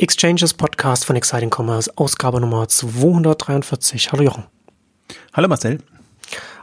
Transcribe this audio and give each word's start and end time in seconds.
Exchanges 0.00 0.54
Podcast 0.54 1.04
von 1.04 1.16
Exciting 1.16 1.50
Commerce, 1.52 1.90
Ausgabe 1.96 2.40
Nummer 2.40 2.68
243. 2.68 4.12
Hallo 4.12 4.22
Jochen. 4.22 4.44
Hallo 5.32 5.48
Marcel. 5.48 5.80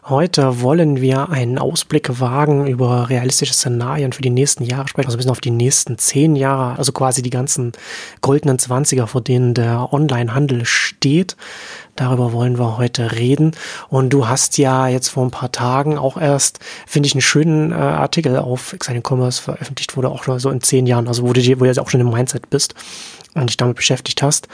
Heute 0.05 0.61
wollen 0.61 1.01
wir 1.01 1.29
einen 1.29 1.57
Ausblick 1.57 2.21
wagen 2.21 2.65
über 2.65 3.09
realistische 3.09 3.53
Szenarien 3.53 4.13
für 4.13 4.21
die 4.21 4.29
nächsten 4.29 4.63
Jahre 4.63 4.87
sprechen, 4.87 5.07
also 5.07 5.15
ein 5.15 5.17
bisschen 5.17 5.31
auf 5.31 5.41
die 5.41 5.51
nächsten 5.51 5.97
zehn 5.97 6.37
Jahre, 6.37 6.77
also 6.77 6.93
quasi 6.93 7.23
die 7.23 7.29
ganzen 7.29 7.73
goldenen 8.21 8.57
Zwanziger, 8.57 9.05
vor 9.05 9.19
denen 9.19 9.53
der 9.53 9.91
Onlinehandel 9.91 10.63
steht. 10.63 11.35
Darüber 11.97 12.31
wollen 12.31 12.57
wir 12.57 12.77
heute 12.77 13.13
reden. 13.13 13.51
Und 13.89 14.11
du 14.11 14.29
hast 14.29 14.57
ja 14.57 14.87
jetzt 14.87 15.09
vor 15.09 15.25
ein 15.25 15.31
paar 15.31 15.51
Tagen 15.51 15.97
auch 15.97 16.15
erst, 16.15 16.59
finde 16.87 17.07
ich, 17.07 17.15
einen 17.15 17.21
schönen 17.21 17.73
äh, 17.73 17.75
Artikel 17.75 18.37
auf 18.37 18.71
Exciting 18.71 19.03
Commerce 19.05 19.41
veröffentlicht, 19.41 19.97
wo 19.97 20.01
du 20.01 20.07
auch 20.07 20.23
schon 20.23 20.39
so 20.39 20.49
in 20.51 20.61
zehn 20.61 20.85
Jahren, 20.87 21.09
also 21.09 21.23
wo 21.23 21.33
du, 21.33 21.41
wo 21.41 21.63
du 21.63 21.65
jetzt 21.65 21.79
auch 21.79 21.89
schon 21.89 21.99
im 21.99 22.11
Mindset 22.11 22.49
bist 22.49 22.75
und 23.35 23.49
dich 23.49 23.57
damit 23.57 23.75
beschäftigt 23.75 24.23
hast 24.23 24.47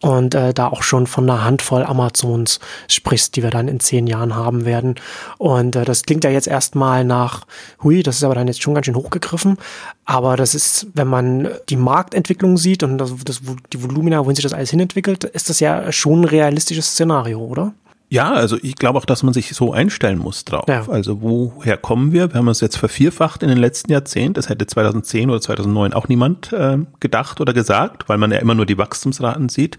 und 0.00 0.34
äh, 0.34 0.54
da 0.54 0.68
auch 0.68 0.82
schon 0.82 1.06
von 1.06 1.28
einer 1.28 1.44
Handvoll 1.44 1.82
Amazons 1.82 2.60
sprichst, 2.88 3.36
die 3.36 3.42
wir 3.42 3.50
dann 3.50 3.68
in 3.68 3.80
zehn 3.80 4.06
Jahren 4.06 4.34
haben 4.34 4.64
werden. 4.64 4.94
Und 5.38 5.76
äh, 5.76 5.84
das 5.84 6.04
klingt 6.04 6.24
ja 6.24 6.30
jetzt 6.30 6.46
erstmal 6.48 7.04
nach, 7.04 7.46
hui, 7.82 8.02
das 8.02 8.16
ist 8.16 8.24
aber 8.24 8.34
dann 8.34 8.46
jetzt 8.46 8.62
schon 8.62 8.74
ganz 8.74 8.86
schön 8.86 8.94
hochgegriffen. 8.94 9.58
Aber 10.04 10.36
das 10.36 10.54
ist, 10.54 10.86
wenn 10.94 11.08
man 11.08 11.48
die 11.68 11.76
Marktentwicklung 11.76 12.56
sieht 12.56 12.82
und 12.82 12.98
das, 12.98 13.12
das, 13.24 13.40
die 13.72 13.82
Volumina, 13.82 14.24
wohin 14.24 14.36
sich 14.36 14.44
das 14.44 14.54
alles 14.54 14.70
hinentwickelt, 14.70 15.24
ist 15.24 15.50
das 15.50 15.60
ja 15.60 15.90
schon 15.92 16.20
ein 16.20 16.24
realistisches 16.24 16.92
Szenario, 16.92 17.40
oder? 17.40 17.72
Ja, 18.10 18.32
also 18.32 18.56
ich 18.62 18.76
glaube 18.76 18.98
auch, 18.98 19.04
dass 19.04 19.22
man 19.22 19.34
sich 19.34 19.54
so 19.54 19.72
einstellen 19.72 20.18
muss 20.18 20.46
drauf. 20.46 20.64
Ja. 20.66 20.88
Also 20.88 21.20
woher 21.20 21.76
kommen 21.76 22.12
wir? 22.12 22.32
Wir 22.32 22.38
haben 22.38 22.48
uns 22.48 22.62
jetzt 22.62 22.78
vervierfacht 22.78 23.42
in 23.42 23.50
den 23.50 23.58
letzten 23.58 23.92
Jahrzehnten. 23.92 24.34
Das 24.34 24.48
hätte 24.48 24.66
2010 24.66 25.28
oder 25.28 25.42
2009 25.42 25.92
auch 25.92 26.08
niemand 26.08 26.52
äh, 26.54 26.78
gedacht 27.00 27.42
oder 27.42 27.52
gesagt, 27.52 28.08
weil 28.08 28.16
man 28.16 28.32
ja 28.32 28.38
immer 28.38 28.54
nur 28.54 28.64
die 28.64 28.78
Wachstumsraten 28.78 29.50
sieht. 29.50 29.78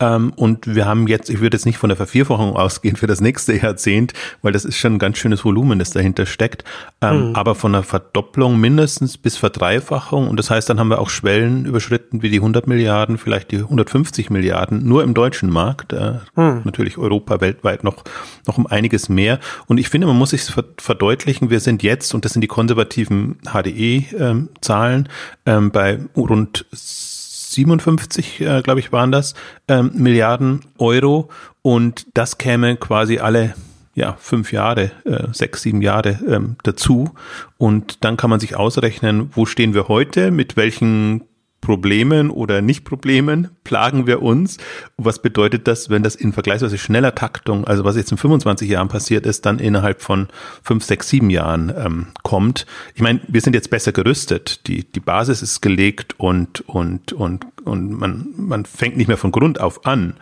Ähm, 0.00 0.32
und 0.36 0.74
wir 0.74 0.86
haben 0.86 1.06
jetzt, 1.06 1.28
ich 1.28 1.40
würde 1.40 1.56
jetzt 1.56 1.66
nicht 1.66 1.76
von 1.76 1.90
der 1.90 1.98
Vervierfachung 1.98 2.56
ausgehen 2.56 2.96
für 2.96 3.06
das 3.06 3.20
nächste 3.20 3.54
Jahrzehnt, 3.54 4.14
weil 4.40 4.52
das 4.52 4.64
ist 4.64 4.78
schon 4.78 4.94
ein 4.94 4.98
ganz 4.98 5.18
schönes 5.18 5.44
Volumen, 5.44 5.78
das 5.78 5.90
dahinter 5.90 6.24
steckt. 6.24 6.64
Ähm, 7.02 7.28
mhm. 7.28 7.34
Aber 7.34 7.54
von 7.54 7.74
einer 7.74 7.84
Verdopplung 7.84 8.58
mindestens 8.58 9.18
bis 9.18 9.36
Verdreifachung. 9.36 10.28
Und 10.28 10.38
das 10.38 10.50
heißt, 10.50 10.70
dann 10.70 10.80
haben 10.80 10.88
wir 10.88 10.98
auch 10.98 11.10
Schwellen 11.10 11.66
überschritten 11.66 12.22
wie 12.22 12.30
die 12.30 12.38
100 12.38 12.66
Milliarden, 12.66 13.18
vielleicht 13.18 13.50
die 13.50 13.58
150 13.58 14.30
Milliarden, 14.30 14.86
nur 14.88 15.04
im 15.04 15.12
deutschen 15.12 15.50
Markt. 15.50 15.92
Äh, 15.92 16.14
mhm. 16.36 16.62
Natürlich 16.64 16.96
Europa, 16.96 17.42
weltweit 17.42 17.65
noch, 17.82 18.04
noch 18.46 18.58
um 18.58 18.66
einiges 18.66 19.08
mehr. 19.08 19.38
Und 19.66 19.78
ich 19.78 19.88
finde, 19.88 20.06
man 20.06 20.16
muss 20.16 20.30
sich 20.30 20.42
verdeutlichen, 20.78 21.50
wir 21.50 21.60
sind 21.60 21.82
jetzt, 21.82 22.14
und 22.14 22.24
das 22.24 22.32
sind 22.32 22.42
die 22.42 22.48
konservativen 22.48 23.38
HDE-Zahlen, 23.44 25.08
ähm, 25.46 25.56
ähm, 25.56 25.70
bei 25.70 26.00
rund 26.16 26.66
57, 26.72 28.40
äh, 28.40 28.62
glaube 28.62 28.80
ich, 28.80 28.92
waren 28.92 29.12
das, 29.12 29.34
ähm, 29.68 29.90
Milliarden 29.94 30.60
Euro. 30.78 31.30
Und 31.62 32.06
das 32.14 32.38
käme 32.38 32.76
quasi 32.76 33.18
alle 33.18 33.54
ja, 33.94 34.16
fünf 34.18 34.52
Jahre, 34.52 34.90
äh, 35.04 35.28
sechs, 35.32 35.62
sieben 35.62 35.80
Jahre 35.80 36.20
ähm, 36.28 36.56
dazu. 36.62 37.14
Und 37.56 38.04
dann 38.04 38.18
kann 38.18 38.30
man 38.30 38.40
sich 38.40 38.54
ausrechnen, 38.54 39.30
wo 39.32 39.46
stehen 39.46 39.72
wir 39.72 39.88
heute, 39.88 40.30
mit 40.30 40.56
welchen 40.56 41.22
Problemen 41.66 42.30
oder 42.30 42.62
Nicht-Problemen 42.62 43.48
plagen 43.64 44.06
wir 44.06 44.22
uns? 44.22 44.56
was 44.96 45.20
bedeutet 45.20 45.66
das, 45.66 45.90
wenn 45.90 46.04
das 46.04 46.14
in 46.14 46.32
vergleichsweise 46.32 46.78
schneller 46.78 47.16
Taktung, 47.16 47.66
also 47.66 47.84
was 47.84 47.96
jetzt 47.96 48.12
in 48.12 48.18
25 48.18 48.70
Jahren 48.70 48.86
passiert 48.86 49.26
ist, 49.26 49.44
dann 49.46 49.58
innerhalb 49.58 50.00
von 50.00 50.28
fünf, 50.62 50.84
sechs, 50.84 51.08
sieben 51.08 51.28
Jahren 51.28 51.74
ähm, 51.76 52.06
kommt? 52.22 52.66
Ich 52.94 53.02
meine, 53.02 53.20
wir 53.26 53.40
sind 53.40 53.54
jetzt 53.54 53.68
besser 53.68 53.90
gerüstet. 53.90 54.68
Die, 54.68 54.84
die 54.84 55.00
Basis 55.00 55.42
ist 55.42 55.60
gelegt 55.60 56.14
und, 56.18 56.60
und, 56.68 57.12
und, 57.12 57.44
und 57.64 57.90
man, 57.90 58.28
man 58.36 58.64
fängt 58.64 58.96
nicht 58.96 59.08
mehr 59.08 59.16
von 59.16 59.32
Grund 59.32 59.60
auf 59.60 59.86
an. 59.86 60.14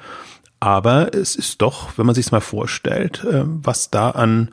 Aber 0.60 1.14
es 1.14 1.36
ist 1.36 1.60
doch, 1.60 1.98
wenn 1.98 2.06
man 2.06 2.14
sich 2.14 2.24
es 2.24 2.32
mal 2.32 2.40
vorstellt, 2.40 3.22
äh, 3.24 3.42
was 3.44 3.90
da 3.90 4.12
an 4.12 4.48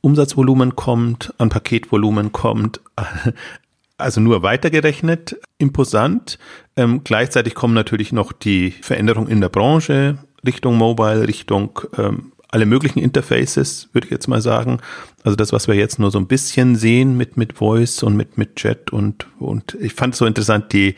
Umsatzvolumen 0.00 0.74
kommt, 0.74 1.32
an 1.38 1.50
Paketvolumen 1.50 2.32
kommt, 2.32 2.80
also 3.98 4.20
nur 4.20 4.42
weitergerechnet, 4.42 5.38
imposant. 5.58 6.38
Ähm, 6.76 7.02
gleichzeitig 7.04 7.54
kommen 7.54 7.74
natürlich 7.74 8.12
noch 8.12 8.32
die 8.32 8.70
Veränderungen 8.70 9.28
in 9.28 9.40
der 9.40 9.48
Branche 9.48 10.18
Richtung 10.46 10.76
Mobile, 10.76 11.26
Richtung 11.26 11.80
ähm, 11.96 12.32
alle 12.48 12.66
möglichen 12.66 13.00
Interfaces, 13.00 13.88
würde 13.92 14.06
ich 14.06 14.10
jetzt 14.10 14.28
mal 14.28 14.40
sagen. 14.40 14.78
Also 15.24 15.36
das, 15.36 15.52
was 15.52 15.66
wir 15.66 15.74
jetzt 15.74 15.98
nur 15.98 16.10
so 16.10 16.18
ein 16.18 16.28
bisschen 16.28 16.76
sehen 16.76 17.16
mit, 17.16 17.36
mit 17.36 17.54
Voice 17.54 18.02
und 18.02 18.16
mit, 18.16 18.38
mit 18.38 18.56
Chat 18.56 18.90
und, 18.92 19.26
und 19.38 19.76
ich 19.80 19.94
fand 19.94 20.14
es 20.14 20.18
so 20.18 20.26
interessant, 20.26 20.72
die 20.72 20.94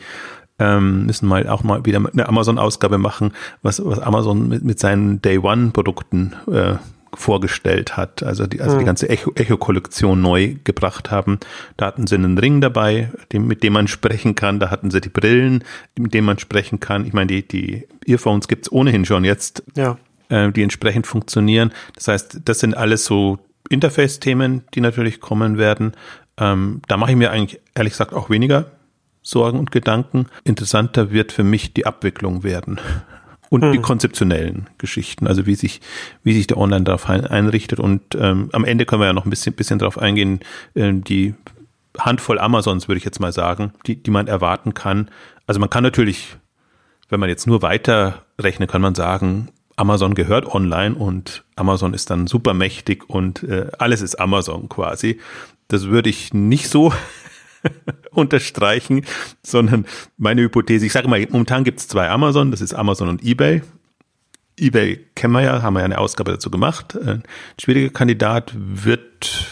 ähm, 0.59 1.05
müssen 1.05 1.27
mal 1.27 1.47
auch 1.47 1.63
mal 1.63 1.85
wieder 1.85 1.97
eine 1.97 2.27
Amazon-Ausgabe 2.27 2.97
machen, 2.97 3.31
was, 3.61 3.83
was 3.83 3.99
Amazon 3.99 4.47
mit, 4.47 4.63
mit 4.63 4.79
seinen 4.79 5.21
Day 5.21 5.39
One-Produkten 5.39 6.33
äh, 6.51 6.75
vorgestellt 7.13 7.97
hat, 7.97 8.23
also 8.23 8.47
die, 8.47 8.61
also 8.61 8.75
mhm. 8.75 8.79
die 8.79 8.83
hm. 8.83 8.85
ganze 8.85 9.09
Echo-Kollektion 9.09 10.21
neu 10.21 10.55
gebracht 10.63 11.11
haben. 11.11 11.39
Da 11.77 11.87
hatten 11.87 12.07
sie 12.07 12.15
einen 12.15 12.37
Ring 12.37 12.61
dabei, 12.61 13.11
dem, 13.31 13.47
mit 13.47 13.63
dem 13.63 13.73
man 13.73 13.87
sprechen 13.87 14.35
kann. 14.35 14.59
Da 14.59 14.69
hatten 14.69 14.91
sie 14.91 15.01
die 15.01 15.09
Brillen, 15.09 15.63
mit 15.97 16.13
denen 16.13 16.25
man 16.25 16.39
sprechen 16.39 16.79
kann. 16.79 17.05
Ich 17.05 17.13
meine, 17.13 17.27
die, 17.27 17.47
die 17.47 17.87
Earphones 18.05 18.47
gibt's 18.47 18.71
ohnehin 18.71 19.05
schon 19.05 19.23
jetzt, 19.23 19.63
ja. 19.75 19.97
äh, 20.29 20.51
die 20.51 20.63
entsprechend 20.63 21.07
funktionieren. 21.07 21.71
Das 21.95 22.07
heißt, 22.07 22.41
das 22.45 22.59
sind 22.59 22.75
alles 22.75 23.05
so 23.05 23.39
Interface-Themen, 23.69 24.63
die 24.73 24.81
natürlich 24.81 25.19
kommen 25.19 25.57
werden. 25.57 25.93
Ähm, 26.37 26.81
da 26.87 26.97
mache 26.97 27.11
ich 27.11 27.17
mir 27.17 27.31
eigentlich 27.31 27.61
ehrlich 27.75 27.93
gesagt 27.93 28.13
auch 28.13 28.29
weniger 28.29 28.71
Sorgen 29.21 29.59
und 29.59 29.71
Gedanken. 29.71 30.27
Interessanter 30.43 31.11
wird 31.11 31.31
für 31.31 31.43
mich 31.43 31.73
die 31.73 31.85
Abwicklung 31.85 32.43
werden 32.43 32.79
und 33.49 33.63
mhm. 33.63 33.71
die 33.71 33.79
konzeptionellen 33.79 34.67
Geschichten, 34.77 35.27
also 35.27 35.45
wie 35.45 35.55
sich, 35.55 35.81
wie 36.23 36.33
sich 36.33 36.47
der 36.47 36.57
Online 36.57 36.83
darauf 36.83 37.09
einrichtet. 37.09 37.79
Und 37.79 38.15
ähm, 38.15 38.49
am 38.53 38.63
Ende 38.63 38.85
können 38.85 39.01
wir 39.01 39.07
ja 39.07 39.13
noch 39.13 39.25
ein 39.25 39.29
bisschen, 39.29 39.53
bisschen 39.53 39.79
darauf 39.79 39.97
eingehen, 39.97 40.39
äh, 40.75 40.93
die 40.93 41.33
Handvoll 41.97 42.39
Amazons, 42.39 42.87
würde 42.87 42.97
ich 42.97 43.05
jetzt 43.05 43.19
mal 43.19 43.31
sagen, 43.31 43.73
die, 43.85 44.01
die 44.01 44.11
man 44.11 44.27
erwarten 44.27 44.73
kann. 44.73 45.09
Also 45.47 45.59
man 45.59 45.69
kann 45.69 45.83
natürlich, 45.83 46.37
wenn 47.09 47.19
man 47.19 47.29
jetzt 47.29 47.47
nur 47.47 47.61
weiter 47.61 48.23
rechnet, 48.39 48.69
kann 48.69 48.81
man 48.81 48.95
sagen, 48.95 49.49
Amazon 49.75 50.13
gehört 50.13 50.45
online 50.45 50.95
und 50.95 51.45
Amazon 51.55 51.93
ist 51.93 52.09
dann 52.09 52.27
super 52.27 52.53
mächtig 52.53 53.09
und 53.09 53.43
äh, 53.43 53.67
alles 53.79 54.01
ist 54.01 54.15
Amazon 54.19 54.69
quasi. 54.69 55.19
Das 55.69 55.87
würde 55.87 56.09
ich 56.09 56.33
nicht 56.33 56.69
so 56.69 56.93
unterstreichen, 58.11 59.05
sondern 59.43 59.85
meine 60.17 60.41
Hypothese, 60.41 60.85
ich 60.85 60.93
sage 60.93 61.07
mal, 61.07 61.25
momentan 61.29 61.63
gibt 61.63 61.79
es 61.79 61.87
zwei 61.87 62.09
Amazon, 62.09 62.51
das 62.51 62.61
ist 62.61 62.73
Amazon 62.73 63.09
und 63.09 63.23
eBay. 63.23 63.61
eBay 64.59 65.05
kennen 65.15 65.33
wir 65.33 65.41
ja, 65.41 65.61
haben 65.61 65.73
wir 65.73 65.79
ja 65.79 65.85
eine 65.85 65.99
Ausgabe 65.99 66.31
dazu 66.31 66.49
gemacht. 66.49 66.95
Ein 66.95 67.21
äh, 67.21 67.61
schwieriger 67.61 67.89
Kandidat 67.89 68.53
wird 68.55 69.47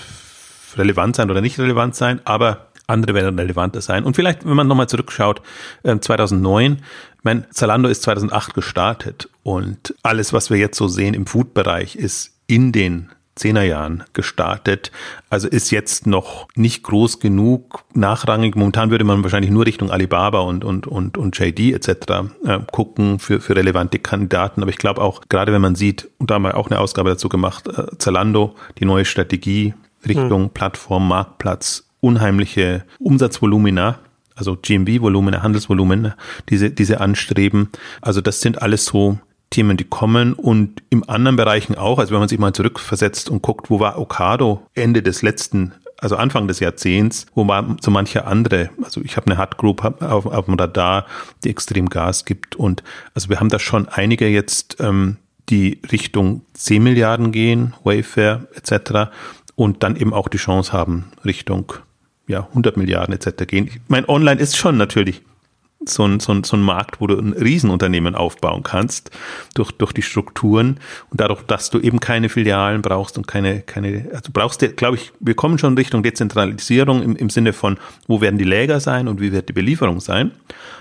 relevant 0.75 1.15
sein 1.15 1.31
oder 1.31 1.41
nicht 1.41 1.59
relevant 1.59 1.95
sein, 1.95 2.21
aber 2.25 2.67
andere 2.87 3.13
werden 3.13 3.37
relevanter 3.37 3.81
sein. 3.81 4.05
Und 4.05 4.15
vielleicht, 4.15 4.45
wenn 4.45 4.55
man 4.55 4.67
nochmal 4.67 4.87
zurückschaut, 4.87 5.41
2009, 5.83 6.73
äh, 6.73 6.77
mein 7.21 7.45
Zalando 7.51 7.89
ist 7.89 8.03
2008 8.03 8.53
gestartet 8.53 9.29
und 9.43 9.93
alles, 10.03 10.31
was 10.31 10.49
wir 10.49 10.57
jetzt 10.57 10.77
so 10.77 10.87
sehen 10.87 11.13
im 11.13 11.25
Food-Bereich, 11.25 11.95
ist 11.95 12.37
in 12.47 12.71
den 12.71 13.09
Zehnerjahren 13.37 14.03
gestartet. 14.13 14.91
Also 15.29 15.47
ist 15.47 15.71
jetzt 15.71 16.07
noch 16.07 16.47
nicht 16.55 16.83
groß 16.83 17.19
genug 17.19 17.83
nachrangig. 17.93 18.55
Momentan 18.55 18.91
würde 18.91 19.05
man 19.05 19.23
wahrscheinlich 19.23 19.51
nur 19.51 19.65
Richtung 19.65 19.91
Alibaba 19.91 20.41
und, 20.41 20.63
und, 20.63 20.87
und, 20.87 21.17
und 21.17 21.37
JD 21.37 21.73
etc. 21.73 21.89
Äh, 22.45 22.59
gucken 22.71 23.19
für, 23.19 23.39
für 23.39 23.55
relevante 23.55 23.99
Kandidaten. 23.99 24.61
Aber 24.61 24.71
ich 24.71 24.77
glaube 24.77 25.01
auch, 25.01 25.21
gerade 25.29 25.53
wenn 25.53 25.61
man 25.61 25.75
sieht, 25.75 26.09
und 26.17 26.29
da 26.29 26.35
haben 26.35 26.43
wir 26.43 26.57
auch 26.57 26.69
eine 26.69 26.79
Ausgabe 26.79 27.09
dazu 27.09 27.29
gemacht, 27.29 27.67
äh, 27.67 27.97
Zalando, 27.97 28.55
die 28.79 28.85
neue 28.85 29.05
Strategie 29.05 29.73
Richtung 30.07 30.43
hm. 30.43 30.49
Plattform, 30.51 31.07
Marktplatz, 31.07 31.87
unheimliche 31.99 32.85
Umsatzvolumina, 32.99 33.99
also 34.35 34.55
GMV-Volumina, 34.55 35.41
Handelsvolumen, 35.41 36.13
diese, 36.49 36.69
diese 36.69 37.01
anstreben. 37.01 37.69
Also 38.01 38.21
das 38.21 38.41
sind 38.41 38.61
alles 38.61 38.85
so 38.85 39.17
Themen, 39.49 39.77
die 39.77 39.85
kommen 39.85 40.33
und 40.33 40.83
im 40.89 41.07
anderen 41.09 41.37
Bereichen 41.37 41.75
auch, 41.75 41.99
also 41.99 42.11
wenn 42.11 42.19
man 42.19 42.29
sich 42.29 42.39
mal 42.39 42.53
zurückversetzt 42.53 43.29
und 43.29 43.41
guckt, 43.41 43.69
wo 43.69 43.79
war 43.79 43.97
Okado 43.97 44.61
Ende 44.73 45.01
des 45.01 45.21
letzten 45.21 45.73
also 45.99 46.15
Anfang 46.15 46.47
des 46.47 46.59
Jahrzehnts, 46.59 47.25
wo 47.33 47.47
war 47.47 47.75
so 47.81 47.89
manche 47.89 48.25
andere, 48.25 48.69
also 48.83 49.01
ich 49.01 49.17
habe 49.17 49.27
eine 49.27 49.37
Hard 49.37 49.57
Group 49.57 49.83
auf, 49.83 50.25
auf 50.27 50.45
dem 50.45 50.53
Radar, 50.53 51.07
die 51.43 51.49
extrem 51.49 51.89
Gas 51.89 52.25
gibt 52.25 52.55
und 52.55 52.83
also 53.15 53.29
wir 53.29 53.39
haben 53.39 53.49
da 53.49 53.57
schon 53.59 53.87
einige 53.87 54.27
jetzt, 54.27 54.77
ähm, 54.79 55.17
die 55.49 55.79
Richtung 55.91 56.41
10 56.53 56.83
Milliarden 56.83 57.31
gehen, 57.31 57.73
Wayfair 57.83 58.47
etc. 58.55 59.11
und 59.55 59.81
dann 59.81 59.95
eben 59.95 60.13
auch 60.13 60.27
die 60.27 60.37
Chance 60.37 60.73
haben, 60.73 61.11
Richtung 61.23 61.73
ja, 62.27 62.45
100 62.49 62.75
Milliarden 62.75 63.15
etc. 63.15 63.47
gehen. 63.47 63.67
Ich 63.67 63.79
meine, 63.87 64.09
online 64.09 64.39
ist 64.41 64.57
schon 64.57 64.77
natürlich 64.77 65.21
so 65.85 66.05
ein, 66.05 66.19
so, 66.19 66.33
ein, 66.33 66.43
so 66.43 66.57
ein 66.57 66.61
Markt, 66.61 66.99
wo 66.99 67.07
du 67.07 67.17
ein 67.17 67.33
Riesenunternehmen 67.33 68.15
aufbauen 68.15 68.63
kannst 68.63 69.11
durch, 69.53 69.71
durch 69.71 69.93
die 69.93 70.01
Strukturen 70.01 70.79
und 71.11 71.21
dadurch, 71.21 71.43
dass 71.43 71.69
du 71.69 71.79
eben 71.79 71.99
keine 71.99 72.29
Filialen 72.29 72.81
brauchst 72.81 73.17
und 73.17 73.27
keine, 73.27 73.61
keine, 73.61 74.09
also 74.13 74.31
brauchst 74.33 74.61
du, 74.61 74.69
glaube 74.69 74.97
ich, 74.97 75.11
wir 75.19 75.35
kommen 75.35 75.57
schon 75.57 75.77
Richtung 75.77 76.03
Dezentralisierung 76.03 77.03
im, 77.03 77.15
im 77.15 77.29
Sinne 77.29 77.53
von, 77.53 77.77
wo 78.07 78.21
werden 78.21 78.37
die 78.37 78.45
Läger 78.45 78.79
sein 78.79 79.07
und 79.07 79.21
wie 79.21 79.31
wird 79.31 79.49
die 79.49 79.53
Belieferung 79.53 79.99
sein. 79.99 80.31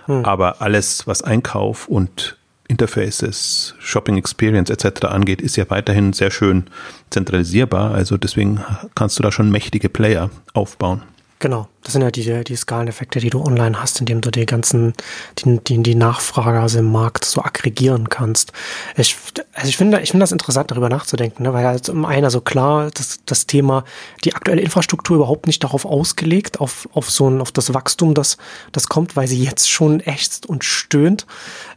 Hm. 0.07 0.25
Aber 0.25 0.63
alles, 0.63 1.07
was 1.07 1.23
Einkauf 1.23 1.89
und 1.89 2.37
Interfaces, 2.69 3.75
Shopping 3.79 4.17
Experience 4.17 4.71
etc. 4.71 5.07
angeht, 5.07 5.41
ist 5.41 5.57
ja 5.57 5.69
weiterhin 5.71 6.13
sehr 6.13 6.31
schön 6.31 6.65
zentralisierbar. 7.11 7.93
Also 7.93 8.17
deswegen 8.17 8.61
kannst 8.95 9.19
du 9.19 9.23
da 9.23 9.31
schon 9.31 9.51
mächtige 9.51 9.89
Player 9.89 10.31
aufbauen. 10.53 11.03
Genau, 11.39 11.69
das 11.83 11.93
sind 11.93 12.01
ja 12.01 12.11
die, 12.11 12.45
die 12.45 12.57
Skaleneffekte, 12.57 13.21
die 13.21 13.29
du 13.29 13.43
online 13.43 13.81
hast, 13.81 14.01
indem 14.01 14.23
du 14.23 14.31
die 14.31 14.47
ganzen, 14.47 14.95
die, 15.39 15.61
die, 15.61 15.83
die 15.83 15.95
Nachfrage 15.95 16.61
also 16.61 16.79
im 16.79 16.91
Markt 16.91 17.27
so 17.27 17.43
aggregieren 17.43 18.09
kannst. 18.09 18.53
Ich, 18.97 19.17
also 19.53 19.69
ich 19.69 19.77
finde, 19.77 20.01
ich 20.01 20.13
finde 20.13 20.25
das 20.25 20.33
interessant, 20.33 20.71
darüber 20.71 20.89
nachzudenken, 20.89 21.43
ne? 21.43 21.53
weil 21.53 21.67
halt 21.67 21.85
zum 21.85 22.07
einen, 22.07 22.25
also 22.25 22.41
klar, 22.41 22.91
das, 22.95 23.21
das 23.27 23.47
Thema, 23.47 23.85
die 24.25 24.35
aktuelle 24.35 24.63
Infrastruktur 24.63 25.17
überhaupt 25.17 25.47
nicht 25.47 25.63
darauf 25.63 25.85
ausgelegt, 25.85 26.59
auf, 26.59 26.89
auf 26.95 27.11
so 27.11 27.29
ein, 27.29 27.43
auf 27.43 27.53
das 27.53 27.75
Wachstum, 27.75 28.15
das, 28.15 28.39
das 28.73 28.89
kommt, 28.89 29.15
weil 29.15 29.29
sie 29.29 29.45
jetzt 29.45 29.71
schon 29.71 30.01
ächzt 30.01 30.47
und 30.47 30.65
stöhnt. 30.65 31.27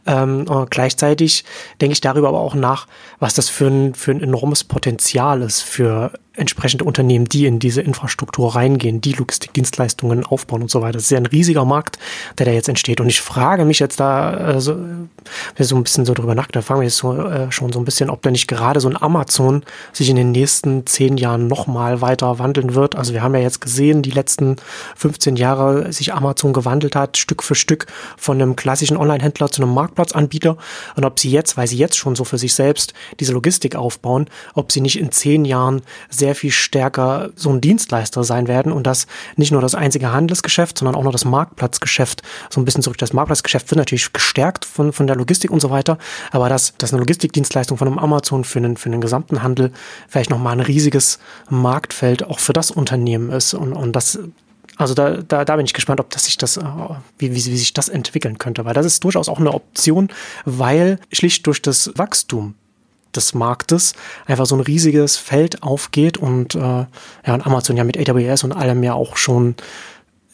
Ähm, 0.06 0.46
gleichzeitig 0.70 1.44
denke 1.82 1.92
ich 1.92 2.00
darüber 2.00 2.28
aber 2.28 2.40
auch 2.40 2.54
nach, 2.54 2.86
was 3.18 3.34
das 3.34 3.50
für 3.50 3.66
ein, 3.66 3.94
für 3.94 4.12
ein 4.12 4.22
enormes 4.22 4.64
Potenzial 4.64 5.42
ist 5.42 5.60
für 5.60 6.12
entsprechende 6.40 6.84
Unternehmen, 6.84 7.26
die 7.26 7.46
in 7.46 7.58
diese 7.58 7.82
Infrastruktur 7.82 8.54
reingehen, 8.54 9.00
die 9.00 9.12
Logistikdienstleistungen 9.12 10.24
aufbauen 10.24 10.62
und 10.62 10.70
so 10.70 10.80
weiter. 10.80 10.94
Das 10.94 11.04
ist 11.04 11.10
ja 11.10 11.18
ein 11.18 11.26
riesiger 11.26 11.64
Markt, 11.64 11.98
der 12.38 12.46
da 12.46 12.52
jetzt 12.52 12.68
entsteht. 12.68 13.00
Und 13.00 13.08
ich 13.08 13.20
frage 13.20 13.64
mich 13.64 13.78
jetzt 13.78 14.00
da 14.00 14.56
äh, 14.56 14.60
so, 14.60 14.76
so 15.58 15.76
ein 15.76 15.82
bisschen 15.84 16.04
so 16.04 16.14
drüber 16.14 16.34
nach, 16.34 16.48
da 16.48 16.62
fragen 16.62 16.80
wir 16.80 16.86
jetzt 16.86 16.96
so, 16.96 17.16
äh, 17.16 17.52
schon 17.52 17.72
so 17.72 17.78
ein 17.78 17.84
bisschen, 17.84 18.10
ob 18.10 18.22
da 18.22 18.30
nicht 18.30 18.48
gerade 18.48 18.80
so 18.80 18.88
ein 18.88 19.00
Amazon 19.00 19.62
sich 19.92 20.08
in 20.08 20.16
den 20.16 20.32
nächsten 20.32 20.86
zehn 20.86 21.16
Jahren 21.16 21.46
nochmal 21.46 22.00
weiter 22.00 22.38
wandeln 22.38 22.74
wird. 22.74 22.96
Also 22.96 23.12
wir 23.12 23.22
haben 23.22 23.34
ja 23.34 23.40
jetzt 23.40 23.60
gesehen, 23.60 24.02
die 24.02 24.10
letzten 24.10 24.56
15 24.96 25.36
Jahre 25.36 25.92
sich 25.92 26.14
Amazon 26.14 26.52
gewandelt 26.52 26.96
hat, 26.96 27.16
Stück 27.16 27.42
für 27.42 27.54
Stück 27.54 27.86
von 28.16 28.40
einem 28.40 28.56
klassischen 28.56 28.96
Online-Händler 28.96 29.50
zu 29.50 29.62
einem 29.62 29.74
Marktplatzanbieter. 29.74 30.56
Und 30.96 31.04
ob 31.04 31.20
sie 31.20 31.30
jetzt, 31.30 31.56
weil 31.56 31.66
sie 31.66 31.76
jetzt 31.76 31.96
schon 31.96 32.16
so 32.16 32.24
für 32.24 32.38
sich 32.38 32.54
selbst 32.54 32.94
diese 33.20 33.32
Logistik 33.32 33.76
aufbauen, 33.76 34.26
ob 34.54 34.72
sie 34.72 34.80
nicht 34.80 34.98
in 34.98 35.12
zehn 35.12 35.44
Jahren 35.44 35.82
sehr 36.08 36.29
viel 36.34 36.50
stärker 36.50 37.30
so 37.36 37.50
ein 37.50 37.60
Dienstleister 37.60 38.24
sein 38.24 38.48
werden 38.48 38.72
und 38.72 38.86
das 38.86 39.06
nicht 39.36 39.52
nur 39.52 39.60
das 39.60 39.74
einzige 39.74 40.12
Handelsgeschäft, 40.12 40.78
sondern 40.78 40.94
auch 40.94 41.04
noch 41.04 41.12
das 41.12 41.24
Marktplatzgeschäft 41.24 42.22
so 42.50 42.60
ein 42.60 42.64
bisschen 42.64 42.82
zurück. 42.82 42.98
Das 42.98 43.12
Marktplatzgeschäft 43.12 43.70
wird 43.70 43.78
natürlich 43.78 44.12
gestärkt 44.12 44.64
von, 44.64 44.92
von 44.92 45.06
der 45.06 45.16
Logistik 45.16 45.50
und 45.50 45.60
so 45.60 45.70
weiter, 45.70 45.98
aber 46.30 46.48
dass, 46.48 46.74
dass 46.78 46.92
eine 46.92 47.00
Logistikdienstleistung 47.00 47.78
von 47.78 47.88
einem 47.88 47.98
Amazon 47.98 48.44
für 48.44 48.60
den, 48.60 48.76
für 48.76 48.90
den 48.90 49.00
gesamten 49.00 49.42
Handel 49.42 49.72
vielleicht 50.08 50.30
nochmal 50.30 50.54
ein 50.54 50.60
riesiges 50.60 51.18
Marktfeld 51.48 52.24
auch 52.24 52.38
für 52.38 52.52
das 52.52 52.70
Unternehmen 52.70 53.30
ist 53.30 53.54
und, 53.54 53.72
und 53.72 53.92
das 53.92 54.18
also 54.80 54.94
da, 54.94 55.18
da, 55.18 55.44
da 55.44 55.56
bin 55.56 55.66
ich 55.66 55.74
gespannt, 55.74 56.00
ob 56.00 56.08
das 56.08 56.24
sich 56.24 56.38
das, 56.38 56.56
äh, 56.56 56.62
wie, 57.18 57.32
wie, 57.32 57.34
wie 57.34 57.56
sich 57.58 57.74
das 57.74 57.90
entwickeln 57.90 58.38
könnte, 58.38 58.64
weil 58.64 58.72
das 58.72 58.86
ist 58.86 59.04
durchaus 59.04 59.28
auch 59.28 59.38
eine 59.38 59.52
Option, 59.52 60.08
weil 60.46 60.98
schlicht 61.12 61.46
durch 61.46 61.60
das 61.60 61.92
Wachstum 61.96 62.54
des 63.16 63.34
Marktes 63.34 63.94
einfach 64.26 64.46
so 64.46 64.54
ein 64.54 64.60
riesiges 64.60 65.16
Feld 65.16 65.62
aufgeht 65.62 66.18
und 66.18 66.54
äh, 66.54 66.58
ja, 66.58 66.86
und 67.34 67.46
Amazon 67.46 67.76
ja 67.76 67.84
mit 67.84 67.96
AWS 67.96 68.44
und 68.44 68.52
allem 68.52 68.82
ja 68.82 68.94
auch 68.94 69.16
schon 69.16 69.54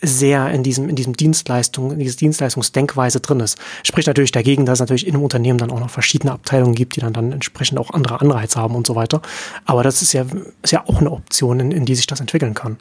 sehr 0.03 0.51
in 0.51 0.63
diesem, 0.63 0.89
in 0.89 0.97
diesem 0.97 1.17
Dienstleistung, 1.17 1.93
in 1.93 1.99
dieser 1.99 2.17
Dienstleistungsdenkweise 2.17 3.21
drin 3.21 3.41
ist. 3.41 3.59
Spricht 3.83 4.07
natürlich 4.07 4.33
dagegen, 4.33 4.67
dass 4.67 4.75
es 4.75 4.81
natürlich 4.81 5.07
in 5.07 5.15
einem 5.15 5.25
Unternehmen 5.25 5.59
dann 5.59 5.71
auch 5.71 5.81
noch 5.81 5.91
verschiedene 5.91 6.33
Abteilungen 6.33 6.75
gibt, 6.75 6.97
die 6.97 7.01
dann, 7.01 7.13
dann 7.13 7.33
entsprechend 7.33 7.79
auch 7.79 7.91
andere 7.91 8.21
Anreize 8.21 8.61
haben 8.61 8.75
und 8.75 8.87
so 8.87 8.95
weiter. 8.95 9.23
Aber 9.65 9.83
das 9.83 10.03
ist 10.03 10.13
ja, 10.13 10.27
ist 10.63 10.73
ja 10.73 10.85
auch 10.87 11.01
eine 11.01 11.11
Option, 11.11 11.61
in, 11.61 11.73
in 11.73 11.87
die 11.87 11.95
sich 11.95 12.07
das 12.07 12.21
entwickeln 12.21 12.55
kann. 12.55 12.77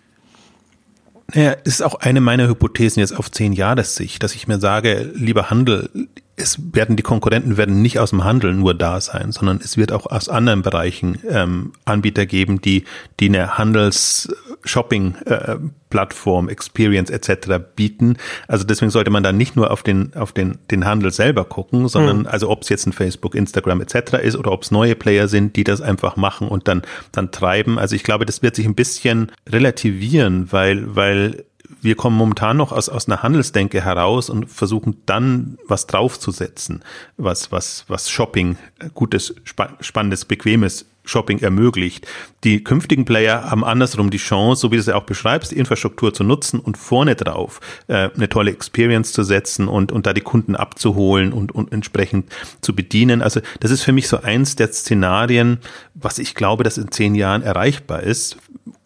Naja, 1.34 1.52
ist 1.52 1.82
auch 1.82 1.96
eine 1.96 2.22
meiner 2.22 2.48
Hypothesen 2.48 3.00
jetzt 3.00 3.18
auf 3.18 3.32
zehn 3.32 3.54
Jahressicht, 3.54 4.22
dass 4.22 4.36
ich 4.36 4.48
mir 4.48 4.60
sage, 4.60 5.12
lieber 5.16 5.50
Handel, 5.50 5.90
es 6.38 6.60
werden 6.74 6.98
die 6.98 7.04
Konkurrenten 7.04 7.58
werden 7.58 7.82
nicht 7.82 7.98
aus 8.00 8.10
dem 8.10 8.26
Handel 8.26 8.54
nur 8.54 8.74
da 8.74 9.00
sein, 9.00 9.32
sondern 9.32 9.62
es 9.64 9.78
wird 9.78 9.94
auch 9.94 10.08
aus 10.08 10.28
anderen 10.28 10.64
Bereichen 10.64 11.20
ähm, 11.30 11.72
Anbieter 11.86 12.26
geben, 12.26 12.60
die 12.60 12.84
die 13.22 13.30
eine 13.30 13.58
Handels-Shopping-Plattform, 13.58 16.50
äh, 16.50 16.52
Experience 16.52 17.10
etc. 17.10 17.64
bieten. 17.76 18.18
Also 18.50 18.66
deswegen 18.66 18.92
sollte 18.92 19.12
man 19.12 19.24
da 19.24 19.32
nicht 19.32 19.56
nur 19.56 19.72
auf 19.72 19.82
den 19.82 20.14
auf 20.16 20.34
den 20.34 20.58
den 20.72 20.84
Handel 20.84 21.12
selber 21.12 21.46
gucken, 21.46 21.88
sondern 21.88 22.20
mhm. 22.20 22.28
also 22.28 22.50
ob 22.50 22.64
es 22.64 22.70
jetzt 22.70 22.86
ein 22.86 22.94
Facebook, 22.94 23.34
Instagram 23.34 23.80
etc. 23.80 24.16
ist 24.22 24.36
oder 24.36 24.52
ob 24.52 24.64
es 24.64 24.72
neue 24.72 24.96
Player 24.96 25.30
sind, 25.30 25.56
die 25.56 25.64
das 25.64 25.80
einfach 25.80 26.18
machen 26.18 26.50
und 26.50 26.68
dann 26.68 26.82
dann 27.14 27.32
treiben. 27.32 27.80
Also 27.80 27.96
ich 27.96 28.04
glaube, 28.04 28.26
das 28.26 28.42
wird 28.42 28.58
sich 28.58 28.66
ein 28.66 28.76
bisschen 28.76 29.32
relativieren, 29.48 30.52
weil 30.52 30.96
weil 30.96 31.46
wir 31.82 31.96
kommen 31.96 32.18
momentan 32.18 32.58
noch 32.58 32.72
aus, 32.72 32.90
aus 32.90 33.08
einer 33.08 33.24
Handelsdenke 33.24 33.84
heraus 33.84 34.30
und 34.30 34.50
versuchen 34.50 35.02
dann 35.06 35.58
was 35.68 35.88
draufzusetzen, 35.88 36.84
was, 37.18 37.52
was, 37.52 37.86
was 37.88 38.10
Shopping, 38.10 38.58
gutes, 38.94 39.36
spannendes, 39.82 40.26
bequemes 40.26 40.86
Shopping 41.06 41.40
ermöglicht. 41.40 42.08
Die 42.44 42.64
künftigen 42.64 43.06
Player 43.06 43.50
haben 43.50 43.64
andersrum 43.64 44.10
die 44.10 44.18
Chance, 44.18 44.62
so 44.62 44.72
wie 44.72 44.76
du 44.76 44.82
es 44.82 44.88
ja 44.88 44.96
auch 44.96 45.04
beschreibst, 45.04 45.52
die 45.52 45.58
Infrastruktur 45.58 46.14
zu 46.14 46.24
nutzen 46.24 46.60
und 46.60 46.78
vorne 46.78 47.16
drauf 47.16 47.62
äh, 47.88 48.10
eine 48.16 48.28
tolle 48.28 48.52
Experience 48.52 49.14
zu 49.14 49.24
setzen 49.24 49.68
und, 49.68 49.92
und 49.92 50.06
da 50.06 50.14
die 50.14 50.22
Kunden 50.22 50.56
abzuholen 50.56 51.32
und, 51.32 51.54
und 51.54 51.72
entsprechend 51.72 52.32
zu 52.62 52.76
bedienen. 52.76 53.22
Also 53.22 53.42
das 53.60 53.72
ist 53.72 53.84
für 53.84 53.92
mich 53.92 54.08
so 54.08 54.22
eins 54.22 54.56
der 54.56 54.72
Szenarien, 54.72 55.60
was 55.94 56.20
ich 56.20 56.36
glaube, 56.36 56.64
dass 56.64 56.78
in 56.78 56.92
zehn 56.92 57.16
Jahren 57.16 57.44
erreichbar 57.44 58.02
ist 58.02 58.38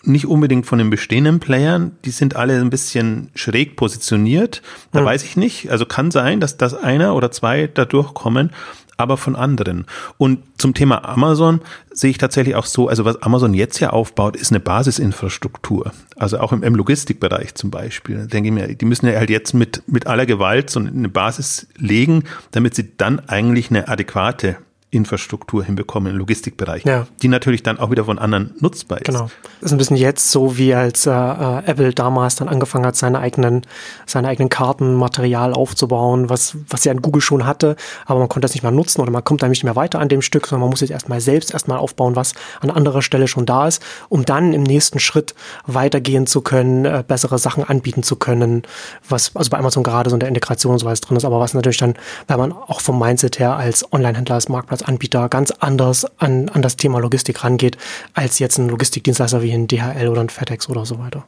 nicht 0.04 0.28
unbedingt 0.28 0.66
von 0.66 0.80
den 0.80 0.90
bestehenden 0.90 1.40
Playern, 1.40 1.92
die 2.06 2.12
sind 2.12 2.36
alle 2.36 2.60
ein 2.60 2.70
bisschen 2.70 3.30
schräg 3.36 3.76
positioniert. 3.76 4.62
Da 4.92 5.02
mhm. 5.02 5.06
weiß 5.06 5.24
ich 5.24 5.38
nicht. 5.38 5.72
Also 5.72 5.86
kann 5.86 6.12
sein, 6.12 6.40
dass 6.40 6.58
das 6.58 6.74
einer 6.74 7.16
oder 7.16 7.32
zwei 7.32 7.68
da 7.68 7.86
durchkommen, 7.86 8.52
aber 9.00 9.18
von 9.18 9.36
anderen. 9.36 9.86
Und 10.18 10.40
zum 10.58 10.74
Thema 10.74 11.08
Amazon 11.08 11.62
sehe 11.92 12.12
ich 12.12 12.18
tatsächlich 12.18 12.56
auch 12.56 12.66
so, 12.66 12.90
also 12.90 13.06
was 13.06 13.22
Amazon 13.22 13.54
jetzt 13.54 13.80
ja 13.80 13.92
aufbaut, 13.92 14.36
ist 14.36 14.52
eine 14.52 14.60
Basisinfrastruktur. 14.60 15.92
Also 16.18 16.40
auch 16.40 16.52
im, 16.52 16.64
im 16.64 16.76
Logistikbereich 16.76 17.56
zum 17.56 17.72
Beispiel. 17.72 18.18
Da 18.18 18.26
denke 18.26 18.50
ich 18.50 18.54
mir, 18.54 18.76
die 18.76 18.86
müssen 18.86 19.08
ja 19.08 19.18
halt 19.18 19.30
jetzt 19.30 19.54
mit, 19.54 19.84
mit 19.88 20.08
aller 20.08 20.26
Gewalt 20.26 20.70
so 20.70 20.80
eine 20.80 21.10
Basis 21.10 21.68
legen, 21.78 22.24
damit 22.52 22.76
sie 22.76 22.98
dann 22.98 23.20
eigentlich 23.28 23.70
eine 23.70 23.88
adäquate 23.88 24.58
Infrastruktur 24.92 25.64
hinbekommen 25.64 26.12
im 26.12 26.18
Logistikbereich, 26.18 26.84
ja. 26.84 27.06
die 27.22 27.28
natürlich 27.28 27.62
dann 27.62 27.78
auch 27.78 27.92
wieder 27.92 28.06
von 28.06 28.18
anderen 28.18 28.56
nutzbar 28.60 28.98
ist. 28.98 29.06
Genau. 29.06 29.30
Das 29.62 29.68
ist 29.68 29.72
ein 29.72 29.78
bisschen 29.78 29.98
jetzt 29.98 30.32
so, 30.32 30.58
wie 30.58 30.74
als 30.74 31.06
äh, 31.06 31.12
äh, 31.12 31.64
Apple 31.66 31.94
damals 31.94 32.38
dann 32.38 32.48
angefangen 32.48 32.88
hat, 32.88 32.96
seine 32.96 33.20
eigenen, 33.20 33.62
seine 34.08 34.30
eigenen 34.30 34.50
Kartenmaterial 34.50 35.54
aufzubauen, 35.54 36.30
was, 36.30 36.58
was 36.70 36.86
ja 36.86 36.92
in 36.92 37.04
Google 37.04 37.22
schon 37.22 37.46
hatte, 37.46 37.76
aber 38.08 38.20
man 38.20 38.30
konnte 38.30 38.46
das 38.46 38.54
nicht 38.54 38.64
mehr 38.64 38.72
nutzen 38.72 39.02
oder 39.02 39.12
man 39.12 39.24
kommt 39.24 39.44
da 39.44 39.48
nicht 39.48 39.64
mehr 39.64 39.76
weiter 39.76 40.00
an 40.00 40.10
dem 40.10 40.24
Stück, 40.24 40.48
sondern 40.48 40.62
man 40.62 40.72
muss 40.72 40.82
jetzt 40.82 40.90
erstmal 40.90 41.22
selbst 41.22 41.54
erstmal 41.54 41.78
aufbauen, 41.78 42.16
was 42.16 42.34
an 42.60 42.72
anderer 42.72 43.04
Stelle 43.04 43.28
schon 43.28 43.46
da 43.46 43.68
ist, 43.68 43.84
um 44.10 44.26
dann 44.26 44.54
im 44.54 44.64
nächsten 44.64 45.00
Schritt 45.00 45.36
weitergehen 45.68 46.26
zu 46.26 46.42
können, 46.42 46.86
äh, 46.86 47.04
bessere 47.08 47.38
Sachen 47.38 47.64
anbieten 47.64 48.02
zu 48.02 48.16
können, 48.16 48.64
was 49.08 49.36
also 49.36 49.52
bei 49.52 49.60
Amazon 49.60 49.84
gerade 49.84 50.10
so 50.10 50.16
in 50.16 50.20
der 50.20 50.30
Integration 50.30 50.74
und 50.74 50.80
so 50.80 50.88
was 50.88 51.02
drin 51.02 51.16
ist, 51.16 51.26
aber 51.26 51.40
was 51.40 51.54
natürlich 51.54 51.78
dann, 51.78 51.94
weil 52.26 52.38
man 52.38 52.52
auch 52.52 52.82
vom 52.82 52.98
Mindset 52.98 53.38
her 53.38 53.56
als 53.56 53.94
Online-Händler, 53.94 54.34
als 54.34 54.50
Marktplatz 54.50 54.79
Anbieter 54.82 55.30
ganz 55.30 55.52
anders 55.52 56.06
an, 56.20 56.50
an 56.50 56.62
das 56.62 56.78
Thema 56.78 57.00
Logistik 57.00 57.44
rangeht, 57.44 57.78
als 58.14 58.40
jetzt 58.40 58.58
ein 58.58 58.70
Logistikdienstleister 58.70 59.42
wie 59.42 59.54
ein 59.54 59.68
DHL 59.68 60.08
oder 60.08 60.22
ein 60.22 60.30
FedEx 60.30 60.70
oder 60.70 60.86
so 60.86 61.00
weiter. 61.00 61.26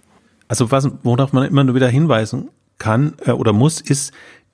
Also 0.48 0.72
was, 0.72 0.90
worauf 1.04 1.34
man 1.34 1.48
immer 1.48 1.64
nur 1.64 1.76
wieder 1.76 1.88
hinweisen 1.88 2.50
kann 2.78 3.14
äh, 3.26 3.32
oder 3.32 3.54
muss, 3.54 3.80
ist, 3.80 4.12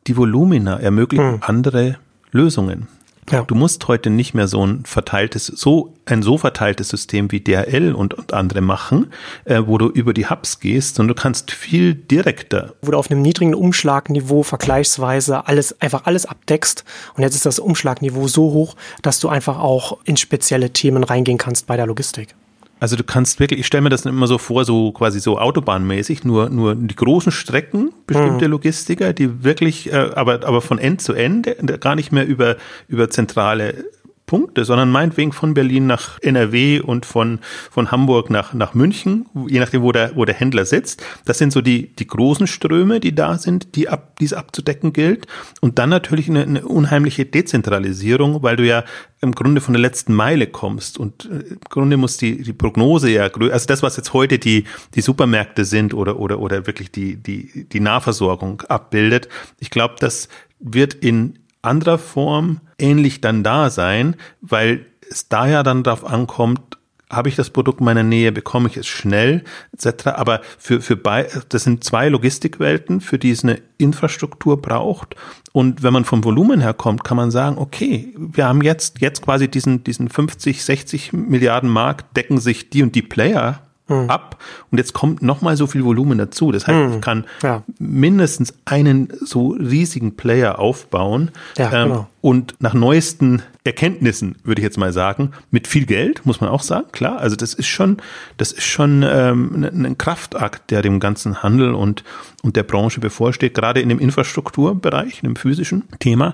die 0.07 0.15
Volumina 0.15 0.79
ermöglichen 0.79 1.33
hm. 1.33 1.39
andere 1.41 1.97
Lösungen. 2.31 2.87
Ja. 3.29 3.41
Du 3.41 3.55
musst 3.55 3.88
heute 3.89 4.10
nicht 4.10 4.34
mehr 4.34 4.48
so 4.48 4.65
ein 4.65 4.86
verteiltes, 4.86 5.48
so 5.48 5.93
ein 6.05 6.24
so 6.24 6.38
verteiltes 6.38 6.88
System 6.88 7.29
wie 7.31 7.41
DHL 7.41 7.93
und, 7.93 8.13
und 8.13 8.34
andere 8.34 8.62
machen, 8.62 9.12
äh, 9.43 9.62
wo 9.65 9.77
du 9.77 9.89
über 9.89 10.13
die 10.13 10.29
Hubs 10.29 10.62
gehst, 10.62 10.96
sondern 10.96 11.15
du 11.15 11.22
kannst 11.22 11.51
viel 11.51 11.93
direkter. 11.93 12.74
Wo 12.81 12.91
du 12.91 12.98
auf 12.98 13.12
einem 13.12 13.22
niedrigen 13.22 13.53
Umschlagniveau 13.53 14.43
vergleichsweise 14.43 15.46
alles, 15.46 15.79
einfach 15.81 16.05
alles 16.05 16.25
abdeckst. 16.25 16.86
Und 17.15 17.24
jetzt 17.24 17.36
ist 17.36 17.46
das 17.46 17.60
Umschlagniveau 17.60 18.27
so 18.27 18.53
hoch, 18.53 18.75
dass 19.01 19.19
du 19.19 19.27
einfach 19.27 19.60
auch 19.60 19.98
in 20.05 20.15
spezielle 20.15 20.72
Themen 20.72 21.03
reingehen 21.03 21.38
kannst 21.38 21.67
bei 21.67 21.75
der 21.75 21.86
Logistik. 21.86 22.34
Also 22.79 22.96
du 22.96 23.03
kannst 23.03 23.39
wirklich, 23.39 23.62
ich 23.62 23.67
stelle 23.67 23.81
mir 23.81 23.89
das 23.89 24.05
immer 24.05 24.27
so 24.27 24.38
vor, 24.38 24.63
so 24.65 24.91
quasi 24.91 25.19
so 25.19 25.39
autobahnmäßig, 25.39 26.24
nur, 26.24 26.50
nur 26.50 26.75
die 26.75 26.96
großen 26.96 27.31
Strecken, 27.31 27.91
bestimmte 28.05 28.46
mhm. 28.46 28.51
Logistiker, 28.51 29.13
die 29.13 29.43
wirklich, 29.43 29.91
äh, 29.91 30.12
aber, 30.15 30.46
aber 30.46 30.62
von 30.62 30.77
End 30.77 31.01
zu 31.01 31.13
Ende, 31.13 31.55
gar 31.79 31.96
nicht 31.96 32.12
mehr 32.12 32.27
über, 32.27 32.57
über 32.88 33.10
zentrale 33.10 33.86
Punkte, 34.27 34.65
sondern 34.65 34.91
meinetwegen 34.91 35.31
von 35.31 35.53
Berlin 35.53 35.88
nach 35.88 36.19
NRW 36.22 36.81
und 36.81 37.05
von, 37.05 37.39
von 37.72 37.91
Hamburg 37.91 38.29
nach, 38.29 38.53
nach 38.53 38.74
München, 38.74 39.25
je 39.48 39.60
nachdem, 39.60 39.81
wo 39.81 39.93
der, 39.93 40.15
wo 40.15 40.25
der 40.25 40.36
Händler 40.36 40.65
sitzt. 40.65 41.01
Das 41.25 41.38
sind 41.38 41.53
so 41.53 41.62
die, 41.62 41.96
die 41.96 42.05
großen 42.05 42.46
Ströme, 42.46 43.00
die 43.00 43.15
da 43.15 43.38
sind, 43.38 43.75
die, 43.75 43.88
ab, 43.88 44.17
die 44.19 44.25
es 44.25 44.34
abzudecken 44.34 44.91
gilt. 44.91 45.27
Und 45.62 45.79
dann 45.79 45.89
natürlich 45.89 46.29
eine, 46.29 46.43
eine 46.43 46.67
unheimliche 46.67 47.25
Dezentralisierung, 47.25 48.43
weil 48.43 48.57
du 48.57 48.67
ja 48.67 48.84
im 49.22 49.31
Grunde 49.31 49.62
von 49.62 49.74
der 49.74 49.81
letzten 49.81 50.13
Meile 50.13 50.46
kommst 50.46 51.00
und 51.00 51.25
äh, 51.25 51.53
im 51.53 51.60
Grunde 51.69 51.96
muss 51.96 52.17
die, 52.17 52.43
die 52.43 52.53
Prognose 52.53 53.10
ja, 53.10 53.29
also 53.31 53.65
das, 53.65 53.81
was 53.81 53.96
jetzt 53.96 54.12
heute 54.12 54.39
die, 54.39 54.65
die 54.93 55.01
Supermärkte 55.01 55.63
sind 55.63 55.93
oder, 55.93 56.19
oder, 56.19 56.39
oder 56.39 56.67
wirklich 56.67 56.91
die, 56.91 57.15
die, 57.15 57.65
die 57.72 57.79
Nahversorgung 57.79 58.62
abbildet. 58.63 59.29
Ich 59.60 59.69
glaube, 59.69 59.96
das 60.00 60.27
wird 60.60 60.93
in 60.93 61.39
anderer 61.61 61.97
Form 61.97 62.61
ähnlich 62.79 63.21
dann 63.21 63.43
da 63.43 63.69
sein, 63.69 64.15
weil 64.41 64.85
es 65.09 65.29
da 65.29 65.47
ja 65.47 65.63
dann 65.63 65.83
darauf 65.83 66.05
ankommt, 66.05 66.77
habe 67.09 67.29
ich 67.29 67.35
das 67.35 67.49
Produkt 67.49 67.79
in 67.79 67.85
meiner 67.85 68.03
Nähe, 68.03 68.31
bekomme 68.31 68.67
ich 68.67 68.75
es 68.75 68.87
schnell, 68.87 69.43
etc. 69.71 70.07
Aber 70.07 70.41
für, 70.57 70.81
für 70.81 70.97
bei, 70.97 71.27
das 71.49 71.63
sind 71.63 71.83
zwei 71.83 72.09
Logistikwelten, 72.09 72.99
für 72.99 73.17
die 73.17 73.31
es 73.31 73.43
eine 73.43 73.61
Infrastruktur 73.77 74.61
braucht. 74.61 75.15
Und 75.53 75.83
wenn 75.83 75.93
man 75.93 76.03
vom 76.03 76.23
Volumen 76.23 76.59
her 76.59 76.73
kommt, 76.73 77.03
kann 77.05 77.17
man 77.17 77.31
sagen, 77.31 77.57
okay, 77.57 78.13
wir 78.17 78.45
haben 78.45 78.61
jetzt, 78.61 78.99
jetzt 78.99 79.21
quasi 79.21 79.47
diesen, 79.47 79.83
diesen 79.85 80.09
50, 80.09 80.63
60 80.63 81.13
Milliarden 81.13 81.69
Markt, 81.69 82.17
decken 82.17 82.39
sich 82.39 82.69
die 82.69 82.83
und 82.83 82.93
die 82.93 83.01
Player 83.01 83.61
hm. 83.88 84.10
ab 84.10 84.38
und 84.72 84.77
jetzt 84.77 84.94
kommt 84.94 85.22
noch 85.22 85.41
mal 85.41 85.58
so 85.58 85.67
viel 85.67 85.84
Volumen 85.84 86.17
dazu. 86.17 86.51
Das 86.51 86.67
heißt, 86.67 86.77
hm. 86.77 86.94
ich 86.96 87.01
kann 87.01 87.25
ja. 87.44 87.63
mindestens 87.79 88.53
einen 88.65 89.10
so 89.20 89.50
riesigen 89.50 90.15
Player 90.15 90.60
aufbauen 90.60 91.32
ja, 91.58 91.72
ähm, 91.72 91.89
genau. 91.89 92.08
und 92.22 92.56
nach 92.60 92.74
neuesten 92.74 93.41
Erkenntnissen 93.63 94.38
würde 94.44 94.62
ich 94.62 94.63
jetzt 94.63 94.77
mal 94.77 94.94
sagen, 94.94 95.32
mit 95.51 95.67
viel 95.67 95.86
Geld 95.86 96.25
muss 96.25 96.39
man 96.39 96.50
auch 96.50 96.62
sagen, 96.62 96.88
klar. 96.91 97.20
Also 97.20 97.36
das 97.36 97.53
ist 97.53 97.67
schon, 97.67 97.98
das 98.38 98.53
ist 98.53 98.63
schon 98.63 99.03
ähm, 99.08 99.63
ein 99.63 99.98
Kraftakt, 99.98 100.72
der 100.72 100.82
dem 100.82 101.00
ganzen 101.00 101.44
Handel 101.44 101.74
und 101.74 102.03
und 102.44 102.56
der 102.56 102.63
Branche 102.63 103.00
bevorsteht, 103.00 103.56
gerade 103.56 103.82
in 103.82 103.89
dem 103.89 104.00
Infrastrukturbereich, 104.00 105.22
in 105.22 105.29
dem 105.29 105.36
physischen 105.36 105.84
Thema. 106.00 106.34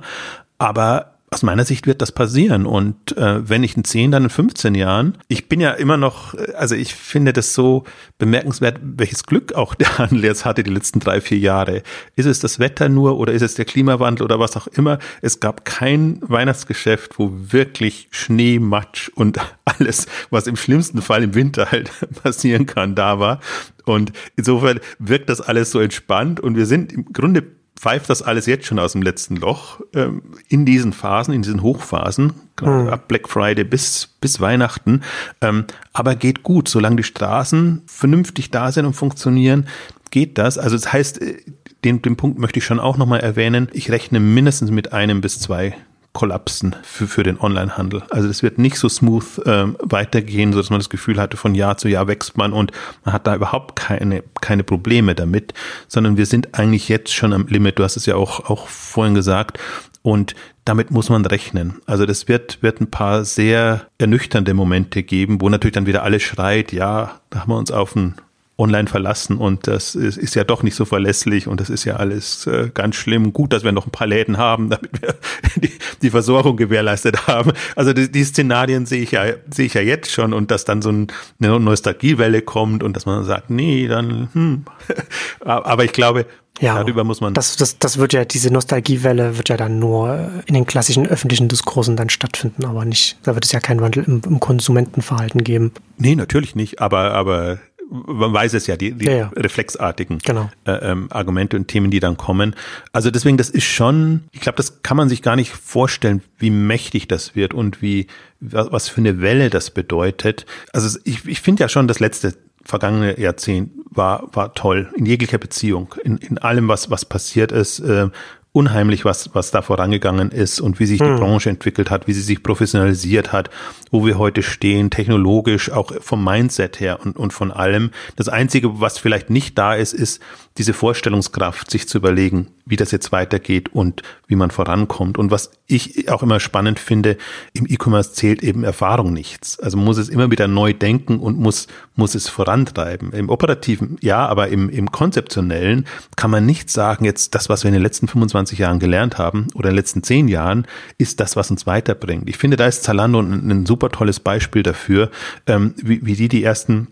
Aber 0.60 1.13
aus 1.34 1.44
meiner 1.44 1.66
Sicht 1.66 1.88
wird 1.88 2.02
das 2.02 2.12
passieren. 2.12 2.66
Und 2.66 3.18
äh, 3.18 3.48
wenn 3.48 3.62
nicht 3.62 3.76
in 3.76 3.84
10, 3.84 4.12
dann 4.12 4.24
in 4.24 4.30
15 4.30 4.76
Jahren. 4.76 5.18
Ich 5.28 5.50
bin 5.50 5.60
ja 5.60 5.72
immer 5.72 5.98
noch, 5.98 6.34
äh, 6.34 6.54
also 6.54 6.76
ich 6.76 6.94
finde 6.94 7.34
das 7.34 7.54
so 7.54 7.84
bemerkenswert, 8.18 8.80
welches 8.82 9.24
Glück 9.24 9.54
auch 9.54 9.76
der 9.76 9.98
Handel 9.98 10.24
jetzt 10.24 10.46
hatte 10.46 10.64
die 10.64 10.72
letzten 10.72 11.00
drei, 11.00 11.22
vier 11.22 11.38
Jahre. 11.38 11.84
Ist 12.16 12.26
es 12.26 12.40
das 12.40 12.60
Wetter 12.60 12.90
nur 12.90 13.18
oder 13.18 13.34
ist 13.34 13.42
es 13.42 13.56
der 13.56 13.66
Klimawandel 13.66 14.24
oder 14.24 14.40
was 14.40 14.56
auch 14.56 14.68
immer? 14.68 15.00
Es 15.22 15.40
gab 15.40 15.66
kein 15.66 16.20
Weihnachtsgeschäft, 16.22 17.20
wo 17.20 17.32
wirklich 17.34 18.08
Schnee, 18.12 18.60
Matsch 18.60 19.10
und 19.16 19.40
alles, 19.66 20.06
was 20.30 20.48
im 20.48 20.56
schlimmsten 20.56 21.02
Fall 21.02 21.24
im 21.24 21.36
Winter 21.36 21.72
halt 21.72 21.92
passieren 22.24 22.66
kann, 22.66 22.96
da 22.96 23.20
war. 23.20 23.40
Und 23.86 24.14
insofern 24.36 24.80
wirkt 25.00 25.30
das 25.30 25.42
alles 25.42 25.72
so 25.72 25.80
entspannt 25.80 26.40
und 26.40 26.56
wir 26.56 26.66
sind 26.66 26.94
im 26.94 27.12
Grunde 27.12 27.44
pfeift 27.76 28.10
das 28.10 28.22
alles 28.22 28.46
jetzt 28.46 28.66
schon 28.66 28.80
aus 28.80 28.94
dem 28.94 29.02
letzten 29.02 29.36
Loch 29.36 29.82
ähm, 29.94 30.22
in 30.48 30.66
diesen 30.66 30.94
Phasen, 30.94 31.34
in 31.34 31.42
diesen 31.42 31.62
Hochphasen, 31.62 32.34
mhm. 32.62 32.90
ab 32.90 33.08
Black 33.08 33.28
Friday 33.28 33.64
bis, 33.64 34.10
bis 34.22 34.40
Weihnachten. 34.40 35.02
Ähm, 35.42 35.66
aber 35.92 36.16
geht 36.16 36.44
gut, 36.44 36.70
solange 36.70 36.98
die 36.98 37.04
Straßen 37.04 37.82
vernünftig 37.86 38.52
da 38.52 38.72
sind 38.72 38.86
und 38.86 38.94
funktionieren, 38.94 39.68
geht 40.12 40.38
das. 40.38 40.58
Also 40.58 40.76
das 40.76 40.94
heißt, 40.94 41.22
äh, 41.22 41.38
den, 41.84 42.02
den 42.02 42.16
Punkt 42.16 42.40
möchte 42.40 42.60
ich 42.60 42.66
schon 42.66 42.80
auch 42.80 42.98
nochmal 42.98 43.20
erwähnen. 43.20 43.68
Ich 43.74 43.92
rechne 43.92 44.20
mindestens 44.20 44.72
mit 44.72 44.94
einem 44.94 45.22
bis 45.22 45.40
zwei 45.40 45.76
kollapsen 46.14 46.76
für, 46.84 47.08
für 47.08 47.24
den 47.24 47.40
Onlinehandel. 47.40 48.04
Also 48.10 48.28
das 48.28 48.44
wird 48.44 48.60
nicht 48.60 48.78
so 48.78 48.88
smooth 48.88 49.42
ähm, 49.46 49.78
weitergehen, 49.82 50.54
so 50.54 50.60
dass 50.60 50.70
man 50.70 50.80
das 50.80 50.90
Gefühl 50.90 51.20
hatte, 51.20 51.38
von 51.38 51.56
Jahr 51.56 51.78
zu 51.78 51.90
Jahr 51.90 52.08
wächst 52.08 52.38
man 52.38 52.54
und 52.54 52.72
man 53.04 53.14
hat 53.14 53.28
da 53.28 53.36
überhaupt 53.36 53.76
keine, 53.76 54.24
keine 54.40 54.64
Probleme 54.64 55.16
damit, 55.16 55.54
sondern 55.88 56.16
wir 56.16 56.28
sind 56.28 56.54
eigentlich 56.58 56.88
jetzt 56.88 57.14
schon 57.14 57.34
am 57.34 57.48
Limit. 57.48 57.80
Du 57.80 57.84
hast 57.84 57.98
es 57.98 58.06
ja 58.06 58.16
auch, 58.16 58.50
auch 58.50 58.68
vorhin 58.68 59.16
gesagt. 59.16 59.60
Und 60.04 60.36
damit 60.66 60.92
muss 60.92 61.10
man 61.10 61.26
rechnen. 61.26 61.82
Also 61.86 62.06
das 62.06 62.28
wird, 62.28 62.62
wird 62.62 62.82
ein 62.82 62.92
paar 62.92 63.24
sehr 63.24 63.88
ernüchternde 63.98 64.54
Momente 64.54 65.02
geben, 65.02 65.40
wo 65.40 65.50
natürlich 65.50 65.74
dann 65.74 65.86
wieder 65.86 66.04
alles 66.04 66.24
schreit, 66.24 66.74
ja, 66.74 67.22
da 67.30 67.40
haben 67.40 67.52
wir 67.52 67.58
uns 67.58 67.72
auf 67.72 67.96
ein 67.96 68.16
online 68.58 68.88
verlassen 68.88 69.38
und 69.38 69.66
das 69.66 69.96
ist, 69.96 70.18
ist, 70.18 70.36
ja 70.36 70.44
doch 70.44 70.62
nicht 70.62 70.76
so 70.76 70.86
verlässlich 70.86 71.48
und 71.48 71.60
das 71.60 71.72
ist 71.72 71.86
ja 71.86 71.96
alles 71.96 72.46
äh, 72.46 72.70
ganz 72.72 72.96
schlimm. 72.96 73.34
Gut, 73.34 73.52
dass 73.52 73.64
wir 73.64 73.72
noch 73.72 73.88
ein 73.88 73.92
paar 73.92 74.06
Läden 74.06 74.38
haben, 74.38 74.70
damit 74.70 75.02
wir 75.02 75.16
die, 75.56 75.72
die 76.02 76.10
Versorgung 76.12 76.56
gewährleistet 76.56 77.26
haben. 77.28 77.52
Also 77.76 77.94
die, 77.94 78.12
die, 78.12 78.24
Szenarien 78.24 78.86
sehe 78.86 79.02
ich 79.02 79.12
ja 79.12 79.26
sehe 79.50 79.66
ich 79.66 79.74
ja 79.74 79.82
jetzt 79.82 80.12
schon 80.12 80.34
und 80.34 80.52
dass 80.52 80.66
dann 80.66 80.84
so 80.84 80.92
ein, 80.92 81.08
eine 81.42 81.60
Nostalgiewelle 81.60 82.44
kommt 82.44 82.84
und 82.84 82.96
dass 82.96 83.08
man 83.08 83.24
sagt, 83.24 83.50
nee, 83.50 83.88
dann 83.88 84.30
hm. 84.34 84.66
aber 85.40 85.84
ich 85.84 85.94
glaube, 85.94 86.28
ja, 86.62 86.76
darüber 86.76 87.04
muss 87.04 87.20
man. 87.20 87.34
Das, 87.34 87.56
das, 87.56 87.80
das 87.80 87.98
wird 87.98 88.14
ja, 88.14 88.26
diese 88.26 88.54
Nostalgiewelle 88.54 89.38
wird 89.38 89.50
ja 89.50 89.58
dann 89.58 89.80
nur 89.80 90.30
in 90.46 90.54
den 90.54 90.66
klassischen 90.66 91.08
öffentlichen 91.08 91.48
Diskursen 91.48 91.96
dann 91.96 92.10
stattfinden, 92.10 92.66
aber 92.66 92.86
nicht, 92.86 93.18
da 93.24 93.34
wird 93.34 93.46
es 93.46 93.52
ja 93.52 93.60
keinen 93.60 93.82
Wandel 93.82 94.04
im, 94.04 94.22
im 94.24 94.40
Konsumentenverhalten 94.40 95.44
geben. 95.44 95.72
Nee, 95.98 96.16
natürlich 96.16 96.56
nicht, 96.56 96.80
aber, 96.80 97.14
aber 97.14 97.58
man 97.94 98.34
weiß 98.34 98.54
es 98.56 98.66
ja, 98.66 98.76
die, 98.76 98.94
die 98.94 99.06
ja, 99.06 99.14
ja. 99.14 99.32
reflexartigen 99.36 100.18
genau. 100.18 100.50
äh, 100.66 100.72
ähm, 100.72 101.08
Argumente 101.12 101.56
und 101.56 101.68
Themen, 101.68 101.92
die 101.92 102.00
dann 102.00 102.18
kommen. 102.18 102.56
Also 102.92 103.12
deswegen, 103.12 103.38
das 103.38 103.52
ist 103.52 103.66
schon, 103.66 104.24
ich 104.32 104.42
glaube, 104.42 104.56
das 104.56 104.82
kann 104.82 104.98
man 104.98 105.10
sich 105.10 105.22
gar 105.22 105.36
nicht 105.36 105.52
vorstellen, 105.52 106.24
wie 106.40 106.50
mächtig 106.50 107.08
das 107.08 107.36
wird 107.36 107.54
und 107.54 107.82
wie, 107.84 108.08
was 108.40 108.90
für 108.90 109.02
eine 109.02 109.22
Welle 109.22 109.52
das 109.52 109.70
bedeutet. 109.70 110.48
Also 110.74 110.98
ich, 111.04 111.26
ich 111.28 111.42
finde 111.42 111.62
ja 111.62 111.70
schon, 111.70 111.88
das 111.88 112.00
letzte 112.00 112.34
vergangene 112.66 113.20
Jahrzehnt 113.20 113.72
war, 113.90 114.28
war 114.34 114.54
toll 114.54 114.92
in 114.98 115.06
jeglicher 115.06 115.38
Beziehung, 115.38 115.94
in, 116.04 116.18
in 116.18 116.38
allem, 116.40 116.68
was, 116.68 116.90
was 116.90 117.06
passiert 117.06 117.52
ist. 117.52 117.80
Äh, 117.80 118.10
unheimlich, 118.54 119.04
was, 119.04 119.32
was 119.34 119.50
da 119.50 119.64
vorangegangen 119.64 120.32
ist 120.32 120.62
und 120.62 120.80
wie 120.80 120.86
sich 120.86 121.00
die 121.00 121.06
hm. 121.06 121.18
Branche 121.18 121.50
entwickelt 121.50 121.90
hat, 121.90 122.08
wie 122.08 122.14
sie 122.14 122.22
sich 122.22 122.44
professionalisiert 122.44 123.34
hat, 123.34 123.50
wo 123.92 124.06
wir 124.06 124.20
heute 124.20 124.44
stehen, 124.44 124.92
technologisch, 124.92 125.72
auch 125.72 125.92
vom 126.02 126.24
Mindset 126.24 126.80
her 126.80 127.00
und, 127.04 127.18
und 127.18 127.34
von 127.34 127.52
allem. 127.52 127.90
Das 128.16 128.30
Einzige, 128.30 128.80
was 128.80 129.00
vielleicht 129.00 129.32
nicht 129.32 129.58
da 129.58 129.74
ist, 129.74 129.94
ist 129.94 130.22
diese 130.60 130.74
Vorstellungskraft, 130.74 131.72
sich 131.72 131.90
zu 131.90 131.98
überlegen, 131.98 132.48
wie 132.66 132.76
das 132.76 132.92
jetzt 132.92 133.12
weitergeht 133.12 133.74
und 133.74 134.04
wie 134.28 134.36
man 134.36 134.52
vorankommt. 134.52 135.18
Und 135.18 135.32
was 135.32 135.52
ich 135.74 136.10
auch 136.10 136.24
immer 136.24 136.40
spannend 136.40 136.80
finde, 136.80 137.18
im 137.54 137.66
E-Commerce 137.68 138.14
zählt 138.14 138.44
eben 138.44 138.64
Erfahrung 138.64 139.14
nichts. 139.14 139.60
Also 139.60 139.78
muss 139.78 139.98
es 139.98 140.10
immer 140.10 140.32
wieder 140.32 140.48
neu 140.48 140.74
denken 140.74 141.20
und 141.20 141.38
muss, 141.40 141.68
muss 141.96 142.16
es 142.16 142.30
vorantreiben. 142.30 143.12
Im 143.12 143.30
operativen, 143.30 143.98
ja, 144.02 144.26
aber 144.26 144.50
im, 144.50 144.70
im 144.70 144.92
konzeptionellen 144.92 145.86
kann 146.16 146.32
man 146.32 146.46
nicht 146.46 146.70
sagen, 146.70 147.06
jetzt 147.06 147.36
das, 147.36 147.50
was 147.50 147.64
wir 147.64 147.70
in 147.70 147.74
den 147.74 147.84
letzten 147.84 148.08
25 148.08 148.60
Jahren 148.60 148.80
gelernt 148.80 149.18
haben 149.18 149.48
oder 149.54 149.70
in 149.70 149.74
den 149.74 149.80
letzten 149.80 150.04
10 150.04 150.28
Jahren, 150.28 150.68
ist 150.98 151.20
das, 151.20 151.36
was 151.36 151.52
uns 151.52 151.66
weiterbringt. 151.66 152.30
Ich 152.30 152.38
finde, 152.38 152.58
da 152.58 152.68
ist 152.68 152.84
Zalando 152.84 153.20
ein, 153.20 153.50
ein 153.50 153.66
super 153.66 153.90
tolles 153.90 154.20
Beispiel 154.20 154.64
dafür, 154.64 155.10
ähm, 155.48 155.74
wie, 155.78 156.06
wie 156.06 156.16
die 156.16 156.28
die 156.28 156.44
ersten 156.44 156.88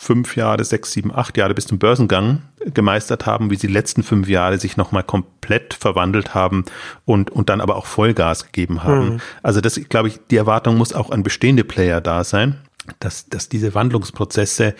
fünf 0.00 0.36
Jahre, 0.36 0.64
sechs, 0.64 0.92
sieben, 0.92 1.12
acht 1.12 1.36
Jahre 1.36 1.54
bis 1.54 1.66
zum 1.66 1.80
Börsengang 1.80 2.42
gemeistert 2.72 3.26
haben, 3.26 3.50
wie 3.50 3.56
sie 3.56 3.66
die 3.66 3.72
letzten 3.72 4.04
fünf 4.04 4.28
Jahre 4.28 4.58
sich 4.58 4.76
nochmal 4.76 5.02
komplett 5.02 5.74
verwandelt 5.74 6.34
haben 6.34 6.64
und, 7.04 7.30
und 7.30 7.48
dann 7.48 7.60
aber 7.60 7.74
auch 7.74 7.86
Vollgas 7.86 8.44
gegeben 8.44 8.84
haben. 8.84 9.14
Mhm. 9.14 9.20
Also 9.42 9.60
das, 9.60 9.74
glaube 9.88 10.06
ich, 10.06 10.20
die 10.30 10.36
Erwartung 10.36 10.76
muss 10.76 10.92
auch 10.92 11.10
an 11.10 11.24
bestehende 11.24 11.64
Player 11.64 12.00
da 12.00 12.22
sein, 12.22 12.58
dass, 13.00 13.28
dass 13.28 13.48
diese 13.48 13.74
Wandlungsprozesse, 13.74 14.76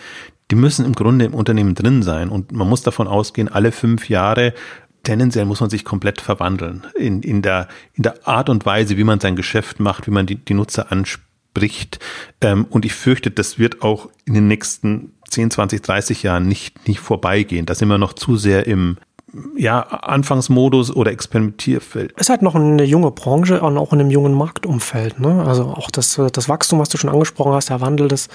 die 0.51 0.55
müssen 0.55 0.85
im 0.85 0.93
Grunde 0.93 1.25
im 1.25 1.33
Unternehmen 1.33 1.75
drin 1.75 2.01
sein 2.01 2.29
und 2.29 2.53
man 2.53 2.69
muss 2.69 2.81
davon 2.81 3.07
ausgehen, 3.07 3.49
alle 3.49 3.73
fünf 3.73 4.07
Jahre 4.07 4.53
tendenziell 5.03 5.45
muss 5.45 5.59
man 5.59 5.69
sich 5.69 5.83
komplett 5.83 6.21
verwandeln 6.21 6.87
in, 6.95 7.23
in, 7.23 7.41
der, 7.41 7.67
in 7.93 8.03
der 8.03 8.25
Art 8.25 8.49
und 8.49 8.65
Weise, 8.65 8.95
wie 8.95 9.03
man 9.03 9.19
sein 9.19 9.35
Geschäft 9.35 9.81
macht, 9.81 10.07
wie 10.07 10.11
man 10.11 10.25
die, 10.25 10.35
die 10.35 10.53
Nutzer 10.53 10.93
anspricht 10.93 11.28
bricht. 11.59 11.99
Ähm, 12.41 12.65
und 12.69 12.85
ich 12.85 12.93
fürchte, 12.93 13.31
das 13.31 13.59
wird 13.59 13.81
auch 13.81 14.09
in 14.25 14.33
den 14.33 14.47
nächsten 14.47 15.11
10, 15.29 15.51
20, 15.51 15.81
30 15.81 16.23
Jahren 16.23 16.47
nicht, 16.47 16.87
nicht 16.87 16.99
vorbeigehen. 16.99 17.65
Da 17.65 17.75
sind 17.75 17.89
wir 17.89 17.97
noch 17.97 18.13
zu 18.13 18.37
sehr 18.37 18.65
im, 18.65 18.97
ja, 19.55 19.81
Anfangsmodus 19.81 20.95
oder 20.95 21.11
Experimentierfeld. 21.11 22.13
Es 22.15 22.21
ist 22.21 22.29
halt 22.29 22.41
noch 22.41 22.55
eine 22.55 22.83
junge 22.83 23.11
Branche 23.11 23.61
und 23.61 23.77
auch 23.77 23.93
in 23.93 23.99
einem 23.99 24.09
jungen 24.09 24.33
Marktumfeld. 24.33 25.19
Ne? 25.19 25.43
Also 25.45 25.65
auch 25.65 25.91
das, 25.91 26.19
das 26.31 26.49
Wachstum, 26.49 26.79
was 26.79 26.89
du 26.89 26.97
schon 26.97 27.09
angesprochen 27.09 27.53
hast, 27.53 27.69
der 27.69 27.81
Wandel 27.81 28.07
des, 28.07 28.29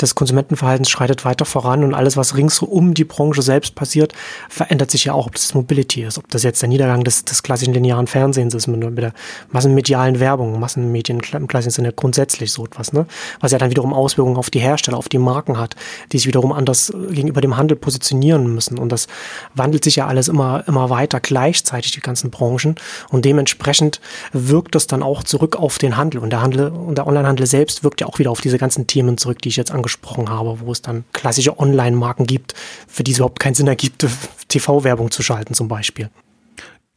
des 0.00 0.14
Konsumentenverhaltens 0.14 0.90
schreitet 0.90 1.24
weiter 1.24 1.44
voran 1.44 1.84
und 1.84 1.94
alles, 1.94 2.16
was 2.16 2.36
rings 2.36 2.60
um 2.60 2.94
die 2.94 3.04
Branche 3.04 3.42
selbst 3.42 3.74
passiert, 3.74 4.12
verändert 4.48 4.90
sich 4.90 5.04
ja 5.04 5.12
auch, 5.12 5.26
ob 5.26 5.34
das 5.34 5.54
Mobility 5.54 6.02
ist, 6.02 6.18
ob 6.18 6.28
das 6.28 6.42
jetzt 6.42 6.60
der 6.60 6.68
Niedergang 6.68 7.04
des, 7.04 7.24
des 7.24 7.42
klassischen 7.42 7.74
linearen 7.74 8.06
Fernsehens 8.06 8.54
ist, 8.54 8.66
mit, 8.66 8.80
mit 8.80 8.98
der 8.98 9.12
massenmedialen 9.50 10.20
Werbung, 10.20 10.60
Massenmedien 10.60 11.20
im 11.32 11.48
klassischen 11.48 11.70
Sinne 11.70 11.92
grundsätzlich 11.92 12.52
so 12.52 12.64
etwas, 12.64 12.92
ne? 12.92 13.06
was 13.40 13.52
ja 13.52 13.58
dann 13.58 13.70
wiederum 13.70 13.94
Auswirkungen 13.94 14.36
auf 14.36 14.50
die 14.50 14.60
Hersteller, 14.60 14.98
auf 14.98 15.08
die 15.08 15.18
Marken 15.18 15.58
hat, 15.58 15.76
die 16.12 16.18
sich 16.18 16.26
wiederum 16.26 16.52
anders 16.52 16.92
gegenüber 17.10 17.40
dem 17.40 17.56
Handel 17.56 17.76
positionieren 17.76 18.52
müssen. 18.54 18.78
Und 18.78 18.90
das 18.90 19.06
wandelt 19.54 19.84
sich 19.84 19.96
ja 19.96 20.06
alles 20.06 20.28
immer, 20.34 20.64
immer 20.66 20.90
weiter 20.90 21.20
gleichzeitig, 21.20 21.92
die 21.92 22.00
ganzen 22.00 22.30
Branchen. 22.30 22.74
Und 23.10 23.24
dementsprechend 23.24 24.00
wirkt 24.32 24.74
das 24.74 24.86
dann 24.86 25.02
auch 25.02 25.22
zurück 25.22 25.56
auf 25.56 25.78
den 25.78 25.96
Handel. 25.96 26.20
Und 26.20 26.30
der 26.30 26.42
Handel 26.42 26.68
und 26.68 26.98
der 26.98 27.06
Onlinehandel 27.06 27.46
selbst 27.46 27.84
wirkt 27.84 28.00
ja 28.00 28.06
auch 28.06 28.18
wieder 28.18 28.30
auf 28.30 28.40
diese 28.40 28.58
ganzen 28.58 28.86
Themen 28.86 29.16
zurück, 29.16 29.40
die 29.40 29.48
ich 29.48 29.56
jetzt 29.56 29.70
angesprochen 29.70 30.28
habe, 30.28 30.58
wo 30.60 30.72
es 30.72 30.82
dann 30.82 31.04
klassische 31.12 31.58
Online-Marken 31.58 32.26
gibt, 32.26 32.54
für 32.88 33.04
die 33.04 33.12
es 33.12 33.18
überhaupt 33.18 33.40
keinen 33.40 33.54
Sinn 33.54 33.68
ergibt, 33.68 34.06
TV-Werbung 34.48 35.10
zu 35.10 35.22
schalten 35.22 35.54
zum 35.54 35.68
Beispiel. 35.68 36.10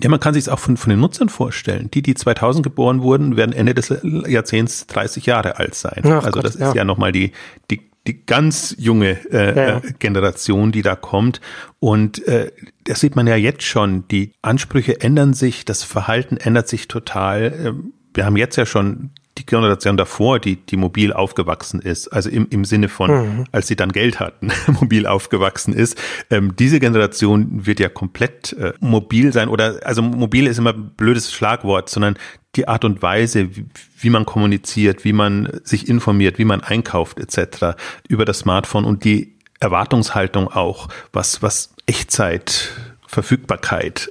Ja, 0.02 0.10
man 0.10 0.20
kann 0.20 0.36
sich 0.36 0.42
es 0.44 0.50
auch 0.50 0.60
von, 0.60 0.78
von 0.78 0.92
den 0.92 1.00
Nutzern 1.00 1.30
vorstellen. 1.30 1.90
Die, 1.92 2.04
die 2.04 2.14
2000 2.14 2.64
geboren 2.64 3.02
wurden, 3.02 3.36
werden 3.36 3.54
Ende 3.54 3.74
des 3.74 3.92
Jahrzehnts 4.28 4.86
30 4.88 5.26
Jahre 5.26 5.58
alt 5.58 5.74
sein. 5.74 6.02
Ach 6.06 6.24
also 6.24 6.32
Gott, 6.32 6.44
das 6.46 6.56
ist 6.56 6.62
ja, 6.62 6.74
ja 6.76 6.84
nochmal 6.84 7.12
die, 7.12 7.32
die, 7.72 7.82
die 8.08 8.26
ganz 8.26 8.76
junge 8.78 9.18
äh, 9.32 9.56
ja. 9.56 9.78
Äh, 9.78 9.94
Generation, 10.00 10.72
die 10.72 10.82
da 10.82 10.96
kommt. 10.96 11.42
Und 11.80 12.26
äh, 12.28 12.52
das 12.86 13.02
sieht 13.02 13.16
man 13.16 13.28
ja 13.28 13.36
jetzt 13.36 13.64
schon. 13.64 14.08
Die 14.08 14.34
Ansprüche 14.42 15.02
ändern 15.02 15.34
sich, 15.34 15.66
das 15.66 15.84
Verhalten 15.84 16.38
ändert 16.38 16.68
sich 16.68 16.88
total. 16.88 17.54
Ähm, 17.64 17.94
wir 18.14 18.26
haben 18.26 18.38
jetzt 18.38 18.56
ja 18.56 18.66
schon 18.66 19.12
die 19.38 19.46
Generation 19.46 19.98
davor, 19.98 20.40
die, 20.40 20.56
die 20.56 20.78
mobil 20.78 21.14
aufgewachsen 21.14 21.80
ist, 21.80 22.08
also 22.08 22.30
im, 22.30 22.48
im 22.50 22.66
Sinne 22.66 22.90
von, 22.90 23.12
mhm. 23.12 23.44
als 23.52 23.68
sie 23.68 23.76
dann 23.76 23.92
Geld 23.92 24.20
hatten, 24.20 24.52
mobil 24.80 25.06
aufgewachsen 25.06 25.74
ist, 25.74 26.02
ähm, 26.32 26.56
diese 26.56 26.80
Generation 26.80 27.66
wird 27.66 27.80
ja 27.80 27.90
komplett 27.90 28.54
äh, 28.54 28.74
mobil 28.80 29.32
sein 29.34 29.50
oder, 29.50 29.80
also 29.84 30.02
mobil 30.02 30.48
ist 30.48 30.58
immer 30.58 30.74
ein 30.74 30.92
blödes 30.96 31.32
Schlagwort, 31.32 31.90
sondern 31.90 32.18
die 32.58 32.68
Art 32.68 32.84
und 32.84 33.02
Weise, 33.02 33.56
wie, 33.56 33.66
wie 34.00 34.10
man 34.10 34.26
kommuniziert, 34.26 35.06
wie 35.06 35.14
man 35.14 35.60
sich 35.64 35.88
informiert, 35.88 36.38
wie 36.38 36.46
man 36.46 36.62
einkauft 36.62 37.20
etc. 37.20 37.78
über 38.08 38.26
das 38.26 38.40
Smartphone 38.40 38.86
und 38.86 39.04
die 39.04 39.36
Erwartungshaltung 39.60 40.48
auch, 40.48 40.90
was, 41.14 41.42
was 41.42 41.74
Echtzeit 41.86 42.72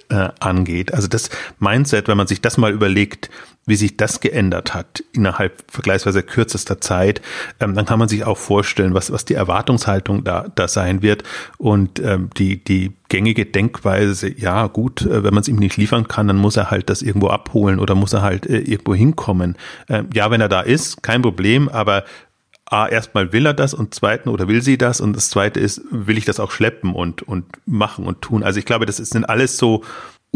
äh, 0.09 0.31
angeht. 0.41 0.95
Also 0.95 1.07
das 1.07 1.31
Mindset, 1.59 2.09
wenn 2.09 2.17
man 2.17 2.27
sich 2.27 2.41
das 2.41 2.57
mal 2.57 2.73
überlegt, 2.73 3.31
wie 3.67 3.77
sich 3.77 3.97
das 3.97 4.21
geändert 4.21 4.75
hat 4.75 5.03
innerhalb 5.13 5.65
vergleichsweise 5.69 6.23
kürzester 6.23 6.81
Zeit, 6.81 7.21
ähm, 7.61 7.75
dann 7.75 7.85
kann 7.85 7.99
man 7.99 8.09
sich 8.09 8.25
auch 8.25 8.39
vorstellen, 8.39 8.95
was, 8.95 9.13
was 9.13 9.25
die 9.25 9.35
Erwartungshaltung 9.35 10.25
da, 10.25 10.47
da 10.55 10.69
sein 10.69 11.03
wird 11.03 11.25
und 11.59 11.99
ähm, 11.99 12.31
die, 12.39 12.63
die 12.63 12.93
gängige 13.09 13.45
Denkweise, 13.45 14.33
ja 14.33 14.69
gut, 14.69 15.03
äh, 15.03 15.25
wenn 15.25 15.35
man 15.35 15.41
es 15.41 15.49
ihm 15.49 15.57
nicht 15.57 15.77
liefern 15.77 16.09
kann, 16.09 16.29
dann 16.29 16.37
muss 16.37 16.57
er 16.57 16.71
halt 16.71 16.89
das 16.89 17.03
irgendwo 17.03 17.29
abholen 17.29 17.81
oder 17.81 17.95
muss 17.95 18.13
er 18.13 18.23
halt 18.23 18.47
äh, 18.47 18.59
irgendwo 18.59 18.95
hinkommen. 18.95 19.57
Ähm, 19.89 20.09
ja, 20.15 20.31
wenn 20.31 20.41
er 20.41 20.49
da 20.49 20.61
ist, 20.61 21.03
kein 21.03 21.23
Problem, 21.23 21.69
aber 21.69 22.05
A, 22.69 22.89
erstmal 22.89 23.33
will 23.33 23.47
er 23.47 23.55
das 23.55 23.75
und 23.75 23.95
zweiten 23.95 24.29
oder 24.29 24.49
will 24.49 24.61
sie 24.61 24.77
das 24.77 25.01
und 25.01 25.15
das 25.15 25.31
zweite 25.31 25.61
ist, 25.61 25.83
will 25.91 26.19
ich 26.19 26.25
das 26.25 26.41
auch 26.41 26.51
schleppen 26.51 26.95
und, 26.95 27.23
und 27.23 27.45
machen 27.65 28.07
und 28.07 28.23
tun. 28.23 28.43
Also 28.43 28.59
ich 28.59 28.65
glaube, 28.65 28.87
das 28.87 28.97
sind 28.97 29.29
alles 29.29 29.57
so 29.57 29.85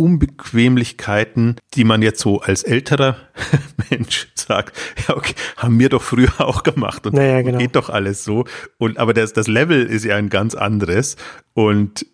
Unbequemlichkeiten, 0.01 1.57
die 1.75 1.85
man 1.85 2.01
jetzt 2.01 2.21
so 2.21 2.41
als 2.41 2.63
älterer 2.63 3.17
Mensch 3.91 4.29
sagt, 4.35 4.77
ja, 5.07 5.17
okay, 5.17 5.35
haben 5.59 5.79
wir 5.79 5.91
doch 5.91 6.03
früher 6.03 6.33
auch 6.39 6.63
gemacht 6.63 7.07
und 7.07 7.15
naja, 7.15 7.43
genau. 7.43 7.59
geht 7.59 7.77
doch 7.77 7.91
alles 7.91 8.25
so. 8.25 8.47
Und 8.79 8.99
aber 8.99 9.13
das, 9.13 9.35
das 9.35 9.47
Level 9.47 9.85
ist 9.85 10.05
ja 10.05 10.17
ein 10.17 10.31
ganz 10.31 10.55
anderes. 10.55 11.17
Und 11.53 12.07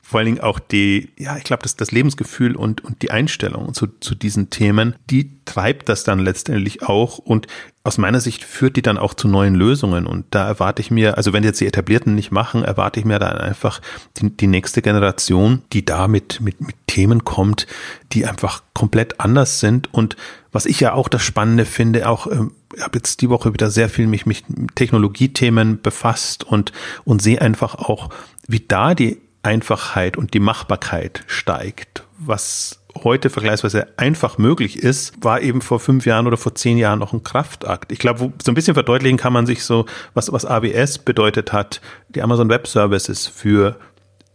vor 0.00 0.18
allen 0.18 0.26
Dingen 0.26 0.40
auch 0.40 0.58
die, 0.58 1.10
ja, 1.18 1.36
ich 1.36 1.44
glaube, 1.44 1.62
das, 1.62 1.76
das 1.76 1.90
Lebensgefühl 1.90 2.56
und, 2.56 2.82
und 2.84 3.02
die 3.02 3.10
Einstellung 3.10 3.74
zu, 3.74 3.86
zu 3.86 4.14
diesen 4.14 4.50
Themen, 4.50 4.94
die 5.10 5.44
treibt 5.44 5.88
das 5.88 6.04
dann 6.04 6.18
letztendlich 6.18 6.82
auch 6.82 7.18
und 7.18 7.46
aus 7.86 7.98
meiner 7.98 8.20
Sicht 8.20 8.44
führt 8.44 8.76
die 8.76 8.82
dann 8.82 8.96
auch 8.96 9.12
zu 9.12 9.28
neuen 9.28 9.54
Lösungen 9.54 10.06
und 10.06 10.24
da 10.30 10.48
erwarte 10.48 10.80
ich 10.80 10.90
mir, 10.90 11.18
also 11.18 11.34
wenn 11.34 11.44
jetzt 11.44 11.60
die 11.60 11.66
Etablierten 11.66 12.14
nicht 12.14 12.32
machen, 12.32 12.64
erwarte 12.64 12.98
ich 12.98 13.04
mir 13.04 13.18
dann 13.18 13.36
einfach 13.36 13.82
die, 14.16 14.34
die 14.34 14.46
nächste 14.46 14.80
Generation, 14.80 15.62
die 15.74 15.84
da 15.84 16.08
mit, 16.08 16.40
mit, 16.40 16.62
mit 16.62 16.76
Themen 16.86 17.24
kommt, 17.24 17.66
die 18.12 18.24
einfach 18.24 18.62
komplett 18.72 19.20
anders 19.20 19.60
sind 19.60 19.92
und 19.92 20.16
was 20.50 20.64
ich 20.64 20.80
ja 20.80 20.94
auch 20.94 21.08
das 21.08 21.22
Spannende 21.22 21.66
finde, 21.66 22.08
auch 22.08 22.26
ähm, 22.26 22.52
ich 22.74 22.82
habe 22.82 22.96
jetzt 22.96 23.20
die 23.20 23.28
Woche 23.28 23.52
wieder 23.52 23.70
sehr 23.70 23.90
viel 23.90 24.06
mich 24.06 24.24
mit 24.24 24.44
Technologiethemen 24.74 25.82
befasst 25.82 26.42
und 26.42 26.72
und 27.04 27.20
sehe 27.20 27.40
einfach 27.40 27.74
auch, 27.74 28.08
wie 28.48 28.60
da 28.60 28.94
die 28.94 29.20
Einfachheit 29.42 30.16
und 30.16 30.32
die 30.34 30.40
Machbarkeit 30.40 31.22
steigt. 31.26 32.04
Was 32.18 32.83
heute 33.02 33.30
vergleichsweise 33.30 33.88
einfach 33.96 34.38
möglich 34.38 34.78
ist, 34.78 35.14
war 35.22 35.40
eben 35.40 35.60
vor 35.60 35.80
fünf 35.80 36.06
Jahren 36.06 36.26
oder 36.26 36.36
vor 36.36 36.54
zehn 36.54 36.78
Jahren 36.78 36.98
noch 36.98 37.12
ein 37.12 37.24
Kraftakt. 37.24 37.90
Ich 37.92 37.98
glaube, 37.98 38.32
so 38.42 38.50
ein 38.50 38.54
bisschen 38.54 38.74
verdeutlichen 38.74 39.18
kann 39.18 39.32
man 39.32 39.46
sich 39.46 39.64
so, 39.64 39.86
was, 40.14 40.32
was 40.32 40.44
AWS 40.44 40.98
bedeutet 40.98 41.52
hat, 41.52 41.80
die 42.08 42.22
Amazon 42.22 42.48
Web 42.48 42.66
Services 42.66 43.26
für 43.26 43.76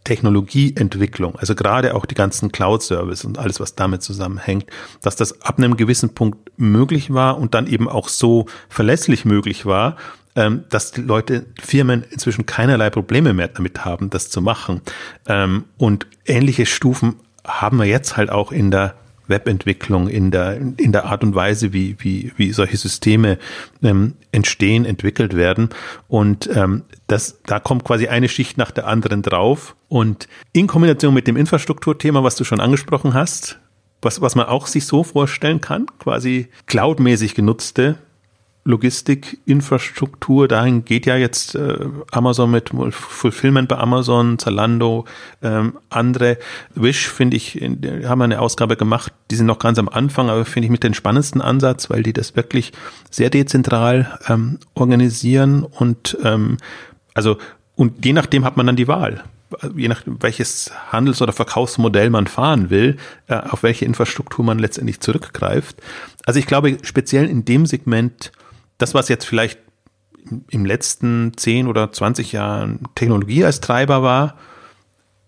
Technologieentwicklung, 0.04 1.36
also 1.36 1.54
gerade 1.54 1.94
auch 1.94 2.06
die 2.06 2.14
ganzen 2.14 2.50
Cloud-Services 2.50 3.24
und 3.26 3.38
alles, 3.38 3.60
was 3.60 3.74
damit 3.74 4.02
zusammenhängt, 4.02 4.66
dass 5.02 5.14
das 5.14 5.42
ab 5.42 5.58
einem 5.58 5.76
gewissen 5.76 6.14
Punkt 6.14 6.50
möglich 6.56 7.12
war 7.12 7.38
und 7.38 7.54
dann 7.54 7.66
eben 7.66 7.88
auch 7.88 8.08
so 8.08 8.46
verlässlich 8.68 9.24
möglich 9.24 9.66
war, 9.66 9.96
ähm, 10.36 10.64
dass 10.70 10.92
die 10.92 11.02
Leute, 11.02 11.46
Firmen 11.60 12.04
inzwischen 12.10 12.46
keinerlei 12.46 12.88
Probleme 12.88 13.34
mehr 13.34 13.48
damit 13.48 13.84
haben, 13.84 14.10
das 14.10 14.30
zu 14.30 14.40
machen. 14.40 14.80
Ähm, 15.26 15.64
und 15.76 16.06
ähnliche 16.24 16.66
Stufen 16.66 17.16
haben 17.50 17.78
wir 17.78 17.86
jetzt 17.86 18.16
halt 18.16 18.30
auch 18.30 18.52
in 18.52 18.70
der 18.70 18.94
Webentwicklung, 19.30 20.08
in 20.08 20.30
der, 20.30 20.56
in 20.56 20.92
der 20.92 21.06
Art 21.06 21.22
und 21.22 21.34
Weise, 21.34 21.72
wie, 21.72 21.96
wie, 22.00 22.32
wie 22.36 22.52
solche 22.52 22.76
Systeme 22.76 23.38
ähm, 23.82 24.14
entstehen, 24.32 24.84
entwickelt 24.84 25.34
werden. 25.34 25.70
Und 26.08 26.50
ähm, 26.54 26.82
das, 27.06 27.38
da 27.46 27.60
kommt 27.60 27.84
quasi 27.84 28.08
eine 28.08 28.28
Schicht 28.28 28.58
nach 28.58 28.72
der 28.72 28.86
anderen 28.86 29.22
drauf. 29.22 29.76
Und 29.88 30.28
in 30.52 30.66
Kombination 30.66 31.14
mit 31.14 31.26
dem 31.26 31.36
Infrastrukturthema, 31.36 32.22
was 32.22 32.36
du 32.36 32.44
schon 32.44 32.60
angesprochen 32.60 33.14
hast, 33.14 33.58
was, 34.02 34.20
was 34.20 34.34
man 34.34 34.46
auch 34.46 34.66
sich 34.66 34.86
so 34.86 35.04
vorstellen 35.04 35.60
kann, 35.60 35.86
quasi 35.98 36.48
cloudmäßig 36.66 37.34
genutzte 37.34 37.98
Logistikinfrastruktur. 38.64 40.48
Dahin 40.48 40.84
geht 40.84 41.06
ja 41.06 41.16
jetzt 41.16 41.54
äh, 41.54 41.86
Amazon 42.10 42.50
mit 42.50 42.70
Fulfillment 42.90 43.68
bei 43.68 43.78
Amazon, 43.78 44.38
Zalando, 44.38 45.06
ähm, 45.42 45.78
andere. 45.88 46.38
Wish 46.74 47.08
finde 47.08 47.36
ich, 47.36 47.60
haben 48.04 48.22
eine 48.22 48.40
Ausgabe 48.40 48.76
gemacht, 48.76 49.12
die 49.30 49.36
sind 49.36 49.46
noch 49.46 49.58
ganz 49.58 49.78
am 49.78 49.88
Anfang, 49.88 50.28
aber 50.28 50.44
finde 50.44 50.66
ich 50.66 50.70
mit 50.70 50.84
den 50.84 50.94
spannendsten 50.94 51.40
Ansatz, 51.40 51.88
weil 51.90 52.02
die 52.02 52.12
das 52.12 52.36
wirklich 52.36 52.72
sehr 53.10 53.30
dezentral 53.30 54.18
ähm, 54.28 54.58
organisieren 54.74 55.64
und 55.64 56.18
ähm, 56.22 56.58
also 57.14 57.38
und 57.76 58.04
je 58.04 58.12
nachdem 58.12 58.44
hat 58.44 58.56
man 58.56 58.66
dann 58.66 58.76
die 58.76 58.88
Wahl 58.88 59.24
je 59.74 59.88
nach 59.88 60.02
welches 60.06 60.70
Handels- 60.92 61.22
oder 61.22 61.32
Verkaufsmodell 61.32 62.10
man 62.10 62.26
fahren 62.26 62.70
will, 62.70 62.96
äh, 63.26 63.34
auf 63.34 63.62
welche 63.62 63.84
Infrastruktur 63.84 64.44
man 64.44 64.58
letztendlich 64.58 65.00
zurückgreift. 65.00 65.76
Also 66.24 66.38
ich 66.38 66.46
glaube, 66.46 66.78
speziell 66.82 67.26
in 67.26 67.44
dem 67.44 67.66
Segment 67.66 68.32
das, 68.80 68.94
was 68.94 69.08
jetzt 69.08 69.24
vielleicht 69.24 69.58
im 70.50 70.64
letzten 70.64 71.32
10 71.36 71.66
oder 71.66 71.92
20 71.92 72.32
Jahren 72.32 72.80
Technologie 72.94 73.44
als 73.44 73.60
Treiber 73.60 74.02
war, 74.02 74.36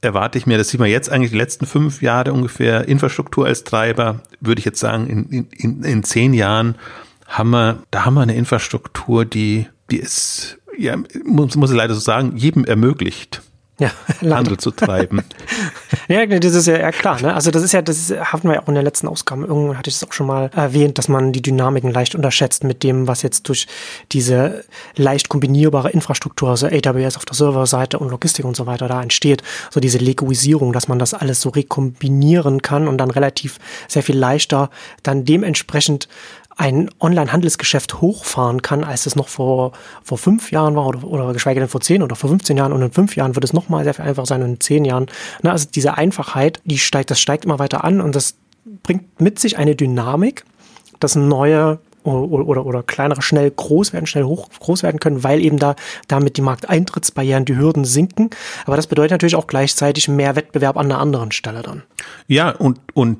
erwarte 0.01 0.37
ich 0.37 0.47
mir, 0.47 0.59
das 0.59 0.69
sieht 0.69 0.81
man 0.81 0.91
jetzt 0.91 1.11
eigentlich 1.11 1.31
die 1.31 1.39
letzten 1.39 1.67
fünf 1.67 2.03
Jahre 2.03 2.33
ungefähr, 2.33 2.89
Infrastruktur 2.89 3.47
als 3.47 3.65
Treiber, 3.65 4.21
würde 4.41 4.59
ich 4.59 4.65
jetzt 4.65 4.81
sagen, 4.81 5.07
in, 5.07 5.49
in, 5.51 5.83
in 5.83 6.03
zehn 6.03 6.35
Jahren 6.35 6.77
haben 7.27 7.51
wir, 7.51 7.83
da 7.91 8.05
haben 8.05 8.15
wir 8.15 8.23
eine 8.23 8.35
Infrastruktur, 8.35 9.25
die, 9.25 9.67
die 9.91 9.99
ist, 9.99 10.59
ja, 10.77 10.97
muss, 11.25 11.57
muss 11.57 11.71
ich 11.71 11.77
leider 11.77 11.95
so 11.95 12.01
sagen, 12.01 12.37
jedem 12.37 12.65
ermöglicht 12.65 13.43
ja, 13.83 13.91
Handel 14.37 14.59
zu 14.59 14.71
treiben. 14.71 15.23
ja, 16.09 16.25
das 16.27 16.55
ist 16.55 16.67
ja, 16.67 16.79
ja 16.79 16.93
klar. 16.93 17.21
Ne? 17.21 17.35
Also 17.35 17.51
das 17.51 17.63
ist 17.63 17.73
ja, 17.73 17.83
das 17.83 18.11
hatten 18.11 18.49
wir 18.49 18.55
ja 18.55 18.63
auch 18.63 18.69
in 18.69 18.75
der 18.75 18.83
letzten 18.83 19.09
Ausgabe. 19.09 19.45
Irgendwann 19.45 19.77
hatte 19.77 19.91
ich 19.91 19.97
es 19.97 20.05
auch 20.05 20.13
schon 20.13 20.29
mal 20.29 20.51
erwähnt, 20.55 20.99
dass 20.99 21.09
man 21.09 21.33
die 21.33 21.43
Dynamiken 21.43 21.91
leicht 21.91 22.15
unterschätzt 22.15 22.63
mit 22.63 22.83
dem, 22.83 23.09
was 23.09 23.23
jetzt 23.23 23.49
durch 23.49 23.67
diese 24.13 24.65
leicht 24.95 25.29
kombinierbare 25.29 25.91
Infrastruktur, 25.91 26.51
also 26.51 26.69
AWS 26.69 27.17
auf 27.17 27.25
der 27.25 27.35
Serverseite 27.35 27.99
und 27.99 28.11
Logistik 28.11 28.45
und 28.45 28.57
so 28.57 28.67
weiter 28.67 28.87
da 28.87 29.03
entsteht. 29.03 29.43
So 29.71 29.81
diese 29.81 29.99
Legoisierung, 29.99 30.73
dass 30.73 30.87
man 30.87 31.01
das 31.01 31.13
alles 31.13 31.41
so 31.41 31.49
rekombinieren 31.49 32.63
kann 32.63 32.87
und 32.87 32.99
dann 32.99 33.11
relativ 33.11 33.59
sehr 33.89 34.03
viel 34.03 34.17
leichter 34.17 34.71
dann 35.03 35.25
dementsprechend 35.25 36.09
ein 36.63 36.89
Online-Handelsgeschäft 37.01 38.01
hochfahren 38.01 38.63
kann, 38.63 38.85
als 38.85 39.07
es 39.07 39.17
noch 39.17 39.27
vor, 39.27 39.73
vor 40.05 40.17
fünf 40.17 40.53
Jahren 40.53 40.77
war 40.77 40.87
oder, 40.87 41.03
oder 41.03 41.33
geschweige 41.33 41.59
denn 41.59 41.69
vor 41.69 41.81
zehn 41.81 42.05
oder 42.05 42.15
vor 42.15 42.31
15 42.31 42.57
Jahren 42.57 42.73
und 42.73 42.81
in 42.83 42.93
fünf 42.93 43.17
Jahren 43.17 43.35
wird 43.35 43.45
es 43.45 43.53
nochmal 43.53 43.83
sehr 43.83 43.95
viel 43.95 44.05
einfacher 44.05 44.27
sein 44.27 44.45
und 44.45 44.51
in 44.51 44.61
zehn 44.61 44.85
Jahren. 44.85 45.07
Na, 45.43 45.51
also 45.51 45.67
diese 45.75 45.99
Einfachheit, 45.99 46.61
die 46.65 46.79
steigt, 46.79 47.11
das 47.11 47.21
steigt 47.21 47.45
immer 47.45 47.59
weiter 47.59 47.83
an 47.83 48.01
und 48.01 48.15
das 48.15 48.37
bringt 48.85 49.21
mit 49.21 49.41
sich 49.41 49.59
eine 49.59 49.75
Dynamik, 49.75 50.45
dass 51.01 51.17
neue 51.17 51.81
oder, 52.05 52.47
oder, 52.47 52.67
oder 52.67 52.83
kleinere 52.85 53.23
schnell 53.23 53.51
groß 53.51 53.93
werden, 53.93 54.07
schnell 54.07 54.25
hoch 54.25 54.49
groß 54.61 54.85
werden 54.85 55.01
können, 55.01 55.25
weil 55.25 55.41
eben 55.41 55.59
da 55.59 55.75
damit 56.07 56.37
die 56.37 56.43
Markteintrittsbarrieren, 56.43 57.45
die 57.45 57.57
Hürden 57.57 57.85
sinken. 57.85 58.31
Aber 58.67 58.77
das 58.77 58.87
bedeutet 58.87 59.13
natürlich 59.13 59.35
auch 59.37 59.47
gleichzeitig 59.49 60.07
mehr 60.07 60.37
Wettbewerb 60.37 60.77
an 60.77 60.87
einer 60.87 61.01
anderen 61.01 61.33
Stelle 61.33 61.63
dann. 61.63 61.83
Ja, 62.29 62.51
und, 62.51 62.79
und 62.95 63.19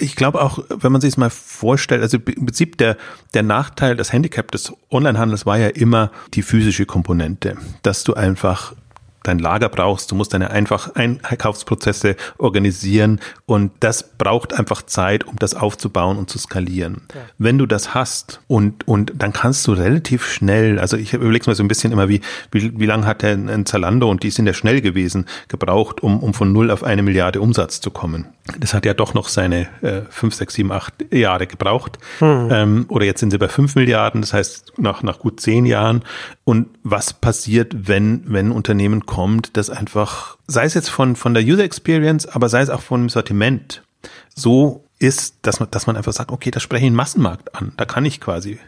ich 0.00 0.16
glaube 0.16 0.40
auch, 0.40 0.58
wenn 0.68 0.92
man 0.92 1.00
sich 1.00 1.08
es 1.08 1.16
mal 1.16 1.30
vorstellt, 1.30 2.02
also 2.02 2.18
im 2.18 2.46
Prinzip 2.46 2.78
der, 2.78 2.96
der 3.34 3.42
Nachteil, 3.42 3.96
das 3.96 4.12
Handicap 4.12 4.50
des 4.50 4.72
Onlinehandels 4.90 5.46
war 5.46 5.58
ja 5.58 5.68
immer 5.68 6.10
die 6.34 6.42
physische 6.42 6.86
Komponente, 6.86 7.56
dass 7.82 8.04
du 8.04 8.14
einfach 8.14 8.74
dein 9.22 9.38
Lager 9.38 9.68
brauchst, 9.68 10.10
du 10.10 10.14
musst 10.14 10.34
deine 10.34 10.50
einfach 10.50 10.94
Einkaufsprozesse 10.94 12.16
organisieren 12.38 13.20
und 13.46 13.72
das 13.80 14.02
braucht 14.16 14.52
einfach 14.52 14.82
Zeit, 14.82 15.24
um 15.24 15.36
das 15.36 15.54
aufzubauen 15.54 16.18
und 16.18 16.30
zu 16.30 16.38
skalieren. 16.38 17.02
Ja. 17.14 17.20
Wenn 17.38 17.58
du 17.58 17.66
das 17.66 17.94
hast 17.94 18.40
und, 18.46 18.86
und 18.86 19.12
dann 19.16 19.32
kannst 19.32 19.66
du 19.66 19.72
relativ 19.72 20.26
schnell, 20.26 20.78
also 20.78 20.96
ich 20.96 21.14
überlege 21.14 21.46
mal 21.46 21.54
so 21.54 21.62
ein 21.62 21.68
bisschen 21.68 21.92
immer, 21.92 22.08
wie, 22.08 22.20
wie, 22.50 22.78
wie 22.78 22.86
lange 22.86 23.06
hat 23.06 23.22
der 23.22 23.32
ein 23.32 23.66
Zalando 23.66 24.08
und 24.10 24.22
die 24.22 24.30
sind 24.30 24.46
ja 24.46 24.54
schnell 24.54 24.80
gewesen, 24.80 25.26
gebraucht, 25.48 26.02
um, 26.02 26.20
um 26.20 26.34
von 26.34 26.52
null 26.52 26.70
auf 26.70 26.82
eine 26.84 27.02
Milliarde 27.02 27.40
Umsatz 27.40 27.80
zu 27.80 27.90
kommen. 27.90 28.26
Das 28.58 28.72
hat 28.72 28.86
ja 28.86 28.94
doch 28.94 29.12
noch 29.12 29.28
seine 29.28 29.68
äh, 29.82 30.02
fünf, 30.08 30.34
sechs, 30.34 30.54
sieben, 30.54 30.72
acht 30.72 30.94
Jahre 31.12 31.46
gebraucht. 31.46 31.98
Hm. 32.20 32.48
Ähm, 32.50 32.86
oder 32.88 33.04
jetzt 33.04 33.20
sind 33.20 33.30
sie 33.30 33.38
bei 33.38 33.48
fünf 33.48 33.74
Milliarden, 33.74 34.22
das 34.22 34.32
heißt 34.32 34.72
nach, 34.78 35.02
nach 35.02 35.18
gut 35.18 35.40
zehn 35.40 35.66
Jahren. 35.66 36.02
Und 36.44 36.68
was 36.82 37.12
passiert, 37.12 37.88
wenn, 37.88 38.22
wenn 38.26 38.50
Unternehmen 38.50 39.04
kommt, 39.08 39.56
das 39.56 39.70
einfach, 39.70 40.36
sei 40.46 40.64
es 40.64 40.74
jetzt 40.74 40.90
von, 40.90 41.16
von 41.16 41.34
der 41.34 41.42
User 41.42 41.64
Experience, 41.64 42.26
aber 42.26 42.48
sei 42.48 42.60
es 42.60 42.70
auch 42.70 42.82
von 42.82 43.02
dem 43.02 43.08
Sortiment, 43.08 43.82
so 44.34 44.84
ist, 45.00 45.38
dass 45.42 45.58
man, 45.58 45.70
dass 45.70 45.86
man 45.88 45.96
einfach 45.96 46.12
sagt, 46.12 46.30
okay, 46.30 46.52
da 46.52 46.60
spreche 46.60 46.84
ich 46.84 46.88
einen 46.88 46.96
Massenmarkt 46.96 47.54
an. 47.54 47.72
Da 47.76 47.84
kann 47.86 48.04
ich 48.04 48.20
quasi 48.20 48.60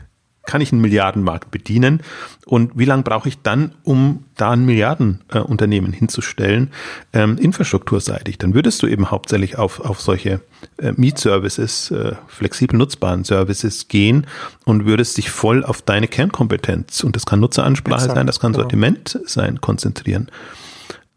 kann 0.46 0.61
ich 0.61 0.72
einen 0.72 0.81
Milliardenmarkt 0.81 1.50
bedienen 1.50 2.03
und 2.46 2.72
wie 2.74 2.85
lange 2.85 3.03
brauche 3.03 3.29
ich 3.29 3.42
dann, 3.42 3.74
um 3.85 4.24
da 4.37 4.50
ein 4.53 4.64
Milliardenunternehmen 4.64 5.92
äh, 5.92 5.96
hinzustellen, 5.96 6.70
ähm, 7.12 7.37
infrastrukturseitig? 7.38 8.38
Dann 8.38 8.55
würdest 8.55 8.83
du 8.83 8.87
eben 8.87 9.11
hauptsächlich 9.11 9.59
auf, 9.59 9.81
auf 9.81 10.00
solche 10.00 10.40
äh, 10.79 10.92
Mietservices, 10.96 11.90
äh, 11.90 12.14
flexibel 12.26 12.79
nutzbaren 12.79 13.24
Services 13.24 13.88
gehen 13.88 14.26
und 14.64 14.87
würdest 14.87 15.18
dich 15.18 15.31
voll 15.31 15.64
auf 15.64 15.83
deine 15.83 16.09
Kernkompetenz, 16.09 17.05
und 17.05 17.16
das 17.16 17.26
kann 17.26 17.40
Nutzeransprache 17.40 17.96
Exakt, 17.96 18.16
sein, 18.16 18.26
das 18.26 18.40
kann 18.40 18.53
genau. 18.53 18.62
Sortiment 18.62 19.20
sein, 19.26 19.61
konzentrieren. 19.61 20.31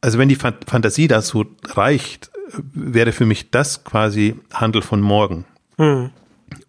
Also 0.01 0.19
wenn 0.19 0.27
die 0.27 0.36
Fantasie 0.36 1.07
dazu 1.07 1.45
reicht, 1.65 2.29
wäre 2.73 3.13
für 3.13 3.25
mich 3.25 3.51
das 3.51 3.86
quasi 3.86 4.36
Handel 4.53 4.81
von 4.81 4.99
morgen. 4.99 5.45
Mhm 5.77 6.12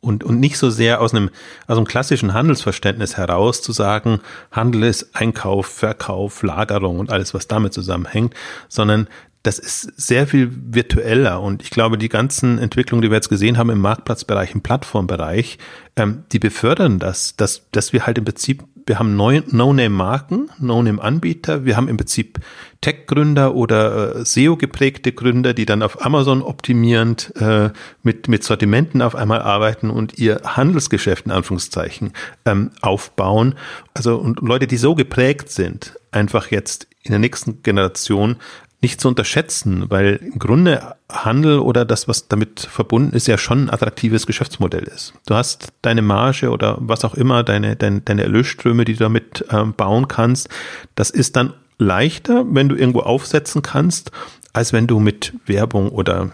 und, 0.05 0.23
und 0.23 0.39
nicht 0.39 0.59
so 0.59 0.71
sehr 0.71 1.01
aus 1.01 1.15
einem, 1.15 1.31
aus 1.67 1.77
einem 1.77 1.87
klassischen 1.87 2.35
Handelsverständnis 2.35 3.17
heraus 3.17 3.63
zu 3.63 3.73
sagen, 3.73 4.21
Handel 4.53 4.85
ist 4.85 5.17
Einkauf, 5.17 5.67
Verkauf, 5.67 6.43
Lagerung 6.43 6.99
und 6.99 7.11
alles, 7.11 7.35
was 7.35 7.49
damit 7.49 7.73
zusammenhängt, 7.73 8.35
sondern 8.69 9.09
das 9.43 9.59
ist 9.59 9.93
sehr 9.97 10.27
viel 10.27 10.51
virtueller. 10.53 11.41
Und 11.43 11.63
ich 11.63 11.71
glaube, 11.71 11.99
die 11.99 12.09
ganzen 12.09 12.59
Entwicklungen, 12.59 13.03
die 13.03 13.11
wir 13.11 13.17
jetzt 13.17 13.29
gesehen 13.29 13.59
haben 13.59 13.71
im 13.71 13.81
Marktplatzbereich, 13.81 14.55
im 14.55 14.63
Plattformbereich, 14.63 15.59
ähm, 15.97 16.25
die 16.33 16.39
befördern 16.39 16.99
das, 16.99 17.37
dass, 17.37 17.63
dass 17.71 17.93
wir 17.93 18.07
halt 18.07 18.17
im 18.17 18.25
Prinzip 18.25 18.65
wir 18.87 18.99
haben 18.99 19.17
No-Name-Marken, 19.17 20.51
No-Name-Anbieter, 20.59 21.65
wir 21.65 21.77
haben 21.77 21.89
im 21.89 21.97
Prinzip 21.97 22.41
Tech-Gründer 22.81 23.55
oder 23.55 24.17
äh, 24.17 24.25
SEO-geprägte 24.25 25.13
Gründer, 25.13 25.55
die 25.55 25.65
dann 25.65 25.83
auf 25.83 26.05
Amazon 26.05 26.43
optimierend 26.43 27.33
äh, 27.37 27.71
mit, 28.03 28.29
mit 28.29 28.45
Sortimenten 28.45 29.01
auf 29.01 29.15
einmal 29.15 29.41
arbeiten 29.41 29.91
und 29.91 30.19
ihr 30.19 30.43
Handelsgeschäft 30.45 31.27
in 31.27 31.33
Anführungszeichen 31.33 32.13
ähm, 32.45 32.73
aufbauen. 32.83 33.55
Also 33.95 34.17
und 34.17 34.41
Leute, 34.41 34.67
die 34.67 34.77
so 34.77 34.95
geprägt 34.95 35.51
sind, 35.51 35.99
einfach 36.11 36.51
jetzt 36.51 36.87
in 37.03 37.11
der 37.11 37.21
nächsten 37.21 37.63
Generation 37.63 38.37
nicht 38.85 39.01
zu 39.01 39.09
unterschätzen, 39.09 39.87
weil 39.89 40.17
im 40.17 40.39
Grunde 40.39 40.95
Handel 41.11 41.59
oder 41.59 41.87
das, 41.87 42.07
was 42.07 42.29
damit 42.29 42.61
verbunden 42.61 43.17
ist, 43.17 43.27
ja 43.27 43.39
schon 43.39 43.65
ein 43.65 43.71
attraktives 43.71 44.27
Geschäftsmodell 44.27 44.85
ist. 44.85 45.15
Du 45.25 45.35
hast 45.35 45.73
deine 45.81 46.03
Marge 46.03 46.51
oder 46.51 46.77
was 46.81 47.03
auch 47.03 47.15
immer, 47.15 47.43
deine, 47.43 47.77
deine, 47.77 48.03
deine 48.03 48.25
Erlösströme, 48.25 48.85
die 48.85 48.93
du 48.93 48.99
damit 48.99 49.43
ähm, 49.51 49.73
bauen 49.73 50.07
kannst. 50.07 50.51
Das 50.97 51.09
ist 51.09 51.35
dann 51.35 51.55
leichter, 51.79 52.45
wenn 52.47 52.69
du 52.69 52.77
irgendwo 52.77 53.01
aufsetzen 53.01 53.63
kannst, 53.63 54.13
als 54.53 54.75
wenn 54.75 54.87
du 54.87 55.01
mit 55.01 55.33
Werbung 55.47 55.89
oder 55.89 56.33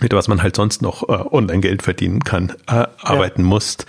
mit 0.00 0.12
was 0.12 0.26
man 0.26 0.42
halt 0.42 0.56
sonst 0.56 0.82
noch 0.82 1.08
äh, 1.08 1.12
Online-Geld 1.12 1.82
verdienen 1.82 2.24
kann, 2.24 2.52
äh, 2.66 2.86
arbeiten 3.00 3.42
ja. 3.42 3.46
musst. 3.46 3.86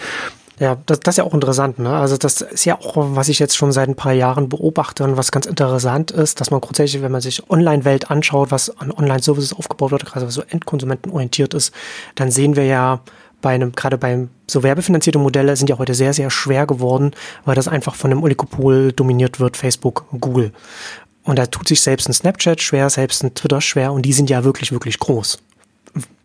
Ja, 0.62 0.78
das, 0.86 1.00
das 1.00 1.14
ist 1.14 1.18
ja 1.18 1.24
auch 1.24 1.34
interessant. 1.34 1.80
Ne? 1.80 1.90
Also 1.90 2.18
das 2.18 2.42
ist 2.42 2.66
ja 2.66 2.78
auch, 2.80 2.94
was 2.96 3.30
ich 3.30 3.40
jetzt 3.40 3.58
schon 3.58 3.72
seit 3.72 3.90
ein 3.90 3.96
paar 3.96 4.14
Jahren 4.14 4.48
beobachte 4.48 5.04
und 5.04 5.18
was 5.18 5.32
ganz 5.32 5.48
interessant 5.48 6.12
ist, 6.12 6.40
dass 6.40 6.52
man 6.52 6.62
grundsätzlich, 6.62 7.02
wenn 7.02 7.12
man 7.12 7.20
sich 7.20 7.50
Online-Welt 7.50 8.12
anschaut, 8.12 8.52
was 8.52 8.70
an 8.78 8.92
Online-Services 8.92 9.54
aufgebaut 9.54 9.90
wird, 9.90 10.06
gerade 10.06 10.28
was 10.28 10.36
so 10.36 10.44
endkonsumentenorientiert 10.48 11.56
ist, 11.56 11.74
dann 12.14 12.30
sehen 12.30 12.56
wir 12.56 12.66
ja 12.66 13.00
bei 13.42 13.56
einem, 13.56 13.72
gerade 13.72 13.98
bei 13.98 14.28
so 14.46 14.62
werbefinanzierte 14.62 15.18
Modelle 15.18 15.56
sind 15.56 15.68
ja 15.68 15.80
heute 15.80 15.96
sehr, 15.96 16.14
sehr 16.14 16.30
schwer 16.30 16.68
geworden, 16.68 17.10
weil 17.44 17.56
das 17.56 17.68
einfach 17.68 17.96
von 17.96 18.12
einem 18.12 18.22
Oligopol 18.22 18.92
dominiert 18.92 19.40
wird, 19.40 19.58
Facebook, 19.58 20.06
Google. 20.12 20.52
Und 21.24 21.40
da 21.40 21.48
tut 21.48 21.70
sich 21.70 21.82
selbst 21.82 22.08
ein 22.08 22.14
Snapchat 22.14 22.62
schwer, 22.62 22.88
selbst 22.92 23.24
ein 23.24 23.34
Twitter 23.34 23.62
schwer 23.62 23.94
und 23.94 24.04
die 24.04 24.14
sind 24.14 24.30
ja 24.30 24.44
wirklich, 24.44 24.72
wirklich 24.72 25.00
groß. 25.00 25.40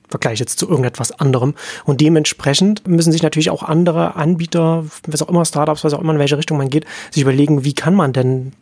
Vergleich 0.08 0.38
jetzt 0.38 0.58
zu 0.58 0.68
irgendetwas 0.68 1.12
anderem. 1.12 1.54
Und 1.84 2.00
dementsprechend 2.00 2.86
müssen 2.86 3.12
sich 3.12 3.22
natürlich 3.22 3.50
auch 3.50 3.62
andere 3.62 4.16
Anbieter, 4.16 4.84
was 5.06 5.22
auch 5.22 5.28
immer 5.28 5.44
Startups, 5.44 5.84
was 5.84 5.94
auch 5.94 6.00
immer 6.00 6.12
in 6.12 6.18
welche 6.18 6.38
Richtung 6.38 6.58
man 6.58 6.70
geht, 6.70 6.84
sich 7.10 7.22
überlegen, 7.22 7.64
wie 7.64 7.74
kann 7.74 7.94
man 7.94 8.12
denn 8.12 8.52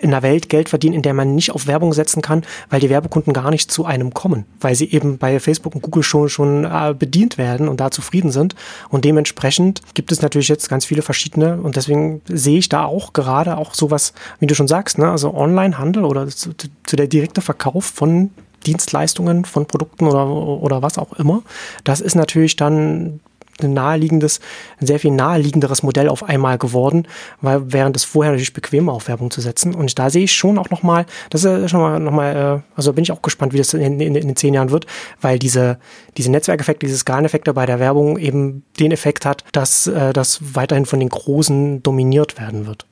in 0.00 0.12
einer 0.12 0.22
Welt 0.22 0.48
Geld 0.48 0.68
verdienen, 0.68 0.94
in 0.94 1.02
der 1.02 1.14
man 1.14 1.34
nicht 1.34 1.52
auf 1.52 1.66
Werbung 1.66 1.92
setzen 1.92 2.22
kann, 2.22 2.44
weil 2.70 2.80
die 2.80 2.90
Werbekunden 2.90 3.32
gar 3.32 3.50
nicht 3.50 3.70
zu 3.70 3.84
einem 3.84 4.14
kommen, 4.14 4.44
weil 4.60 4.74
sie 4.74 4.90
eben 4.90 5.18
bei 5.18 5.40
Facebook 5.40 5.74
und 5.74 5.82
Google 5.82 6.02
schon 6.02 6.28
schon 6.28 6.64
äh, 6.64 6.94
bedient 6.96 7.38
werden 7.38 7.68
und 7.68 7.80
da 7.80 7.90
zufrieden 7.90 8.30
sind. 8.30 8.54
Und 8.90 9.04
dementsprechend 9.04 9.82
gibt 9.94 10.12
es 10.12 10.22
natürlich 10.22 10.48
jetzt 10.48 10.68
ganz 10.68 10.84
viele 10.84 11.02
verschiedene 11.02 11.60
und 11.60 11.76
deswegen 11.76 12.20
sehe 12.26 12.58
ich 12.58 12.68
da 12.68 12.84
auch 12.84 13.12
gerade 13.12 13.56
auch 13.56 13.74
sowas, 13.74 14.12
wie 14.40 14.46
du 14.46 14.54
schon 14.54 14.68
sagst, 14.68 14.98
ne, 14.98 15.10
also 15.10 15.34
Online-Handel 15.34 16.04
oder 16.04 16.28
zu, 16.28 16.50
zu 16.54 16.96
der 16.96 17.06
direkte 17.06 17.40
Verkauf 17.40 17.84
von 17.84 18.30
Dienstleistungen 18.66 19.44
von 19.44 19.66
Produkten 19.66 20.06
oder, 20.06 20.28
oder 20.28 20.82
was 20.82 20.98
auch 20.98 21.12
immer. 21.14 21.42
Das 21.84 22.00
ist 22.00 22.14
natürlich 22.14 22.56
dann 22.56 23.20
ein 23.62 23.72
naheliegendes, 23.72 24.40
ein 24.80 24.86
sehr 24.86 25.00
viel 25.00 25.10
naheliegenderes 25.10 25.82
Modell 25.82 26.08
auf 26.08 26.22
einmal 26.22 26.58
geworden, 26.58 27.06
weil 27.40 27.72
während 27.72 27.96
es 27.96 28.04
vorher 28.04 28.32
natürlich 28.32 28.52
bequemer 28.52 28.92
auf 28.92 29.08
Werbung 29.08 29.30
zu 29.30 29.40
setzen. 29.40 29.74
Und 29.74 29.98
da 29.98 30.10
sehe 30.10 30.24
ich 30.24 30.32
schon 30.32 30.58
auch 30.58 30.70
nochmal, 30.70 31.06
das 31.30 31.44
ist 31.44 31.70
schon 31.70 31.80
mal 31.80 31.98
nochmal, 31.98 32.36
äh, 32.36 32.76
also 32.76 32.92
bin 32.92 33.02
ich 33.02 33.12
auch 33.12 33.22
gespannt, 33.22 33.52
wie 33.52 33.58
das 33.58 33.74
in, 33.74 34.00
in, 34.00 34.14
in 34.14 34.28
den 34.28 34.36
zehn 34.36 34.54
Jahren 34.54 34.70
wird, 34.70 34.86
weil 35.20 35.38
diese, 35.38 35.78
diese 36.16 36.30
Netzwerkeffekte, 36.30 36.86
diese 36.86 36.98
Skaleneffekte 36.98 37.52
bei 37.52 37.66
der 37.66 37.80
Werbung 37.80 38.18
eben 38.18 38.64
den 38.78 38.92
Effekt 38.92 39.26
hat, 39.26 39.44
dass 39.52 39.86
äh, 39.86 40.12
das 40.12 40.40
weiterhin 40.54 40.86
von 40.86 41.00
den 41.00 41.08
Großen 41.08 41.82
dominiert 41.82 42.40
werden 42.40 42.66
wird. 42.66 42.86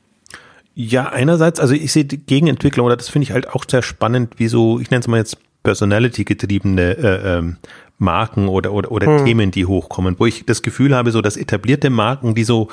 Ja, 0.78 1.08
einerseits, 1.08 1.58
also 1.58 1.72
ich 1.72 1.90
sehe 1.90 2.04
die 2.04 2.18
Gegenentwicklung, 2.18 2.84
oder 2.84 2.98
das 2.98 3.08
finde 3.08 3.24
ich 3.24 3.32
halt 3.32 3.48
auch 3.48 3.64
sehr 3.66 3.80
spannend, 3.80 4.34
wie 4.36 4.48
so, 4.48 4.78
ich 4.78 4.90
nenne 4.90 5.00
es 5.00 5.08
mal 5.08 5.16
jetzt 5.16 5.38
Personality-getriebene 5.66 6.96
äh, 6.96 7.38
ähm, 7.38 7.56
Marken 7.98 8.46
oder, 8.46 8.72
oder, 8.72 8.92
oder 8.92 9.18
hm. 9.18 9.24
Themen, 9.24 9.50
die 9.50 9.66
hochkommen, 9.66 10.14
wo 10.18 10.26
ich 10.26 10.46
das 10.46 10.62
Gefühl 10.62 10.94
habe, 10.94 11.10
so 11.10 11.22
dass 11.22 11.36
etablierte 11.36 11.90
Marken, 11.90 12.36
die 12.36 12.44
so 12.44 12.68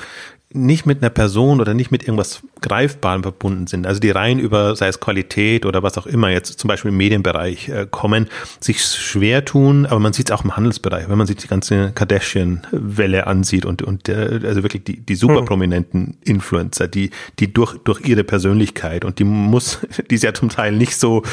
nicht 0.56 0.86
mit 0.86 1.02
einer 1.02 1.10
Person 1.10 1.60
oder 1.60 1.74
nicht 1.74 1.90
mit 1.90 2.04
irgendwas 2.04 2.42
Greifbarem 2.60 3.24
verbunden 3.24 3.66
sind, 3.66 3.88
also 3.88 3.98
die 3.98 4.10
rein 4.10 4.38
über, 4.38 4.76
sei 4.76 4.86
es 4.86 5.00
Qualität 5.00 5.66
oder 5.66 5.82
was 5.82 5.98
auch 5.98 6.06
immer, 6.06 6.28
jetzt 6.28 6.60
zum 6.60 6.68
Beispiel 6.68 6.92
im 6.92 6.96
Medienbereich 6.96 7.68
äh, 7.70 7.86
kommen, 7.90 8.28
sich 8.60 8.84
schwer 8.84 9.44
tun, 9.44 9.84
aber 9.84 9.98
man 9.98 10.12
sieht 10.12 10.30
es 10.30 10.36
auch 10.36 10.44
im 10.44 10.56
Handelsbereich, 10.56 11.08
wenn 11.08 11.18
man 11.18 11.26
sich 11.26 11.38
die 11.38 11.48
ganze 11.48 11.90
Kardashian-Welle 11.92 13.26
ansieht 13.26 13.64
und, 13.64 13.82
und 13.82 14.08
äh, 14.08 14.40
also 14.44 14.62
wirklich 14.62 14.84
die, 14.84 15.00
die 15.00 15.16
super 15.16 15.38
hm. 15.38 15.46
prominenten 15.46 16.18
Influencer, 16.24 16.86
die, 16.86 17.10
die 17.40 17.52
durch, 17.52 17.76
durch 17.78 18.02
ihre 18.02 18.22
Persönlichkeit 18.22 19.04
und 19.04 19.18
die 19.18 19.24
muss, 19.24 19.80
die 20.10 20.14
ist 20.14 20.22
ja 20.22 20.34
zum 20.34 20.50
Teil 20.50 20.70
nicht 20.70 20.96
so, 20.96 21.24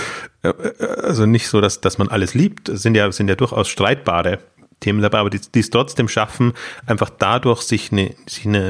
also 0.43 1.25
nicht 1.25 1.47
so, 1.47 1.61
dass, 1.61 1.81
dass 1.81 1.97
man 1.97 2.07
alles 2.09 2.33
liebt, 2.33 2.69
sind 2.71 2.95
ja, 2.95 3.11
sind 3.11 3.27
ja 3.27 3.35
durchaus 3.35 3.67
streitbare 3.67 4.39
Themen 4.81 5.01
dabei, 5.01 5.19
aber 5.19 5.29
die, 5.29 5.39
die 5.39 5.59
es 5.59 5.69
trotzdem 5.69 6.07
schaffen, 6.07 6.53
einfach 6.85 7.09
dadurch 7.09 7.61
sich 7.61 7.91
eine, 7.91 8.15
sich 8.27 8.45
eine, 8.45 8.67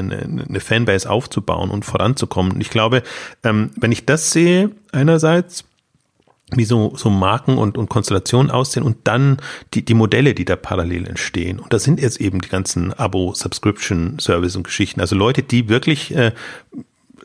eine, 0.48 0.60
Fanbase 0.60 1.10
aufzubauen 1.10 1.70
und 1.70 1.84
voranzukommen. 1.84 2.60
Ich 2.60 2.70
glaube, 2.70 3.02
ähm, 3.42 3.70
wenn 3.76 3.92
ich 3.92 4.06
das 4.06 4.30
sehe, 4.30 4.70
einerseits, 4.92 5.64
wie 6.54 6.64
so, 6.64 6.92
so 6.96 7.08
Marken 7.08 7.56
und, 7.56 7.78
und 7.78 7.88
Konstellationen 7.88 8.50
aussehen 8.50 8.82
und 8.82 8.98
dann 9.04 9.38
die, 9.72 9.86
die 9.86 9.94
Modelle, 9.94 10.34
die 10.34 10.44
da 10.44 10.54
parallel 10.54 11.08
entstehen. 11.08 11.58
Und 11.58 11.72
das 11.72 11.82
sind 11.82 11.98
jetzt 11.98 12.20
eben 12.20 12.42
die 12.42 12.50
ganzen 12.50 12.92
Abo-Subscription-Service 12.92 14.56
und 14.56 14.64
Geschichten. 14.64 15.00
Also 15.00 15.16
Leute, 15.16 15.42
die 15.42 15.70
wirklich 15.70 16.14
äh, 16.14 16.32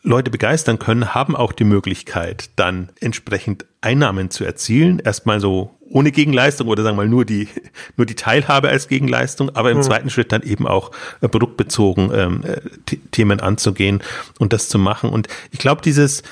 Leute 0.04 0.32
begeistern 0.32 0.80
können, 0.80 1.14
haben 1.14 1.36
auch 1.36 1.52
die 1.52 1.64
Möglichkeit, 1.64 2.50
dann 2.56 2.90
entsprechend 3.00 3.66
Einnahmen 3.82 4.30
zu 4.30 4.44
erzielen. 4.44 5.00
Erstmal 5.00 5.40
so 5.40 5.78
ohne 5.90 6.12
Gegenleistung 6.12 6.68
oder 6.68 6.84
sagen 6.84 6.98
wir 6.98 7.04
mal 7.04 7.10
nur 7.10 7.26
die, 7.26 7.48
nur 7.98 8.06
die 8.06 8.16
Teilhabe 8.16 8.70
als 8.70 8.88
Gegenleistung, 8.88 9.56
aber 9.56 9.72
im 9.72 9.78
mhm. 9.78 9.84
zweiten 9.84 10.10
Schritt 10.10 10.32
dann 10.32 10.44
eben 10.44 10.68
auch 10.68 10.92
äh, 11.22 11.28
produktbezogen 11.28 12.12
ähm, 12.14 12.44
äh, 12.44 12.62
Themen 13.12 13.40
anzugehen 13.40 14.02
und 14.40 14.54
das 14.54 14.70
zu 14.70 14.80
machen. 14.80 15.10
Und 15.10 15.28
ich 15.52 15.60
glaube, 15.60 15.82
dieses, 15.82 16.24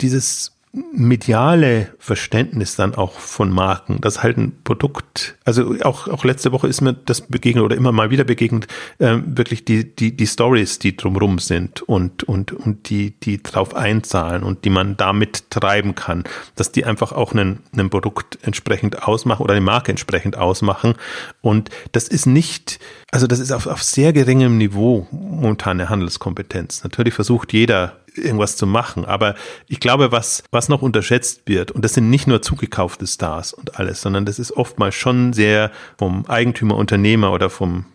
dieses 0.00 0.52
mediale 0.72 1.92
Verständnis 1.98 2.76
dann 2.76 2.94
auch 2.94 3.12
von 3.12 3.50
Marken, 3.50 4.00
dass 4.00 4.22
halt 4.22 4.38
ein 4.38 4.56
Produkt, 4.64 5.36
also 5.44 5.74
auch, 5.82 6.08
auch 6.08 6.24
letzte 6.24 6.50
Woche 6.50 6.66
ist 6.66 6.80
mir 6.80 6.94
das 6.94 7.20
begegnet 7.20 7.62
oder 7.62 7.76
immer 7.76 7.92
mal 7.92 8.08
wieder 8.08 8.24
begegnet, 8.24 8.68
äh, 8.98 9.18
wirklich 9.24 9.66
die, 9.66 9.94
die, 9.94 10.16
die 10.16 10.26
Stories, 10.26 10.78
die 10.78 10.96
drumrum 10.96 11.38
sind 11.38 11.82
und, 11.82 12.22
und, 12.24 12.52
und 12.52 12.88
die, 12.88 13.10
die 13.20 13.42
drauf 13.42 13.74
einzahlen 13.74 14.42
und 14.42 14.64
die 14.64 14.70
man 14.70 14.96
damit 14.96 15.50
treiben 15.50 15.94
kann, 15.94 16.24
dass 16.56 16.72
die 16.72 16.86
einfach 16.86 17.12
auch 17.12 17.32
einen, 17.32 17.58
einen 17.74 17.90
Produkt 17.90 18.38
entsprechend 18.40 19.02
ausmachen 19.02 19.42
oder 19.42 19.52
eine 19.52 19.60
Marke 19.60 19.90
entsprechend 19.90 20.38
ausmachen. 20.38 20.94
Und 21.42 21.68
das 21.92 22.08
ist 22.08 22.24
nicht, 22.24 22.78
also 23.10 23.26
das 23.26 23.40
ist 23.40 23.52
auf, 23.52 23.66
auf 23.66 23.82
sehr 23.82 24.14
geringem 24.14 24.56
Niveau 24.56 25.06
momentan 25.10 25.78
eine 25.78 25.90
Handelskompetenz. 25.90 26.82
Natürlich 26.82 27.12
versucht 27.12 27.52
jeder 27.52 28.01
irgendwas 28.16 28.56
zu 28.56 28.66
machen. 28.66 29.04
Aber 29.04 29.34
ich 29.68 29.80
glaube, 29.80 30.12
was, 30.12 30.44
was 30.50 30.68
noch 30.68 30.82
unterschätzt 30.82 31.42
wird, 31.46 31.70
und 31.70 31.84
das 31.84 31.94
sind 31.94 32.10
nicht 32.10 32.26
nur 32.26 32.42
zugekaufte 32.42 33.06
Stars 33.06 33.52
und 33.52 33.78
alles, 33.78 34.02
sondern 34.02 34.24
das 34.24 34.38
ist 34.38 34.52
oftmals 34.52 34.94
schon 34.94 35.32
sehr 35.32 35.70
vom 35.98 36.26
Eigentümer, 36.26 36.76
Unternehmer 36.76 37.32
oder 37.32 37.50
vom 37.50 37.86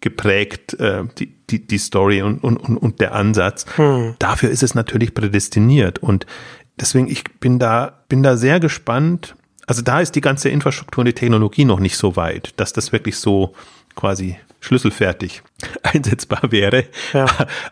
geprägt, 0.00 0.74
äh, 0.74 1.04
die, 1.18 1.34
die, 1.48 1.66
die 1.66 1.78
Story 1.78 2.22
und, 2.22 2.44
und, 2.44 2.58
und 2.58 3.00
der 3.00 3.14
Ansatz. 3.14 3.64
Hm. 3.76 4.16
Dafür 4.18 4.50
ist 4.50 4.62
es 4.62 4.74
natürlich 4.74 5.14
prädestiniert. 5.14 6.00
Und 6.00 6.26
deswegen, 6.78 7.08
ich 7.08 7.24
bin 7.40 7.58
da, 7.58 8.04
bin 8.08 8.22
da 8.22 8.36
sehr 8.36 8.60
gespannt. 8.60 9.34
Also 9.66 9.80
da 9.80 10.00
ist 10.00 10.14
die 10.14 10.20
ganze 10.20 10.50
Infrastruktur 10.50 11.02
und 11.02 11.06
die 11.06 11.14
Technologie 11.14 11.64
noch 11.64 11.80
nicht 11.80 11.96
so 11.96 12.16
weit, 12.16 12.52
dass 12.58 12.72
das 12.72 12.92
wirklich 12.92 13.16
so 13.16 13.54
quasi 13.94 14.36
schlüsselfertig 14.60 15.42
einsetzbar 15.82 16.50
wäre. 16.50 16.84
Ja. 17.12 17.26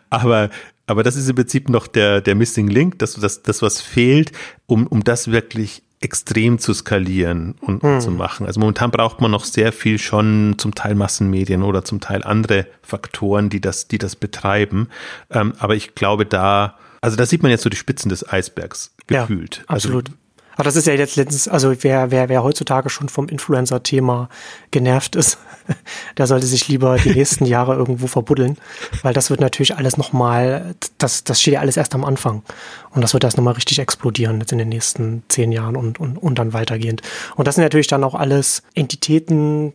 Aber 0.09 0.49
aber 0.87 1.03
das 1.03 1.15
ist 1.15 1.29
im 1.29 1.35
Prinzip 1.35 1.69
noch 1.69 1.87
der, 1.87 2.21
der 2.21 2.35
Missing 2.35 2.67
Link, 2.67 2.99
das, 2.99 3.13
das, 3.13 3.43
das 3.43 3.61
was 3.61 3.81
fehlt, 3.81 4.31
um, 4.65 4.87
um 4.87 5.03
das 5.03 5.31
wirklich 5.31 5.83
extrem 6.01 6.57
zu 6.57 6.73
skalieren 6.73 7.55
und 7.61 7.83
hm. 7.83 8.01
zu 8.01 8.09
machen. 8.09 8.47
Also 8.47 8.59
momentan 8.59 8.89
braucht 8.89 9.21
man 9.21 9.29
noch 9.29 9.45
sehr 9.45 9.71
viel 9.71 9.99
schon 9.99 10.55
zum 10.57 10.73
Teil 10.73 10.95
Massenmedien 10.95 11.61
oder 11.61 11.85
zum 11.85 11.99
Teil 11.99 12.23
andere 12.23 12.65
Faktoren, 12.81 13.49
die 13.49 13.61
das, 13.61 13.87
die 13.87 13.99
das 13.99 14.15
betreiben. 14.15 14.89
Ähm, 15.29 15.53
aber 15.59 15.75
ich 15.75 15.93
glaube 15.93 16.25
da, 16.25 16.77
also 17.01 17.15
da 17.15 17.25
sieht 17.27 17.43
man 17.43 17.51
jetzt 17.51 17.61
so 17.61 17.69
die 17.69 17.77
Spitzen 17.77 18.09
des 18.09 18.27
Eisbergs 18.27 18.95
gefühlt. 19.05 19.57
Ja, 19.57 19.63
also 19.67 19.89
absolut. 19.89 20.09
Also 20.09 20.20
aber 20.55 20.63
das 20.63 20.75
ist 20.75 20.87
ja 20.87 20.93
jetzt 20.93 21.15
letztens, 21.15 21.47
also 21.47 21.73
wer, 21.81 22.11
wer, 22.11 22.29
wer 22.29 22.43
heutzutage 22.43 22.89
schon 22.89 23.09
vom 23.09 23.27
Influencer-Thema 23.27 24.29
genervt 24.71 25.15
ist, 25.15 25.37
der 26.17 26.27
sollte 26.27 26.45
sich 26.45 26.67
lieber 26.67 26.97
die 26.97 27.11
nächsten 27.11 27.45
Jahre 27.47 27.75
irgendwo 27.75 28.07
verbuddeln, 28.07 28.57
weil 29.01 29.13
das 29.13 29.29
wird 29.29 29.39
natürlich 29.39 29.75
alles 29.75 29.97
nochmal, 29.97 30.75
das, 30.97 31.23
das 31.23 31.41
steht 31.41 31.55
ja 31.55 31.59
alles 31.61 31.77
erst 31.77 31.95
am 31.95 32.03
Anfang. 32.03 32.43
Und 32.91 33.01
das 33.01 33.13
wird 33.13 33.23
erst 33.23 33.37
nochmal 33.37 33.53
richtig 33.53 33.79
explodieren 33.79 34.39
jetzt 34.39 34.51
in 34.51 34.57
den 34.57 34.69
nächsten 34.69 35.23
zehn 35.29 35.51
Jahren 35.51 35.75
und, 35.75 35.99
und, 35.99 36.17
und 36.17 36.37
dann 36.39 36.53
weitergehend. 36.53 37.01
Und 37.35 37.47
das 37.47 37.55
sind 37.55 37.63
natürlich 37.63 37.87
dann 37.87 38.03
auch 38.03 38.15
alles 38.15 38.63
Entitäten, 38.73 39.73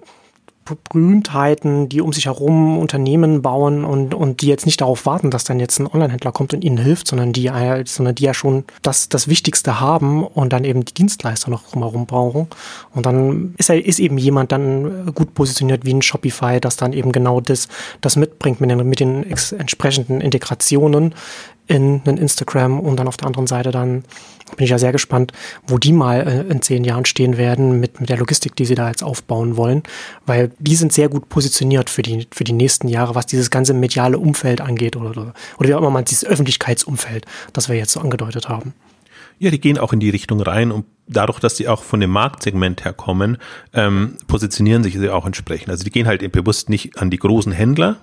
Berühmtheiten, 0.74 1.88
die 1.88 2.00
um 2.00 2.12
sich 2.12 2.26
herum 2.26 2.78
Unternehmen 2.78 3.42
bauen 3.42 3.84
und, 3.84 4.14
und 4.14 4.40
die 4.40 4.48
jetzt 4.48 4.66
nicht 4.66 4.80
darauf 4.80 5.06
warten, 5.06 5.30
dass 5.30 5.44
dann 5.44 5.60
jetzt 5.60 5.78
ein 5.78 5.86
Online-Händler 5.86 6.32
kommt 6.32 6.52
und 6.52 6.64
ihnen 6.64 6.78
hilft, 6.78 7.06
sondern 7.06 7.32
die, 7.32 7.50
sondern 7.84 8.14
die 8.14 8.24
ja 8.24 8.34
schon 8.34 8.64
das, 8.82 9.08
das 9.08 9.28
Wichtigste 9.28 9.80
haben 9.80 10.24
und 10.24 10.52
dann 10.52 10.64
eben 10.64 10.84
die 10.84 10.94
Dienstleister 10.94 11.50
noch 11.50 11.62
drumherum 11.70 12.06
brauchen. 12.06 12.48
Und 12.94 13.06
dann 13.06 13.54
ist, 13.58 13.70
er, 13.70 13.84
ist 13.84 14.00
eben 14.00 14.18
jemand 14.18 14.52
dann 14.52 15.12
gut 15.14 15.34
positioniert 15.34 15.84
wie 15.84 15.94
ein 15.94 16.02
Shopify, 16.02 16.60
das 16.60 16.76
dann 16.76 16.92
eben 16.92 17.12
genau 17.12 17.40
das, 17.40 17.68
das 18.00 18.16
mitbringt 18.16 18.60
mit 18.60 18.70
den, 18.70 18.88
mit 18.88 19.00
den 19.00 19.24
entsprechenden 19.30 20.20
Integrationen 20.20 21.14
in 21.68 22.02
einen 22.04 22.18
Instagram 22.18 22.80
und 22.80 22.96
dann 22.96 23.08
auf 23.08 23.16
der 23.16 23.26
anderen 23.26 23.46
Seite 23.46 23.70
dann 23.70 24.04
bin 24.54 24.64
ich 24.64 24.70
ja 24.70 24.78
sehr 24.78 24.92
gespannt, 24.92 25.32
wo 25.66 25.78
die 25.78 25.92
mal 25.92 26.26
äh, 26.26 26.50
in 26.50 26.62
zehn 26.62 26.84
Jahren 26.84 27.04
stehen 27.04 27.36
werden 27.36 27.80
mit, 27.80 28.00
mit 28.00 28.08
der 28.08 28.18
Logistik, 28.18 28.54
die 28.54 28.64
sie 28.64 28.76
da 28.76 28.88
jetzt 28.88 29.02
aufbauen 29.02 29.56
wollen, 29.56 29.82
weil 30.24 30.52
die 30.58 30.76
sind 30.76 30.92
sehr 30.92 31.08
gut 31.08 31.28
positioniert 31.28 31.90
für 31.90 32.02
die, 32.02 32.28
für 32.32 32.44
die 32.44 32.52
nächsten 32.52 32.88
Jahre, 32.88 33.14
was 33.14 33.26
dieses 33.26 33.50
ganze 33.50 33.74
mediale 33.74 34.18
Umfeld 34.18 34.60
angeht 34.60 34.96
oder, 34.96 35.10
oder, 35.10 35.34
oder 35.58 35.68
wie 35.68 35.74
auch 35.74 35.78
immer 35.80 35.90
man 35.90 36.04
dieses 36.04 36.24
Öffentlichkeitsumfeld, 36.24 37.26
das 37.52 37.68
wir 37.68 37.76
jetzt 37.76 37.92
so 37.92 38.00
angedeutet 38.00 38.48
haben. 38.48 38.74
Ja, 39.38 39.50
die 39.50 39.60
gehen 39.60 39.78
auch 39.78 39.92
in 39.92 40.00
die 40.00 40.08
Richtung 40.08 40.40
rein 40.40 40.72
und 40.72 40.86
dadurch, 41.06 41.40
dass 41.40 41.56
sie 41.56 41.68
auch 41.68 41.82
von 41.82 42.00
dem 42.00 42.10
Marktsegment 42.10 42.84
herkommen, 42.84 43.36
ähm, 43.74 44.16
positionieren 44.26 44.82
sich 44.82 44.94
sie 44.94 45.10
auch 45.10 45.26
entsprechend. 45.26 45.68
Also 45.68 45.84
die 45.84 45.90
gehen 45.90 46.06
halt 46.06 46.32
bewusst 46.32 46.70
nicht 46.70 46.98
an 46.98 47.10
die 47.10 47.18
großen 47.18 47.52
Händler, 47.52 47.96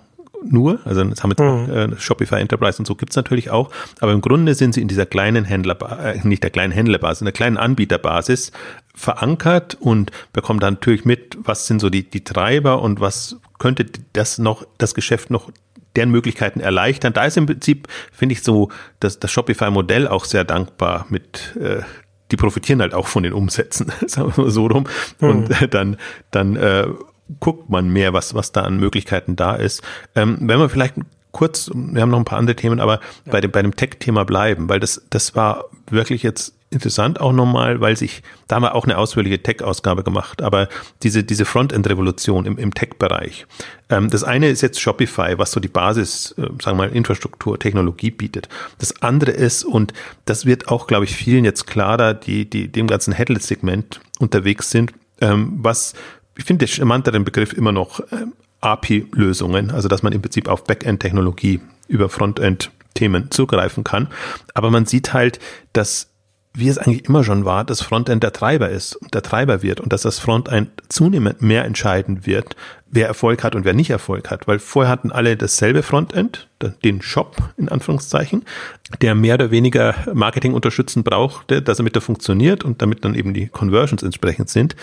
nur, 0.43 0.79
also 0.85 1.03
jetzt 1.03 1.23
haben 1.23 1.33
wir 1.37 1.43
mhm. 1.43 1.93
äh, 1.93 1.99
Shopify 1.99 2.35
Enterprise 2.35 2.79
und 2.79 2.85
so 2.85 2.95
gibt's 2.95 3.15
natürlich 3.15 3.49
auch, 3.49 3.69
aber 3.99 4.11
im 4.11 4.21
Grunde 4.21 4.55
sind 4.55 4.73
sie 4.73 4.81
in 4.81 4.87
dieser 4.87 5.05
kleinen 5.05 5.45
Händler, 5.45 5.77
äh, 6.03 6.19
nicht 6.23 6.43
der 6.43 6.49
kleinen 6.49 6.73
Händlerbasis, 6.73 7.21
in 7.21 7.25
der 7.25 7.33
kleinen 7.33 7.57
Anbieterbasis 7.57 8.51
verankert 8.95 9.77
und 9.79 10.11
bekommen 10.33 10.59
dann 10.59 10.75
natürlich 10.75 11.05
mit, 11.05 11.37
was 11.43 11.67
sind 11.67 11.79
so 11.79 11.89
die, 11.89 12.09
die 12.09 12.23
Treiber 12.23 12.81
und 12.81 12.99
was 12.99 13.37
könnte 13.59 13.85
das 14.13 14.37
noch, 14.37 14.65
das 14.77 14.93
Geschäft 14.93 15.29
noch 15.29 15.51
deren 15.95 16.09
Möglichkeiten 16.09 16.59
erleichtern. 16.59 17.13
Da 17.13 17.25
ist 17.25 17.37
im 17.37 17.45
Prinzip, 17.45 17.87
finde 18.11 18.33
ich, 18.33 18.43
so 18.43 18.69
das, 18.99 19.19
das 19.19 19.31
Shopify-Modell 19.31 20.07
auch 20.07 20.25
sehr 20.25 20.43
dankbar 20.43 21.05
mit 21.09 21.55
äh, 21.59 21.81
die 22.31 22.37
profitieren 22.37 22.81
halt 22.81 22.95
auch 22.95 23.07
von 23.07 23.23
den 23.23 23.31
Umsätzen, 23.31 23.91
sagen 24.07 24.35
wir 24.35 24.45
mal 24.45 24.51
so 24.51 24.65
rum. 24.65 24.85
Mhm. 25.19 25.29
Und 25.29 25.61
äh, 25.61 25.67
dann, 25.67 25.97
dann 26.31 26.55
äh, 26.55 26.87
guckt 27.39 27.69
man 27.69 27.89
mehr, 27.89 28.13
was, 28.13 28.33
was 28.33 28.51
da 28.51 28.61
an 28.61 28.77
Möglichkeiten 28.77 29.35
da 29.35 29.55
ist. 29.55 29.81
Ähm, 30.15 30.37
wenn 30.41 30.59
wir 30.59 30.69
vielleicht 30.69 30.95
kurz, 31.31 31.69
wir 31.73 32.01
haben 32.01 32.09
noch 32.09 32.19
ein 32.19 32.25
paar 32.25 32.39
andere 32.39 32.55
Themen, 32.55 32.79
aber 32.79 32.95
ja. 33.25 33.31
bei 33.31 33.41
dem, 33.41 33.51
bei 33.51 33.61
dem 33.61 33.75
Tech-Thema 33.75 34.23
bleiben, 34.23 34.69
weil 34.69 34.79
das, 34.79 35.03
das 35.09 35.35
war 35.35 35.65
wirklich 35.89 36.23
jetzt 36.23 36.53
interessant 36.73 37.21
auch 37.21 37.33
nochmal, 37.33 37.81
weil 37.81 37.95
sich, 37.95 38.23
da 38.47 38.55
haben 38.55 38.63
wir 38.63 38.75
auch 38.75 38.85
eine 38.85 38.97
ausführliche 38.97 39.41
Tech-Ausgabe 39.41 40.03
gemacht, 40.03 40.41
aber 40.41 40.67
diese, 41.03 41.23
diese 41.23 41.45
Frontend-Revolution 41.45 42.45
im, 42.45 42.57
im 42.57 42.73
Tech-Bereich. 42.73 43.45
Ähm, 43.89 44.09
das 44.09 44.23
eine 44.23 44.49
ist 44.49 44.61
jetzt 44.61 44.81
Shopify, 44.81 45.37
was 45.37 45.51
so 45.51 45.59
die 45.59 45.67
Basis, 45.67 46.31
äh, 46.37 46.41
sagen 46.61 46.77
wir 46.77 46.87
mal, 46.87 46.89
Infrastruktur, 46.89 47.59
Technologie 47.59 48.11
bietet. 48.11 48.49
Das 48.79 49.01
andere 49.01 49.31
ist, 49.31 49.63
und 49.63 49.93
das 50.25 50.45
wird 50.45 50.67
auch, 50.67 50.87
glaube 50.87 51.05
ich, 51.05 51.15
vielen 51.15 51.45
jetzt 51.45 51.67
klarer, 51.67 52.13
die, 52.13 52.49
die 52.49 52.67
dem 52.67 52.87
ganzen 52.87 53.13
Headless-Segment 53.13 54.01
unterwegs 54.19 54.71
sind, 54.71 54.93
ähm, 55.21 55.53
was 55.57 55.93
ich 56.35 56.45
finde 56.45 56.65
der 56.65 56.67
charmantere 56.67 57.19
Begriff 57.19 57.53
immer 57.53 57.71
noch 57.71 57.99
äh, 57.99 58.25
API-Lösungen, 58.61 59.71
also 59.71 59.87
dass 59.87 60.03
man 60.03 60.13
im 60.13 60.21
Prinzip 60.21 60.47
auf 60.47 60.63
Backend-Technologie 60.63 61.61
über 61.87 62.09
Frontend-Themen 62.09 63.31
zugreifen 63.31 63.83
kann. 63.83 64.07
Aber 64.53 64.71
man 64.71 64.85
sieht 64.85 65.13
halt, 65.13 65.39
dass 65.73 66.12
wie 66.55 66.67
es 66.67 66.77
eigentlich 66.77 67.05
immer 67.05 67.23
schon 67.23 67.45
war, 67.45 67.63
das 67.63 67.81
Frontend 67.81 68.21
der 68.21 68.31
Treiber 68.31 68.69
ist 68.69 68.95
und 68.95 69.13
der 69.15 69.23
Treiber 69.23 69.63
wird 69.63 69.81
und 69.81 69.91
dass 69.91 70.03
das 70.03 70.19
Frontend 70.19 70.69
zunehmend 70.87 71.41
mehr 71.41 71.65
entscheiden 71.65 72.27
wird, 72.27 72.55
wer 72.91 73.07
Erfolg 73.07 73.43
hat 73.43 73.55
und 73.55 73.65
wer 73.65 73.73
nicht 73.73 73.89
Erfolg 73.89 74.29
hat. 74.29 74.47
Weil 74.47 74.59
vorher 74.59 74.91
hatten 74.91 75.11
alle 75.11 75.35
dasselbe 75.35 75.81
Frontend, 75.81 76.47
den 76.83 77.01
Shop 77.01 77.37
in 77.57 77.69
Anführungszeichen, 77.69 78.45
der 79.01 79.15
mehr 79.15 79.33
oder 79.33 79.49
weniger 79.49 79.95
Marketing 80.13 80.53
unterstützen 80.53 81.03
brauchte, 81.03 81.63
dass 81.63 81.79
er 81.79 81.83
mit 81.83 81.95
der 81.95 82.03
funktioniert 82.03 82.63
und 82.63 82.83
damit 82.83 83.03
dann 83.03 83.15
eben 83.15 83.33
die 83.33 83.47
Conversions 83.47 84.03
entsprechend 84.03 84.49
sind. 84.49 84.75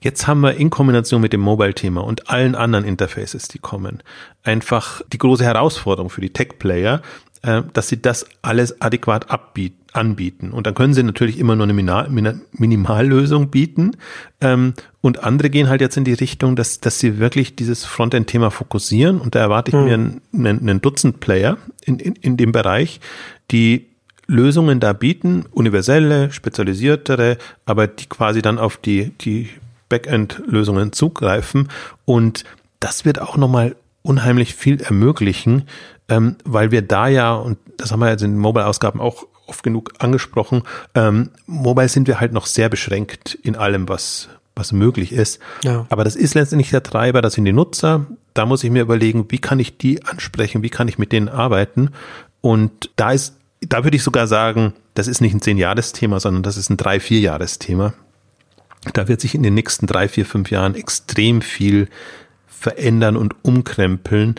Jetzt 0.00 0.28
haben 0.28 0.40
wir 0.42 0.54
in 0.54 0.70
Kombination 0.70 1.20
mit 1.20 1.32
dem 1.32 1.40
Mobile-Thema 1.40 2.04
und 2.04 2.30
allen 2.30 2.54
anderen 2.54 2.84
Interfaces, 2.84 3.48
die 3.48 3.58
kommen, 3.58 4.02
einfach 4.44 5.02
die 5.12 5.18
große 5.18 5.44
Herausforderung 5.44 6.08
für 6.08 6.20
die 6.20 6.32
Tech-Player, 6.32 7.02
äh, 7.42 7.62
dass 7.72 7.88
sie 7.88 8.00
das 8.00 8.26
alles 8.42 8.80
adäquat 8.80 9.30
abbieten 9.30 9.85
anbieten. 9.96 10.50
Und 10.50 10.66
dann 10.66 10.74
können 10.74 10.94
sie 10.94 11.02
natürlich 11.02 11.38
immer 11.38 11.56
nur 11.56 11.66
eine 11.66 12.40
Minimallösung 12.52 13.48
bieten. 13.48 13.92
Ähm, 14.40 14.74
und 15.00 15.24
andere 15.24 15.50
gehen 15.50 15.68
halt 15.68 15.80
jetzt 15.80 15.96
in 15.96 16.04
die 16.04 16.12
Richtung, 16.12 16.56
dass, 16.56 16.80
dass 16.80 16.98
sie 16.98 17.18
wirklich 17.18 17.56
dieses 17.56 17.84
Frontend-Thema 17.84 18.50
fokussieren. 18.50 19.20
Und 19.20 19.34
da 19.34 19.40
erwarte 19.40 19.70
ich 19.70 19.76
hm. 19.76 19.84
mir 19.84 19.94
einen, 19.94 20.60
einen 20.60 20.80
Dutzend 20.80 21.20
Player 21.20 21.58
in, 21.84 21.98
in, 21.98 22.16
in 22.16 22.36
dem 22.36 22.52
Bereich, 22.52 23.00
die 23.50 23.86
Lösungen 24.26 24.80
da 24.80 24.92
bieten, 24.92 25.44
universelle, 25.52 26.32
spezialisiertere, 26.32 27.38
aber 27.64 27.86
die 27.86 28.06
quasi 28.06 28.42
dann 28.42 28.58
auf 28.58 28.76
die, 28.76 29.12
die 29.20 29.50
Backend-Lösungen 29.88 30.92
zugreifen. 30.92 31.68
Und 32.04 32.44
das 32.80 33.04
wird 33.04 33.20
auch 33.20 33.36
nochmal 33.36 33.76
unheimlich 34.02 34.54
viel 34.54 34.80
ermöglichen, 34.80 35.64
ähm, 36.08 36.36
weil 36.44 36.70
wir 36.70 36.82
da 36.82 37.08
ja, 37.08 37.34
und 37.34 37.58
das 37.76 37.92
haben 37.92 38.00
wir 38.00 38.10
jetzt 38.10 38.22
in 38.22 38.32
den 38.32 38.40
Mobile-Ausgaben 38.40 39.00
auch 39.00 39.26
oft 39.46 39.62
genug 39.62 39.94
angesprochen, 39.98 40.62
ähm, 40.94 41.30
mobile 41.46 41.88
sind 41.88 42.08
wir 42.08 42.20
halt 42.20 42.32
noch 42.32 42.46
sehr 42.46 42.68
beschränkt 42.68 43.34
in 43.42 43.56
allem, 43.56 43.88
was, 43.88 44.28
was 44.54 44.72
möglich 44.72 45.12
ist. 45.12 45.40
Ja. 45.62 45.86
Aber 45.88 46.04
das 46.04 46.16
ist 46.16 46.34
letztendlich 46.34 46.70
der 46.70 46.82
Treiber, 46.82 47.22
das 47.22 47.34
sind 47.34 47.44
die 47.44 47.52
Nutzer. 47.52 48.06
Da 48.34 48.46
muss 48.46 48.64
ich 48.64 48.70
mir 48.70 48.82
überlegen, 48.82 49.26
wie 49.28 49.38
kann 49.38 49.58
ich 49.58 49.78
die 49.78 50.04
ansprechen, 50.04 50.62
wie 50.62 50.70
kann 50.70 50.88
ich 50.88 50.98
mit 50.98 51.12
denen 51.12 51.28
arbeiten. 51.28 51.90
Und 52.40 52.90
da 52.96 53.12
ist, 53.12 53.36
da 53.60 53.84
würde 53.84 53.96
ich 53.96 54.02
sogar 54.02 54.26
sagen, 54.26 54.74
das 54.94 55.08
ist 55.08 55.20
nicht 55.20 55.34
ein 55.34 55.40
Zehn-Jahres-Thema, 55.40 56.20
sondern 56.20 56.42
das 56.42 56.56
ist 56.56 56.70
ein 56.70 56.76
Drei-, 56.76 57.00
Vier-Jahres-Thema. 57.00 57.94
Da 58.92 59.08
wird 59.08 59.20
sich 59.20 59.34
in 59.34 59.42
den 59.42 59.54
nächsten 59.54 59.86
drei, 59.86 60.08
vier, 60.08 60.24
fünf 60.24 60.50
Jahren 60.50 60.74
extrem 60.74 61.42
viel 61.42 61.88
verändern 62.46 63.16
und 63.16 63.34
umkrempeln, 63.42 64.36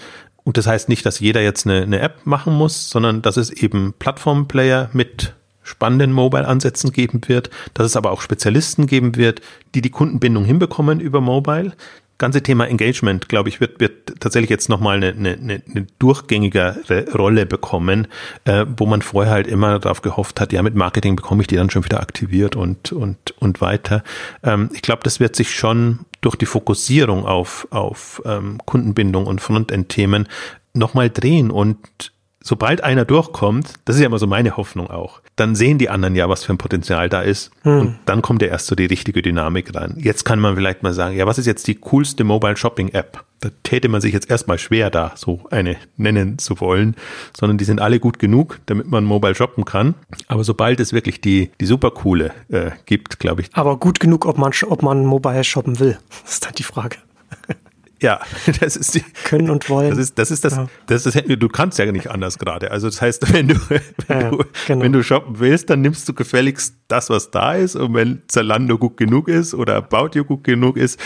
und 0.47 0.55
das 0.55 0.65
heißt 0.65 0.87
nicht, 0.87 1.05
dass 1.05 1.19
jeder 1.19 1.41
jetzt 1.41 1.67
eine, 1.67 1.81
eine 1.81 1.99
App 1.99 2.25
machen 2.25 2.53
muss, 2.53 2.89
sondern 2.89 3.21
dass 3.21 3.35
es 3.35 3.49
eben 3.49 3.93
Plattformplayer 3.99 4.89
mit 4.93 5.33
spannenden 5.67 6.11
Mobile-Ansätzen 6.13 6.91
geben 6.91 7.21
wird, 7.27 7.49
dass 7.73 7.85
es 7.85 7.95
aber 7.95 8.11
auch 8.11 8.21
Spezialisten 8.21 8.87
geben 8.87 9.15
wird, 9.15 9.41
die 9.75 9.81
die 9.81 9.89
Kundenbindung 9.89 10.45
hinbekommen 10.45 10.99
über 10.99 11.21
Mobile. 11.21 11.73
Ganze 12.19 12.41
Thema 12.41 12.67
Engagement, 12.67 13.29
glaube 13.29 13.49
ich, 13.49 13.61
wird, 13.61 13.79
wird 13.79 14.19
tatsächlich 14.19 14.49
jetzt 14.49 14.69
nochmal 14.69 14.97
eine, 14.97 15.09
eine, 15.09 15.61
eine 15.69 15.85
durchgängigere 15.99 17.05
Rolle 17.13 17.45
bekommen, 17.45 18.07
äh, 18.45 18.65
wo 18.75 18.87
man 18.87 19.03
vorher 19.03 19.33
halt 19.33 19.45
immer 19.45 19.77
darauf 19.77 20.01
gehofft 20.01 20.39
hat, 20.41 20.51
ja, 20.51 20.63
mit 20.63 20.73
Marketing 20.73 21.15
bekomme 21.15 21.41
ich 21.41 21.47
die 21.47 21.57
dann 21.57 21.69
schon 21.69 21.85
wieder 21.85 22.01
aktiviert 22.01 22.55
und, 22.55 22.91
und, 22.91 23.35
und 23.37 23.61
weiter. 23.61 24.03
Ähm, 24.41 24.71
ich 24.73 24.81
glaube, 24.81 25.03
das 25.03 25.19
wird 25.19 25.35
sich 25.35 25.53
schon 25.53 25.99
durch 26.21 26.35
die 26.35 26.47
Fokussierung 26.47 27.27
auf, 27.27 27.67
auf 27.69 28.19
ähm, 28.25 28.57
Kundenbindung 28.65 29.27
und 29.27 29.39
Frontend-Themen 29.39 30.27
nochmal 30.73 31.11
drehen 31.11 31.51
und 31.51 31.77
sobald 32.47 32.83
einer 32.83 33.03
durchkommt, 33.05 33.73
das 33.85 33.97
ist 33.97 34.01
ja 34.01 34.07
immer 34.07 34.19
so 34.19 34.27
meine 34.27 34.55
Hoffnung 34.55 34.89
auch, 34.89 35.21
dann 35.35 35.53
sehen 35.53 35.77
die 35.77 35.89
anderen 35.89 36.15
ja, 36.15 36.29
was 36.29 36.45
für 36.45 36.53
ein 36.53 36.57
Potenzial 36.57 37.09
da 37.09 37.21
ist. 37.21 37.51
Hm. 37.63 37.79
Und 37.79 37.99
dann 38.05 38.21
kommt 38.21 38.41
ja 38.41 38.47
erst 38.47 38.67
so 38.67 38.75
die 38.75 38.85
richtige 38.85 39.21
Dynamik 39.21 39.75
rein. 39.75 39.95
Jetzt 39.97 40.23
kann 40.23 40.39
man 40.39 40.55
vielleicht 40.55 40.81
mal 40.81 40.93
sagen, 40.93 41.15
ja, 41.15 41.27
was 41.27 41.37
ist 41.37 41.45
jetzt 41.45 41.67
die 41.67 41.75
coolste 41.75 42.23
Mobile 42.23 42.55
Shopping 42.55 42.89
App? 42.89 43.23
Da 43.41 43.49
täte 43.63 43.89
man 43.89 44.01
sich 44.01 44.13
jetzt 44.13 44.31
erstmal 44.31 44.57
schwer, 44.57 44.89
da 44.89 45.11
so 45.15 45.41
eine 45.51 45.75
nennen 45.97 46.39
zu 46.39 46.59
wollen, 46.59 46.95
sondern 47.37 47.57
die 47.57 47.65
sind 47.65 47.81
alle 47.81 47.99
gut 47.99 48.17
genug, 48.17 48.59
damit 48.65 48.89
man 48.89 49.03
mobile 49.03 49.35
shoppen 49.35 49.63
kann. 49.63 49.93
Aber 50.27 50.43
sobald 50.43 50.79
es 50.79 50.91
wirklich 50.93 51.21
die, 51.21 51.51
die 51.59 51.65
super 51.65 51.91
coole 51.91 52.31
äh, 52.49 52.71
gibt, 52.85 53.19
glaube 53.19 53.41
ich. 53.41 53.49
Aber 53.53 53.77
gut 53.77 53.99
genug, 53.99 54.25
ob 54.25 54.37
man, 54.39 54.53
ob 54.67 54.81
man 54.81 55.05
mobile 55.05 55.43
shoppen 55.43 55.79
will, 55.79 55.99
ist 56.25 56.45
dann 56.45 56.53
die 56.55 56.63
Frage. 56.63 56.97
Ja, 58.01 58.19
das 58.59 58.75
ist 58.75 58.95
die, 58.95 59.03
können 59.23 59.49
und 59.49 59.69
wollen. 59.69 59.89
Das 59.89 59.99
ist 59.99 60.19
das 60.19 60.31
ist 60.31 60.45
das, 60.45 60.55
ja. 60.55 60.67
das 60.87 61.05
ist 61.05 61.17
du 61.27 61.49
kannst 61.49 61.79
ja 61.79 61.91
nicht 61.91 62.09
anders 62.09 62.37
gerade. 62.37 62.71
Also 62.71 62.87
das 62.87 63.01
heißt, 63.01 63.33
wenn 63.33 63.49
du 63.49 63.55
wenn, 63.69 63.81
ja, 64.07 64.29
du 64.29 64.45
genau. 64.67 64.83
wenn 64.83 64.93
du 64.93 65.03
shoppen 65.03 65.39
willst, 65.39 65.69
dann 65.69 65.81
nimmst 65.81 66.07
du 66.07 66.13
gefälligst 66.13 66.75
das, 66.87 67.09
was 67.09 67.31
da 67.31 67.53
ist 67.53 67.75
und 67.75 67.93
wenn 67.93 68.21
Zalando 68.27 68.77
gut 68.77 68.97
genug 68.97 69.27
ist 69.27 69.53
oder 69.53 69.75
About 69.75 70.11
You 70.13 70.23
gut 70.23 70.43
genug 70.43 70.77
ist, 70.77 70.99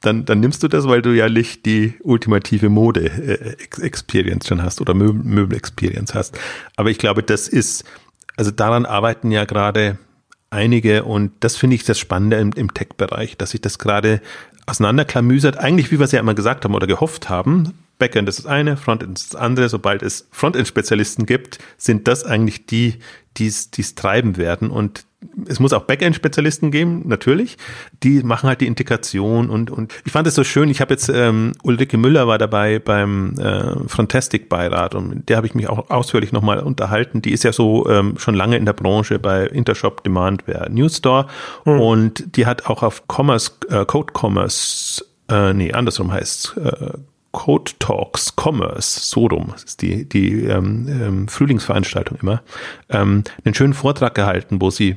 dann 0.00 0.24
dann 0.24 0.40
nimmst 0.40 0.62
du 0.62 0.68
das, 0.68 0.86
weil 0.86 1.02
du 1.02 1.10
ja 1.10 1.28
nicht 1.28 1.66
die 1.66 1.94
ultimative 2.02 2.68
Mode 2.68 3.06
äh, 3.06 3.56
Experience 3.82 4.46
schon 4.46 4.62
hast 4.62 4.80
oder 4.80 4.94
Möbel, 4.94 5.22
Möbel 5.22 5.56
Experience 5.56 6.14
hast. 6.14 6.38
Aber 6.76 6.90
ich 6.90 6.98
glaube, 6.98 7.22
das 7.22 7.48
ist 7.48 7.84
also 8.36 8.50
daran 8.50 8.84
arbeiten 8.84 9.30
ja 9.30 9.44
gerade 9.44 9.98
einige 10.50 11.04
und 11.04 11.32
das 11.40 11.56
finde 11.56 11.76
ich 11.76 11.84
das 11.84 11.98
Spannende 11.98 12.36
im, 12.36 12.52
im 12.52 12.72
Tech-Bereich, 12.72 13.36
dass 13.36 13.50
sich 13.50 13.60
das 13.60 13.78
gerade 13.78 14.20
auseinanderklamüsert, 14.66 15.58
eigentlich 15.58 15.90
wie 15.90 15.98
wir 15.98 16.04
es 16.04 16.12
ja 16.12 16.20
immer 16.20 16.34
gesagt 16.34 16.64
haben 16.64 16.74
oder 16.74 16.86
gehofft 16.86 17.28
haben. 17.28 17.72
Backend 17.98 18.28
ist 18.28 18.38
das 18.38 18.46
eine, 18.46 18.76
Frontend 18.76 19.18
ist 19.18 19.32
das 19.32 19.40
andere. 19.40 19.68
Sobald 19.68 20.02
es 20.02 20.28
Frontend-Spezialisten 20.30 21.24
gibt, 21.24 21.58
sind 21.78 22.06
das 22.08 22.24
eigentlich 22.24 22.66
die, 22.66 22.98
die 23.38 23.46
es 23.46 23.94
treiben 23.94 24.36
werden. 24.36 24.70
Und 24.70 25.06
es 25.48 25.60
muss 25.60 25.72
auch 25.72 25.84
Backend-Spezialisten 25.84 26.70
geben, 26.70 27.02
natürlich. 27.06 27.56
Die 28.02 28.22
machen 28.22 28.48
halt 28.48 28.60
die 28.60 28.66
Integration 28.66 29.50
und, 29.50 29.70
und 29.70 29.94
ich 30.04 30.12
fand 30.12 30.26
es 30.26 30.34
so 30.34 30.44
schön. 30.44 30.68
Ich 30.68 30.80
habe 30.80 30.94
jetzt, 30.94 31.08
ähm, 31.08 31.52
Ulrike 31.62 31.98
Müller 31.98 32.26
war 32.26 32.38
dabei 32.38 32.78
beim 32.78 33.34
äh, 33.38 33.88
Frontastic-Beirat 33.88 34.94
und 34.94 35.08
mit 35.08 35.28
der 35.28 35.36
habe 35.38 35.46
ich 35.46 35.54
mich 35.54 35.68
auch 35.68 35.90
ausführlich 35.90 36.32
nochmal 36.32 36.60
unterhalten. 36.60 37.22
Die 37.22 37.32
ist 37.32 37.44
ja 37.44 37.52
so 37.52 37.88
ähm, 37.88 38.14
schon 38.18 38.34
lange 38.34 38.56
in 38.56 38.64
der 38.64 38.72
Branche 38.72 39.18
bei 39.18 39.46
Intershop 39.46 40.04
Demandware 40.04 40.70
News 40.70 40.98
Store 40.98 41.26
mhm. 41.64 41.80
und 41.80 42.36
die 42.36 42.46
hat 42.46 42.66
auch 42.66 42.82
auf 42.82 43.04
Commerce, 43.08 43.52
äh, 43.70 43.84
Code 43.84 44.12
Commerce, 44.16 45.04
äh, 45.28 45.52
nee, 45.52 45.72
andersrum 45.72 46.12
heißt 46.12 46.56
äh, 46.56 46.90
Code 47.36 47.72
Talks 47.78 48.32
Commerce, 48.34 48.98
so 48.98 49.26
rum, 49.26 49.48
das 49.52 49.64
ist 49.64 49.82
die, 49.82 50.08
die 50.08 50.44
ähm, 50.44 50.88
ähm, 50.88 51.28
Frühlingsveranstaltung 51.28 52.16
immer, 52.22 52.42
ähm, 52.88 53.24
einen 53.44 53.54
schönen 53.54 53.74
Vortrag 53.74 54.14
gehalten, 54.14 54.62
wo 54.62 54.70
sie 54.70 54.96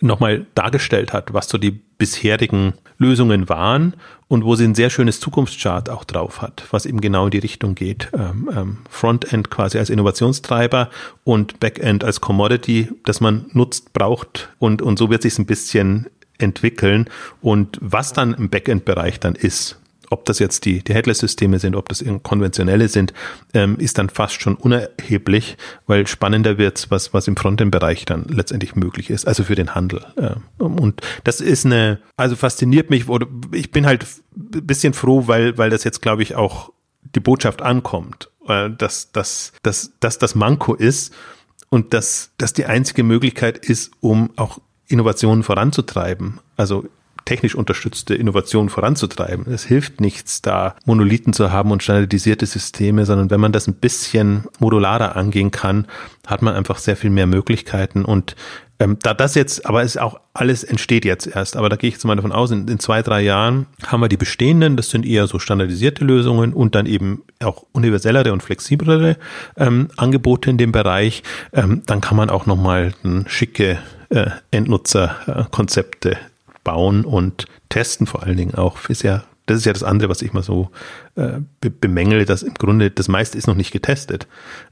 nochmal 0.00 0.46
dargestellt 0.54 1.12
hat, 1.12 1.34
was 1.34 1.48
so 1.48 1.58
die 1.58 1.72
bisherigen 1.72 2.74
Lösungen 2.98 3.48
waren 3.48 3.94
und 4.28 4.44
wo 4.44 4.54
sie 4.54 4.64
ein 4.64 4.74
sehr 4.74 4.90
schönes 4.90 5.20
Zukunftschart 5.20 5.90
auch 5.90 6.04
drauf 6.04 6.42
hat, 6.42 6.64
was 6.70 6.86
eben 6.86 7.00
genau 7.00 7.24
in 7.26 7.30
die 7.30 7.38
Richtung 7.38 7.74
geht. 7.74 8.08
Ähm, 8.12 8.50
ähm, 8.54 8.78
Frontend 8.88 9.50
quasi 9.50 9.78
als 9.78 9.90
Innovationstreiber 9.90 10.90
und 11.24 11.60
Backend 11.60 12.04
als 12.04 12.20
Commodity, 12.20 12.90
das 13.04 13.20
man 13.20 13.46
nutzt, 13.52 13.92
braucht 13.92 14.50
und, 14.58 14.80
und 14.80 14.98
so 14.98 15.10
wird 15.10 15.22
sich 15.22 15.38
ein 15.38 15.46
bisschen 15.46 16.06
entwickeln 16.38 17.08
und 17.40 17.78
was 17.80 18.12
dann 18.12 18.34
im 18.34 18.50
Backend-Bereich 18.50 19.20
dann 19.20 19.34
ist, 19.34 19.80
ob 20.14 20.24
das 20.26 20.38
jetzt 20.38 20.64
die, 20.64 20.82
die 20.82 20.94
Headless-Systeme 20.94 21.58
sind, 21.58 21.74
ob 21.74 21.88
das 21.88 22.04
konventionelle 22.22 22.88
sind, 22.88 23.12
ähm, 23.52 23.76
ist 23.78 23.98
dann 23.98 24.08
fast 24.08 24.40
schon 24.40 24.54
unerheblich, 24.54 25.56
weil 25.88 26.06
spannender 26.06 26.56
wird 26.56 26.86
was, 26.90 27.12
was 27.12 27.26
im 27.26 27.36
Frontend-Bereich 27.36 28.04
dann 28.04 28.24
letztendlich 28.28 28.76
möglich 28.76 29.10
ist, 29.10 29.26
also 29.26 29.42
für 29.42 29.56
den 29.56 29.74
Handel. 29.74 30.04
Äh, 30.16 30.62
und 30.62 31.00
das 31.24 31.40
ist 31.40 31.66
eine, 31.66 31.98
also 32.16 32.36
fasziniert 32.36 32.90
mich, 32.90 33.08
oder 33.08 33.26
ich 33.50 33.72
bin 33.72 33.86
halt 33.86 34.06
ein 34.36 34.64
bisschen 34.64 34.94
froh, 34.94 35.24
weil, 35.26 35.58
weil 35.58 35.70
das 35.70 35.82
jetzt, 35.82 36.00
glaube 36.00 36.22
ich, 36.22 36.36
auch 36.36 36.72
die 37.16 37.20
Botschaft 37.20 37.60
ankommt, 37.60 38.30
äh, 38.46 38.70
dass, 38.70 39.10
dass, 39.10 39.52
dass, 39.64 39.92
dass 39.98 40.18
das 40.18 40.36
Manko 40.36 40.74
ist 40.74 41.12
und 41.70 41.92
dass 41.92 42.30
das 42.38 42.52
die 42.52 42.66
einzige 42.66 43.02
Möglichkeit 43.02 43.58
ist, 43.58 43.90
um 43.98 44.30
auch 44.36 44.60
Innovationen 44.86 45.42
voranzutreiben. 45.42 46.38
Also 46.56 46.84
technisch 47.24 47.54
unterstützte 47.54 48.14
Innovation 48.14 48.68
voranzutreiben. 48.68 49.46
Es 49.52 49.64
hilft 49.64 50.00
nichts, 50.00 50.42
da 50.42 50.76
Monolithen 50.84 51.32
zu 51.32 51.50
haben 51.50 51.70
und 51.70 51.82
standardisierte 51.82 52.46
Systeme, 52.46 53.06
sondern 53.06 53.30
wenn 53.30 53.40
man 53.40 53.52
das 53.52 53.66
ein 53.66 53.74
bisschen 53.74 54.44
modularer 54.58 55.16
angehen 55.16 55.50
kann, 55.50 55.86
hat 56.26 56.42
man 56.42 56.54
einfach 56.54 56.78
sehr 56.78 56.96
viel 56.96 57.10
mehr 57.10 57.26
Möglichkeiten 57.26 58.04
und 58.04 58.36
ähm, 58.80 58.98
da 59.02 59.14
das 59.14 59.36
jetzt, 59.36 59.66
aber 59.66 59.82
es 59.82 59.96
auch 59.96 60.18
alles 60.32 60.64
entsteht 60.64 61.04
jetzt 61.04 61.28
erst, 61.28 61.56
aber 61.56 61.68
da 61.68 61.76
gehe 61.76 61.88
ich 61.88 61.94
jetzt 61.94 62.04
mal 62.04 62.16
davon 62.16 62.32
aus, 62.32 62.50
in, 62.50 62.66
in, 62.66 62.80
zwei, 62.80 63.02
drei 63.02 63.20
Jahren 63.20 63.66
haben 63.86 64.00
wir 64.00 64.08
die 64.08 64.16
bestehenden, 64.16 64.76
das 64.76 64.90
sind 64.90 65.06
eher 65.06 65.28
so 65.28 65.38
standardisierte 65.38 66.04
Lösungen 66.04 66.52
und 66.52 66.74
dann 66.74 66.86
eben 66.86 67.22
auch 67.42 67.64
universellere 67.72 68.32
und 68.32 68.42
flexiblere 68.42 69.16
ähm, 69.56 69.88
Angebote 69.96 70.50
in 70.50 70.58
dem 70.58 70.72
Bereich. 70.72 71.22
Ähm, 71.52 71.82
dann 71.86 72.00
kann 72.00 72.16
man 72.16 72.30
auch 72.30 72.46
nochmal 72.46 72.94
schicke 73.26 73.78
äh, 74.10 74.30
Endnutzerkonzepte 74.50 76.18
bauen 76.64 77.04
und 77.04 77.46
testen 77.68 78.06
vor 78.06 78.22
allen 78.22 78.36
Dingen 78.36 78.54
auch. 78.54 78.88
Ist 78.88 79.02
ja, 79.02 79.24
das 79.46 79.58
ist 79.58 79.66
ja 79.66 79.72
das 79.72 79.82
andere, 79.82 80.08
was 80.08 80.22
ich 80.22 80.32
mal 80.32 80.42
so 80.42 80.70
äh, 81.16 81.40
be 81.60 81.70
bemängele, 81.70 82.24
dass 82.24 82.42
im 82.42 82.54
Grunde 82.54 82.90
das 82.90 83.08
meiste 83.08 83.38
ist 83.38 83.46
noch 83.46 83.54
nicht 83.54 83.70
getestet, 83.70 84.26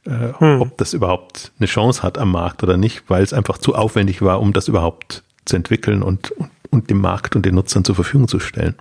äh, 0.04 0.32
hm. 0.38 0.60
ob 0.60 0.76
das 0.78 0.94
überhaupt 0.94 1.52
eine 1.58 1.66
Chance 1.66 2.02
hat 2.02 2.18
am 2.18 2.32
Markt 2.32 2.62
oder 2.62 2.76
nicht, 2.76 3.04
weil 3.08 3.22
es 3.22 3.32
einfach 3.32 3.58
zu 3.58 3.74
aufwendig 3.74 4.22
war, 4.22 4.40
um 4.40 4.52
das 4.52 4.68
überhaupt 4.68 5.22
zu 5.44 5.56
entwickeln 5.56 6.02
und, 6.02 6.30
und, 6.32 6.50
und 6.70 6.90
dem 6.90 7.00
Markt 7.00 7.36
und 7.36 7.44
den 7.44 7.54
Nutzern 7.54 7.84
zur 7.84 7.94
Verfügung 7.94 8.28
zu 8.28 8.40
stellen. 8.40 8.74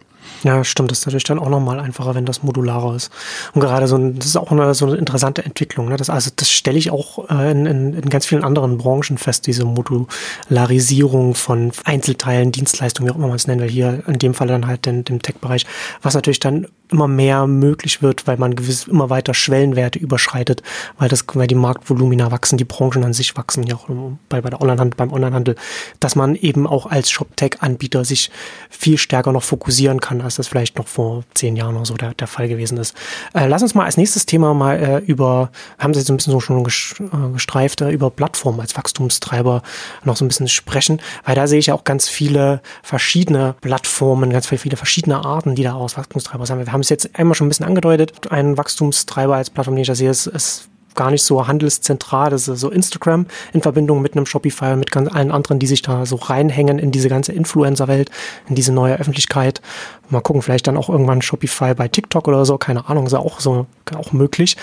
Ja, 0.44 0.64
stimmt. 0.64 0.92
Das 0.92 1.00
ist 1.00 1.06
natürlich 1.06 1.26
dann 1.26 1.40
auch 1.40 1.50
nochmal 1.50 1.80
einfacher, 1.80 2.16
wenn 2.16 2.26
das 2.26 2.42
modularer 2.42 2.96
ist. 2.96 3.12
Und 3.54 3.62
gerade 3.62 3.88
so 3.88 3.96
ein, 3.96 4.18
das 4.18 4.26
ist 4.28 4.38
auch 4.38 4.52
eine, 4.52 4.74
so 4.74 4.88
eine 4.88 4.96
interessante 4.96 5.46
Entwicklung. 5.46 5.90
Ne? 5.90 5.98
Das, 5.98 6.10
also 6.10 6.32
das 6.36 6.50
stelle 6.50 6.80
ich 6.80 6.90
auch 6.90 7.30
äh, 7.30 7.52
in, 7.52 7.66
in, 7.66 7.94
in 7.94 8.10
ganz 8.10 8.26
vielen 8.26 8.44
anderen 8.44 8.78
Branchen 8.78 9.18
fest, 9.18 9.46
diese 9.46 9.66
Modularisierung 9.66 11.36
von 11.36 11.72
Einzelteilen, 11.84 12.52
Dienstleistungen, 12.52 13.08
wie 13.08 13.12
auch 13.14 13.18
immer 13.18 13.28
man 13.28 13.36
es 13.36 13.48
nennen 13.48 13.62
will. 13.62 13.70
Hier 13.70 14.04
in 14.08 14.18
dem 14.18 14.34
Fall 14.34 14.48
dann 14.48 14.66
halt 14.66 14.88
in 14.88 15.04
dem 15.04 15.22
Tech-Bereich, 15.22 15.66
was 16.02 16.16
natürlich 16.16 16.40
dann 16.40 16.68
immer 16.92 17.08
mehr 17.08 17.48
möglich 17.48 18.02
wird, 18.02 18.28
weil 18.28 18.38
man 18.38 18.56
gewiss 18.56 18.88
immer 18.88 19.10
weiter 19.10 19.34
Schwellenwerte 19.34 19.98
überschreitet, 19.98 20.62
weil 20.98 21.08
das, 21.08 21.26
weil 21.34 21.48
die 21.48 21.56
Marktvolumina 21.56 22.32
wachsen, 22.32 22.58
die 22.58 22.66
Branchen 22.66 23.04
an 23.04 23.14
sich 23.14 23.38
wachsen, 23.38 23.64
ja 23.64 23.76
auch 23.76 23.88
bei, 24.30 24.42
bei 24.42 24.50
der 24.50 24.62
Onlinehandel, 24.62 24.98
beim 24.98 25.14
Onlinehandel, 25.14 25.56
dass 26.00 26.16
man 26.16 26.36
eben 26.36 26.68
auch 26.68 26.86
als 26.86 27.10
ShopTech-Anbieter 27.10 28.04
sich 28.04 28.30
viel 28.70 28.98
stärker 28.98 29.32
noch 29.32 29.44
fokussieren 29.44 30.02
kann, 30.02 30.22
als 30.32 30.38
das 30.38 30.48
vielleicht 30.48 30.78
noch 30.78 30.88
vor 30.88 31.24
zehn 31.34 31.56
Jahren 31.56 31.76
oder 31.76 31.86
so 31.86 31.96
der, 31.96 32.14
der 32.14 32.28
Fall 32.28 32.50
gewesen 32.50 32.78
ist. 32.78 32.96
Äh, 33.34 33.48
lass 33.48 33.62
uns 33.62 33.74
mal 33.76 33.86
als 33.86 33.98
nächstes 33.98 34.26
Thema 34.26 34.54
mal 34.54 34.78
äh, 34.78 34.98
über, 35.00 35.50
haben 35.80 35.94
Sie 35.94 36.02
jetzt 36.02 36.10
ein 36.10 36.18
bisschen 36.18 36.34
so 36.34 36.40
schon 36.42 36.60
äh, 36.60 37.34
gestreift, 37.34 37.82
äh, 37.82 37.90
über 37.90 38.10
Plattformen 38.10 38.60
als 38.60 38.76
Wachstumstreiber 38.76 39.62
noch 40.04 40.18
so 40.18 40.26
ein 40.26 40.28
bisschen 40.28 40.50
sprechen, 40.50 41.02
weil 41.24 41.36
da 41.36 41.48
sehe 41.48 41.60
ich 41.60 41.68
ja 41.68 41.74
auch 41.74 41.86
ganz 41.86 42.10
viele 42.10 42.62
verschiedene 42.84 43.56
Plattformen, 43.62 44.30
ganz 44.30 44.48
viele 44.48 44.76
verschiedene 44.76 45.24
Arten, 45.24 45.56
die 45.56 45.64
da 45.64 45.74
aus 45.74 45.96
Wachstumstreiber 45.96 46.46
sind. 46.46 46.60
Wir 46.60 46.72
haben 46.72 46.82
haben 46.82 46.84
es 46.84 46.90
jetzt 46.90 47.16
einmal 47.18 47.36
schon 47.36 47.46
ein 47.46 47.50
bisschen 47.50 47.66
angedeutet. 47.68 48.32
Ein 48.32 48.58
Wachstumstreiber 48.58 49.36
als 49.36 49.52
Plattform, 49.52 49.76
den 49.76 49.84
ich 49.84 49.88
da 49.88 49.96
sehe, 49.96 50.10
ist, 50.10 50.26
ist 50.26 50.68
gar 50.96 51.12
nicht 51.12 51.24
so 51.24 51.48
handelszentral. 51.48 52.30
Das 52.30 52.48
ist 52.48 52.60
so 52.60 52.70
Instagram 52.70 53.26
in 53.54 53.62
Verbindung 53.62 54.02
mit 54.02 54.16
einem 54.16 54.26
Shopify, 54.26 54.76
mit 54.76 54.92
ganz 54.92 55.12
allen 55.12 55.32
anderen, 55.32 55.60
die 55.60 55.68
sich 55.68 55.82
da 55.82 56.06
so 56.06 56.16
reinhängen 56.16 56.80
in 56.80 56.92
diese 56.92 57.10
ganze 57.10 57.32
Influencer-Welt, 57.32 58.10
in 58.50 58.56
diese 58.56 58.74
neue 58.74 59.00
Öffentlichkeit. 59.00 59.62
Mal 60.10 60.22
gucken, 60.22 60.42
vielleicht 60.42 60.68
dann 60.68 60.76
auch 60.76 60.90
irgendwann 60.90 61.22
Shopify 61.22 61.74
bei 61.74 61.88
TikTok 61.88 62.28
oder 62.28 62.46
so, 62.46 62.58
keine 62.58 62.90
Ahnung, 62.90 63.06
ist 63.06 63.14
ja 63.14 63.20
auch 63.20 63.40
so 63.40 63.66
auch 63.96 64.12
möglich. 64.12 64.58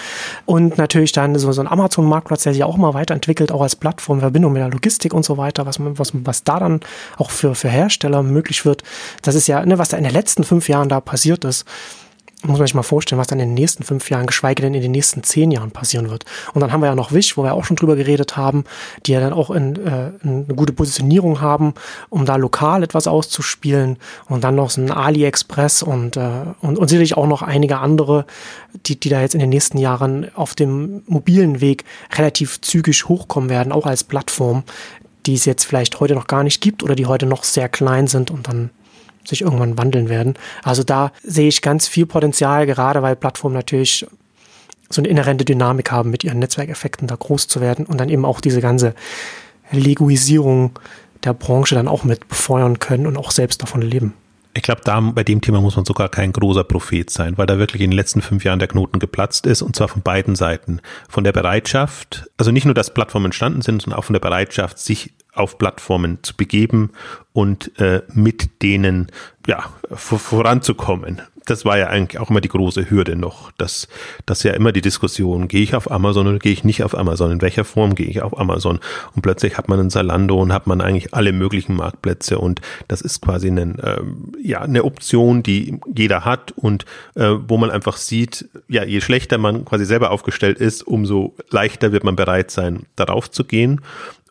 Und 0.46 0.78
natürlich 0.78 1.12
dann 1.12 1.38
so, 1.38 1.50
so 1.52 1.60
ein 1.60 1.66
Amazon-Marktplatz, 1.66 2.42
der 2.42 2.52
sich 2.52 2.64
auch 2.64 2.76
immer 2.76 2.94
weiterentwickelt, 2.94 3.52
auch 3.52 3.62
als 3.62 3.76
Plattform, 3.76 4.20
Verbindung 4.20 4.52
mit 4.52 4.60
der 4.60 4.68
Logistik 4.68 5.14
und 5.14 5.24
so 5.24 5.36
weiter, 5.36 5.66
was, 5.66 5.76
was, 5.80 6.12
was 6.12 6.44
da 6.44 6.60
dann 6.60 6.80
auch 7.16 7.30
für, 7.30 7.54
für 7.54 7.68
Hersteller 7.68 8.22
möglich 8.22 8.64
wird. 8.64 8.82
Das 9.22 9.34
ist 9.34 9.46
ja, 9.46 9.64
ne, 9.64 9.78
was 9.78 9.88
da 9.88 9.96
in 9.96 10.04
den 10.04 10.12
letzten 10.12 10.44
fünf 10.44 10.68
Jahren 10.68 10.88
da 10.88 11.00
passiert 11.00 11.44
ist 11.44 11.64
muss 12.44 12.58
man 12.58 12.68
sich 12.68 12.74
mal 12.74 12.84
vorstellen, 12.84 13.18
was 13.18 13.26
dann 13.26 13.40
in 13.40 13.48
den 13.48 13.54
nächsten 13.54 13.82
fünf 13.82 14.10
Jahren, 14.10 14.26
geschweige 14.26 14.62
denn 14.62 14.72
in 14.72 14.80
den 14.80 14.92
nächsten 14.92 15.24
zehn 15.24 15.50
Jahren 15.50 15.72
passieren 15.72 16.08
wird. 16.08 16.24
Und 16.54 16.60
dann 16.60 16.72
haben 16.72 16.80
wir 16.80 16.86
ja 16.86 16.94
noch 16.94 17.10
Wish, 17.10 17.36
wo 17.36 17.42
wir 17.42 17.54
auch 17.54 17.64
schon 17.64 17.76
drüber 17.76 17.96
geredet 17.96 18.36
haben, 18.36 18.62
die 19.04 19.12
ja 19.12 19.18
dann 19.18 19.32
auch 19.32 19.50
in, 19.50 19.74
äh, 19.74 20.12
eine 20.22 20.44
gute 20.54 20.72
Positionierung 20.72 21.40
haben, 21.40 21.74
um 22.10 22.26
da 22.26 22.36
lokal 22.36 22.84
etwas 22.84 23.08
auszuspielen. 23.08 23.96
Und 24.28 24.44
dann 24.44 24.54
noch 24.54 24.70
so 24.70 24.80
ein 24.80 24.92
AliExpress 24.92 25.82
und, 25.82 26.16
äh, 26.16 26.30
und, 26.60 26.78
und 26.78 26.88
sicherlich 26.88 27.16
auch 27.16 27.26
noch 27.26 27.42
einige 27.42 27.78
andere, 27.78 28.24
die, 28.86 28.98
die 29.00 29.08
da 29.08 29.20
jetzt 29.20 29.34
in 29.34 29.40
den 29.40 29.50
nächsten 29.50 29.78
Jahren 29.78 30.28
auf 30.36 30.54
dem 30.54 31.02
mobilen 31.06 31.60
Weg 31.60 31.84
relativ 32.16 32.60
zügig 32.60 33.08
hochkommen 33.08 33.50
werden, 33.50 33.72
auch 33.72 33.86
als 33.86 34.04
Plattform, 34.04 34.62
die 35.26 35.34
es 35.34 35.44
jetzt 35.44 35.64
vielleicht 35.64 35.98
heute 35.98 36.14
noch 36.14 36.28
gar 36.28 36.44
nicht 36.44 36.60
gibt 36.60 36.84
oder 36.84 36.94
die 36.94 37.06
heute 37.06 37.26
noch 37.26 37.42
sehr 37.42 37.68
klein 37.68 38.06
sind 38.06 38.30
und 38.30 38.46
dann 38.46 38.70
sich 39.28 39.42
irgendwann 39.42 39.78
wandeln 39.78 40.08
werden. 40.08 40.34
Also 40.62 40.82
da 40.82 41.12
sehe 41.22 41.48
ich 41.48 41.62
ganz 41.62 41.86
viel 41.86 42.06
Potenzial, 42.06 42.66
gerade 42.66 43.02
weil 43.02 43.16
Plattformen 43.16 43.54
natürlich 43.54 44.06
so 44.90 45.00
eine 45.00 45.08
inhärente 45.08 45.44
Dynamik 45.44 45.90
haben, 45.90 46.10
mit 46.10 46.24
ihren 46.24 46.38
Netzwerkeffekten 46.38 47.08
da 47.08 47.14
groß 47.14 47.46
zu 47.48 47.60
werden 47.60 47.86
und 47.86 47.98
dann 47.98 48.08
eben 48.08 48.24
auch 48.24 48.40
diese 48.40 48.60
ganze 48.60 48.94
Leguisierung 49.70 50.78
der 51.24 51.34
Branche 51.34 51.74
dann 51.74 51.88
auch 51.88 52.04
mit 52.04 52.28
befeuern 52.28 52.78
können 52.78 53.06
und 53.06 53.16
auch 53.16 53.30
selbst 53.30 53.62
davon 53.62 53.82
leben. 53.82 54.14
Ich 54.58 54.62
glaube, 54.62 54.80
da 54.82 54.98
bei 54.98 55.22
dem 55.22 55.40
Thema 55.40 55.60
muss 55.60 55.76
man 55.76 55.84
sogar 55.84 56.08
kein 56.08 56.32
großer 56.32 56.64
Prophet 56.64 57.08
sein, 57.10 57.38
weil 57.38 57.46
da 57.46 57.58
wirklich 57.58 57.80
in 57.80 57.92
den 57.92 57.96
letzten 57.96 58.22
fünf 58.22 58.42
Jahren 58.42 58.58
der 58.58 58.66
Knoten 58.66 58.98
geplatzt 58.98 59.46
ist 59.46 59.62
und 59.62 59.76
zwar 59.76 59.86
von 59.86 60.02
beiden 60.02 60.34
Seiten. 60.34 60.80
Von 61.08 61.22
der 61.22 61.30
Bereitschaft, 61.30 62.28
also 62.36 62.50
nicht 62.50 62.64
nur, 62.64 62.74
dass 62.74 62.92
Plattformen 62.92 63.26
entstanden 63.26 63.62
sind, 63.62 63.80
sondern 63.80 64.00
auch 64.00 64.04
von 64.04 64.14
der 64.14 64.20
Bereitschaft, 64.20 64.80
sich 64.80 65.12
auf 65.32 65.58
Plattformen 65.58 66.18
zu 66.22 66.36
begeben 66.36 66.90
und 67.32 67.78
äh, 67.78 68.02
mit 68.12 68.60
denen 68.62 69.12
ja 69.46 69.64
voranzukommen. 69.92 71.22
Das 71.50 71.64
war 71.64 71.78
ja 71.78 71.86
eigentlich 71.86 72.20
auch 72.20 72.30
immer 72.30 72.40
die 72.40 72.48
große 72.48 72.90
Hürde 72.90 73.16
noch. 73.16 73.50
Das, 73.56 73.88
das 74.26 74.42
ja 74.42 74.52
immer 74.52 74.72
die 74.72 74.82
Diskussion, 74.82 75.48
gehe 75.48 75.62
ich 75.62 75.74
auf 75.74 75.90
Amazon 75.90 76.26
oder 76.26 76.38
gehe 76.38 76.52
ich 76.52 76.64
nicht 76.64 76.82
auf 76.82 76.96
Amazon? 76.96 77.32
In 77.32 77.40
welcher 77.40 77.64
Form 77.64 77.94
gehe 77.94 78.06
ich 78.06 78.20
auf 78.22 78.38
Amazon? 78.38 78.80
Und 79.14 79.22
plötzlich 79.22 79.56
hat 79.56 79.68
man 79.68 79.80
ein 79.80 79.90
Zalando 79.90 80.38
und 80.40 80.52
hat 80.52 80.66
man 80.66 80.80
eigentlich 80.80 81.14
alle 81.14 81.32
möglichen 81.32 81.76
Marktplätze 81.76 82.38
und 82.38 82.60
das 82.86 83.00
ist 83.00 83.22
quasi 83.22 83.48
eine, 83.48 83.62
äh, 83.82 84.02
ja, 84.42 84.60
eine 84.60 84.84
Option, 84.84 85.42
die 85.42 85.80
jeder 85.94 86.24
hat 86.24 86.52
und 86.52 86.84
äh, 87.14 87.30
wo 87.46 87.56
man 87.56 87.70
einfach 87.70 87.96
sieht, 87.96 88.48
ja, 88.68 88.84
je 88.84 89.00
schlechter 89.00 89.38
man 89.38 89.64
quasi 89.64 89.84
selber 89.86 90.10
aufgestellt 90.10 90.58
ist, 90.58 90.82
umso 90.82 91.34
leichter 91.50 91.92
wird 91.92 92.04
man 92.04 92.16
bereit 92.16 92.50
sein, 92.50 92.86
darauf 92.96 93.30
zu 93.30 93.44
gehen. 93.44 93.80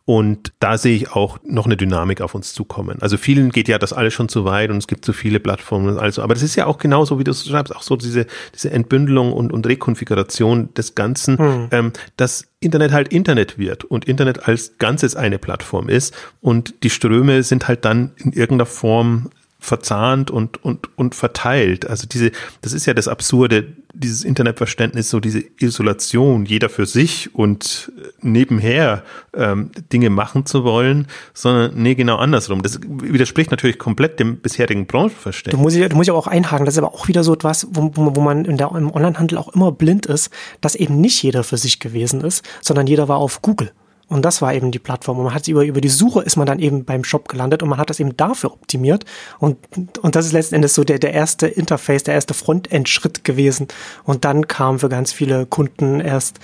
Und 0.09 0.53
da 0.61 0.77
sehe 0.77 0.95
ich 0.95 1.11
auch 1.11 1.37
noch 1.43 1.65
eine 1.65 1.75
Dynamik 1.75 2.21
auf 2.21 2.33
uns 2.33 2.53
zukommen. 2.53 3.01
Also 3.01 3.17
vielen 3.17 3.49
geht 3.49 3.67
ja 3.67 3.77
das 3.77 3.91
alles 3.91 4.13
schon 4.13 4.29
zu 4.29 4.45
weit 4.45 4.69
und 4.69 4.77
es 4.77 4.87
gibt 4.87 5.03
zu 5.03 5.11
viele 5.11 5.41
Plattformen 5.41 5.89
und 5.89 5.97
also. 5.97 6.21
Aber 6.21 6.33
das 6.33 6.43
ist 6.43 6.55
ja 6.55 6.65
auch 6.65 6.77
genauso, 6.77 7.19
wie 7.19 7.25
du 7.25 7.31
es 7.31 7.45
schreibst, 7.45 7.75
auch 7.75 7.81
so 7.81 7.97
diese, 7.97 8.25
diese 8.55 8.71
Entbündelung 8.71 9.33
und, 9.33 9.51
und 9.51 9.67
Rekonfiguration 9.67 10.73
des 10.75 10.95
Ganzen, 10.95 11.37
hm. 11.37 11.67
ähm, 11.71 11.93
dass 12.15 12.47
Internet 12.61 12.93
halt 12.93 13.09
Internet 13.09 13.59
wird 13.59 13.83
und 13.83 14.05
Internet 14.05 14.47
als 14.47 14.77
Ganzes 14.77 15.17
eine 15.17 15.39
Plattform 15.39 15.89
ist 15.89 16.15
und 16.39 16.83
die 16.83 16.89
Ströme 16.89 17.43
sind 17.43 17.67
halt 17.67 17.83
dann 17.83 18.13
in 18.15 18.31
irgendeiner 18.31 18.65
Form 18.65 19.29
verzahnt 19.59 20.31
und, 20.31 20.63
und, 20.63 20.87
und 20.97 21.15
verteilt. 21.15 21.85
Also 21.85 22.07
diese, 22.07 22.31
das 22.61 22.71
ist 22.71 22.85
ja 22.85 22.93
das 22.93 23.09
Absurde, 23.09 23.73
dieses 23.93 24.23
Internetverständnis, 24.23 25.09
so 25.09 25.19
diese 25.19 25.43
Isolation, 25.59 26.45
jeder 26.45 26.69
für 26.69 26.85
sich 26.85 27.33
und 27.33 27.91
nebenher 28.21 29.03
ähm, 29.33 29.71
Dinge 29.91 30.09
machen 30.09 30.45
zu 30.45 30.63
wollen, 30.63 31.07
sondern 31.33 31.71
nee, 31.75 31.95
genau 31.95 32.17
andersrum. 32.17 32.61
Das 32.61 32.79
widerspricht 32.81 33.51
natürlich 33.51 33.77
komplett 33.77 34.19
dem 34.19 34.37
bisherigen 34.37 34.85
Branchenverständnis. 34.85 35.57
Du 35.57 35.61
musst, 35.61 35.91
du 35.91 35.95
musst 35.95 36.07
ja 36.07 36.13
auch 36.13 36.27
einhaken, 36.27 36.65
das 36.65 36.75
ist 36.75 36.79
aber 36.79 36.93
auch 36.93 37.07
wieder 37.07 37.23
so 37.23 37.33
etwas, 37.33 37.67
wo, 37.71 37.91
wo 37.93 38.21
man 38.21 38.43
der, 38.43 38.71
im 38.75 38.93
Onlinehandel 38.93 39.37
auch 39.37 39.53
immer 39.55 39.71
blind 39.71 40.05
ist, 40.05 40.31
dass 40.61 40.75
eben 40.75 40.99
nicht 41.01 41.21
jeder 41.23 41.43
für 41.43 41.57
sich 41.57 41.79
gewesen 41.79 42.21
ist, 42.21 42.43
sondern 42.61 42.87
jeder 42.87 43.07
war 43.07 43.17
auf 43.17 43.41
Google. 43.41 43.71
Und 44.09 44.23
das 44.23 44.41
war 44.41 44.53
eben 44.53 44.71
die 44.71 44.79
Plattform. 44.79 45.17
Und 45.17 45.25
man 45.25 45.33
hat 45.33 45.47
über, 45.47 45.65
über 45.65 45.81
die 45.81 45.89
Suche 45.89 46.21
ist 46.21 46.37
man 46.37 46.45
dann 46.45 46.59
eben 46.59 46.85
beim 46.85 47.03
Shop 47.03 47.27
gelandet 47.27 47.61
und 47.61 47.69
man 47.69 47.77
hat 47.77 47.89
das 47.89 47.99
eben 47.99 48.15
dafür 48.15 48.53
optimiert. 48.53 49.05
Und, 49.39 49.57
und 50.01 50.15
das 50.15 50.25
ist 50.25 50.31
letzten 50.31 50.55
Endes 50.55 50.73
so 50.75 50.83
der, 50.83 50.99
der 50.99 51.13
erste 51.13 51.47
Interface, 51.47 52.03
der 52.03 52.13
erste 52.13 52.33
Frontend-Schritt 52.33 53.23
gewesen. 53.23 53.67
Und 54.05 54.23
dann 54.23 54.47
kam 54.47 54.79
für 54.79 54.89
ganz 54.89 55.11
viele 55.11 55.45
Kunden 55.45 55.99
erst 55.99 56.39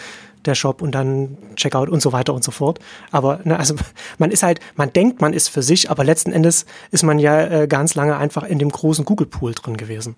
der 0.45 0.55
Shop 0.55 0.81
und 0.81 0.93
dann 0.93 1.37
Checkout 1.55 1.89
und 1.89 2.01
so 2.01 2.11
weiter 2.11 2.33
und 2.33 2.43
so 2.43 2.51
fort. 2.51 2.79
Aber 3.11 3.39
ne, 3.45 3.57
also 3.57 3.75
man 4.17 4.31
ist 4.31 4.43
halt, 4.43 4.59
man 4.75 4.91
denkt, 4.91 5.21
man 5.21 5.33
ist 5.33 5.47
für 5.47 5.61
sich, 5.61 5.89
aber 5.89 6.03
letzten 6.03 6.33
Endes 6.33 6.65
ist 6.91 7.03
man 7.03 7.17
ja 7.19 7.41
äh, 7.43 7.67
ganz 7.67 7.95
lange 7.95 8.17
einfach 8.17 8.43
in 8.43 8.59
dem 8.59 8.69
großen 8.69 9.05
Google 9.05 9.27
Pool 9.27 9.53
drin 9.53 9.77
gewesen. 9.77 10.15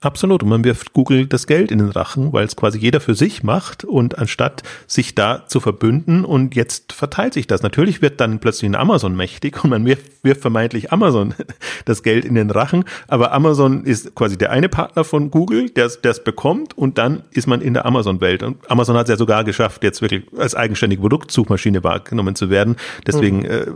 Absolut. 0.00 0.42
Und 0.42 0.50
man 0.50 0.64
wirft 0.64 0.92
Google 0.92 1.26
das 1.26 1.46
Geld 1.46 1.70
in 1.70 1.78
den 1.78 1.88
Rachen, 1.88 2.32
weil 2.32 2.44
es 2.44 2.56
quasi 2.56 2.78
jeder 2.78 3.00
für 3.00 3.14
sich 3.14 3.42
macht 3.42 3.84
und 3.84 4.18
anstatt 4.18 4.62
sich 4.86 5.14
da 5.14 5.46
zu 5.46 5.60
verbünden 5.60 6.24
und 6.24 6.54
jetzt 6.54 6.92
verteilt 6.92 7.34
sich 7.34 7.46
das. 7.46 7.62
Natürlich 7.62 8.02
wird 8.02 8.20
dann 8.20 8.38
plötzlich 8.38 8.70
ein 8.70 8.74
Amazon 8.74 9.16
mächtig 9.16 9.64
und 9.64 9.70
man 9.70 9.84
wirft, 9.86 10.22
wirft 10.22 10.42
vermeintlich 10.42 10.92
Amazon 10.92 11.34
das 11.86 12.02
Geld 12.02 12.24
in 12.24 12.34
den 12.34 12.50
Rachen, 12.50 12.84
aber 13.08 13.32
Amazon 13.32 13.84
ist 13.84 14.14
quasi 14.14 14.36
der 14.36 14.50
eine 14.50 14.68
Partner 14.68 15.04
von 15.04 15.30
Google, 15.30 15.70
der 15.70 15.86
es 15.86 16.24
bekommt 16.24 16.76
und 16.76 16.98
dann 16.98 17.22
ist 17.30 17.46
man 17.46 17.62
in 17.62 17.74
der 17.74 17.86
Amazon-Welt. 17.86 18.42
Und 18.42 18.70
Amazon 18.70 18.96
hat 18.96 19.06
es 19.06 19.10
ja 19.10 19.16
sogar 19.16 19.44
geschafft, 19.44 19.82
jetzt 19.84 20.02
wirklich 20.02 20.24
als 20.36 20.54
eigenständige 20.54 21.00
Produktsuchmaschine 21.00 21.82
wahrgenommen 21.82 22.34
zu 22.34 22.50
werden. 22.50 22.76
Deswegen 23.06 23.38
mhm. 23.38 23.44
äh, 23.44 23.66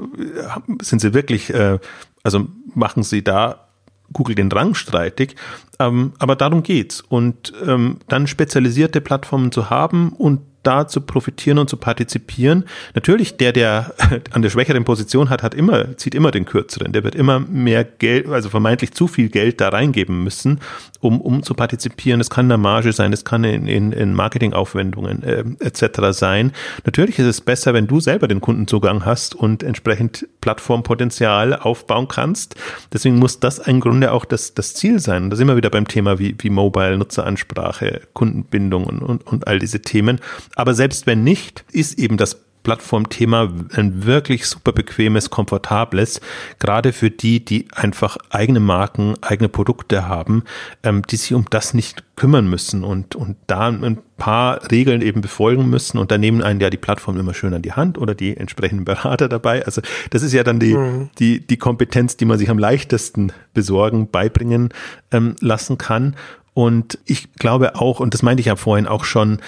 sind 0.82 1.00
sie 1.00 1.14
wirklich, 1.14 1.52
äh, 1.54 1.78
also 2.22 2.46
machen 2.74 3.02
sie 3.02 3.22
da 3.22 3.67
Google 4.12 4.34
den 4.34 4.50
Rang 4.50 4.74
streitig. 4.74 5.36
Ähm, 5.78 6.12
aber 6.18 6.36
darum 6.36 6.62
geht's. 6.62 7.00
Und 7.00 7.52
ähm, 7.66 7.98
dann 8.08 8.26
spezialisierte 8.26 9.00
Plattformen 9.00 9.52
zu 9.52 9.70
haben 9.70 10.12
und 10.12 10.40
da 10.62 10.86
zu 10.86 11.00
profitieren 11.00 11.58
und 11.58 11.70
zu 11.70 11.76
partizipieren. 11.76 12.64
Natürlich, 12.94 13.36
der, 13.36 13.52
der 13.52 13.94
an 14.32 14.42
der 14.42 14.50
schwächeren 14.50 14.84
Position 14.84 15.30
hat, 15.30 15.42
hat 15.42 15.54
immer, 15.54 15.96
zieht 15.96 16.14
immer 16.14 16.30
den 16.30 16.44
kürzeren. 16.44 16.92
Der 16.92 17.04
wird 17.04 17.14
immer 17.14 17.38
mehr 17.38 17.84
Geld, 17.84 18.28
also 18.28 18.48
vermeintlich 18.48 18.92
zu 18.92 19.06
viel 19.06 19.28
Geld 19.28 19.60
da 19.60 19.68
reingeben 19.68 20.24
müssen, 20.24 20.60
um, 21.00 21.20
um 21.20 21.42
zu 21.42 21.54
partizipieren. 21.54 22.20
Es 22.20 22.30
kann 22.30 22.46
eine 22.46 22.58
Marge 22.58 22.92
sein, 22.92 23.12
es 23.12 23.24
kann 23.24 23.44
in, 23.44 23.66
in, 23.66 23.92
in 23.92 24.14
Marketingaufwendungen 24.14 25.22
äh, 25.22 25.44
etc. 25.60 26.10
sein. 26.10 26.52
Natürlich 26.84 27.18
ist 27.18 27.26
es 27.26 27.40
besser, 27.40 27.74
wenn 27.74 27.86
du 27.86 28.00
selber 28.00 28.28
den 28.28 28.40
Kundenzugang 28.40 29.04
hast 29.04 29.34
und 29.34 29.62
entsprechend 29.62 30.26
Plattformpotenzial 30.40 31.54
aufbauen 31.54 32.08
kannst. 32.08 32.56
Deswegen 32.92 33.18
muss 33.18 33.40
das 33.40 33.58
im 33.58 33.80
Grunde 33.80 34.12
auch 34.12 34.24
das, 34.24 34.54
das 34.54 34.74
Ziel 34.74 34.98
sein. 34.98 35.24
Und 35.24 35.30
da 35.30 35.36
sind 35.36 35.48
wir 35.48 35.56
wieder 35.56 35.70
beim 35.70 35.86
Thema 35.86 36.18
wie, 36.18 36.34
wie 36.38 36.50
Mobile, 36.50 36.98
Nutzeransprache, 36.98 38.02
Kundenbindung 38.12 38.84
und, 38.84 39.02
und, 39.02 39.26
und 39.26 39.46
all 39.46 39.58
diese 39.58 39.80
Themen. 39.80 40.20
Aber 40.58 40.74
selbst 40.74 41.06
wenn 41.06 41.22
nicht, 41.22 41.64
ist 41.70 42.00
eben 42.00 42.16
das 42.16 42.40
Plattformthema 42.64 43.48
ein 43.76 44.04
wirklich 44.04 44.46
super 44.46 44.72
bequemes, 44.72 45.30
komfortables, 45.30 46.20
gerade 46.58 46.92
für 46.92 47.10
die, 47.10 47.44
die 47.44 47.68
einfach 47.72 48.16
eigene 48.30 48.58
Marken, 48.58 49.14
eigene 49.20 49.48
Produkte 49.48 50.08
haben, 50.08 50.42
ähm, 50.82 51.02
die 51.08 51.14
sich 51.14 51.32
um 51.32 51.46
das 51.48 51.74
nicht 51.74 52.02
kümmern 52.16 52.50
müssen 52.50 52.82
und, 52.82 53.14
und 53.14 53.36
da 53.46 53.68
ein 53.68 53.98
paar 54.16 54.68
Regeln 54.72 55.00
eben 55.00 55.20
befolgen 55.20 55.70
müssen 55.70 55.96
und 55.96 56.10
da 56.10 56.18
nehmen 56.18 56.42
einen 56.42 56.58
ja 56.58 56.70
die 56.70 56.76
Plattform 56.76 57.20
immer 57.20 57.34
schön 57.34 57.54
an 57.54 57.62
die 57.62 57.72
Hand 57.72 57.96
oder 57.96 58.16
die 58.16 58.36
entsprechenden 58.36 58.84
Berater 58.84 59.28
dabei. 59.28 59.64
Also 59.64 59.80
das 60.10 60.24
ist 60.24 60.32
ja 60.32 60.42
dann 60.42 60.58
die, 60.58 60.74
mhm. 60.74 61.10
die, 61.20 61.46
die 61.46 61.56
Kompetenz, 61.56 62.16
die 62.16 62.24
man 62.24 62.36
sich 62.36 62.50
am 62.50 62.58
leichtesten 62.58 63.32
besorgen, 63.54 64.10
beibringen 64.10 64.70
ähm, 65.12 65.36
lassen 65.40 65.78
kann. 65.78 66.16
Und 66.52 66.98
ich 67.04 67.34
glaube 67.34 67.76
auch, 67.76 68.00
und 68.00 68.14
das 68.14 68.22
meinte 68.24 68.40
ich 68.40 68.46
ja 68.46 68.56
vorhin 68.56 68.88
auch 68.88 69.04
schon, 69.04 69.38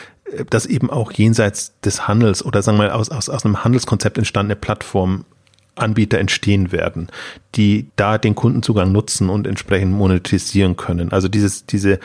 dass 0.49 0.66
eben 0.66 0.91
auch 0.91 1.12
jenseits 1.12 1.78
des 1.81 2.07
Handels 2.09 2.45
oder 2.45 2.62
sagen 2.62 2.78
wir 2.78 2.89
mal 2.89 2.93
aus, 2.93 3.11
aus, 3.11 3.28
aus 3.28 3.45
einem 3.45 3.64
Handelskonzept 3.64 4.18
entstandene 4.18 4.57
Plattformen 4.57 5.24
Anbieter 5.76 6.18
entstehen 6.18 6.72
werden, 6.72 7.09
die 7.55 7.89
da 7.97 8.18
den 8.18 8.35
Kundenzugang 8.35 8.93
nutzen 8.93 9.31
und 9.31 9.47
entsprechend 9.47 9.93
monetisieren 9.93 10.76
können. 10.76 11.12
Also 11.12 11.28
dieses, 11.28 11.66
diese 11.66 11.99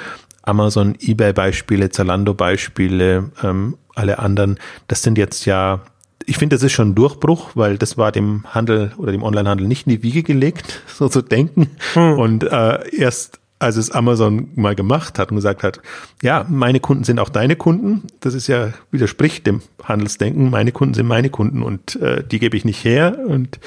Amazon, 0.43 0.95
eBay-Beispiele, 0.99 1.89
Zalando-Beispiele, 1.89 3.31
ähm, 3.43 3.77
alle 3.95 4.19
anderen, 4.19 4.59
das 4.87 5.01
sind 5.01 5.17
jetzt 5.17 5.45
ja, 5.45 5.81
ich 6.25 6.37
finde, 6.37 6.55
das 6.55 6.63
ist 6.63 6.71
schon 6.71 6.89
ein 6.89 6.95
Durchbruch, 6.95 7.51
weil 7.55 7.77
das 7.77 7.97
war 7.97 8.11
dem 8.11 8.45
Handel 8.53 8.91
oder 8.97 9.11
dem 9.11 9.23
Onlinehandel 9.23 9.67
nicht 9.67 9.87
in 9.87 9.91
die 9.91 10.03
Wiege 10.03 10.23
gelegt, 10.23 10.81
so 10.87 11.09
zu 11.09 11.21
denken. 11.21 11.71
Hm. 11.93 12.19
Und 12.19 12.43
äh, 12.43 12.95
erst 12.95 13.39
als 13.59 13.77
es 13.77 13.91
Amazon 13.91 14.49
mal 14.55 14.75
gemacht 14.75 15.17
hat 15.17 15.31
und 15.31 15.37
gesagt 15.37 15.63
hat, 15.63 15.79
ja, 16.21 16.45
meine 16.49 16.79
Kunden 16.79 17.03
sind 17.03 17.19
auch 17.19 17.29
deine 17.29 17.55
Kunden, 17.55 18.03
das 18.19 18.33
ist 18.33 18.47
ja, 18.47 18.73
widerspricht 18.91 19.47
dem 19.47 19.61
Handelsdenken, 19.83 20.49
meine 20.49 20.71
Kunden 20.71 20.93
sind 20.93 21.07
meine 21.07 21.29
Kunden 21.29 21.63
und 21.63 21.95
äh, 21.97 22.23
die 22.23 22.39
gebe 22.39 22.57
ich 22.57 22.65
nicht 22.65 22.83
her. 22.83 23.17
Und 23.25 23.59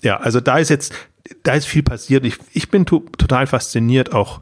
ja, 0.00 0.18
also 0.18 0.40
da 0.40 0.58
ist 0.58 0.68
jetzt, 0.68 0.94
da 1.42 1.54
ist 1.54 1.66
viel 1.66 1.82
passiert. 1.82 2.24
Ich, 2.24 2.38
ich 2.52 2.70
bin 2.70 2.86
to 2.86 3.00
total 3.18 3.46
fasziniert 3.46 4.12
auch, 4.12 4.40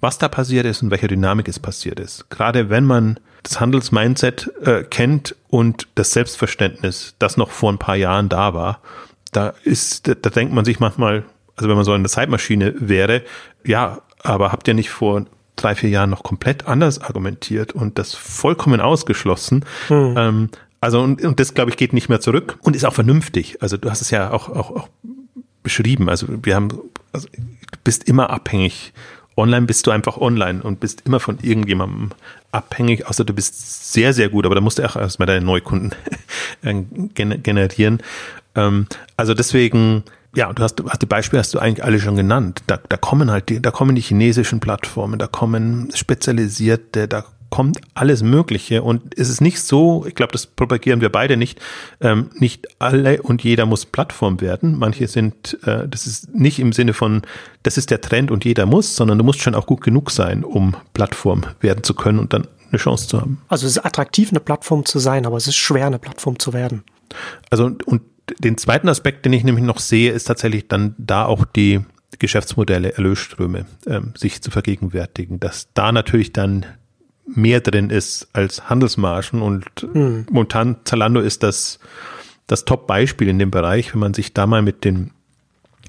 was 0.00 0.18
da 0.18 0.28
passiert 0.28 0.66
ist 0.66 0.82
und 0.82 0.90
welche 0.90 1.08
Dynamik 1.08 1.48
es 1.48 1.58
passiert 1.58 1.98
ist. 1.98 2.28
Gerade 2.28 2.68
wenn 2.68 2.84
man 2.84 3.18
das 3.42 3.60
Handelsmindset 3.60 4.50
äh, 4.62 4.82
kennt 4.82 5.36
und 5.48 5.88
das 5.94 6.12
Selbstverständnis, 6.12 7.14
das 7.18 7.38
noch 7.38 7.50
vor 7.50 7.72
ein 7.72 7.78
paar 7.78 7.96
Jahren 7.96 8.28
da 8.28 8.52
war, 8.52 8.80
da 9.32 9.54
ist, 9.64 10.06
da, 10.06 10.14
da 10.14 10.28
denkt 10.28 10.52
man 10.52 10.66
sich 10.66 10.80
manchmal, 10.80 11.24
also 11.56 11.68
wenn 11.68 11.76
man 11.76 11.84
so 11.84 11.92
eine 11.92 12.08
Zeitmaschine 12.08 12.74
wäre, 12.78 13.22
ja, 13.64 13.98
aber 14.24 14.50
habt 14.50 14.66
ihr 14.66 14.74
nicht 14.74 14.90
vor 14.90 15.26
drei, 15.54 15.74
vier 15.76 15.90
Jahren 15.90 16.10
noch 16.10 16.24
komplett 16.24 16.66
anders 16.66 17.00
argumentiert 17.00 17.72
und 17.72 17.98
das 17.98 18.14
vollkommen 18.14 18.80
ausgeschlossen. 18.80 19.64
Hm. 19.86 20.14
Ähm, 20.16 20.48
also 20.80 21.00
und, 21.00 21.24
und 21.24 21.38
das, 21.40 21.54
glaube 21.54 21.70
ich, 21.70 21.76
geht 21.76 21.92
nicht 21.92 22.08
mehr 22.08 22.20
zurück 22.20 22.58
und 22.62 22.74
ist 22.74 22.84
auch 22.84 22.92
vernünftig. 22.92 23.62
Also 23.62 23.76
du 23.76 23.90
hast 23.90 24.00
es 24.00 24.10
ja 24.10 24.30
auch, 24.32 24.48
auch, 24.48 24.70
auch 24.70 24.88
beschrieben. 25.62 26.08
Also 26.08 26.26
wir 26.42 26.56
haben, 26.56 26.68
also 27.12 27.28
du 27.28 27.78
bist 27.84 28.08
immer 28.08 28.30
abhängig. 28.30 28.92
Online 29.36 29.66
bist 29.66 29.86
du 29.86 29.90
einfach 29.90 30.18
online 30.18 30.62
und 30.62 30.80
bist 30.80 31.02
immer 31.06 31.20
von 31.20 31.38
irgendjemandem 31.42 32.10
abhängig, 32.52 33.08
außer 33.08 33.24
du 33.24 33.32
bist 33.32 33.92
sehr, 33.92 34.12
sehr 34.12 34.28
gut, 34.28 34.46
aber 34.46 34.54
da 34.54 34.60
musst 34.60 34.78
du 34.78 34.84
auch 34.84 34.94
erstmal 34.94 35.26
deine 35.26 35.44
Neukunden 35.44 35.92
generieren. 37.02 38.00
Ähm, 38.54 38.86
also 39.16 39.34
deswegen, 39.34 40.04
ja, 40.34 40.52
du 40.52 40.62
hast, 40.62 40.82
hast 40.88 41.02
die 41.02 41.06
Beispiele 41.06 41.40
hast 41.40 41.54
du 41.54 41.58
eigentlich 41.58 41.84
alle 41.84 41.98
schon 42.00 42.16
genannt. 42.16 42.62
Da, 42.66 42.78
da 42.88 42.96
kommen 42.96 43.30
halt 43.30 43.48
die, 43.48 43.60
da 43.60 43.70
kommen 43.70 43.94
die 43.94 44.02
chinesischen 44.02 44.60
Plattformen, 44.60 45.18
da 45.18 45.26
kommen 45.26 45.90
spezialisierte, 45.94 47.08
da 47.08 47.24
kommt 47.54 47.80
alles 47.94 48.24
Mögliche 48.24 48.82
und 48.82 49.16
es 49.16 49.28
ist 49.28 49.40
nicht 49.40 49.60
so, 49.60 50.04
ich 50.08 50.16
glaube, 50.16 50.32
das 50.32 50.44
propagieren 50.44 51.00
wir 51.00 51.12
beide 51.12 51.36
nicht, 51.36 51.60
ähm, 52.00 52.30
nicht 52.34 52.66
alle 52.80 53.22
und 53.22 53.44
jeder 53.44 53.64
muss 53.64 53.86
Plattform 53.86 54.40
werden. 54.40 54.76
Manche 54.76 55.06
sind, 55.06 55.56
äh, 55.64 55.86
das 55.86 56.08
ist 56.08 56.34
nicht 56.34 56.58
im 56.58 56.72
Sinne 56.72 56.94
von, 56.94 57.22
das 57.62 57.78
ist 57.78 57.92
der 57.92 58.00
Trend 58.00 58.32
und 58.32 58.44
jeder 58.44 58.66
muss, 58.66 58.96
sondern 58.96 59.18
du 59.18 59.24
musst 59.24 59.40
schon 59.40 59.54
auch 59.54 59.66
gut 59.66 59.82
genug 59.82 60.10
sein, 60.10 60.42
um 60.42 60.74
Plattform 60.94 61.42
werden 61.60 61.84
zu 61.84 61.94
können 61.94 62.18
und 62.18 62.32
dann 62.32 62.48
eine 62.70 62.78
Chance 62.80 63.06
zu 63.06 63.20
haben. 63.20 63.40
Also 63.46 63.66
es 63.66 63.76
ist 63.76 63.84
attraktiv, 63.84 64.30
eine 64.30 64.40
Plattform 64.40 64.84
zu 64.84 64.98
sein, 64.98 65.24
aber 65.24 65.36
es 65.36 65.46
ist 65.46 65.54
schwer, 65.54 65.86
eine 65.86 66.00
Plattform 66.00 66.40
zu 66.40 66.52
werden. 66.54 66.82
Also 67.50 67.70
und 67.84 68.02
den 68.38 68.56
zweiten 68.58 68.88
Aspekt, 68.88 69.24
den 69.24 69.32
ich 69.32 69.44
nämlich 69.44 69.64
noch 69.64 69.78
sehe, 69.78 70.12
ist 70.12 70.24
tatsächlich 70.24 70.68
dann 70.68 70.94
da 70.98 71.24
auch 71.24 71.44
die 71.44 71.80
Geschäftsmodelle, 72.18 72.94
Erlösströme 72.94 73.66
ähm, 73.86 74.12
sich 74.16 74.42
zu 74.42 74.50
vergegenwärtigen, 74.50 75.40
dass 75.40 75.72
da 75.74 75.92
natürlich 75.92 76.32
dann 76.32 76.66
mehr 77.26 77.60
drin 77.60 77.90
ist 77.90 78.28
als 78.32 78.68
Handelsmargen 78.68 79.42
und 79.42 79.64
mhm. 79.94 80.26
momentan 80.30 80.76
Zalando 80.84 81.20
ist 81.20 81.42
das 81.42 81.78
das 82.46 82.64
Top-Beispiel 82.64 83.28
in 83.28 83.38
dem 83.38 83.50
Bereich, 83.50 83.94
wenn 83.94 84.00
man 84.00 84.14
sich 84.14 84.34
da 84.34 84.46
mal 84.46 84.62
mit 84.62 84.84
den 84.84 85.12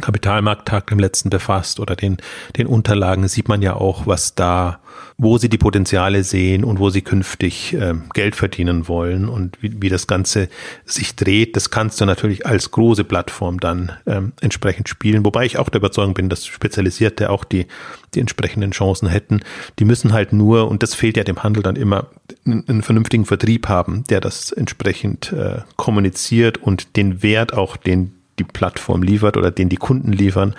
Kapitalmarkttag 0.01 0.91
im 0.91 0.99
letzten 0.99 1.29
befasst 1.29 1.79
oder 1.79 1.95
den, 1.95 2.17
den 2.57 2.67
Unterlagen 2.67 3.27
sieht 3.27 3.47
man 3.47 3.61
ja 3.61 3.75
auch, 3.75 4.07
was 4.07 4.35
da, 4.35 4.79
wo 5.17 5.37
sie 5.37 5.47
die 5.47 5.57
Potenziale 5.57 6.23
sehen 6.23 6.63
und 6.63 6.79
wo 6.79 6.89
sie 6.89 7.01
künftig 7.01 7.73
äh, 7.73 7.93
Geld 8.13 8.35
verdienen 8.35 8.87
wollen 8.87 9.29
und 9.29 9.57
wie, 9.61 9.81
wie 9.81 9.89
das 9.89 10.07
Ganze 10.07 10.49
sich 10.83 11.15
dreht. 11.15 11.55
Das 11.55 11.69
kannst 11.69 12.01
du 12.01 12.05
natürlich 12.05 12.45
als 12.45 12.71
große 12.71 13.05
Plattform 13.05 13.59
dann 13.59 13.93
ähm, 14.05 14.33
entsprechend 14.41 14.89
spielen. 14.89 15.23
Wobei 15.23 15.45
ich 15.45 15.57
auch 15.57 15.69
der 15.69 15.79
Überzeugung 15.79 16.13
bin, 16.13 16.29
dass 16.29 16.45
Spezialisierte 16.45 17.29
auch 17.29 17.45
die, 17.45 17.65
die 18.13 18.19
entsprechenden 18.19 18.71
Chancen 18.71 19.07
hätten. 19.07 19.41
Die 19.79 19.85
müssen 19.85 20.11
halt 20.11 20.33
nur, 20.33 20.67
und 20.67 20.83
das 20.83 20.93
fehlt 20.93 21.15
ja 21.15 21.23
dem 21.23 21.43
Handel 21.43 21.63
dann 21.63 21.77
immer, 21.77 22.07
einen, 22.45 22.67
einen 22.67 22.81
vernünftigen 22.81 23.25
Vertrieb 23.25 23.69
haben, 23.69 24.03
der 24.09 24.19
das 24.19 24.51
entsprechend 24.51 25.31
äh, 25.31 25.61
kommuniziert 25.77 26.57
und 26.57 26.97
den 26.97 27.23
Wert 27.23 27.53
auch, 27.53 27.77
den 27.77 28.11
die 28.39 28.43
Plattform 28.43 29.03
liefert 29.03 29.38
oder 29.38 29.51
den 29.51 29.69
die 29.69 29.77
Kunden 29.77 30.11
liefern, 30.11 30.55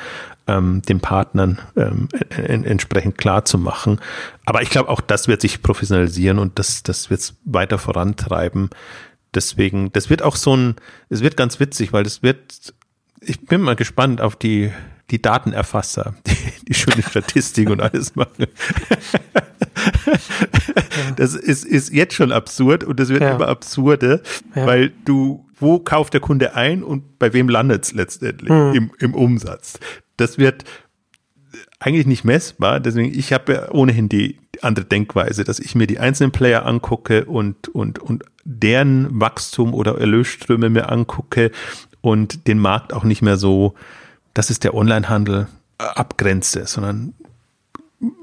ähm, 0.47 0.83
den 0.83 1.01
Partnern 1.01 1.59
ähm, 1.77 2.09
en 2.31 2.65
entsprechend 2.65 3.19
klar 3.19 3.45
zu 3.45 3.59
machen. 3.59 4.01
Aber 4.45 4.63
ich 4.63 4.71
glaube, 4.71 4.89
auch 4.89 5.01
das 5.01 5.29
wird 5.29 5.41
sich 5.41 5.63
professionalisieren 5.63 6.39
und 6.39 6.59
das, 6.59 6.83
das 6.83 7.11
wird 7.11 7.21
es 7.21 7.35
weiter 7.45 7.79
vorantreiben. 7.79 8.71
Deswegen, 9.35 9.93
das 9.93 10.09
wird 10.09 10.23
auch 10.23 10.37
so 10.37 10.57
ein, 10.57 10.77
es 11.09 11.21
wird 11.21 11.37
ganz 11.37 11.61
witzig, 11.61 11.93
weil 11.93 12.05
das 12.05 12.23
wird, 12.23 12.75
ich 13.21 13.41
bin 13.47 13.61
mal 13.61 13.77
gespannt 13.77 14.21
auf 14.21 14.37
die, 14.37 14.73
die 15.11 15.21
Datenerfasser, 15.21 16.15
die, 16.27 16.67
die 16.69 16.75
schöne 16.75 17.03
Statistik 17.03 17.69
und 17.71 17.81
alles 17.81 18.17
machen. 18.17 18.47
Das 21.17 21.35
ist, 21.35 21.65
ist 21.65 21.93
jetzt 21.93 22.15
schon 22.15 22.33
absurd 22.33 22.85
und 22.85 22.99
das 22.99 23.09
wird 23.09 23.23
ja. 23.23 23.37
immer 23.37 23.49
absurder, 23.49 24.21
ja. 24.55 24.67
weil 24.67 24.93
du 25.05 25.46
wo 25.59 25.79
kauft 25.79 26.15
der 26.15 26.21
Kunde 26.21 26.55
ein 26.55 26.83
und 26.83 27.19
bei 27.19 27.33
wem 27.33 27.49
landet 27.49 27.85
es 27.85 27.93
letztendlich 27.93 28.51
mhm. 28.51 28.73
im, 28.75 28.91
im 28.99 29.15
Umsatz. 29.15 29.79
Das 30.17 30.39
wird 30.39 30.65
eigentlich 31.79 32.07
nicht 32.07 32.25
messbar, 32.25 32.81
deswegen 32.81 33.17
ich 33.19 33.33
habe 33.33 33.53
ja 33.53 33.71
ohnehin 33.71 34.09
die 34.09 34.39
andere 34.63 34.87
Denkweise, 34.87 35.45
dass 35.45 35.59
ich 35.59 35.75
mir 35.75 35.87
die 35.87 35.99
einzelnen 35.99 36.33
Player 36.33 36.65
angucke 36.65 37.27
und, 37.27 37.69
und, 37.69 37.99
und 37.99 38.25
deren 38.45 39.21
Wachstum 39.21 39.75
oder 39.75 39.99
Erlösströme 39.99 40.71
mir 40.71 40.91
angucke 40.91 41.51
und 42.01 42.47
den 42.47 42.59
Markt 42.59 42.93
auch 42.93 43.05
nicht 43.05 43.23
mehr 43.23 43.37
so, 43.37 43.75
das 44.33 44.51
ist 44.51 44.65
der 44.65 44.75
Onlinehandel, 44.75 45.49
abgrenze, 45.79 46.67
sondern 46.67 47.13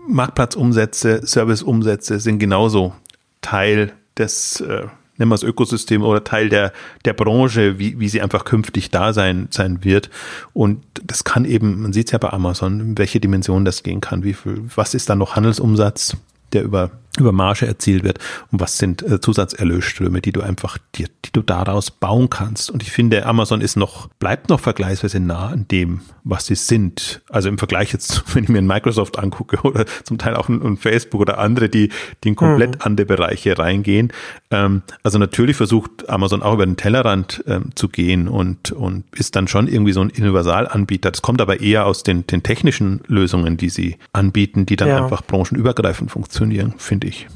Marktplatzumsätze, 0.07 1.25
Serviceumsätze 1.25 2.19
sind 2.19 2.39
genauso 2.39 2.93
Teil 3.41 3.93
des 4.17 4.61
äh, 4.61 4.87
nennen 5.17 5.29
wir 5.29 5.35
es 5.35 5.43
Ökosystem 5.43 6.03
oder 6.03 6.23
Teil 6.23 6.49
der, 6.49 6.73
der 7.05 7.13
Branche, 7.13 7.79
wie, 7.79 7.99
wie 7.99 8.09
sie 8.09 8.21
einfach 8.21 8.45
künftig 8.45 8.89
da 8.89 9.13
sein, 9.13 9.47
sein 9.51 9.83
wird. 9.83 10.09
Und 10.53 10.83
das 11.03 11.23
kann 11.23 11.45
eben, 11.45 11.81
man 11.81 11.93
sieht 11.93 12.07
es 12.07 12.11
ja 12.11 12.17
bei 12.17 12.31
Amazon, 12.31 12.97
welche 12.97 13.19
Dimension 13.19 13.65
das 13.65 13.83
gehen 13.83 14.01
kann, 14.01 14.23
wie 14.23 14.33
viel, 14.33 14.63
was 14.75 14.93
ist 14.93 15.09
da 15.09 15.15
noch 15.15 15.35
Handelsumsatz, 15.35 16.17
der 16.51 16.63
über 16.63 16.91
über 17.19 17.31
Marge 17.31 17.67
erzielt 17.67 18.03
wird 18.03 18.17
und 18.51 18.59
was 18.59 18.77
sind 18.77 19.03
äh, 19.03 19.19
Zusatzerlösströme, 19.21 20.19
die 20.19 20.31
du 20.31 20.41
einfach 20.41 20.79
dir, 20.95 21.07
die 21.25 21.31
du 21.31 21.41
daraus 21.41 21.91
bauen 21.91 22.29
kannst. 22.29 22.71
Und 22.71 22.81
ich 22.81 22.91
finde, 22.91 23.25
Amazon 23.27 23.61
ist 23.61 23.75
noch, 23.75 24.07
bleibt 24.19 24.49
noch 24.49 24.59
vergleichsweise 24.59 25.19
nah 25.19 25.49
an 25.49 25.67
dem, 25.69 26.01
was 26.23 26.47
sie 26.47 26.55
sind. 26.55 27.21
Also 27.29 27.49
im 27.49 27.59
Vergleich 27.59 27.93
jetzt, 27.93 28.23
wenn 28.35 28.45
ich 28.45 28.49
mir 28.49 28.57
ein 28.57 28.67
Microsoft 28.67 29.19
angucke 29.19 29.61
oder 29.61 29.85
zum 30.03 30.17
Teil 30.17 30.35
auch 30.35 30.49
ein, 30.49 30.77
Facebook 30.77 31.21
oder 31.21 31.37
andere, 31.37 31.69
die, 31.69 31.89
die 32.23 32.29
in 32.29 32.35
komplett 32.35 32.75
mhm. 32.75 32.81
andere 32.81 33.05
Bereiche 33.05 33.59
reingehen. 33.59 34.11
Ähm, 34.49 34.81
also 35.03 35.19
natürlich 35.19 35.55
versucht 35.55 36.09
Amazon 36.09 36.41
auch 36.41 36.55
über 36.55 36.65
den 36.65 36.77
Tellerrand 36.77 37.43
ähm, 37.45 37.69
zu 37.75 37.89
gehen 37.89 38.27
und, 38.27 38.71
und 38.71 39.03
ist 39.15 39.35
dann 39.35 39.47
schon 39.47 39.67
irgendwie 39.67 39.93
so 39.93 40.01
ein 40.01 40.09
Universalanbieter. 40.09 41.11
Das 41.11 41.21
kommt 41.21 41.41
aber 41.41 41.61
eher 41.61 41.85
aus 41.85 42.01
den, 42.01 42.25
den 42.25 42.41
technischen 42.41 43.01
Lösungen, 43.05 43.57
die 43.57 43.69
sie 43.69 43.97
anbieten, 44.13 44.65
die 44.65 44.77
dann 44.77 44.87
ja. 44.87 45.03
einfach 45.03 45.21
branchenübergreifend 45.21 46.09
funktionieren, 46.09 46.73
finde 46.77 47.02
finde 47.02 47.02
ich. 47.07 47.27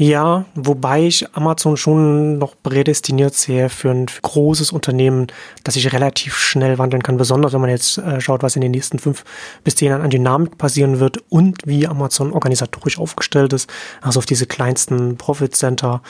Ja, 0.00 0.44
wobei 0.54 1.06
ich 1.06 1.34
Amazon 1.34 1.76
schon 1.76 2.38
noch 2.38 2.54
prädestiniert 2.62 3.34
sehe 3.34 3.68
für 3.68 3.90
ein 3.90 4.06
großes 4.06 4.70
Unternehmen, 4.70 5.26
das 5.64 5.74
sich 5.74 5.92
relativ 5.92 6.36
schnell 6.38 6.78
wandeln 6.78 7.02
kann, 7.02 7.16
besonders 7.16 7.52
wenn 7.52 7.60
man 7.60 7.70
jetzt 7.70 7.98
äh, 7.98 8.20
schaut, 8.20 8.44
was 8.44 8.54
in 8.54 8.62
den 8.62 8.70
nächsten 8.70 9.00
fünf 9.00 9.24
bis 9.64 9.74
zehn 9.74 9.88
Jahren 9.88 10.02
an 10.02 10.10
Dynamik 10.10 10.56
passieren 10.56 11.00
wird 11.00 11.18
und 11.30 11.58
wie 11.66 11.88
Amazon 11.88 12.32
organisatorisch 12.32 12.96
aufgestellt 12.96 13.52
ist. 13.52 13.68
Also 14.00 14.18
auf 14.18 14.26
diese 14.26 14.46
kleinsten 14.46 15.16
Profit 15.16 15.56
Center, 15.56 16.00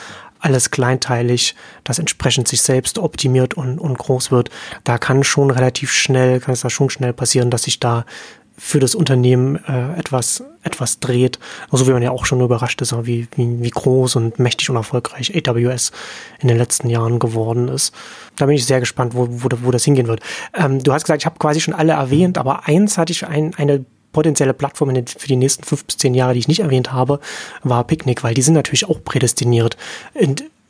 alles 0.41 0.71
kleinteilig, 0.71 1.55
das 1.85 1.99
entsprechend 1.99 2.47
sich 2.47 2.63
selbst 2.63 2.99
optimiert 2.99 3.55
und, 3.55 3.79
und 3.79 3.99
groß 3.99 4.31
wird. 4.31 4.51
Da 4.85 4.99
kann 4.99 5.25
schon 5.25 5.51
relativ 5.51 5.93
schnell, 5.93 6.41
kann 6.41 6.53
es 6.53 6.61
da 6.61 6.71
schon 6.71 6.91
schnell 6.91 7.13
passieren, 7.13 7.51
dass 7.51 7.65
sich 7.65 7.81
da 7.81 8.05
für 8.59 8.81
das 8.81 8.95
Unternehmen 8.95 9.57
äh, 9.67 9.99
etwas, 9.99 10.43
etwas 10.63 10.99
dreht. 10.99 11.39
Also 11.71 11.87
wie 11.87 11.93
man 11.93 12.03
ja 12.03 12.11
auch 12.11 12.27
schon 12.27 12.41
überrascht 12.41 12.83
ist, 12.83 12.93
wie, 13.07 13.29
wie, 13.37 13.63
wie 13.63 13.71
groß 13.71 14.17
und 14.17 14.39
mächtig 14.39 14.69
und 14.69 14.77
erfolgreich 14.77 15.33
AWS 15.35 15.93
in 16.41 16.49
den 16.49 16.59
letzten 16.59 16.91
Jahren 16.91 17.19
geworden 17.19 17.69
ist. 17.69 17.95
Da 18.37 18.47
bin 18.47 18.57
ich 18.57 18.67
sehr 18.67 18.81
gespannt, 18.81 19.15
wo, 19.15 19.29
wo, 19.31 19.49
wo 19.63 19.71
das 19.71 19.85
hingehen 19.85 20.09
wird. 20.09 20.21
Ähm, 20.55 20.83
du 20.83 20.93
hast 20.93 21.05
gesagt, 21.05 21.23
ich 21.23 21.27
habe 21.27 21.39
quasi 21.39 21.61
schon 21.61 21.75
alle 21.75 21.93
erwähnt, 21.93 22.37
aber 22.37 22.67
eins 22.67 22.99
hatte 22.99 23.13
ich 23.13 23.27
ein, 23.27 23.55
eine 23.55 23.85
potenzielle 24.13 24.55
Plattform 24.55 24.95
für 25.07 25.29
die 25.29 25.37
nächsten 25.37 25.65
fünf 25.65 25.85
bis 25.85 25.99
zehn 25.99 26.15
Jahre, 26.15 26.33
die 26.33 26.41
ich 26.41 26.49
nicht 26.49 26.61
erwähnt 26.61 26.93
habe, 26.93 27.21
war 27.63 27.85
Picnic, 27.85 28.25
weil 28.25 28.35
die 28.35 28.43
sind 28.43 28.55
natürlich 28.55 28.89
auch 28.89 29.03
prädestiniert. 29.05 29.77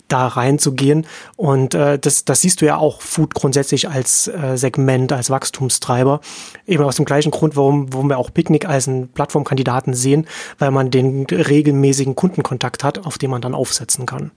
Da 0.09 0.27
reinzugehen. 0.27 1.07
Und 1.37 1.75
äh, 1.75 1.99
das, 1.99 2.25
das 2.25 2.41
siehst 2.41 2.61
du 2.61 2.67
ja 2.67 2.77
auch 2.77 3.01
Food 3.01 3.35
grundsätzlich 3.35 3.89
als 3.89 4.29
äh, 4.29 4.57
Segment, 4.57 5.13
als 5.13 5.31
Wachstumstreiber. 5.31 6.21
Eben 6.67 6.85
aus 6.85 6.97
dem 6.97 7.05
gleichen 7.05 7.31
Grund, 7.31 7.57
warum, 7.57 7.93
warum 7.93 8.09
wir 8.09 8.19
auch 8.19 8.33
Picknick 8.33 8.67
als 8.69 8.89
einen 8.89 9.09
Plattformkandidaten 9.09 9.95
sehen, 9.95 10.27
weil 10.59 10.71
man 10.71 10.91
den 10.91 11.27
regelmäßigen 11.27 12.17
Kundenkontakt 12.17 12.85
hat, 12.85 13.07
auf 13.07 13.19
den 13.19 13.31
man 13.31 13.43
dann 13.43 13.55
aufsetzen 13.55 14.07
kann. 14.07 14.33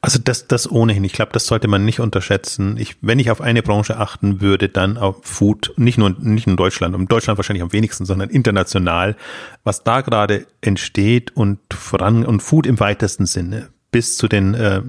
Also 0.00 0.18
das, 0.22 0.48
das 0.48 0.70
ohnehin. 0.70 1.04
Ich 1.04 1.12
glaube, 1.12 1.32
das 1.32 1.46
sollte 1.46 1.68
man 1.68 1.84
nicht 1.84 2.00
unterschätzen. 2.00 2.76
Ich, 2.78 2.96
wenn 3.00 3.18
ich 3.18 3.30
auf 3.30 3.40
eine 3.40 3.62
Branche 3.62 3.98
achten 3.98 4.40
würde, 4.40 4.68
dann 4.68 4.96
auf 4.96 5.16
Food, 5.22 5.72
nicht 5.76 5.98
nur 5.98 6.10
nicht 6.18 6.46
in 6.46 6.56
Deutschland, 6.56 6.94
in 6.94 7.06
Deutschland 7.06 7.38
wahrscheinlich 7.38 7.62
am 7.62 7.72
wenigsten, 7.72 8.06
sondern 8.06 8.30
international, 8.30 9.16
was 9.64 9.84
da 9.84 10.00
gerade 10.00 10.46
entsteht 10.60 11.36
und 11.36 11.58
voran 11.72 12.24
und 12.24 12.42
Food 12.42 12.66
im 12.66 12.80
weitesten 12.80 13.26
Sinne 13.26 13.68
bis 13.90 14.16
zu 14.16 14.28
den 14.28 14.54
äh, 14.54 14.82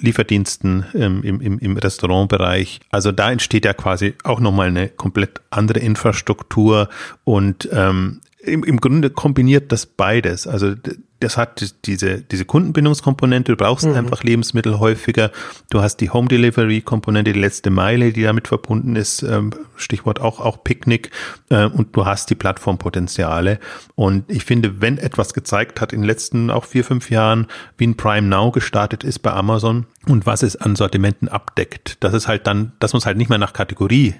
Lieferdiensten 0.00 0.84
ähm, 0.94 1.22
im, 1.22 1.40
im, 1.40 1.58
im 1.58 1.76
Restaurantbereich. 1.76 2.80
Also 2.90 3.12
da 3.12 3.30
entsteht 3.32 3.64
ja 3.64 3.72
quasi 3.72 4.14
auch 4.22 4.40
nochmal 4.40 4.68
eine 4.68 4.88
komplett 4.88 5.40
andere 5.50 5.78
Infrastruktur 5.80 6.88
und 7.24 7.68
ähm, 7.72 8.20
im, 8.48 8.64
im 8.64 8.80
Grunde 8.80 9.10
kombiniert 9.10 9.72
das 9.72 9.86
beides. 9.86 10.46
Also 10.46 10.74
das 11.20 11.36
hat 11.36 11.74
diese, 11.84 12.20
diese 12.20 12.44
Kundenbindungskomponente, 12.44 13.52
du 13.52 13.56
brauchst 13.56 13.86
mhm. 13.86 13.94
einfach 13.94 14.22
Lebensmittel 14.22 14.78
häufiger, 14.78 15.32
du 15.70 15.82
hast 15.82 15.96
die 15.96 16.10
Home 16.10 16.28
Delivery 16.28 16.80
Komponente, 16.80 17.32
die 17.32 17.40
letzte 17.40 17.70
Meile, 17.70 18.12
die 18.12 18.22
damit 18.22 18.46
verbunden 18.46 18.94
ist, 18.94 19.22
ähm, 19.22 19.50
Stichwort 19.76 20.20
auch, 20.20 20.40
auch 20.40 20.62
Picknick, 20.62 21.10
äh, 21.50 21.64
und 21.64 21.96
du 21.96 22.06
hast 22.06 22.30
die 22.30 22.36
Plattformpotenziale. 22.36 23.58
Und 23.96 24.30
ich 24.30 24.44
finde, 24.44 24.80
wenn 24.80 24.98
etwas 24.98 25.34
gezeigt 25.34 25.80
hat 25.80 25.92
in 25.92 26.02
den 26.02 26.06
letzten 26.06 26.50
auch 26.50 26.64
vier, 26.64 26.84
fünf 26.84 27.10
Jahren, 27.10 27.48
wie 27.76 27.86
ein 27.86 27.96
Prime 27.96 28.28
Now 28.28 28.52
gestartet 28.52 29.02
ist 29.02 29.18
bei 29.20 29.32
Amazon 29.32 29.86
und 30.06 30.24
was 30.26 30.42
es 30.42 30.54
an 30.56 30.76
Sortimenten 30.76 31.28
abdeckt, 31.28 31.96
das 32.00 32.14
ist 32.14 32.28
halt 32.28 32.46
dann, 32.46 32.72
dass 32.78 32.92
man 32.92 32.98
es 32.98 33.06
halt 33.06 33.16
nicht 33.16 33.28
mehr 33.28 33.38
nach 33.38 33.52
Kategorie 33.52 34.14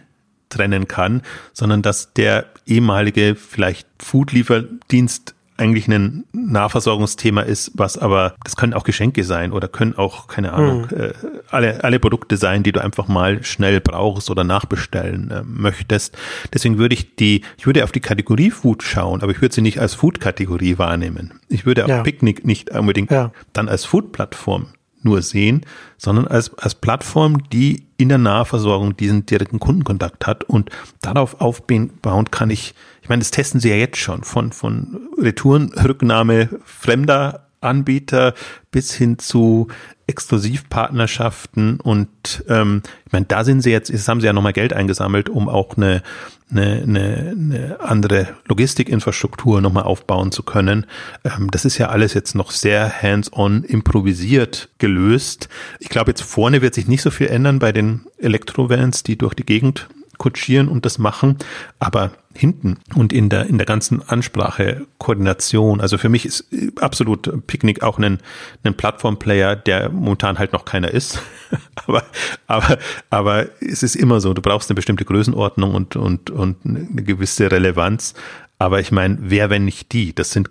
trennen 0.48 0.88
kann, 0.88 1.22
sondern 1.52 1.82
dass 1.82 2.12
der 2.12 2.46
ehemalige 2.66 3.34
vielleicht 3.34 3.86
Food-Lieferdienst 4.00 5.34
eigentlich 5.58 5.88
ein 5.88 6.24
Nahversorgungsthema 6.32 7.42
ist, 7.42 7.72
was 7.74 7.98
aber, 7.98 8.34
das 8.44 8.56
können 8.56 8.74
auch 8.74 8.84
Geschenke 8.84 9.24
sein 9.24 9.52
oder 9.52 9.66
können 9.66 9.98
auch, 9.98 10.28
keine 10.28 10.52
Ahnung, 10.52 10.86
mhm. 10.90 10.96
äh, 10.96 11.12
alle, 11.50 11.82
alle 11.82 11.98
Produkte 11.98 12.36
sein, 12.36 12.62
die 12.62 12.70
du 12.70 12.80
einfach 12.80 13.08
mal 13.08 13.42
schnell 13.42 13.80
brauchst 13.80 14.30
oder 14.30 14.44
nachbestellen 14.44 15.30
äh, 15.30 15.42
möchtest. 15.44 16.16
Deswegen 16.54 16.78
würde 16.78 16.94
ich 16.94 17.16
die, 17.16 17.42
ich 17.56 17.66
würde 17.66 17.82
auf 17.82 17.92
die 17.92 18.00
Kategorie 18.00 18.50
Food 18.52 18.84
schauen, 18.84 19.22
aber 19.22 19.32
ich 19.32 19.42
würde 19.42 19.54
sie 19.54 19.62
nicht 19.62 19.80
als 19.80 19.94
Food-Kategorie 19.94 20.78
wahrnehmen. 20.78 21.40
Ich 21.48 21.66
würde 21.66 21.84
auch 21.84 21.88
ja. 21.88 22.02
Picknick 22.02 22.46
nicht 22.46 22.70
unbedingt 22.70 23.10
ja. 23.10 23.32
dann 23.52 23.68
als 23.68 23.84
Food-Plattform 23.84 24.68
nur 25.02 25.22
sehen, 25.22 25.66
sondern 25.96 26.28
als, 26.28 26.56
als 26.58 26.76
Plattform, 26.76 27.48
die 27.50 27.87
in 27.98 28.08
der 28.08 28.18
Nahversorgung 28.18 28.96
diesen 28.96 29.26
direkten 29.26 29.58
Kundenkontakt 29.58 30.26
hat 30.26 30.44
und 30.44 30.70
darauf 31.02 31.40
aufbauen 31.40 32.30
kann 32.30 32.48
ich, 32.48 32.74
ich 33.02 33.08
meine, 33.08 33.20
das 33.20 33.32
testen 33.32 33.60
sie 33.60 33.68
ja 33.68 33.74
jetzt 33.74 33.98
schon, 33.98 34.22
von, 34.22 34.52
von 34.52 35.08
Retourenrücknahme 35.18 36.48
fremder 36.64 37.47
Anbieter 37.60 38.34
bis 38.70 38.92
hin 38.92 39.18
zu 39.18 39.68
Exklusivpartnerschaften 40.06 41.80
und 41.80 42.08
ähm, 42.48 42.82
ich 43.04 43.12
meine, 43.12 43.26
da 43.26 43.44
sind 43.44 43.60
sie 43.60 43.70
jetzt, 43.70 43.90
jetzt 43.90 44.08
haben 44.08 44.20
sie 44.20 44.26
ja 44.26 44.32
nochmal 44.32 44.54
Geld 44.54 44.72
eingesammelt, 44.72 45.28
um 45.28 45.50
auch 45.50 45.76
eine, 45.76 46.02
eine, 46.50 46.82
eine, 46.82 47.34
eine 47.36 47.80
andere 47.80 48.28
Logistikinfrastruktur 48.46 49.60
nochmal 49.60 49.82
aufbauen 49.82 50.32
zu 50.32 50.42
können. 50.42 50.86
Ähm, 51.24 51.50
das 51.50 51.66
ist 51.66 51.76
ja 51.76 51.88
alles 51.88 52.14
jetzt 52.14 52.34
noch 52.34 52.52
sehr 52.52 52.90
hands-on 53.02 53.64
improvisiert 53.64 54.70
gelöst. 54.78 55.50
Ich 55.78 55.90
glaube, 55.90 56.12
jetzt 56.12 56.22
vorne 56.22 56.62
wird 56.62 56.74
sich 56.74 56.88
nicht 56.88 57.02
so 57.02 57.10
viel 57.10 57.28
ändern 57.28 57.58
bei 57.58 57.72
den 57.72 58.06
Elektrovans, 58.16 59.02
die 59.02 59.18
durch 59.18 59.34
die 59.34 59.44
Gegend 59.46 59.88
kutschieren 60.18 60.68
und 60.68 60.84
das 60.84 60.98
machen, 60.98 61.38
aber 61.78 62.12
hinten 62.34 62.78
und 62.94 63.12
in 63.12 63.28
der, 63.28 63.46
in 63.46 63.58
der 63.58 63.66
ganzen 63.66 64.06
Ansprache, 64.08 64.86
Koordination. 64.98 65.80
Also 65.80 65.98
für 65.98 66.08
mich 66.08 66.24
ist 66.24 66.44
absolut 66.80 67.46
Picknick 67.46 67.82
auch 67.82 67.98
ein, 67.98 68.18
ein 68.62 68.74
Plattform-Player, 68.74 69.56
der 69.56 69.88
momentan 69.88 70.38
halt 70.38 70.52
noch 70.52 70.64
keiner 70.64 70.90
ist. 70.90 71.20
aber, 71.74 72.04
aber, 72.46 72.78
aber 73.10 73.46
es 73.60 73.82
ist 73.82 73.96
immer 73.96 74.20
so, 74.20 74.34
du 74.34 74.42
brauchst 74.42 74.70
eine 74.70 74.76
bestimmte 74.76 75.04
Größenordnung 75.04 75.74
und, 75.74 75.96
und, 75.96 76.30
und 76.30 76.56
eine 76.64 77.02
gewisse 77.02 77.50
Relevanz. 77.50 78.14
Aber 78.60 78.80
ich 78.80 78.90
meine, 78.90 79.18
wer, 79.20 79.50
wenn 79.50 79.64
nicht 79.64 79.92
die? 79.92 80.14
Das 80.14 80.32
sind 80.32 80.50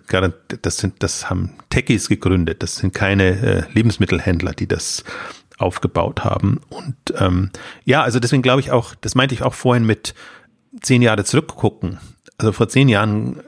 das 0.62 0.78
sind, 0.78 1.02
das 1.02 1.28
haben 1.28 1.50
Techies 1.68 2.08
gegründet. 2.08 2.62
Das 2.62 2.76
sind 2.76 2.94
keine 2.94 3.24
äh, 3.24 3.62
Lebensmittelhändler, 3.74 4.52
die 4.52 4.66
das 4.66 5.04
aufgebaut 5.58 6.24
haben. 6.24 6.60
Und 6.70 6.96
ähm, 7.16 7.50
ja, 7.84 8.02
also 8.02 8.20
deswegen 8.20 8.42
glaube 8.42 8.60
ich 8.60 8.70
auch, 8.70 8.94
das 9.00 9.14
meinte 9.14 9.34
ich 9.34 9.42
auch 9.42 9.54
vorhin 9.54 9.84
mit 9.84 10.14
zehn 10.80 11.02
Jahre 11.02 11.24
zurückgucken. 11.24 11.98
Also 12.38 12.52
vor 12.52 12.68
zehn 12.68 12.88
Jahren 12.88 13.42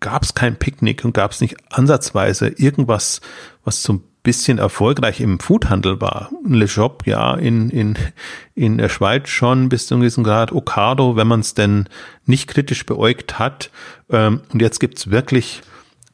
gab 0.00 0.22
es 0.22 0.34
kein 0.34 0.56
Picknick 0.56 1.04
und 1.04 1.14
gab 1.14 1.32
es 1.32 1.40
nicht 1.40 1.56
ansatzweise 1.70 2.48
irgendwas, 2.48 3.20
was 3.64 3.82
zum 3.82 4.04
bisschen 4.26 4.58
erfolgreich 4.58 5.20
im 5.20 5.38
Foodhandel 5.38 6.00
war. 6.00 6.30
Le 6.44 6.66
Shop, 6.66 7.06
ja, 7.06 7.34
in, 7.34 7.70
in, 7.70 7.94
in 8.56 8.76
der 8.76 8.88
Schweiz 8.88 9.28
schon 9.28 9.68
bis 9.68 9.86
zu 9.86 9.94
einem 9.94 10.00
gewissen 10.00 10.24
Grad. 10.24 10.50
Ocado, 10.50 11.14
wenn 11.14 11.28
man 11.28 11.40
es 11.40 11.54
denn 11.54 11.88
nicht 12.24 12.48
kritisch 12.48 12.84
beäugt 12.86 13.38
hat. 13.38 13.70
Ähm, 14.10 14.40
und 14.52 14.60
jetzt 14.60 14.80
gibt's 14.80 15.12
wirklich 15.12 15.62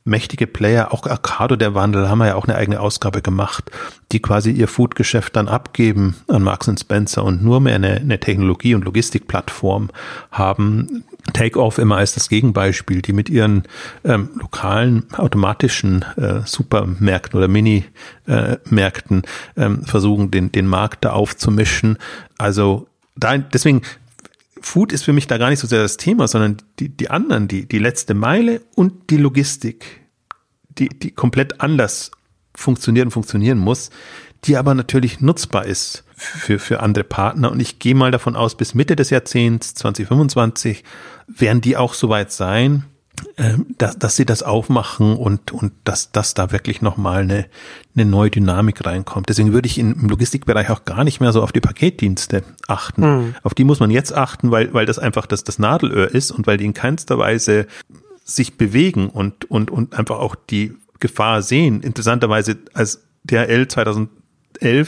mächtige 0.04 0.46
Player, 0.46 0.92
auch 0.92 1.06
Arcado 1.06 1.56
der 1.56 1.74
Wandel, 1.74 2.08
haben 2.08 2.18
wir 2.18 2.28
ja 2.28 2.34
auch 2.34 2.46
eine 2.46 2.56
eigene 2.56 2.80
Ausgabe 2.80 3.22
gemacht, 3.22 3.70
die 4.10 4.20
quasi 4.20 4.50
ihr 4.50 4.68
Foodgeschäft 4.68 5.36
dann 5.36 5.48
abgeben 5.48 6.16
an 6.28 6.42
Marks 6.42 6.70
Spencer 6.80 7.24
und 7.24 7.42
nur 7.42 7.60
mehr 7.60 7.76
eine, 7.76 7.96
eine 7.96 8.18
Technologie- 8.18 8.74
und 8.74 8.84
Logistikplattform 8.84 9.90
haben. 10.30 11.04
Takeoff 11.32 11.78
immer 11.78 11.98
als 11.98 12.14
das 12.14 12.28
Gegenbeispiel, 12.28 13.00
die 13.00 13.12
mit 13.12 13.30
ihren 13.30 13.62
ähm, 14.04 14.30
lokalen 14.34 15.04
automatischen 15.14 16.04
äh, 16.16 16.40
Supermärkten 16.44 17.38
oder 17.38 17.46
Mini-Märkten 17.46 19.22
äh, 19.56 19.64
ähm, 19.64 19.84
versuchen, 19.84 20.32
den, 20.32 20.50
den 20.50 20.66
Markt 20.66 21.04
da 21.04 21.12
aufzumischen. 21.12 21.98
Also 22.38 22.88
da, 23.14 23.38
deswegen 23.38 23.82
Food 24.62 24.92
ist 24.92 25.04
für 25.04 25.12
mich 25.12 25.26
da 25.26 25.38
gar 25.38 25.50
nicht 25.50 25.58
so 25.58 25.66
sehr 25.66 25.82
das 25.82 25.96
Thema, 25.96 26.28
sondern 26.28 26.56
die, 26.78 26.88
die 26.88 27.10
anderen, 27.10 27.48
die, 27.48 27.66
die 27.66 27.78
letzte 27.78 28.14
Meile 28.14 28.62
und 28.74 29.10
die 29.10 29.16
Logistik, 29.16 30.00
die, 30.78 30.88
die 30.88 31.10
komplett 31.10 31.60
anders 31.60 32.10
funktionieren 32.54 33.10
funktionieren 33.10 33.58
muss, 33.58 33.90
die 34.44 34.56
aber 34.56 34.74
natürlich 34.74 35.20
nutzbar 35.20 35.64
ist 35.64 36.04
für, 36.16 36.58
für 36.58 36.80
andere 36.80 37.04
Partner. 37.04 37.50
Und 37.50 37.60
ich 37.60 37.78
gehe 37.78 37.94
mal 37.94 38.10
davon 38.10 38.36
aus, 38.36 38.56
bis 38.56 38.74
Mitte 38.74 38.96
des 38.96 39.10
Jahrzehnts 39.10 39.74
2025 39.74 40.84
werden 41.26 41.60
die 41.60 41.76
auch 41.76 41.94
soweit 41.94 42.32
sein, 42.32 42.84
dass, 43.78 43.98
dass 43.98 44.16
sie 44.16 44.24
das 44.24 44.42
aufmachen 44.42 45.16
und, 45.16 45.52
und 45.52 45.72
dass, 45.84 46.12
dass 46.12 46.34
da 46.34 46.50
wirklich 46.50 46.82
nochmal 46.82 47.22
eine, 47.22 47.46
eine 47.94 48.04
neue 48.04 48.30
Dynamik 48.30 48.84
reinkommt. 48.84 49.28
Deswegen 49.28 49.52
würde 49.52 49.66
ich 49.66 49.78
im 49.78 50.08
Logistikbereich 50.08 50.70
auch 50.70 50.84
gar 50.84 51.04
nicht 51.04 51.20
mehr 51.20 51.32
so 51.32 51.42
auf 51.42 51.52
die 51.52 51.60
Paketdienste 51.60 52.42
achten. 52.68 53.02
Mhm. 53.02 53.34
Auf 53.42 53.54
die 53.54 53.64
muss 53.64 53.80
man 53.80 53.90
jetzt 53.90 54.14
achten, 54.14 54.50
weil, 54.50 54.72
weil 54.74 54.86
das 54.86 54.98
einfach 54.98 55.26
das, 55.26 55.44
das 55.44 55.58
Nadelöhr 55.58 56.12
ist 56.12 56.30
und 56.30 56.46
weil 56.46 56.56
die 56.56 56.64
in 56.64 56.74
keinster 56.74 57.18
Weise 57.18 57.66
sich 58.24 58.56
bewegen 58.56 59.08
und, 59.08 59.50
und, 59.50 59.70
und 59.70 59.94
einfach 59.94 60.18
auch 60.18 60.34
die 60.34 60.74
Gefahr 61.00 61.42
sehen. 61.42 61.82
Interessanterweise, 61.82 62.58
als 62.74 63.02
DHL 63.24 63.68
2011 63.68 64.08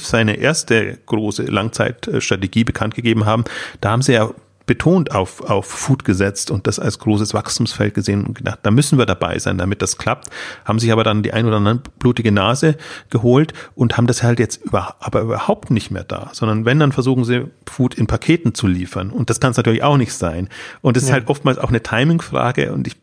seine 0.04 0.36
erste 0.36 0.98
große 1.06 1.44
Langzeitstrategie 1.44 2.64
bekannt 2.64 2.94
gegeben 2.94 3.26
haben, 3.26 3.44
da 3.80 3.90
haben 3.90 4.02
sie 4.02 4.12
ja 4.12 4.30
betont 4.66 5.12
auf, 5.12 5.42
auf 5.42 5.66
Food 5.66 6.04
gesetzt 6.04 6.50
und 6.50 6.66
das 6.66 6.78
als 6.78 6.98
großes 6.98 7.34
Wachstumsfeld 7.34 7.94
gesehen 7.94 8.24
und 8.24 8.34
gedacht, 8.34 8.60
da 8.62 8.70
müssen 8.70 8.98
wir 8.98 9.06
dabei 9.06 9.38
sein, 9.38 9.58
damit 9.58 9.82
das 9.82 9.98
klappt. 9.98 10.28
Haben 10.64 10.78
sich 10.78 10.92
aber 10.92 11.04
dann 11.04 11.22
die 11.22 11.32
ein 11.32 11.46
oder 11.46 11.56
andere 11.56 11.80
blutige 11.98 12.32
Nase 12.32 12.76
geholt 13.10 13.52
und 13.74 13.96
haben 13.96 14.06
das 14.06 14.22
halt 14.22 14.38
jetzt 14.38 14.64
über, 14.64 14.96
aber 15.00 15.20
überhaupt 15.20 15.70
nicht 15.70 15.90
mehr 15.90 16.04
da, 16.04 16.30
sondern 16.32 16.64
wenn, 16.64 16.78
dann 16.78 16.92
versuchen 16.92 17.24
sie 17.24 17.46
Food 17.70 17.94
in 17.94 18.06
Paketen 18.06 18.54
zu 18.54 18.66
liefern 18.66 19.10
und 19.10 19.30
das 19.30 19.40
kann 19.40 19.50
es 19.50 19.56
natürlich 19.56 19.82
auch 19.82 19.96
nicht 19.96 20.12
sein. 20.12 20.48
Und 20.80 20.96
das 20.96 21.04
ja. 21.04 21.08
ist 21.08 21.12
halt 21.12 21.28
oftmals 21.28 21.58
auch 21.58 21.68
eine 21.68 21.82
Timing-Frage 21.82 22.72
und 22.72 22.86
ich, 22.86 22.96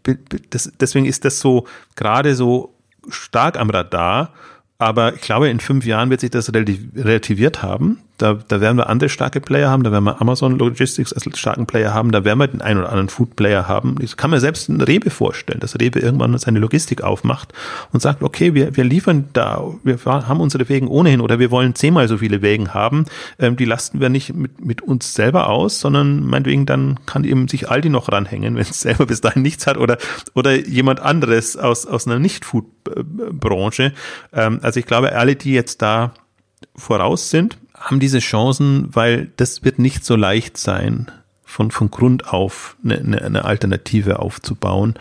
das, 0.49 0.72
deswegen 0.80 1.05
ist 1.05 1.26
das 1.26 1.39
so 1.39 1.68
gerade 1.95 2.36
so 2.36 2.74
stark 3.09 3.59
am 3.59 3.70
Radar 3.70 4.32
aber 4.82 5.14
ich 5.14 5.22
glaube, 5.22 5.47
in 5.47 5.59
fünf 5.59 5.86
Jahren 5.86 6.09
wird 6.09 6.22
sich 6.22 6.32
das 6.32 6.51
relativiert 6.55 7.62
haben. 7.62 7.99
Da, 8.22 8.38
da 8.47 8.61
werden 8.61 8.78
wir 8.78 8.88
andere 8.88 9.09
starke 9.09 9.41
Player 9.41 9.69
haben, 9.69 9.84
da 9.84 9.91
werden 9.91 10.03
wir 10.03 10.22
Amazon 10.22 10.57
Logistics 10.57 11.11
als 11.11 11.26
starken 11.39 11.65
Player 11.65 11.93
haben, 11.93 12.11
da 12.11 12.24
werden 12.24 12.38
wir 12.38 12.47
den 12.47 12.61
einen 12.61 12.80
oder 12.80 12.89
anderen 12.89 13.09
Food 13.09 13.36
Player 13.36 13.67
haben. 13.67 13.95
Ich 13.99 14.15
kann 14.15 14.30
mir 14.30 14.39
selbst 14.39 14.69
ein 14.69 14.80
Rewe 14.80 15.09
vorstellen, 15.09 15.59
dass 15.59 15.80
Rewe 15.80 15.99
irgendwann 15.99 16.38
seine 16.38 16.59
Logistik 16.59 17.01
aufmacht 17.01 17.51
und 17.91 18.01
sagt, 18.01 18.22
okay, 18.22 18.53
wir, 18.53 18.76
wir 18.78 18.84
liefern 18.84 19.30
da, 19.34 19.63
wir 19.84 19.97
haben 20.05 20.39
unsere 20.39 20.69
Wegen 20.69 20.88
ohnehin 20.88 21.19
oder 21.19 21.39
wir 21.39 21.49
wollen 21.49 21.74
zehnmal 21.74 22.07
so 22.07 22.19
viele 22.19 22.43
Wegen 22.43 22.76
haben. 22.76 23.05
Ähm, 23.39 23.57
die 23.57 23.65
lasten 23.65 23.99
wir 23.99 24.09
nicht 24.09 24.36
mit, 24.36 24.63
mit 24.63 24.84
uns 24.84 25.15
selber 25.15 25.49
aus, 25.49 25.80
sondern 25.80 26.24
meinetwegen 26.24 26.67
dann 26.67 26.99
kann 27.07 27.24
eben 27.24 27.47
sich 27.47 27.72
Aldi 27.72 27.89
noch 27.89 28.11
ranhängen, 28.11 28.55
wenn 28.55 28.61
es 28.61 28.82
selber 28.82 29.07
bis 29.07 29.22
dahin 29.22 29.41
nichts 29.41 29.65
hat 29.65 29.78
oder, 29.78 29.97
oder 30.36 30.55
jemand 30.55 30.99
anderes 30.99 31.57
aus, 31.57 31.88
aus 31.88 32.05
einer 32.05 32.19
Nicht-Food-Branche. 32.19 33.93
Ähm, 34.32 34.59
also 34.61 34.80
ich 34.80 34.86
glaube, 34.86 35.13
alle, 35.13 35.36
die 35.36 35.53
jetzt 35.53 35.82
da 35.82 36.13
voraus 36.76 37.30
sind, 37.30 37.57
haben 37.82 38.00
diese 38.00 38.20
Chancen, 38.20 38.88
weil 38.96 39.32
das 39.38 39.64
wird 39.64 39.80
nicht 39.80 40.06
so 40.06 40.16
leicht 40.16 40.58
sein, 40.58 41.12
von, 41.52 41.70
von 41.70 41.92
Grund 41.92 42.30
auf 42.30 42.78
eine, 42.84 43.22
eine, 43.22 43.44
Alternative 43.44 44.20
aufzubauen. 44.20 44.96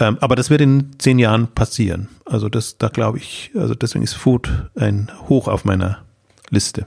Ähm, 0.00 0.18
aber 0.20 0.34
das 0.34 0.50
wird 0.50 0.60
in 0.60 0.90
zehn 0.98 1.18
Jahren 1.18 1.46
passieren. 1.46 2.08
Also 2.24 2.48
das, 2.48 2.76
da 2.76 2.88
glaube 2.88 3.18
ich, 3.18 3.52
also 3.54 3.74
deswegen 3.76 4.02
ist 4.02 4.14
Food 4.14 4.50
ein 4.74 5.12
Hoch 5.28 5.46
auf 5.46 5.64
meiner 5.64 5.98
Liste. 6.50 6.86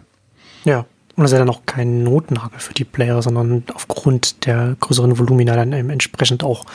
Ja. 0.65 0.85
Und 1.15 1.23
das 1.23 1.31
ist 1.31 1.37
ja 1.37 1.39
dann 1.39 1.49
auch 1.49 1.61
kein 1.65 2.03
Notnagel 2.03 2.59
für 2.59 2.73
die 2.73 2.83
Player, 2.83 3.21
sondern 3.21 3.63
aufgrund 3.73 4.45
der 4.45 4.75
größeren 4.81 5.17
Volumina 5.17 5.55
dann 5.55 5.71
eben 5.71 5.89
entsprechend 5.89 6.43
auch 6.43 6.65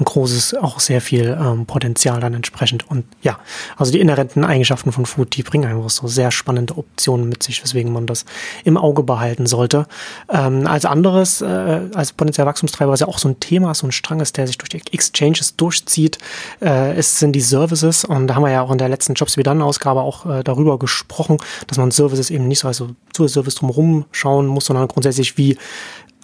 ein 0.00 0.04
großes, 0.04 0.54
auch 0.54 0.80
sehr 0.80 1.00
viel 1.00 1.38
ähm, 1.40 1.64
Potenzial 1.66 2.18
dann 2.18 2.34
entsprechend. 2.34 2.90
Und 2.90 3.04
ja, 3.22 3.38
also 3.76 3.92
die 3.92 4.00
inhärenten 4.00 4.44
Eigenschaften 4.44 4.90
von 4.90 5.06
Food, 5.06 5.36
die 5.36 5.44
bringen 5.44 5.70
einfach 5.70 5.90
so 5.90 6.08
sehr 6.08 6.32
spannende 6.32 6.76
Optionen 6.76 7.28
mit 7.28 7.44
sich, 7.44 7.62
weswegen 7.62 7.92
man 7.92 8.08
das 8.08 8.24
im 8.64 8.76
Auge 8.76 9.04
behalten 9.04 9.46
sollte. 9.46 9.86
Ähm, 10.28 10.66
als 10.66 10.86
anderes, 10.86 11.40
äh, 11.40 11.82
als 11.94 12.12
potenzieller 12.12 12.46
Wachstumstreiber, 12.46 12.90
was 12.90 13.00
ja 13.00 13.06
auch 13.06 13.18
so 13.18 13.28
ein 13.28 13.38
Thema, 13.38 13.74
so 13.74 13.86
ein 13.86 13.92
Strang 13.92 14.18
ist, 14.18 14.36
der 14.36 14.48
sich 14.48 14.58
durch 14.58 14.70
die 14.70 14.82
Exchanges 14.92 15.54
durchzieht, 15.54 16.18
äh, 16.60 16.98
ist, 16.98 17.20
sind 17.20 17.32
die 17.32 17.40
Services. 17.40 18.04
Und 18.04 18.26
da 18.26 18.34
haben 18.34 18.42
wir 18.42 18.50
ja 18.50 18.62
auch 18.62 18.72
in 18.72 18.78
der 18.78 18.88
letzten 18.88 19.14
Jobs 19.14 19.36
wie 19.36 19.44
dann 19.44 19.62
Ausgabe 19.62 20.00
auch 20.00 20.26
äh, 20.26 20.42
darüber 20.42 20.80
gesprochen, 20.80 21.38
dass 21.68 21.78
man 21.78 21.92
Services 21.92 22.30
eben 22.30 22.48
nicht 22.48 22.58
so 22.58 22.66
als 22.66 22.78
so 22.78 22.88
Zusatzservice 23.12 23.54
drumherum 23.54 23.83
umschauen 23.84 24.46
muss, 24.46 24.66
sondern 24.66 24.88
grundsätzlich 24.88 25.36
wie 25.36 25.56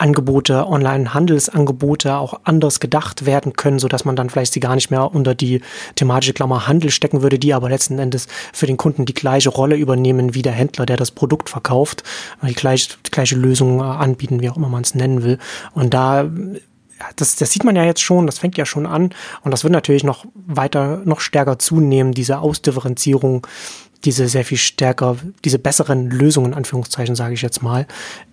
Angebote, 0.01 0.67
Online-Handelsangebote 0.67 2.17
auch 2.17 2.41
anders 2.45 2.81
gedacht 2.81 3.27
werden 3.27 3.53
können, 3.53 3.79
so 3.79 3.87
dass 3.87 4.07
man 4.07 4.17
dann 4.17 4.31
vielleicht 4.31 4.55
sie 4.55 4.61
gar 4.61 4.75
nicht 4.75 4.91
mehr 4.91 5.15
unter 5.15 5.35
die 5.35 5.61
thematische 5.95 6.33
Klammer 6.33 6.67
Handel 6.67 6.91
stecken 6.91 7.23
würde, 7.23 7.39
die 7.39 7.53
aber 7.53 7.69
letzten 7.69 7.99
Endes 7.99 8.27
für 8.53 8.67
den 8.67 8.79
Kunden 8.79 9.05
die 9.05 9.15
gleiche 9.15 9.51
Rolle 9.51 9.77
übernehmen 9.77 10.35
wie 10.35 10.43
der 10.43 10.53
Händler, 10.53 10.87
der 10.87 10.97
das 10.97 11.11
Produkt 11.11 11.51
verkauft, 11.51 12.03
die 12.43 12.55
gleiche, 12.55 12.95
die 13.07 13.11
gleiche 13.11 13.37
Lösung 13.37 13.81
äh, 13.81 13.83
anbieten, 13.83 14.41
wie 14.41 14.49
auch 14.49 14.57
immer 14.57 14.71
man 14.71 14.83
es 14.83 14.95
nennen 14.95 15.23
will. 15.23 15.39
Und 15.75 15.93
da 15.93 16.31
das, 17.17 17.37
das 17.37 17.51
sieht 17.51 17.65
man 17.65 17.77
ja 17.77 17.85
jetzt 17.85 18.03
schon, 18.03 18.27
das 18.27 18.39
fängt 18.39 18.59
ja 18.59 18.67
schon 18.67 18.85
an 18.85 19.11
und 19.43 19.53
das 19.53 19.65
wird 19.65 19.73
natürlich 19.73 20.05
noch 20.05 20.27
weiter, 20.35 21.01
noch 21.05 21.21
stärker 21.21 21.59
zunehmen, 21.59 22.13
diese 22.13 22.41
Ausdifferenzierung 22.41 23.47
diese 24.05 24.29
sehr 24.29 24.45
viel 24.45 24.59
stärker, 24.59 25.17
diese 25.45 25.59
besseren 25.59 26.11
Lösungen, 26.11 26.55
Anführungszeichen 26.55 27.15
sage 27.15 27.35
ich 27.35 27.43
jetzt 27.43 27.63
mal, 27.63 27.87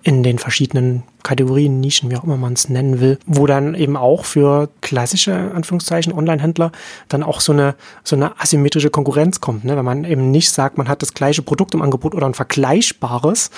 in 0.04 0.24
den 0.24 0.40
verschiedenen 0.40 1.04
Kategorien, 1.28 1.82
Nischen, 1.82 2.10
wie 2.10 2.16
auch 2.16 2.24
immer 2.24 2.38
man 2.38 2.54
es 2.54 2.70
nennen 2.70 3.02
will, 3.02 3.20
wo 3.26 3.48
dann 3.48 3.76
eben 3.76 3.98
auch 3.98 4.24
für 4.24 4.70
klassische, 4.80 5.52
Anführungszeichen, 5.54 6.14
Online-Händler 6.14 6.72
dann 7.10 7.22
auch 7.22 7.42
so 7.42 7.52
eine, 7.52 7.76
so 8.06 8.16
eine 8.16 8.40
asymmetrische 8.40 8.90
Konkurrenz 8.90 9.42
kommt, 9.42 9.66
ne? 9.66 9.76
wenn 9.76 9.84
man 9.84 10.06
eben 10.06 10.32
nicht 10.32 10.50
sagt, 10.50 10.78
man 10.78 10.88
hat 10.88 11.02
das 11.02 11.14
gleiche 11.14 11.42
Produkt 11.42 11.74
im 11.74 11.82
Angebot 11.82 12.16
oder 12.16 12.28
ein 12.28 12.34
vergleichbares 12.34 13.52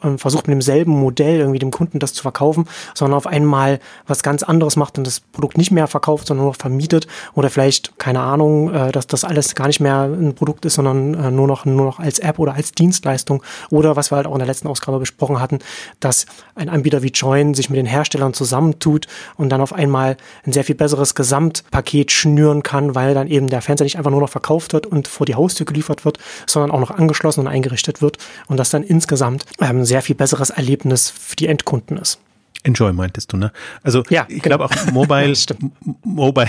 und 0.00 0.18
versucht 0.18 0.48
mit 0.48 0.54
demselben 0.54 0.98
Modell 0.98 1.40
irgendwie 1.40 1.58
dem 1.58 1.70
Kunden 1.70 1.98
das 1.98 2.14
zu 2.14 2.22
verkaufen, 2.22 2.66
sondern 2.94 3.18
auf 3.18 3.26
einmal 3.26 3.80
was 4.06 4.22
ganz 4.22 4.42
anderes 4.42 4.76
macht 4.76 4.96
und 4.96 5.06
das 5.06 5.20
Produkt 5.20 5.58
nicht 5.58 5.72
mehr 5.72 5.88
verkauft, 5.88 6.26
sondern 6.26 6.44
nur 6.44 6.52
noch 6.52 6.58
vermietet 6.58 7.06
oder 7.34 7.50
vielleicht, 7.50 7.98
keine 7.98 8.20
Ahnung, 8.20 8.72
äh, 8.72 8.92
dass 8.92 9.06
das 9.06 9.24
alles 9.24 9.54
gar 9.54 9.66
nicht 9.66 9.80
mehr 9.80 10.04
ein 10.04 10.34
Produkt 10.34 10.64
ist, 10.64 10.76
sondern 10.76 11.12
äh, 11.12 11.30
nur 11.30 11.46
noch, 11.46 11.66
nur 11.66 11.84
noch 11.84 11.98
als 11.98 12.18
App 12.18 12.38
oder 12.38 12.54
als 12.54 12.72
Dienstleistung 12.72 13.42
oder 13.68 13.94
was 13.94 14.10
wir 14.10 14.16
halt 14.16 14.26
auch 14.26 14.32
in 14.32 14.38
der 14.38 14.48
letzten 14.48 14.68
Ausgabe 14.68 14.98
besprochen 14.98 15.38
hatten, 15.38 15.58
dass 16.00 16.24
ein 16.54 16.70
Anbieter 16.70 17.02
wie 17.02 17.09
wie 17.10 17.18
Join 17.18 17.54
sich 17.54 17.70
mit 17.70 17.76
den 17.76 17.86
Herstellern 17.86 18.34
zusammentut 18.34 19.06
und 19.36 19.50
dann 19.50 19.60
auf 19.60 19.72
einmal 19.72 20.16
ein 20.46 20.52
sehr 20.52 20.64
viel 20.64 20.74
besseres 20.74 21.14
Gesamtpaket 21.14 22.12
schnüren 22.12 22.62
kann, 22.62 22.94
weil 22.94 23.14
dann 23.14 23.26
eben 23.26 23.48
der 23.48 23.62
Fernseher 23.62 23.84
nicht 23.84 23.98
einfach 23.98 24.10
nur 24.10 24.20
noch 24.20 24.30
verkauft 24.30 24.72
wird 24.72 24.86
und 24.86 25.08
vor 25.08 25.26
die 25.26 25.34
Haustür 25.34 25.66
geliefert 25.66 26.04
wird, 26.04 26.18
sondern 26.46 26.70
auch 26.70 26.80
noch 26.80 26.90
angeschlossen 26.90 27.40
und 27.40 27.48
eingerichtet 27.48 28.02
wird 28.02 28.18
und 28.46 28.56
das 28.56 28.70
dann 28.70 28.82
insgesamt 28.82 29.44
ein 29.58 29.78
ähm, 29.78 29.84
sehr 29.84 30.02
viel 30.02 30.16
besseres 30.16 30.50
Erlebnis 30.50 31.10
für 31.10 31.36
die 31.36 31.46
Endkunden 31.46 31.96
ist. 31.96 32.18
Enjoy 32.62 32.92
meintest 32.92 33.32
du, 33.32 33.38
ne? 33.38 33.52
Also 33.82 34.02
ja, 34.10 34.26
ich 34.28 34.42
genau. 34.42 34.58
glaube 34.58 34.64
auch 34.66 34.92
Mobile, 34.92 35.32
Mobile, 36.04 36.48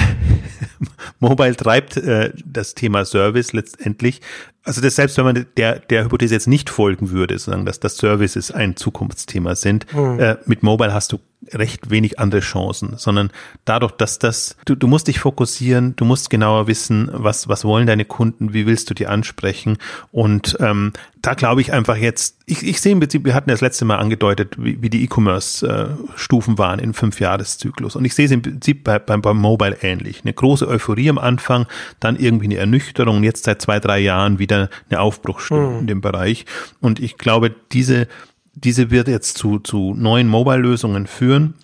Mobile 1.20 1.56
treibt 1.56 1.96
äh, 1.96 2.34
das 2.44 2.76
Thema 2.76 3.06
Service 3.06 3.54
letztendlich. 3.54 4.20
Also 4.64 4.82
das 4.82 4.96
selbst 4.96 5.18
wenn 5.18 5.26
man 5.26 5.46
der 5.58 5.80
der 5.80 6.04
Hypothese 6.04 6.36
jetzt 6.36 6.48
nicht 6.48 6.70
folgen 6.70 7.10
würde, 7.10 7.40
sagen, 7.40 7.66
dass 7.66 7.80
das 7.80 7.98
Services 7.98 8.52
ein 8.52 8.76
Zukunftsthema 8.76 9.56
sind, 9.56 9.92
mhm. 9.94 10.20
äh, 10.20 10.38
mit 10.46 10.64
Mobile 10.64 10.94
hast 10.94 11.12
du 11.12 11.20
recht 11.54 11.90
wenig 11.90 12.20
andere 12.20 12.42
Chancen, 12.42 12.98
sondern 12.98 13.32
dadurch, 13.66 13.94
dass 13.94 14.20
das, 14.20 14.56
du, 14.66 14.76
du 14.76 14.88
musst 14.88 15.08
dich 15.08 15.20
fokussieren, 15.20 15.96
du 15.96 16.06
musst 16.06 16.30
genauer 16.30 16.68
wissen, 16.68 17.10
was, 17.12 17.48
was 17.48 17.66
wollen 17.66 17.88
deine 17.88 18.06
Kunden, 18.06 18.54
wie 18.54 18.68
willst 18.68 18.90
du 18.90 18.94
die 18.94 19.08
ansprechen 19.08 19.78
und 20.12 20.56
ähm, 20.60 20.94
da 21.22 21.34
glaube 21.34 21.62
ich 21.62 21.74
einfach 21.74 21.98
jetzt, 21.98 22.38
ich, 22.46 22.64
ich 22.64 22.82
sehe 22.82 22.92
im 22.92 23.00
Prinzip, 23.00 23.26
wir 23.26 23.34
hatten 23.34 23.50
ja 23.50 23.54
das 23.54 23.62
letzte 23.62 23.86
Mal 23.86 23.98
angedeutet, 23.98 24.56
wie, 24.58 24.82
wie 24.82 24.90
die 24.90 25.04
E-Commerce-Stufen 25.04 26.56
äh, 26.56 26.58
waren 26.58 26.80
in 26.80 26.94
fünf 26.94 27.20
Jahreszyklus 27.20 27.96
und 27.96 28.06
ich 28.06 28.14
sehe 28.14 28.26
es 28.26 28.32
im 28.32 28.42
Prinzip 28.42 28.84
bei, 28.84 29.00
beim, 29.00 29.22
beim 29.22 29.38
Mobile 29.38 29.78
ähnlich. 29.82 30.22
Eine 30.24 30.34
große 30.34 30.68
Euphorie 30.68 31.10
am 31.10 31.18
Anfang, 31.18 31.66
dann 32.00 32.18
irgendwie 32.18 32.46
eine 32.46 32.58
Ernüchterung 32.58 33.18
und 33.18 33.24
jetzt 33.24 33.46
seit 33.46 33.62
zwei, 33.62 33.80
drei 33.80 34.00
Jahren 34.00 34.40
wieder 34.40 34.51
eine 34.52 35.00
Aufbruchstimmung 35.00 35.74
mhm. 35.74 35.80
in 35.80 35.88
dem 35.88 36.02
Bereich 36.02 36.46
und 36.80 37.00
ich 37.00 37.18
glaube, 37.18 37.54
diese 37.72 38.08
diese 38.54 38.92
wird 38.92 39.08
jetzt 39.08 39.38
zu, 39.38 39.60
zu 39.60 39.94
neuen 39.96 40.28
Mobile-Lösungen 40.28 41.08
führen 41.08 41.56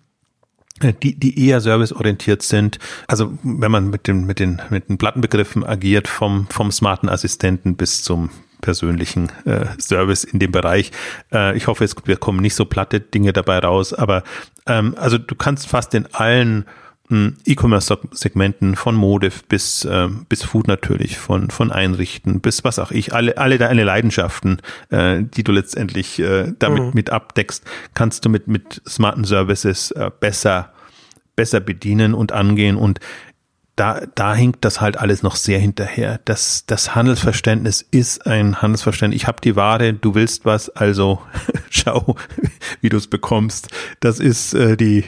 äh, 0.81 0.93
die, 0.93 1.19
die 1.19 1.47
eher 1.47 1.59
serviceorientiert 1.59 2.41
sind. 2.41 2.79
Also 3.07 3.37
wenn 3.43 3.71
man 3.71 3.89
mit 3.89 4.07
den, 4.07 4.25
mit 4.25 4.39
den, 4.39 4.61
mit 4.69 4.89
den 4.89 4.97
Plattenbegriffen 4.97 5.65
agiert, 5.65 6.07
vom, 6.07 6.47
vom 6.49 6.71
smarten 6.71 7.09
Assistenten 7.09 7.75
bis 7.75 8.03
zum 8.03 8.29
persönlichen 8.61 9.29
äh, 9.45 9.65
Service 9.79 10.23
in 10.23 10.39
dem 10.39 10.51
Bereich. 10.51 10.91
Äh, 11.31 11.55
ich 11.57 11.67
hoffe, 11.67 11.83
es, 11.83 11.95
wir 12.05 12.17
kommen 12.17 12.39
nicht 12.39 12.55
so 12.55 12.65
platte 12.65 12.99
Dinge 12.99 13.33
dabei 13.33 13.59
raus, 13.59 13.93
aber 13.93 14.23
ähm, 14.65 14.95
also 14.97 15.17
du 15.17 15.35
kannst 15.35 15.67
fast 15.67 15.93
in 15.93 16.07
allen 16.13 16.65
E-Commerce-Segmenten 17.09 18.75
von 18.75 18.95
Mode 18.95 19.31
bis, 19.47 19.85
äh, 19.85 20.09
bis 20.27 20.43
Food 20.43 20.67
natürlich, 20.67 21.17
von, 21.17 21.49
von 21.49 21.71
Einrichten 21.71 22.41
bis 22.41 22.65
was 22.65 22.79
auch 22.79 22.91
ich, 22.91 23.13
alle, 23.13 23.37
alle 23.37 23.57
deine 23.57 23.85
Leidenschaften, 23.85 24.61
äh, 24.89 25.23
die 25.23 25.43
du 25.43 25.53
letztendlich 25.53 26.19
äh, 26.19 26.51
damit 26.59 26.83
mhm. 26.83 26.91
mit 26.93 27.09
abdeckst, 27.09 27.63
kannst 27.93 28.25
du 28.25 28.29
mit, 28.29 28.47
mit 28.47 28.81
smarten 28.87 29.23
Services 29.23 29.91
äh, 29.91 30.11
besser, 30.19 30.73
besser 31.37 31.61
bedienen 31.61 32.13
und 32.13 32.33
angehen 32.33 32.75
und 32.75 32.99
da, 33.77 34.01
da 34.15 34.33
hinkt 34.33 34.65
das 34.65 34.81
halt 34.81 34.97
alles 34.97 35.21
noch 35.21 35.35
sehr 35.35 35.59
hinterher. 35.59 36.19
Das, 36.25 36.65
das 36.65 36.95
Handelsverständnis 36.95 37.85
ist 37.91 38.25
ein 38.25 38.59
Handelsverständnis. 38.59 39.21
Ich 39.21 39.27
habe 39.27 39.39
die 39.39 39.55
Ware, 39.55 39.93
du 39.93 40.15
willst 40.15 40.45
was, 40.45 40.69
also 40.71 41.21
schau, 41.69 42.15
wie 42.81 42.89
du 42.89 42.97
es 42.97 43.05
bekommst. 43.05 43.69
Das 43.99 44.19
ist 44.19 44.55
äh, 44.55 44.75
die, 44.75 45.05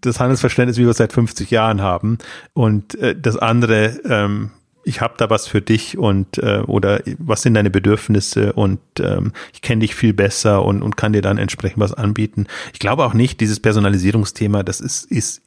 das 0.00 0.20
Handelsverständnis, 0.20 0.76
wie 0.76 0.82
wir 0.82 0.90
es 0.90 0.98
seit 0.98 1.12
50 1.12 1.50
Jahren 1.50 1.80
haben. 1.80 2.18
Und 2.52 2.94
äh, 2.96 3.14
das 3.18 3.36
andere, 3.36 4.00
ähm, 4.04 4.50
ich 4.84 5.00
habe 5.00 5.14
da 5.18 5.30
was 5.30 5.46
für 5.46 5.60
dich 5.60 5.98
und 5.98 6.38
äh, 6.38 6.62
oder 6.66 7.02
was 7.18 7.42
sind 7.42 7.54
deine 7.54 7.70
Bedürfnisse 7.70 8.52
und 8.52 8.80
ähm, 8.98 9.32
ich 9.52 9.62
kenne 9.62 9.80
dich 9.80 9.94
viel 9.94 10.12
besser 10.12 10.64
und, 10.64 10.82
und 10.82 10.96
kann 10.96 11.12
dir 11.12 11.22
dann 11.22 11.38
entsprechend 11.38 11.80
was 11.80 11.92
anbieten. 11.92 12.46
Ich 12.72 12.78
glaube 12.78 13.04
auch 13.04 13.14
nicht, 13.14 13.40
dieses 13.40 13.60
Personalisierungsthema, 13.60 14.62
das 14.62 14.80
ist, 14.80 15.04
ist 15.10 15.42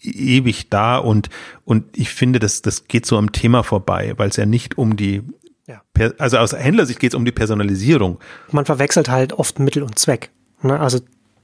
ewig 0.00 0.70
da 0.70 0.98
und, 0.98 1.30
und 1.64 1.84
ich 1.96 2.10
finde, 2.10 2.38
das, 2.38 2.62
das 2.62 2.86
geht 2.86 3.06
so 3.06 3.18
am 3.18 3.32
Thema 3.32 3.62
vorbei, 3.62 4.14
weil 4.16 4.28
es 4.28 4.36
ja 4.36 4.46
nicht 4.46 4.78
um 4.78 4.96
die 4.96 5.22
ja. 5.66 5.82
Also 6.18 6.38
aus 6.38 6.52
Händlersicht 6.52 7.00
geht 7.00 7.12
es 7.12 7.14
um 7.16 7.24
die 7.24 7.32
Personalisierung. 7.32 8.20
Man 8.52 8.66
verwechselt 8.66 9.08
halt 9.08 9.32
oft 9.32 9.58
Mittel 9.58 9.82
und 9.82 9.98
Zweck. 9.98 10.30
Ne? 10.62 10.78
Also 10.78 11.00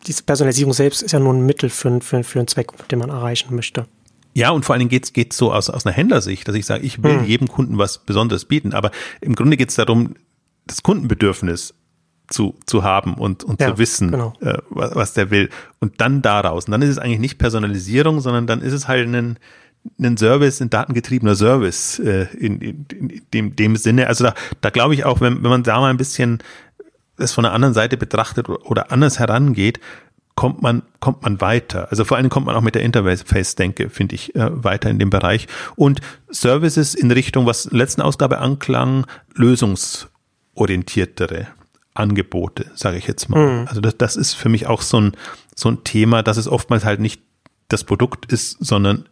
diese 0.06 0.22
Personalisierung 0.22 0.72
selbst 0.72 1.02
ist 1.02 1.12
ja 1.12 1.20
nur 1.20 1.32
ein 1.32 1.46
Mittel 1.46 1.70
für, 1.70 2.00
für, 2.00 2.24
für 2.24 2.38
einen 2.38 2.48
Zweck, 2.48 2.70
den 2.88 2.98
man 2.98 3.10
erreichen 3.10 3.54
möchte. 3.54 3.86
Ja, 4.34 4.50
und 4.50 4.64
vor 4.64 4.72
allen 4.72 4.80
Dingen 4.80 4.90
geht's 4.90 5.12
geht's 5.12 5.36
so 5.36 5.52
aus, 5.52 5.68
aus 5.68 5.84
einer 5.84 5.94
Händlersicht, 5.94 6.48
dass 6.48 6.54
ich 6.54 6.64
sage, 6.64 6.84
ich 6.84 7.02
will 7.02 7.20
hm. 7.20 7.24
jedem 7.26 7.48
Kunden 7.48 7.78
was 7.78 7.98
Besonderes 7.98 8.46
bieten. 8.46 8.72
Aber 8.72 8.90
im 9.20 9.34
Grunde 9.34 9.56
geht's 9.56 9.74
darum, 9.74 10.14
das 10.66 10.82
Kundenbedürfnis 10.82 11.74
zu, 12.28 12.54
zu 12.66 12.82
haben 12.82 13.14
und, 13.14 13.44
und 13.44 13.60
ja, 13.60 13.68
zu 13.68 13.78
wissen, 13.78 14.10
genau. 14.10 14.32
äh, 14.40 14.58
was, 14.70 14.94
was 14.94 15.14
der 15.14 15.30
will. 15.30 15.50
Und 15.80 16.00
dann 16.00 16.22
daraus. 16.22 16.64
Und 16.64 16.72
dann 16.72 16.82
ist 16.82 16.88
es 16.88 16.98
eigentlich 16.98 17.18
nicht 17.18 17.38
Personalisierung, 17.38 18.20
sondern 18.20 18.46
dann 18.46 18.62
ist 18.62 18.72
es 18.72 18.88
halt 18.88 19.06
ein, 19.06 19.38
ein 20.00 20.16
Service, 20.16 20.62
ein 20.62 20.70
datengetriebener 20.70 21.34
Service 21.34 21.98
äh, 21.98 22.26
in, 22.36 22.60
in, 22.60 22.86
in 22.90 23.22
dem, 23.34 23.56
dem 23.56 23.76
Sinne. 23.76 24.06
Also 24.06 24.24
da, 24.24 24.34
da 24.60 24.70
glaube 24.70 24.94
ich 24.94 25.04
auch, 25.04 25.20
wenn, 25.20 25.42
wenn 25.42 25.50
man 25.50 25.62
da 25.62 25.78
mal 25.80 25.90
ein 25.90 25.96
bisschen 25.98 26.38
es 27.22 27.32
von 27.32 27.44
der 27.44 27.52
anderen 27.52 27.74
Seite 27.74 27.96
betrachtet 27.96 28.48
oder 28.48 28.92
anders 28.92 29.18
herangeht, 29.18 29.80
kommt 30.34 30.62
man, 30.62 30.82
kommt 31.00 31.22
man 31.22 31.40
weiter. 31.40 31.88
Also 31.90 32.04
vor 32.04 32.16
allem 32.16 32.28
kommt 32.28 32.46
man 32.46 32.56
auch 32.56 32.62
mit 32.62 32.74
der 32.74 32.82
Interface-Denke, 32.82 33.90
finde 33.90 34.14
ich, 34.14 34.34
äh, 34.34 34.64
weiter 34.64 34.90
in 34.90 34.98
dem 34.98 35.10
Bereich. 35.10 35.46
Und 35.76 36.00
Services 36.30 36.94
in 36.94 37.10
Richtung, 37.10 37.46
was 37.46 37.70
letzten 37.70 38.02
Ausgabe 38.02 38.38
anklang, 38.38 39.06
lösungsorientiertere 39.34 41.48
Angebote, 41.94 42.70
sage 42.74 42.96
ich 42.96 43.06
jetzt 43.06 43.28
mal. 43.28 43.46
Mhm. 43.46 43.68
Also 43.68 43.80
das, 43.80 43.96
das 43.98 44.16
ist 44.16 44.34
für 44.34 44.48
mich 44.48 44.66
auch 44.66 44.82
so 44.82 45.00
ein, 45.00 45.12
so 45.54 45.68
ein 45.68 45.84
Thema, 45.84 46.22
dass 46.22 46.38
es 46.38 46.48
oftmals 46.48 46.84
halt 46.84 47.00
nicht 47.00 47.20
das 47.68 47.84
Produkt 47.84 48.32
ist, 48.32 48.56
sondern 48.60 49.08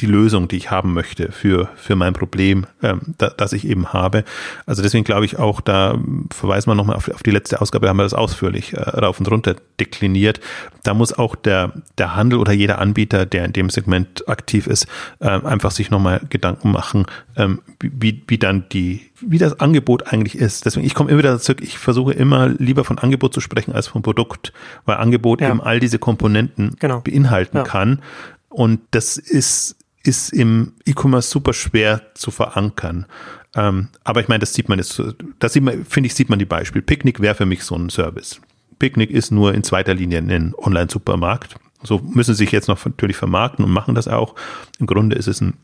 die 0.00 0.06
Lösung, 0.06 0.46
die 0.46 0.56
ich 0.56 0.70
haben 0.70 0.94
möchte 0.94 1.32
für, 1.32 1.68
für 1.76 1.96
mein 1.96 2.12
Problem, 2.12 2.66
ähm, 2.82 3.00
da, 3.18 3.30
das 3.30 3.52
ich 3.52 3.66
eben 3.66 3.92
habe. 3.92 4.24
Also 4.64 4.82
deswegen 4.82 5.04
glaube 5.04 5.24
ich 5.24 5.38
auch, 5.38 5.60
da 5.60 5.98
verweisen 6.30 6.70
wir 6.70 6.74
nochmal 6.74 6.96
auf, 6.96 7.08
auf 7.08 7.22
die 7.22 7.32
letzte 7.32 7.60
Ausgabe, 7.60 7.88
haben 7.88 7.96
wir 7.96 8.04
das 8.04 8.14
ausführlich 8.14 8.74
äh, 8.74 8.80
rauf 8.80 9.18
und 9.18 9.30
runter 9.30 9.56
dekliniert. 9.80 10.40
Da 10.84 10.94
muss 10.94 11.12
auch 11.12 11.34
der, 11.34 11.72
der 11.98 12.14
Handel 12.14 12.38
oder 12.38 12.52
jeder 12.52 12.78
Anbieter, 12.78 13.26
der 13.26 13.44
in 13.44 13.52
dem 13.52 13.70
Segment 13.70 14.28
aktiv 14.28 14.66
ist, 14.68 14.86
äh, 15.18 15.28
einfach 15.28 15.72
sich 15.72 15.90
nochmal 15.90 16.20
Gedanken 16.30 16.70
machen, 16.70 17.06
ähm, 17.36 17.60
wie, 17.80 18.22
wie 18.28 18.38
dann 18.38 18.66
die, 18.70 19.02
wie 19.20 19.38
das 19.38 19.58
Angebot 19.58 20.12
eigentlich 20.12 20.36
ist. 20.36 20.64
Deswegen, 20.64 20.86
ich 20.86 20.94
komme 20.94 21.10
immer 21.10 21.18
wieder 21.18 21.38
zurück, 21.40 21.60
ich 21.60 21.78
versuche 21.78 22.12
immer 22.12 22.48
lieber 22.48 22.84
von 22.84 22.98
Angebot 22.98 23.34
zu 23.34 23.40
sprechen 23.40 23.72
als 23.72 23.88
vom 23.88 24.02
Produkt, 24.02 24.52
weil 24.84 24.98
Angebot 24.98 25.40
ja. 25.40 25.48
eben 25.48 25.60
all 25.60 25.80
diese 25.80 25.98
Komponenten 25.98 26.76
genau. 26.78 27.00
beinhalten 27.00 27.58
ja. 27.58 27.62
kann. 27.64 28.00
Und 28.48 28.80
das 28.92 29.16
ist 29.16 29.76
ist 30.08 30.32
im 30.32 30.72
E-Commerce 30.86 31.30
super 31.30 31.52
schwer 31.52 32.02
zu 32.14 32.30
verankern. 32.30 33.06
Ähm, 33.54 33.88
aber 34.04 34.20
ich 34.20 34.28
meine, 34.28 34.40
das 34.40 34.54
sieht 34.54 34.68
man 34.68 34.78
jetzt, 34.78 35.00
das 35.38 35.52
sieht 35.52 35.62
man, 35.62 35.84
finde 35.84 36.08
ich, 36.08 36.14
sieht 36.14 36.30
man 36.30 36.38
die 36.38 36.44
Beispiele. 36.44 36.82
Picknick 36.82 37.20
wäre 37.20 37.34
für 37.34 37.46
mich 37.46 37.62
so 37.62 37.76
ein 37.76 37.90
Service. 37.90 38.40
Picknick 38.78 39.10
ist 39.10 39.30
nur 39.30 39.54
in 39.54 39.62
zweiter 39.62 39.94
Linie 39.94 40.18
ein 40.18 40.54
Online-Supermarkt. 40.56 41.56
So 41.82 41.98
müssen 41.98 42.34
sie 42.34 42.44
sich 42.44 42.52
jetzt 42.52 42.68
noch 42.68 42.84
natürlich 42.84 43.16
vermarkten 43.16 43.64
und 43.64 43.70
machen 43.70 43.94
das 43.94 44.08
auch. 44.08 44.34
Im 44.80 44.86
Grunde 44.86 45.16
ist 45.16 45.28
es 45.28 45.40
ein 45.40 45.54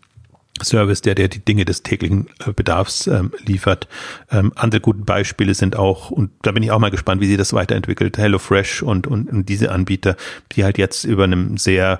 Service, 0.62 1.00
der, 1.00 1.16
der 1.16 1.28
die 1.28 1.44
Dinge 1.44 1.64
des 1.64 1.82
täglichen 1.82 2.28
äh, 2.46 2.52
Bedarfs 2.52 3.06
ähm, 3.08 3.32
liefert. 3.44 3.88
Ähm, 4.30 4.52
andere 4.54 4.80
gute 4.80 5.00
Beispiele 5.00 5.54
sind 5.54 5.74
auch, 5.74 6.10
und 6.10 6.30
da 6.42 6.52
bin 6.52 6.62
ich 6.62 6.70
auch 6.70 6.78
mal 6.78 6.90
gespannt, 6.90 7.20
wie 7.20 7.26
sie 7.26 7.36
das 7.36 7.52
weiterentwickelt, 7.52 8.18
HelloFresh 8.18 8.82
und, 8.82 9.06
und, 9.06 9.28
und 9.28 9.48
diese 9.48 9.72
Anbieter, 9.72 10.16
die 10.52 10.62
halt 10.62 10.78
jetzt 10.78 11.04
über 11.04 11.24
einem 11.24 11.56
sehr, 11.56 11.98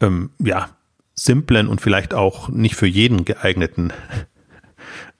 ähm, 0.00 0.30
ja, 0.38 0.68
simplen 1.18 1.68
und 1.68 1.80
vielleicht 1.80 2.14
auch 2.14 2.48
nicht 2.48 2.76
für 2.76 2.86
jeden 2.86 3.24
geeigneten 3.24 3.92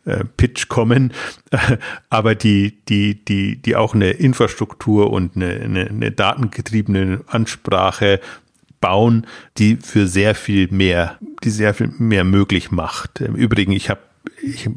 äh, 0.04 0.24
Pitch 0.36 0.68
kommen, 0.68 1.12
aber 2.10 2.34
die, 2.34 2.78
die, 2.88 3.24
die, 3.24 3.56
die 3.56 3.76
auch 3.76 3.94
eine 3.94 4.10
Infrastruktur 4.10 5.10
und 5.10 5.36
eine, 5.36 5.52
eine, 5.54 5.86
eine 5.86 6.12
datengetriebene 6.12 7.22
Ansprache 7.26 8.20
bauen, 8.80 9.26
die 9.58 9.76
für 9.76 10.06
sehr 10.06 10.34
viel 10.34 10.68
mehr, 10.70 11.18
die 11.42 11.50
sehr 11.50 11.74
viel 11.74 11.88
mehr 11.98 12.24
möglich 12.24 12.70
macht. 12.70 13.20
Im 13.20 13.34
Übrigen, 13.34 13.72
ich 13.72 13.90
habe 13.90 14.00
ich, 14.42 14.68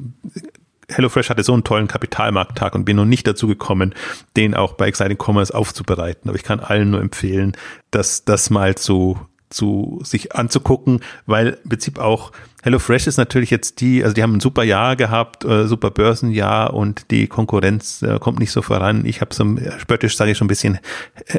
HelloFresh 0.88 1.30
hatte 1.30 1.44
so 1.44 1.54
einen 1.54 1.64
tollen 1.64 1.88
Kapitalmarkttag 1.88 2.74
und 2.74 2.86
bin 2.86 2.96
noch 2.96 3.06
nicht 3.06 3.28
dazu 3.28 3.48
gekommen, 3.48 3.94
den 4.36 4.56
auch 4.56 4.74
bei 4.74 4.88
Exciting 4.88 5.18
Commerce 5.22 5.54
aufzubereiten. 5.54 6.30
Aber 6.30 6.38
ich 6.38 6.44
kann 6.44 6.60
allen 6.60 6.92
nur 6.92 7.02
empfehlen, 7.02 7.56
dass 7.92 8.26
das 8.26 8.50
mal 8.50 8.76
zu 8.76 9.20
zu 9.50 10.00
sich 10.04 10.36
anzugucken, 10.36 11.02
weil 11.26 11.60
im 11.64 11.70
Prinzip 11.70 12.00
auch 12.00 12.32
HelloFresh 12.62 13.08
ist 13.08 13.18
natürlich 13.18 13.50
jetzt 13.50 13.80
die, 13.80 14.04
also 14.04 14.14
die 14.14 14.22
haben 14.22 14.36
ein 14.36 14.40
super 14.42 14.64
Jahr 14.64 14.96
gehabt, 14.96 15.46
äh, 15.46 15.66
super 15.66 15.92
Börsenjahr 15.92 16.74
und 16.74 17.10
die 17.10 17.28
Konkurrenz 17.28 18.02
äh, 18.02 18.20
kommt 18.20 18.40
nicht 18.40 18.52
so 18.52 18.62
voran. 18.62 19.06
Ich 19.06 19.22
habe 19.22 19.34
so 19.34 19.46
spöttisch 19.78 20.18
sage 20.18 20.32
ich 20.32 20.38
schon 20.38 20.46
ein 20.46 20.50
bisschen 20.50 20.80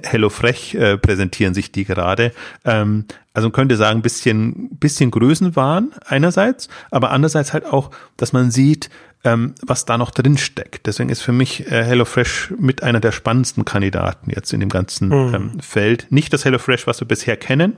HelloFresh 0.02 0.74
äh, 0.74 0.98
präsentieren 0.98 1.54
sich 1.54 1.72
die 1.72 1.84
gerade. 1.84 2.32
Ähm, 2.64 3.04
also 3.34 3.48
man 3.48 3.52
könnte 3.52 3.76
sagen, 3.76 4.02
bisschen 4.02 4.70
bisschen 4.78 5.10
Größenwahn 5.10 5.92
einerseits, 6.06 6.68
aber 6.90 7.10
andererseits 7.10 7.52
halt 7.52 7.66
auch, 7.66 7.90
dass 8.16 8.32
man 8.32 8.50
sieht, 8.50 8.88
ähm, 9.22 9.54
was 9.62 9.84
da 9.84 9.98
noch 9.98 10.10
drin 10.10 10.38
steckt. 10.38 10.86
Deswegen 10.86 11.10
ist 11.10 11.20
für 11.20 11.32
mich 11.32 11.66
äh, 11.70 11.84
HelloFresh 11.84 12.54
mit 12.58 12.82
einer 12.82 13.00
der 13.00 13.12
spannendsten 13.12 13.64
Kandidaten 13.64 14.30
jetzt 14.30 14.52
in 14.52 14.60
dem 14.60 14.70
ganzen 14.70 15.08
mhm. 15.08 15.34
ähm, 15.34 15.60
Feld. 15.60 16.06
Nicht 16.10 16.32
das 16.32 16.44
HelloFresh, 16.44 16.86
was 16.86 17.00
wir 17.00 17.08
bisher 17.08 17.36
kennen, 17.36 17.76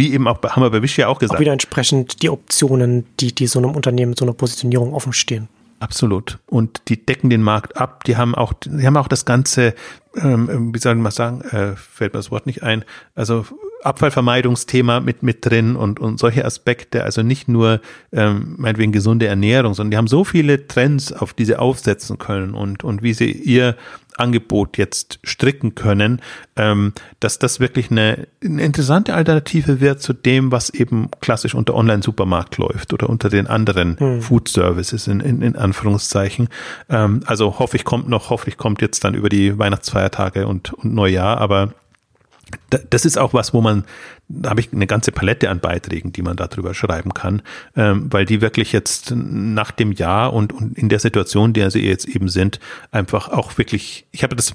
wie 0.00 0.14
eben 0.14 0.26
auch, 0.26 0.42
haben 0.42 0.62
wir 0.62 0.70
bei 0.70 0.82
Wish 0.82 0.96
ja 0.96 1.08
auch 1.08 1.18
gesagt. 1.18 1.36
Auch 1.36 1.40
wieder 1.40 1.52
entsprechend 1.52 2.22
die 2.22 2.30
Optionen, 2.30 3.04
die, 3.20 3.34
die 3.34 3.46
so 3.46 3.58
einem 3.58 3.72
Unternehmen, 3.72 4.16
so 4.16 4.24
einer 4.24 4.32
Positionierung 4.32 4.94
offen 4.94 5.12
stehen. 5.12 5.48
Absolut. 5.78 6.38
Und 6.46 6.82
die 6.88 7.04
decken 7.04 7.28
den 7.28 7.42
Markt 7.42 7.76
ab. 7.76 8.04
Die 8.04 8.16
haben 8.16 8.34
auch, 8.34 8.54
die 8.54 8.86
haben 8.86 8.96
auch 8.96 9.08
das 9.08 9.26
ganze, 9.26 9.74
ähm, 10.16 10.74
wie 10.74 10.78
soll 10.78 10.94
man 10.94 11.12
sagen, 11.12 11.42
äh, 11.42 11.76
fällt 11.76 12.14
mir 12.14 12.18
das 12.18 12.30
Wort 12.30 12.46
nicht 12.46 12.62
ein. 12.62 12.84
Also 13.14 13.44
Abfallvermeidungsthema 13.82 15.00
mit, 15.00 15.22
mit 15.22 15.44
drin 15.44 15.76
und, 15.76 16.00
und 16.00 16.18
solche 16.18 16.44
Aspekte, 16.44 17.04
also 17.04 17.22
nicht 17.22 17.48
nur 17.48 17.80
ähm, 18.12 18.54
meinetwegen 18.58 18.92
gesunde 18.92 19.26
Ernährung, 19.26 19.74
sondern 19.74 19.90
die 19.90 19.96
haben 19.96 20.08
so 20.08 20.24
viele 20.24 20.66
Trends, 20.66 21.12
auf 21.12 21.32
die 21.32 21.44
sie 21.44 21.56
aufsetzen 21.56 22.18
können 22.18 22.54
und, 22.54 22.84
und 22.84 23.02
wie 23.02 23.14
sie 23.14 23.30
ihr 23.30 23.76
Angebot 24.20 24.76
jetzt 24.76 25.18
stricken 25.24 25.74
können, 25.74 26.20
ähm, 26.56 26.92
dass 27.20 27.38
das 27.38 27.58
wirklich 27.58 27.90
eine, 27.90 28.28
eine 28.44 28.62
interessante 28.62 29.14
Alternative 29.14 29.80
wird 29.80 30.02
zu 30.02 30.12
dem, 30.12 30.52
was 30.52 30.70
eben 30.70 31.08
klassisch 31.20 31.54
unter 31.54 31.74
Online-Supermarkt 31.74 32.58
läuft 32.58 32.92
oder 32.92 33.08
unter 33.08 33.30
den 33.30 33.46
anderen 33.46 33.98
hm. 33.98 34.22
Food 34.22 34.48
Services 34.48 35.06
in, 35.06 35.20
in, 35.20 35.42
in 35.42 35.56
Anführungszeichen. 35.56 36.48
Ähm, 36.88 37.22
also 37.26 37.58
hoffe 37.58 37.76
ich 37.76 37.84
kommt 37.84 38.08
noch, 38.08 38.30
hoffentlich 38.30 38.58
kommt 38.58 38.82
jetzt 38.82 39.02
dann 39.04 39.14
über 39.14 39.28
die 39.28 39.58
Weihnachtsfeiertage 39.58 40.46
und, 40.46 40.74
und 40.74 40.94
Neujahr, 40.94 41.38
aber 41.38 41.72
das 42.90 43.04
ist 43.04 43.18
auch 43.18 43.34
was, 43.34 43.52
wo 43.54 43.60
man 43.60 43.84
da 44.32 44.50
habe 44.50 44.60
ich 44.60 44.72
eine 44.72 44.86
ganze 44.86 45.10
Palette 45.10 45.50
an 45.50 45.60
Beiträgen, 45.60 46.12
die 46.12 46.22
man 46.22 46.36
darüber 46.36 46.72
schreiben 46.72 47.12
kann, 47.12 47.42
ähm, 47.76 48.06
weil 48.10 48.24
die 48.24 48.40
wirklich 48.40 48.72
jetzt 48.72 49.12
nach 49.14 49.72
dem 49.72 49.92
Jahr 49.92 50.32
und, 50.32 50.52
und 50.52 50.78
in 50.78 50.88
der 50.88 51.00
Situation, 51.00 51.50
in 51.50 51.54
der 51.54 51.70
sie 51.70 51.80
jetzt 51.80 52.06
eben 52.06 52.28
sind, 52.28 52.60
einfach 52.92 53.28
auch 53.28 53.58
wirklich, 53.58 54.06
ich 54.12 54.22
habe 54.22 54.36
das, 54.36 54.54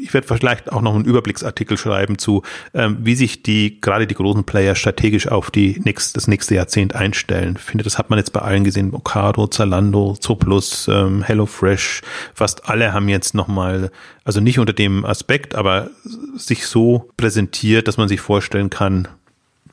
ich 0.00 0.12
werde 0.12 0.26
vielleicht 0.26 0.70
auch 0.70 0.82
noch 0.82 0.94
einen 0.94 1.06
Überblicksartikel 1.06 1.78
schreiben 1.78 2.18
zu, 2.18 2.42
ähm, 2.74 2.98
wie 3.00 3.14
sich 3.14 3.42
die, 3.42 3.80
gerade 3.80 4.06
die 4.06 4.14
großen 4.14 4.44
Player 4.44 4.74
strategisch 4.74 5.28
auf 5.28 5.50
die 5.50 5.80
nächst, 5.84 6.16
das 6.16 6.28
nächste 6.28 6.54
Jahrzehnt 6.54 6.94
einstellen. 6.94 7.54
Ich 7.56 7.64
finde, 7.64 7.84
das 7.84 7.98
hat 7.98 8.10
man 8.10 8.18
jetzt 8.18 8.32
bei 8.32 8.40
allen 8.40 8.64
gesehen, 8.64 8.92
Ocado, 8.92 9.46
Zalando, 9.46 10.16
Zooplus, 10.20 10.86
ähm, 10.88 11.22
HelloFresh, 11.22 12.02
fast 12.34 12.68
alle 12.68 12.92
haben 12.92 13.08
jetzt 13.08 13.34
nochmal, 13.34 13.90
also 14.24 14.40
nicht 14.40 14.58
unter 14.58 14.74
dem 14.74 15.06
Aspekt, 15.06 15.54
aber 15.54 15.90
sich 16.36 16.66
so 16.66 17.10
präsentiert, 17.16 17.88
dass 17.88 17.96
man 17.96 18.08
sich 18.08 18.20
vorstellen 18.20 18.68
kann, 18.68 18.97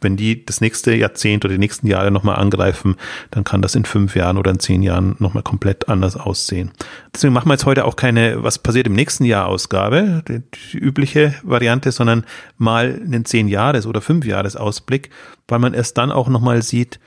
wenn 0.06 0.16
die 0.16 0.46
das 0.46 0.62
nächste 0.62 0.96
Jahrzehnt 0.96 1.44
oder 1.44 1.54
die 1.56 1.60
nächsten 1.60 1.88
Jahre 1.88 2.12
nochmal 2.12 2.36
angreifen, 2.38 2.96
dann 3.32 3.44
kann 3.44 3.62
das 3.62 3.76
in 3.76 3.84
fünf 3.84 4.16
Jahren 4.16 4.38
oder 4.38 4.52
in 4.52 4.60
zehn 4.60 4.84
Jahren 4.84 5.16
nochmal 5.20 5.44
komplett 5.44 5.90
anders 5.90 6.16
aussehen. 6.16 6.72
Deswegen 7.14 7.34
machen 7.34 7.50
wir 7.50 7.56
jetzt 7.56 7.66
heute 7.66 7.86
auch 7.86 7.96
keine, 7.96 8.44
was 8.44 8.60
passiert 8.60 8.88
im 8.88 8.94
nächsten 8.94 9.26
Jahr 9.26 9.48
Ausgabe, 9.48 10.24
die, 10.28 10.44
die 10.72 10.78
übliche 10.78 11.34
Variante, 11.44 11.92
sondern 11.92 12.24
mal 12.58 13.02
einen 13.04 13.26
zehn 13.26 13.48
Jahres 13.48 13.88
oder 13.88 14.00
fünf 14.00 14.26
Jahres 14.26 14.56
Ausblick, 14.56 15.10
weil 15.48 15.60
man 15.60 15.74
erst 15.74 15.98
dann 15.98 16.12
auch 16.12 16.30
nochmal 16.30 16.62
sieht, 16.62 17.00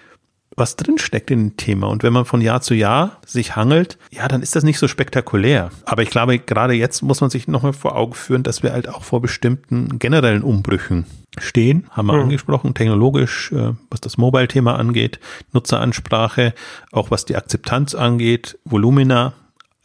was 0.59 0.76
drinsteckt 0.76 1.30
in 1.30 1.50
dem 1.50 1.56
Thema. 1.56 1.88
Und 1.88 2.02
wenn 2.02 2.12
man 2.12 2.24
von 2.24 2.40
Jahr 2.40 2.61
zu 2.61 2.74
Jahr 2.74 3.18
sich 3.26 3.56
hangelt, 3.56 3.98
ja, 4.11 4.28
dann 4.28 4.42
ist 4.42 4.56
das 4.56 4.64
nicht 4.64 4.78
so 4.78 4.88
spektakulär. 4.88 5.70
Aber 5.84 6.02
ich 6.02 6.11
glaube, 6.11 6.38
gerade 6.38 6.74
jetzt 6.74 7.02
muss 7.02 7.20
man 7.20 7.30
sich 7.30 7.48
nochmal 7.48 7.72
vor 7.72 7.96
Augen 7.96 8.14
führen, 8.14 8.42
dass 8.42 8.62
wir 8.62 8.72
halt 8.72 8.88
auch 8.88 9.04
vor 9.04 9.20
bestimmten 9.22 9.98
generellen 9.98 10.42
Umbrüchen 10.42 11.06
stehen, 11.38 11.86
haben 11.90 12.06
wir 12.06 12.14
mhm. 12.14 12.24
angesprochen, 12.24 12.74
technologisch, 12.74 13.52
äh, 13.52 13.74
was 13.90 14.00
das 14.00 14.18
Mobile-Thema 14.18 14.76
angeht, 14.76 15.20
Nutzeransprache, 15.52 16.54
auch 16.90 17.11
was 17.11 17.24
die 17.24 17.36
Akzeptanz 17.36 17.94
angeht, 17.94 18.59
Volumina, 18.64 19.34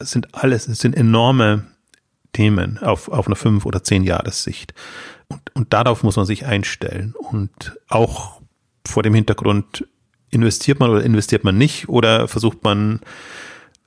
sind 0.00 0.34
alles, 0.34 0.66
es 0.68 0.80
sind 0.80 0.96
enorme 0.96 1.64
Themen 2.32 2.78
auf, 2.78 3.08
auf 3.08 3.26
einer 3.26 3.36
fünf 3.36 3.64
oder 3.64 3.84
zehn 3.84 4.04
Jahressicht. 4.04 4.74
Und, 5.28 5.54
und 5.54 5.72
darauf 5.72 6.02
muss 6.02 6.16
man 6.16 6.26
sich 6.26 6.46
einstellen. 6.46 7.14
Und 7.16 7.78
auch 7.88 8.40
vor 8.86 9.02
dem 9.02 9.14
Hintergrund, 9.14 9.86
investiert 10.34 10.80
man 10.80 10.90
oder 10.90 11.02
investiert 11.02 11.44
man 11.44 11.56
nicht 11.56 11.88
oder 11.88 12.28
versucht 12.28 12.64
man 12.64 13.00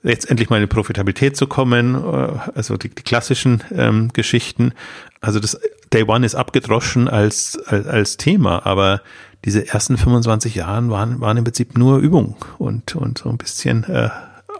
jetzt 0.02 0.30
endlich 0.30 0.48
mal 0.48 0.56
in 0.56 0.62
die 0.62 0.74
Profitabilität 0.74 1.36
zu 1.36 1.46
kommen, 1.46 1.94
äh, 1.94 2.28
also 2.54 2.76
die, 2.76 2.88
die 2.88 3.02
klassischen 3.02 3.62
ähm, 3.74 4.10
Geschichten. 4.12 4.72
Also 5.20 5.40
das 5.40 5.60
Day 5.92 6.04
One 6.04 6.24
ist 6.24 6.34
abgedroschen 6.34 7.08
als, 7.08 7.58
als, 7.66 7.86
als 7.86 8.16
Thema, 8.16 8.64
aber 8.66 9.02
diese 9.44 9.68
ersten 9.68 9.96
25 9.96 10.54
Jahren 10.54 10.90
waren, 10.90 11.20
waren 11.20 11.36
im 11.36 11.44
Prinzip 11.44 11.78
nur 11.78 11.98
Übung 11.98 12.36
und, 12.58 12.96
und 12.96 13.18
so 13.18 13.28
ein 13.28 13.38
bisschen 13.38 13.84
äh, 13.84 14.10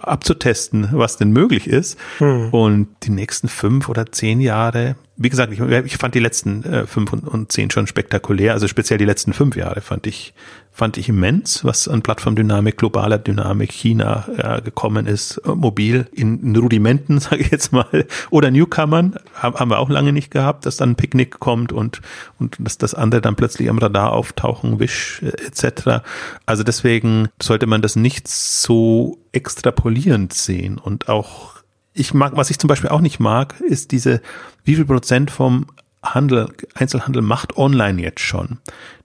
abzutesten, 0.00 0.88
was 0.92 1.16
denn 1.16 1.32
möglich 1.32 1.66
ist. 1.66 1.98
Hm. 2.18 2.50
Und 2.50 2.88
die 3.02 3.10
nächsten 3.10 3.48
fünf 3.48 3.88
oder 3.88 4.10
zehn 4.12 4.40
Jahre, 4.40 4.96
wie 5.18 5.28
gesagt, 5.28 5.52
ich, 5.52 5.60
ich 5.60 5.96
fand 5.96 6.14
die 6.14 6.20
letzten 6.20 6.62
äh, 6.64 6.86
fünf 6.86 7.12
und, 7.12 7.26
und 7.26 7.52
zehn 7.52 7.70
schon 7.70 7.86
spektakulär. 7.86 8.52
Also 8.52 8.68
speziell 8.68 8.98
die 8.98 9.04
letzten 9.04 9.32
fünf 9.32 9.56
Jahre 9.56 9.80
fand 9.80 10.06
ich 10.06 10.32
fand 10.78 10.96
ich 10.96 11.08
immens, 11.08 11.64
was 11.64 11.88
an 11.88 12.02
Plattformdynamik, 12.02 12.76
globaler 12.76 13.18
Dynamik 13.18 13.72
China 13.72 14.28
ja, 14.38 14.60
gekommen 14.60 15.06
ist, 15.06 15.38
äh, 15.38 15.48
mobil 15.48 16.06
in, 16.12 16.40
in 16.40 16.56
Rudimenten, 16.56 17.18
sage 17.18 17.42
ich 17.42 17.50
jetzt 17.50 17.72
mal, 17.72 18.06
oder 18.30 18.52
Newcomern, 18.52 19.16
haben 19.34 19.70
wir 19.70 19.80
auch 19.80 19.90
lange 19.90 20.12
nicht 20.12 20.30
gehabt, 20.30 20.66
dass 20.66 20.76
dann 20.76 20.90
ein 20.90 20.96
Picknick 20.96 21.40
kommt 21.40 21.72
und, 21.72 22.00
und 22.38 22.56
dass 22.60 22.78
das 22.78 22.94
andere 22.94 23.20
dann 23.20 23.34
plötzlich 23.34 23.68
am 23.68 23.78
Radar 23.78 24.12
auftauchen, 24.12 24.78
Wish 24.78 25.20
äh, 25.22 25.46
etc. 25.46 26.04
Also 26.46 26.62
deswegen 26.62 27.28
sollte 27.42 27.66
man 27.66 27.82
das 27.82 27.96
nicht 27.96 28.28
so 28.28 29.18
extrapolierend 29.32 30.32
sehen 30.32 30.78
und 30.78 31.08
auch 31.08 31.58
ich 31.98 32.14
mag, 32.14 32.36
was 32.36 32.50
ich 32.50 32.58
zum 32.58 32.68
Beispiel 32.68 32.90
auch 32.90 33.00
nicht 33.00 33.18
mag, 33.18 33.60
ist 33.60 33.90
diese, 33.90 34.20
wie 34.68 34.76
viel 34.76 34.84
Prozent 34.84 35.30
vom 35.30 35.66
Handel, 36.02 36.52
Einzelhandel 36.74 37.22
macht 37.22 37.56
online 37.56 38.00
jetzt 38.00 38.20
schon. 38.20 38.58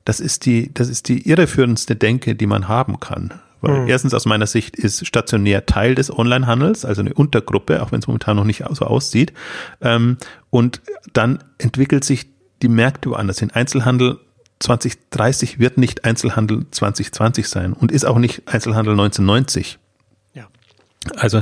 Das 0.06 0.20
ist 0.20 0.46
die, 0.46 0.74
das 0.74 0.90
ist 0.90 1.08
die 1.08 1.28
irreführendste 1.28 1.96
Denke, 1.96 2.36
die 2.36 2.46
man 2.46 2.68
haben 2.68 3.00
kann. 3.00 3.34
Weil 3.62 3.84
mhm. 3.84 3.88
erstens 3.88 4.14
aus 4.14 4.26
meiner 4.26 4.46
Sicht 4.46 4.76
ist 4.76 5.08
stationär 5.08 5.66
Teil 5.66 5.96
des 5.96 6.16
Onlinehandels, 6.16 6.84
also 6.84 7.02
eine 7.02 7.14
Untergruppe, 7.14 7.82
auch 7.82 7.94
wenn 7.94 8.00
es 8.00 8.08
momentan 8.08 8.36
noch 8.36 8.44
nicht 8.44 8.66
so 8.72 8.86
aussieht. 8.86 9.32
Ähm, 9.82 10.18
und 10.50 10.82
dann 11.14 11.40
entwickelt 11.60 12.04
sich 12.04 12.28
die 12.62 12.68
Märkte 12.68 13.10
woanders 13.10 13.40
hin. 13.40 13.50
Einzelhandel 13.52 14.20
2030 14.60 15.60
wird 15.60 15.78
nicht 15.78 16.04
Einzelhandel 16.04 16.66
2020 16.72 17.48
sein 17.48 17.72
und 17.72 17.94
ist 17.94 18.06
auch 18.06 18.18
nicht 18.18 18.54
Einzelhandel 18.54 18.94
1990. 18.96 19.80
Ja. 20.34 20.48
Also 21.16 21.42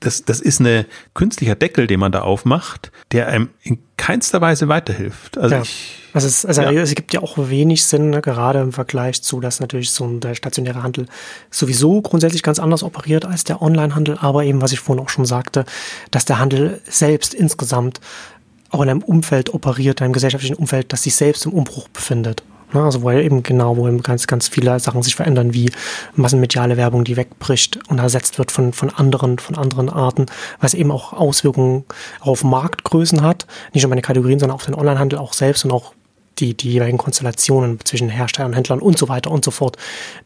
das, 0.00 0.24
das 0.24 0.40
ist 0.40 0.60
eine 0.60 0.86
künstlicher 1.14 1.54
Deckel, 1.54 1.86
den 1.86 2.00
man 2.00 2.12
da 2.12 2.22
aufmacht, 2.22 2.90
der 3.12 3.28
einem 3.28 3.50
in 3.62 3.78
keinster 3.96 4.40
Weise 4.40 4.68
weiterhilft. 4.68 5.38
Also 5.38 5.54
ja. 5.56 5.62
ich 5.62 6.00
also, 6.12 6.26
es, 6.26 6.44
also 6.44 6.62
ja. 6.62 6.72
es 6.72 6.94
gibt 6.94 7.12
ja 7.12 7.20
auch 7.20 7.36
wenig 7.36 7.84
Sinn, 7.84 8.10
ne, 8.10 8.20
gerade 8.20 8.60
im 8.60 8.72
Vergleich 8.72 9.22
zu, 9.22 9.40
dass 9.40 9.60
natürlich 9.60 9.90
so 9.90 10.04
ein, 10.04 10.20
der 10.20 10.34
stationäre 10.34 10.82
Handel 10.82 11.06
sowieso 11.50 12.02
grundsätzlich 12.02 12.42
ganz 12.42 12.58
anders 12.58 12.82
operiert 12.82 13.24
als 13.24 13.44
der 13.44 13.62
Onlinehandel, 13.62 14.18
aber 14.18 14.44
eben, 14.44 14.60
was 14.60 14.72
ich 14.72 14.80
vorhin 14.80 15.04
auch 15.04 15.08
schon 15.08 15.24
sagte, 15.24 15.64
dass 16.10 16.24
der 16.24 16.38
Handel 16.38 16.80
selbst 16.88 17.34
insgesamt 17.34 18.00
auch 18.70 18.82
in 18.82 18.88
einem 18.88 19.02
Umfeld 19.02 19.54
operiert, 19.54 20.00
in 20.00 20.06
einem 20.06 20.12
gesellschaftlichen 20.12 20.56
Umfeld, 20.56 20.92
das 20.92 21.02
sich 21.02 21.14
selbst 21.14 21.46
im 21.46 21.52
Umbruch 21.52 21.88
befindet. 21.88 22.42
Ne? 22.72 22.82
Also 22.82 23.02
wo 23.02 23.10
eben 23.10 23.42
genau, 23.42 23.76
wo 23.76 23.88
eben 23.88 24.02
ganz, 24.02 24.26
ganz 24.26 24.48
viele 24.48 24.78
Sachen 24.80 25.02
sich 25.02 25.14
verändern, 25.14 25.54
wie 25.54 25.70
massenmediale 26.14 26.76
Werbung, 26.76 27.04
die 27.04 27.16
wegbricht 27.16 27.78
und 27.88 27.98
ersetzt 27.98 28.38
wird 28.38 28.50
von, 28.52 28.72
von 28.72 28.90
anderen, 28.90 29.38
von 29.38 29.56
anderen 29.56 29.88
Arten, 29.88 30.26
was 30.60 30.74
eben 30.74 30.90
auch 30.90 31.12
Auswirkungen 31.12 31.84
auf 32.20 32.44
Marktgrößen 32.44 33.22
hat. 33.22 33.46
Nicht 33.72 33.82
nur 33.82 33.90
meine 33.90 34.02
Kategorien, 34.02 34.38
sondern 34.38 34.56
auch 34.56 34.64
den 34.64 34.74
Onlinehandel 34.74 35.18
auch 35.18 35.32
selbst 35.32 35.64
und 35.64 35.72
auch 35.72 35.94
die, 36.38 36.56
die 36.56 36.72
jeweiligen 36.72 36.98
Konstellationen 36.98 37.78
zwischen 37.84 38.08
Herstellern, 38.08 38.54
Händlern 38.54 38.80
und 38.80 38.98
so 38.98 39.08
weiter 39.08 39.30
und 39.30 39.44
so 39.44 39.50
fort. 39.50 39.76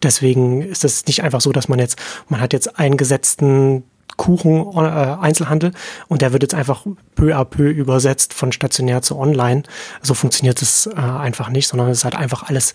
Deswegen 0.03 0.63
ist 0.63 0.85
es 0.85 1.07
nicht 1.07 1.23
einfach 1.23 1.41
so, 1.41 1.53
dass 1.53 1.69
man 1.69 1.79
jetzt, 1.79 1.99
man 2.29 2.41
hat 2.41 2.53
jetzt 2.53 2.79
einen 2.79 2.97
gesetzten 2.97 3.85
Kuchen 4.17 4.67
äh, 4.77 5.17
Einzelhandel 5.21 5.73
und 6.09 6.23
der 6.23 6.33
wird 6.33 6.43
jetzt 6.43 6.55
einfach 6.55 6.87
peu 7.15 7.35
à 7.35 7.45
peu 7.45 7.69
übersetzt 7.71 8.35
von 8.35 8.53
stationär 8.53 9.03
zu 9.03 9.19
online. 9.19 9.63
So 10.03 10.15
funktioniert 10.15 10.61
es 10.63 10.87
äh, 10.87 11.01
einfach 11.01 11.49
nicht, 11.49 11.69
sondern 11.69 11.89
es 11.89 11.99
ist 11.99 12.05
halt 12.05 12.17
einfach 12.17 12.45
alles, 12.45 12.75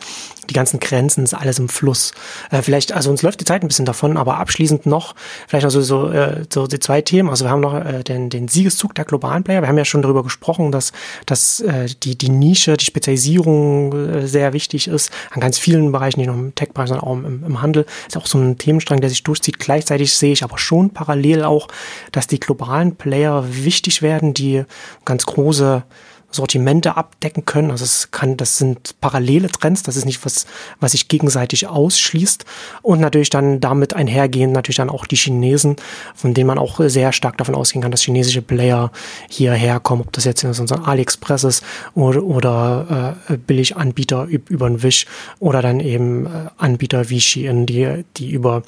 die 0.50 0.54
ganzen 0.54 0.80
Grenzen, 0.80 1.24
ist 1.24 1.34
alles 1.34 1.60
im 1.60 1.70
Fluss. 1.70 2.14
Äh, 2.52 2.62
vielleicht, 2.62 2.92
also 2.94 3.10
uns 3.10 3.22
läuft 3.22 3.40
die 3.42 3.46
Zeit 3.46 3.62
ein 3.64 3.68
bisschen 3.68 3.86
davon, 3.86 4.18
aber 4.18 4.38
abschließend 4.38 4.86
noch, 4.86 5.16
vielleicht 5.48 5.66
noch 5.66 5.72
so, 5.72 5.82
so, 5.82 6.10
äh, 6.10 6.46
so 6.52 6.68
die 6.68 6.80
zwei 6.80 7.02
Themen. 7.02 7.30
Also 7.30 7.46
wir 7.46 7.52
haben 7.52 7.62
noch 7.62 7.74
äh, 7.74 8.04
den, 8.04 8.30
den 8.30 8.48
Siegeszug 8.48 8.96
der 8.96 9.06
globalen 9.06 9.44
Player. 9.44 9.62
Wir 9.62 9.68
haben 9.68 9.78
ja 9.78 9.86
schon 9.86 10.02
darüber 10.02 10.24
gesprochen, 10.24 10.72
dass, 10.72 10.92
dass 11.26 11.60
äh, 11.62 11.88
die, 12.04 12.18
die 12.18 12.30
Nische, 12.30 12.78
die 12.78 12.86
Spezialisierung 12.86 13.94
äh, 13.94 14.28
sehr 14.28 14.54
wichtig 14.54 14.88
ist, 14.88 15.12
an 15.32 15.42
ganz 15.42 15.58
vielen 15.58 15.92
Bereichen, 15.92 16.20
nicht 16.20 16.28
nur 16.28 16.36
im 16.36 16.56
Tech-Bereich, 16.56 16.90
sondern 16.90 17.08
auch 17.08 17.14
im, 17.14 17.44
im 17.46 17.62
Handel. 17.62 17.86
Ist 18.08 18.18
auch 18.18 18.26
so 18.26 18.38
ein 18.38 18.58
Themenstrang, 18.58 19.02
der 19.02 19.10
sich 19.10 19.24
durchzieht. 19.24 19.60
Gleichzeitig 19.60 20.14
sehe 20.14 20.34
ich 20.34 20.44
aber 20.44 20.58
schon 20.58 20.90
parallel 20.92 21.29
parallel 21.30 21.44
auch, 21.44 21.68
dass 22.12 22.28
die 22.28 22.40
globalen 22.40 22.96
Player 22.96 23.46
wichtig 23.48 24.02
werden, 24.02 24.34
die 24.34 24.64
ganz 25.06 25.26
große 25.26 25.84
Sortimente 26.32 26.96
abdecken 26.96 27.46
können. 27.46 27.72
Also 27.72 27.86
es 27.86 28.12
kann, 28.12 28.38
das 28.38 28.60
sind 28.60 29.02
parallele 29.02 29.48
Trends, 29.48 29.82
das 29.82 29.96
ist 29.96 30.06
nicht 30.06 30.24
was, 30.24 30.46
was 30.80 30.92
sich 30.92 31.08
gegenseitig 31.08 31.66
ausschließt. 31.66 32.46
Und 32.84 33.00
natürlich 33.00 33.32
dann 33.32 33.60
damit 33.60 33.96
einhergehen 33.96 34.52
natürlich 34.52 34.78
dann 34.78 34.92
auch 34.92 35.08
die 35.08 35.16
Chinesen, 35.16 35.78
von 36.14 36.36
denen 36.36 36.46
man 36.46 36.60
auch 36.60 36.80
sehr 36.84 37.14
stark 37.14 37.40
davon 37.40 37.56
ausgehen 37.56 37.82
kann, 37.82 37.90
dass 37.90 38.04
chinesische 38.04 38.44
Player 38.44 38.92
hierher 39.28 39.80
kommen, 39.80 40.04
ob 40.04 40.14
das 40.14 40.26
jetzt 40.26 40.44
in 40.44 40.54
so 40.54 40.64
AliExpress 40.76 41.46
ist 41.46 41.64
oder, 41.96 42.22
oder 42.22 43.18
äh, 43.28 43.38
Billiganbieter 43.38 44.26
über 44.26 44.70
den 44.70 44.84
Wish 44.84 45.08
oder 45.40 45.64
dann 45.64 45.80
eben 45.80 46.28
äh, 46.28 46.50
Anbieter 46.58 47.10
wie 47.10 47.22
Shein, 47.22 47.66
die, 47.66 48.06
die 48.18 48.30
über, 48.30 48.62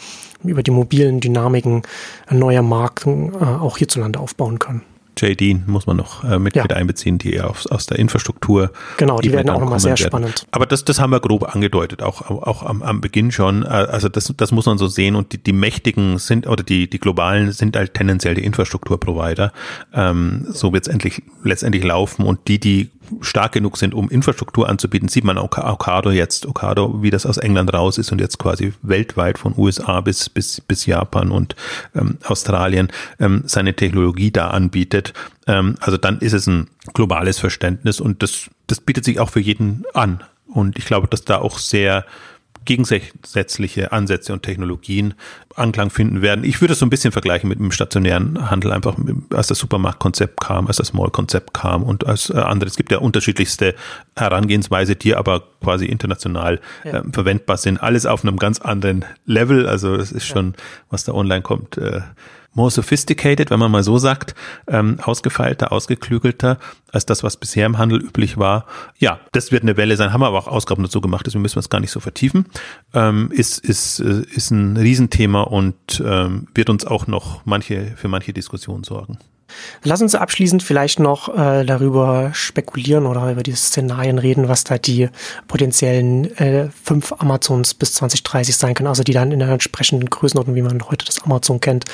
über 0.43 0.63
die 0.63 0.71
mobilen 0.71 1.19
Dynamiken 1.19 1.83
neuer 2.29 2.61
Marken 2.61 3.33
äh, 3.33 3.45
auch 3.45 3.77
hierzulande 3.77 4.19
aufbauen 4.19 4.59
können. 4.59 4.81
JD 5.17 5.67
muss 5.67 5.85
man 5.87 5.97
noch 5.97 6.23
äh, 6.23 6.39
mit, 6.39 6.55
ja. 6.55 6.63
mit 6.63 6.73
einbeziehen, 6.73 7.17
die 7.17 7.39
aus, 7.41 7.67
aus 7.67 7.85
der 7.85 7.99
Infrastruktur. 7.99 8.71
Genau, 8.97 9.19
die, 9.19 9.27
die 9.27 9.33
werden 9.33 9.49
auch 9.49 9.59
nochmal 9.59 9.79
sehr 9.79 9.91
werden. 9.91 10.07
spannend. 10.07 10.47
Aber 10.51 10.65
das, 10.65 10.85
das 10.85 10.99
haben 10.99 11.11
wir 11.11 11.19
grob 11.19 11.53
angedeutet, 11.53 12.01
auch, 12.01 12.29
auch 12.29 12.63
am, 12.63 12.81
am 12.81 13.01
Beginn 13.01 13.31
schon. 13.31 13.63
Äh, 13.63 13.67
also 13.67 14.09
das, 14.09 14.33
das 14.35 14.51
muss 14.51 14.65
man 14.65 14.77
so 14.77 14.87
sehen 14.87 15.15
und 15.15 15.33
die, 15.33 15.37
die 15.37 15.53
mächtigen 15.53 16.17
sind 16.17 16.47
oder 16.47 16.63
die, 16.63 16.89
die 16.89 16.99
globalen 16.99 17.51
sind 17.51 17.75
halt 17.75 17.93
tendenziell 17.93 18.35
die 18.35 18.43
Infrastrukturprovider. 18.43 19.51
Ähm, 19.93 20.45
so 20.49 20.73
wird 20.73 20.87
es 20.87 20.93
endlich 20.93 21.21
letztendlich 21.43 21.83
laufen 21.83 22.25
und 22.25 22.47
die, 22.47 22.59
die 22.59 22.89
stark 23.21 23.51
genug 23.51 23.77
sind, 23.77 23.93
um 23.93 24.09
Infrastruktur 24.09 24.69
anzubieten, 24.69 25.09
sieht 25.09 25.23
man 25.23 25.37
Ocado 25.37 26.11
jetzt, 26.11 26.45
Ocado, 26.45 27.01
wie 27.01 27.09
das 27.09 27.25
aus 27.25 27.37
England 27.37 27.73
raus 27.73 27.97
ist 27.97 28.11
und 28.11 28.21
jetzt 28.21 28.39
quasi 28.39 28.73
weltweit 28.81 29.37
von 29.37 29.53
USA 29.57 30.01
bis, 30.01 30.29
bis, 30.29 30.61
bis 30.61 30.85
Japan 30.85 31.31
und 31.31 31.55
ähm, 31.95 32.17
Australien 32.25 32.89
ähm, 33.19 33.43
seine 33.45 33.75
Technologie 33.75 34.31
da 34.31 34.49
anbietet. 34.49 35.13
Ähm, 35.47 35.75
also 35.79 35.97
dann 35.97 36.19
ist 36.19 36.33
es 36.33 36.47
ein 36.47 36.67
globales 36.93 37.39
Verständnis 37.39 37.99
und 37.99 38.23
das, 38.23 38.49
das 38.67 38.79
bietet 38.79 39.05
sich 39.05 39.19
auch 39.19 39.29
für 39.29 39.41
jeden 39.41 39.83
an. 39.93 40.23
Und 40.47 40.77
ich 40.77 40.85
glaube, 40.85 41.07
dass 41.07 41.23
da 41.23 41.37
auch 41.37 41.57
sehr 41.57 42.05
gegensätzliche 42.66 43.91
Ansätze 43.91 44.34
und 44.34 44.43
Technologien 44.43 45.16
Anklang 45.55 45.89
finden 45.89 46.22
werden. 46.22 46.45
Ich 46.45 46.62
würde 46.62 46.74
es 46.74 46.80
so 46.80 46.86
ein 46.86 46.89
bisschen 46.89 47.12
vergleichen 47.12 47.49
mit 47.49 47.59
dem 47.59 47.72
stationären 47.72 48.49
Handel, 48.49 48.72
einfach 48.72 48.95
als 49.34 49.47
das 49.47 49.59
Supermarktkonzept 49.59 50.39
kam, 50.39 50.68
als 50.68 50.78
das 50.78 50.93
Mall-Konzept 50.93 51.53
kam 51.53 51.84
und 51.84 52.05
als 52.05 52.30
äh, 52.30 52.38
andere. 52.38 52.70
Es 52.70 52.78
gibt 52.78 52.91
ja 52.91 52.99
unterschiedlichste 52.99 53.76
Herangehensweise, 54.16 54.95
die 54.95 55.16
aber 55.16 55.43
quasi 55.62 55.86
international 55.86 56.59
ja. 56.84 56.99
äh, 56.99 57.03
verwendbar 57.12 57.57
sind. 57.57 57.82
Alles 57.82 58.05
auf 58.05 58.24
einem 58.24 58.38
ganz 58.38 58.59
anderen 58.59 59.05
Level. 59.26 59.68
Also 59.68 59.95
es 59.95 60.12
ist 60.12 60.26
schon, 60.26 60.53
was 60.89 61.03
da 61.03 61.14
online 61.14 61.41
kommt, 61.41 61.78
äh, 61.78 62.01
more 62.53 62.71
sophisticated, 62.71 63.49
wenn 63.49 63.59
man 63.59 63.71
mal 63.71 63.83
so 63.83 63.97
sagt, 63.97 64.35
ähm, 64.67 64.99
ausgefeilter, 65.01 65.71
ausgeklügelter 65.71 66.57
als 66.91 67.05
das, 67.05 67.23
was 67.23 67.37
bisher 67.37 67.65
im 67.65 67.77
Handel 67.77 68.01
üblich 68.01 68.37
war. 68.37 68.65
Ja, 68.97 69.19
das 69.31 69.51
wird 69.51 69.63
eine 69.63 69.77
Welle 69.77 69.95
sein, 69.95 70.11
haben 70.11 70.21
wir 70.21 70.27
aber 70.27 70.39
auch 70.39 70.47
Ausgaben 70.47 70.83
dazu 70.83 71.01
gemacht, 71.01 71.25
deswegen 71.25 71.41
müssen 71.41 71.55
wir 71.55 71.61
es 71.61 71.69
gar 71.69 71.79
nicht 71.79 71.91
so 71.91 71.99
vertiefen. 71.99 72.45
Ähm, 72.93 73.31
ist, 73.31 73.59
ist, 73.59 73.99
äh, 73.99 74.23
ist 74.33 74.51
ein 74.51 74.77
Riesenthema 74.77 75.41
und 75.41 76.03
ähm, 76.05 76.47
wird 76.53 76.69
uns 76.69 76.85
auch 76.85 77.07
noch 77.07 77.45
manche, 77.45 77.93
für 77.95 78.07
manche 78.07 78.33
Diskussionen 78.33 78.83
sorgen. 78.83 79.17
Lass 79.83 80.01
uns 80.01 80.15
abschließend 80.15 80.63
vielleicht 80.63 80.99
noch 80.99 81.29
äh, 81.29 81.65
darüber 81.65 82.31
spekulieren 82.33 83.05
oder 83.05 83.31
über 83.31 83.43
die 83.43 83.53
Szenarien 83.53 84.17
reden, 84.17 84.47
was 84.47 84.63
da 84.63 84.77
die 84.77 85.09
potenziellen 85.47 86.35
äh, 86.37 86.69
fünf 86.83 87.13
Amazons 87.13 87.73
bis 87.73 87.93
2030 87.95 88.55
sein 88.55 88.73
können, 88.73 88.87
also 88.87 89.03
die 89.03 89.13
dann 89.13 89.31
in 89.31 89.39
der 89.39 89.49
entsprechenden 89.49 90.09
Größenordnung, 90.09 90.55
wie 90.55 90.61
man 90.61 90.81
heute 90.89 91.05
das 91.05 91.23
Amazon 91.23 91.59
kennt, 91.59 91.85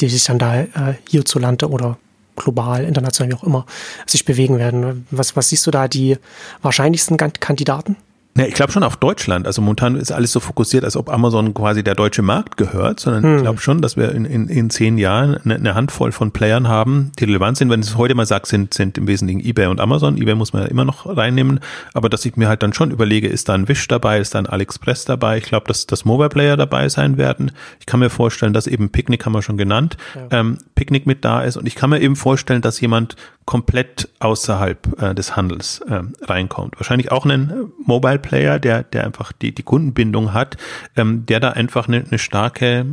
die 0.00 0.08
sich 0.08 0.24
dann 0.24 0.38
da 0.38 0.60
äh, 0.60 0.68
hierzulande 1.08 1.68
oder 1.68 1.98
global, 2.36 2.84
international, 2.84 3.30
wie 3.30 3.36
auch 3.36 3.44
immer, 3.44 3.66
sich 4.06 4.24
bewegen 4.24 4.58
werden. 4.58 5.06
Was, 5.10 5.36
was 5.36 5.50
siehst 5.50 5.66
du 5.66 5.70
da 5.70 5.88
die 5.88 6.16
wahrscheinlichsten 6.62 7.16
Kandidaten? 7.16 7.96
Ja, 8.36 8.46
ich 8.46 8.54
glaube 8.54 8.72
schon 8.72 8.82
auf 8.82 8.96
Deutschland. 8.96 9.46
Also 9.46 9.60
momentan 9.60 9.94
ist 9.94 10.10
alles 10.10 10.32
so 10.32 10.40
fokussiert, 10.40 10.84
als 10.84 10.96
ob 10.96 11.10
Amazon 11.10 11.52
quasi 11.52 11.84
der 11.84 11.94
deutsche 11.94 12.22
Markt 12.22 12.56
gehört, 12.56 12.98
sondern 12.98 13.24
hm. 13.24 13.36
ich 13.36 13.42
glaube 13.42 13.60
schon, 13.60 13.82
dass 13.82 13.98
wir 13.98 14.12
in, 14.12 14.24
in, 14.24 14.48
in 14.48 14.70
zehn 14.70 14.96
Jahren 14.96 15.36
eine, 15.36 15.56
eine, 15.56 15.74
Handvoll 15.74 16.12
von 16.12 16.30
Playern 16.32 16.66
haben, 16.66 17.12
die 17.18 17.24
relevant 17.24 17.58
sind. 17.58 17.68
Wenn 17.68 17.80
ich 17.80 17.88
es 17.88 17.96
heute 17.98 18.14
mal 18.14 18.24
sage, 18.24 18.46
sind, 18.46 18.72
sind 18.72 18.96
im 18.96 19.06
Wesentlichen 19.06 19.40
eBay 19.40 19.66
und 19.66 19.80
Amazon. 19.80 20.16
eBay 20.16 20.34
muss 20.34 20.54
man 20.54 20.62
ja 20.62 20.68
immer 20.68 20.86
noch 20.86 21.04
reinnehmen. 21.14 21.60
Aber 21.92 22.08
dass 22.08 22.24
ich 22.24 22.36
mir 22.36 22.48
halt 22.48 22.62
dann 22.62 22.72
schon 22.72 22.90
überlege, 22.90 23.28
ist 23.28 23.50
da 23.50 23.54
ein 23.54 23.68
Wish 23.68 23.86
dabei, 23.88 24.18
ist 24.18 24.34
da 24.34 24.38
ein 24.38 24.46
AliExpress 24.46 25.04
dabei? 25.04 25.36
Ich 25.36 25.44
glaube, 25.44 25.66
dass 25.66 25.86
das 25.86 26.06
Mobile 26.06 26.30
Player 26.30 26.56
dabei 26.56 26.88
sein 26.88 27.18
werden. 27.18 27.52
Ich 27.80 27.86
kann 27.86 28.00
mir 28.00 28.08
vorstellen, 28.08 28.54
dass 28.54 28.66
eben 28.66 28.88
Picnic 28.88 29.26
haben 29.26 29.32
wir 29.32 29.42
schon 29.42 29.58
genannt, 29.58 29.98
ja. 30.14 30.40
ähm, 30.40 30.56
Picnic 30.74 31.06
mit 31.06 31.22
da 31.22 31.42
ist. 31.42 31.58
Und 31.58 31.66
ich 31.66 31.74
kann 31.74 31.90
mir 31.90 32.00
eben 32.00 32.16
vorstellen, 32.16 32.62
dass 32.62 32.80
jemand 32.80 33.16
komplett 33.44 34.08
außerhalb 34.20 35.02
äh, 35.02 35.14
des 35.14 35.36
Handels 35.36 35.80
äh, 35.80 36.02
reinkommt. 36.22 36.78
Wahrscheinlich 36.78 37.10
auch 37.10 37.24
einen 37.24 37.72
Mobile 37.84 38.18
Player, 38.18 38.58
der, 38.58 38.82
der 38.82 39.04
einfach 39.04 39.32
die, 39.32 39.52
die 39.54 39.62
Kundenbindung 39.62 40.32
hat, 40.32 40.56
ähm, 40.96 41.26
der 41.26 41.40
da 41.40 41.50
einfach 41.50 41.88
eine, 41.88 42.04
eine 42.04 42.18
starke 42.18 42.86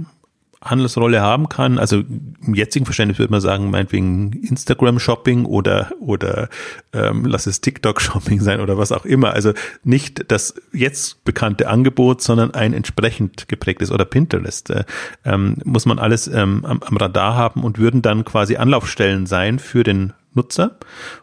Handelsrolle 0.62 1.22
haben 1.22 1.47
kann. 1.47 1.78
Also 1.80 2.00
im 2.45 2.54
jetzigen 2.54 2.86
Verständnis 2.86 3.18
würde 3.18 3.32
man 3.32 3.39
sagen, 3.39 3.70
meinetwegen 3.70 4.34
Instagram-Shopping 4.34 5.45
oder, 5.45 5.91
oder 6.02 6.50
ähm, 6.91 7.26
lass 7.26 7.47
es 7.47 7.62
TikTok-Shopping 7.62 8.41
sein 8.41 8.60
oder 8.60 8.78
was 8.78 8.91
auch 8.91 9.06
immer. 9.06 9.34
Also 9.34 9.54
nicht 9.84 10.30
das 10.32 10.56
jetzt 10.74 11.24
bekannte 11.24 11.70
Angebot, 11.70 12.22
sondern 12.22 12.54
ein 12.54 12.74
entsprechend 12.74 13.47
geprägtes 13.47 13.89
oder 13.89 14.04
Pinterest. 14.04 14.70
Äh, 14.70 14.84
ähm, 15.24 15.56
muss 15.64 15.86
man 15.86 15.97
alles 15.97 16.28
ähm, 16.28 16.66
am, 16.66 16.84
am 16.84 16.97
Radar 16.97 17.36
haben 17.36 17.64
und 17.64 17.80
würden 17.80 18.02
dann 18.02 18.26
quasi 18.26 18.58
Anlaufstellen 18.58 19.28
sein 19.28 19.60
für 19.60 19.84
den 19.84 20.14
Nutzer 20.34 20.78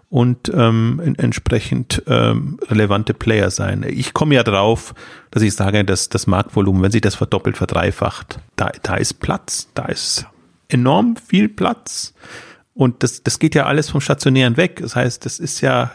und 0.09 0.51
ähm, 0.55 1.15
entsprechend 1.19 2.03
ähm, 2.07 2.59
relevante 2.69 3.15
Player 3.15 3.51
sein. 3.51 3.85
Ich 3.89 4.13
komme 4.13 4.35
ja 4.35 4.43
drauf, 4.43 4.95
dass 5.31 5.43
ich 5.43 5.55
sage, 5.55 5.85
dass 5.85 6.09
das 6.09 6.27
Marktvolumen, 6.27 6.83
wenn 6.83 6.93
sich 6.93 7.01
das 7.01 7.15
verdoppelt, 7.15 7.57
verdreifacht, 7.57 8.41
da, 8.57 8.71
da 8.83 8.97
ist 8.97 9.15
Platz, 9.21 9.69
da 9.75 9.87
ist 9.87 10.27
enorm 10.69 11.17
viel 11.17 11.49
Platz. 11.49 12.15
Und 12.75 13.03
das, 13.03 13.23
das 13.23 13.39
geht 13.39 13.55
ja 13.55 13.67
alles 13.67 13.91
vom 13.91 14.01
Stationären 14.01 14.57
weg. 14.57 14.81
Das 14.83 14.97
heißt, 14.97 15.25
das 15.25 15.39
ist 15.39 15.61
ja 15.61 15.93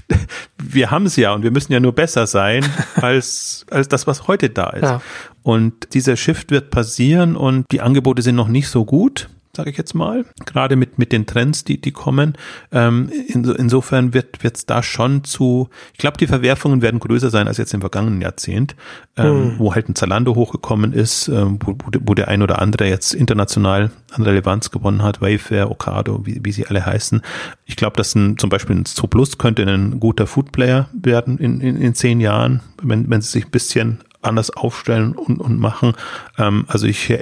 wir 0.58 0.90
haben 0.90 1.06
es 1.06 1.16
ja 1.16 1.32
und 1.34 1.42
wir 1.42 1.50
müssen 1.50 1.72
ja 1.72 1.80
nur 1.80 1.94
besser 1.94 2.26
sein 2.26 2.64
als, 2.96 3.66
als 3.70 3.88
das, 3.88 4.06
was 4.06 4.26
heute 4.26 4.50
da 4.50 4.70
ist. 4.70 4.82
Ja. 4.82 5.02
Und 5.42 5.94
dieser 5.94 6.16
Shift 6.16 6.50
wird 6.50 6.70
passieren 6.70 7.36
und 7.36 7.66
die 7.72 7.80
Angebote 7.80 8.22
sind 8.22 8.36
noch 8.36 8.48
nicht 8.48 8.68
so 8.68 8.84
gut 8.84 9.28
sage 9.54 9.68
ich 9.68 9.76
jetzt 9.76 9.94
mal, 9.94 10.24
gerade 10.46 10.76
mit, 10.76 10.98
mit 10.98 11.12
den 11.12 11.26
Trends, 11.26 11.62
die, 11.62 11.78
die 11.78 11.92
kommen. 11.92 12.38
Ähm, 12.70 13.10
in, 13.28 13.44
insofern 13.44 14.14
wird 14.14 14.42
es 14.42 14.64
da 14.64 14.82
schon 14.82 15.24
zu, 15.24 15.68
ich 15.92 15.98
glaube, 15.98 16.16
die 16.16 16.26
Verwerfungen 16.26 16.80
werden 16.80 16.98
größer 17.00 17.28
sein 17.28 17.48
als 17.48 17.58
jetzt 17.58 17.74
im 17.74 17.80
vergangenen 17.80 18.22
Jahrzehnt, 18.22 18.74
ähm, 19.18 19.26
hm. 19.26 19.58
wo 19.58 19.74
halt 19.74 19.90
ein 19.90 19.94
Zalando 19.94 20.34
hochgekommen 20.36 20.94
ist, 20.94 21.28
ähm, 21.28 21.58
wo, 21.62 21.76
wo 22.00 22.14
der 22.14 22.28
ein 22.28 22.40
oder 22.40 22.62
andere 22.62 22.88
jetzt 22.88 23.12
international 23.12 23.90
an 24.12 24.22
Relevanz 24.22 24.70
gewonnen 24.70 25.02
hat, 25.02 25.20
Wayfair, 25.20 25.70
Ocado, 25.70 26.24
wie, 26.24 26.40
wie 26.42 26.52
sie 26.52 26.66
alle 26.66 26.86
heißen. 26.86 27.20
Ich 27.66 27.76
glaube, 27.76 27.96
dass 27.98 28.14
ein, 28.14 28.38
zum 28.38 28.48
Beispiel 28.48 28.76
ein 28.76 28.86
Zooplus 28.86 29.36
könnte 29.36 29.64
ein 29.64 30.00
guter 30.00 30.26
Foodplayer 30.26 30.88
werden 30.94 31.36
in, 31.36 31.60
in, 31.60 31.76
in 31.76 31.94
zehn 31.94 32.20
Jahren, 32.20 32.62
wenn, 32.82 33.10
wenn 33.10 33.20
sie 33.20 33.30
sich 33.30 33.44
ein 33.44 33.50
bisschen 33.50 33.98
anders 34.22 34.50
aufstellen 34.50 35.12
und, 35.12 35.40
und 35.40 35.58
machen. 35.58 35.92
Ähm, 36.38 36.64
also 36.68 36.86
ich, 36.86 37.12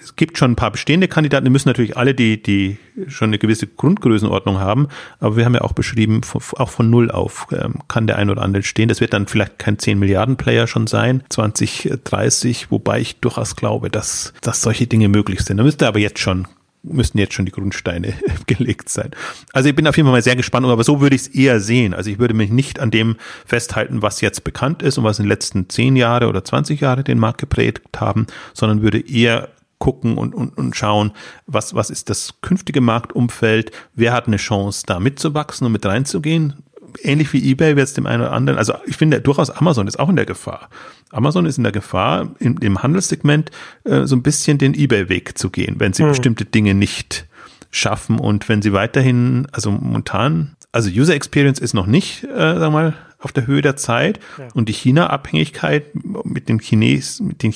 es 0.00 0.16
gibt 0.16 0.38
schon 0.38 0.52
ein 0.52 0.56
paar 0.56 0.70
bestehende 0.70 1.08
Kandidaten, 1.08 1.44
die 1.44 1.50
müssen 1.50 1.68
natürlich 1.68 1.96
alle 1.96 2.14
die, 2.14 2.42
die 2.42 2.78
schon 3.06 3.30
eine 3.30 3.38
gewisse 3.38 3.66
Grundgrößenordnung 3.66 4.58
haben, 4.58 4.88
aber 5.20 5.36
wir 5.36 5.44
haben 5.44 5.54
ja 5.54 5.62
auch 5.62 5.72
beschrieben, 5.72 6.20
auch 6.56 6.70
von 6.70 6.90
null 6.90 7.10
auf 7.10 7.46
ähm, 7.52 7.74
kann 7.88 8.06
der 8.06 8.16
ein 8.16 8.30
oder 8.30 8.42
andere 8.42 8.62
stehen. 8.62 8.88
Das 8.88 9.00
wird 9.00 9.12
dann 9.12 9.26
vielleicht 9.26 9.58
kein 9.58 9.78
10 9.78 9.98
Milliarden 9.98 10.36
Player 10.36 10.66
schon 10.66 10.86
sein, 10.86 11.22
2030, 11.28 12.70
wobei 12.70 13.00
ich 13.00 13.20
durchaus 13.20 13.56
glaube, 13.56 13.90
dass, 13.90 14.32
dass 14.40 14.62
solche 14.62 14.86
Dinge 14.86 15.08
möglich 15.08 15.40
sind. 15.40 15.58
Da 15.58 15.62
müsste 15.64 15.86
aber 15.86 15.98
jetzt 15.98 16.18
schon 16.18 16.46
müssten 16.82 17.18
jetzt 17.18 17.34
schon 17.34 17.44
die 17.44 17.52
Grundsteine 17.52 18.14
gelegt 18.46 18.88
sein. 18.88 19.10
Also 19.52 19.68
ich 19.68 19.74
bin 19.74 19.86
auf 19.86 19.96
jeden 19.96 20.06
Fall 20.06 20.12
mal 20.12 20.22
sehr 20.22 20.36
gespannt, 20.36 20.64
aber 20.66 20.84
so 20.84 21.00
würde 21.00 21.16
ich 21.16 21.22
es 21.22 21.28
eher 21.28 21.60
sehen. 21.60 21.92
Also 21.92 22.08
ich 22.08 22.18
würde 22.18 22.34
mich 22.34 22.50
nicht 22.50 22.78
an 22.78 22.90
dem 22.90 23.16
festhalten, 23.44 24.00
was 24.00 24.20
jetzt 24.20 24.44
bekannt 24.44 24.82
ist 24.82 24.96
und 24.96 25.04
was 25.04 25.18
in 25.18 25.24
den 25.24 25.28
letzten 25.28 25.68
zehn 25.68 25.96
Jahre 25.96 26.28
oder 26.28 26.44
20 26.44 26.80
Jahre 26.80 27.04
den 27.04 27.18
Markt 27.18 27.38
geprägt 27.38 27.82
haben, 27.96 28.26
sondern 28.54 28.80
würde 28.80 29.00
eher 29.00 29.48
gucken 29.78 30.18
und, 30.18 30.34
und, 30.34 30.56
und 30.56 30.76
schauen, 30.76 31.12
was, 31.46 31.74
was 31.74 31.90
ist 31.90 32.10
das 32.10 32.34
künftige 32.40 32.80
Marktumfeld, 32.80 33.70
wer 33.94 34.12
hat 34.12 34.26
eine 34.26 34.36
Chance, 34.36 34.84
da 34.86 34.98
mitzuwachsen 35.00 35.66
und 35.66 35.72
mit 35.72 35.86
reinzugehen 35.86 36.54
ähnlich 37.02 37.32
wie 37.32 37.50
eBay 37.50 37.76
wird 37.76 37.88
es 37.88 37.94
dem 37.94 38.06
einen 38.06 38.22
oder 38.22 38.32
anderen, 38.32 38.58
also 38.58 38.74
ich 38.86 38.96
finde 38.96 39.20
durchaus 39.20 39.50
Amazon 39.50 39.86
ist 39.86 39.98
auch 39.98 40.08
in 40.08 40.16
der 40.16 40.26
Gefahr. 40.26 40.68
Amazon 41.10 41.46
ist 41.46 41.58
in 41.58 41.64
der 41.64 41.72
Gefahr, 41.72 42.30
in, 42.38 42.56
im 42.58 42.82
Handelssegment 42.82 43.50
äh, 43.84 44.04
so 44.04 44.16
ein 44.16 44.22
bisschen 44.22 44.58
den 44.58 44.74
eBay-Weg 44.74 45.38
zu 45.38 45.50
gehen, 45.50 45.76
wenn 45.78 45.92
sie 45.92 46.02
hm. 46.02 46.10
bestimmte 46.10 46.44
Dinge 46.44 46.74
nicht 46.74 47.26
schaffen 47.70 48.18
und 48.18 48.48
wenn 48.48 48.62
sie 48.62 48.72
weiterhin, 48.72 49.46
also 49.52 49.70
momentan, 49.70 50.56
also 50.72 50.90
User 50.90 51.14
Experience 51.14 51.58
ist 51.58 51.74
noch 51.74 51.86
nicht, 51.86 52.24
äh, 52.24 52.28
sagen 52.36 52.60
wir 52.60 52.70
mal, 52.70 52.94
auf 53.20 53.32
der 53.32 53.46
Höhe 53.46 53.62
der 53.62 53.76
Zeit 53.76 54.20
ja. 54.38 54.48
und 54.54 54.68
die 54.68 54.72
China-Abhängigkeit 54.72 55.86
mit 56.24 56.48
den 56.48 56.60
Chines, 56.60 57.20
mit 57.20 57.42
den 57.42 57.50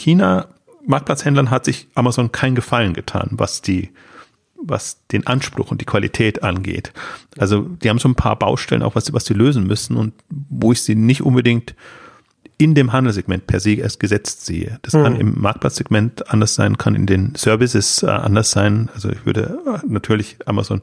China-Marktplatzhändlern 0.82 1.50
hat 1.50 1.64
sich 1.64 1.88
Amazon 1.94 2.32
keinen 2.32 2.54
Gefallen 2.54 2.94
getan, 2.94 3.30
was 3.32 3.62
die 3.62 3.90
was 4.64 5.04
den 5.08 5.26
Anspruch 5.26 5.72
und 5.72 5.80
die 5.80 5.86
Qualität 5.86 6.44
angeht. 6.44 6.92
Also 7.36 7.62
die 7.62 7.90
haben 7.90 7.98
so 7.98 8.08
ein 8.08 8.14
paar 8.14 8.38
Baustellen 8.38 8.84
auch, 8.84 8.94
was, 8.94 9.12
was 9.12 9.24
sie 9.24 9.34
lösen 9.34 9.66
müssen 9.66 9.96
und 9.96 10.14
wo 10.28 10.70
ich 10.70 10.82
sie 10.82 10.94
nicht 10.94 11.22
unbedingt 11.22 11.74
in 12.58 12.76
dem 12.76 12.92
Handelssegment 12.92 13.48
per 13.48 13.58
se 13.58 13.72
erst 13.72 13.98
gesetzt 13.98 14.46
sehe. 14.46 14.78
Das 14.82 14.94
mhm. 14.94 15.02
kann 15.02 15.16
im 15.16 15.40
Marktplatzsegment 15.40 16.30
anders 16.30 16.54
sein, 16.54 16.78
kann 16.78 16.94
in 16.94 17.06
den 17.06 17.34
Services 17.34 18.04
äh, 18.04 18.06
anders 18.06 18.52
sein. 18.52 18.88
Also 18.94 19.10
ich 19.10 19.26
würde 19.26 19.58
äh, 19.66 19.78
natürlich 19.84 20.36
Amazon 20.46 20.82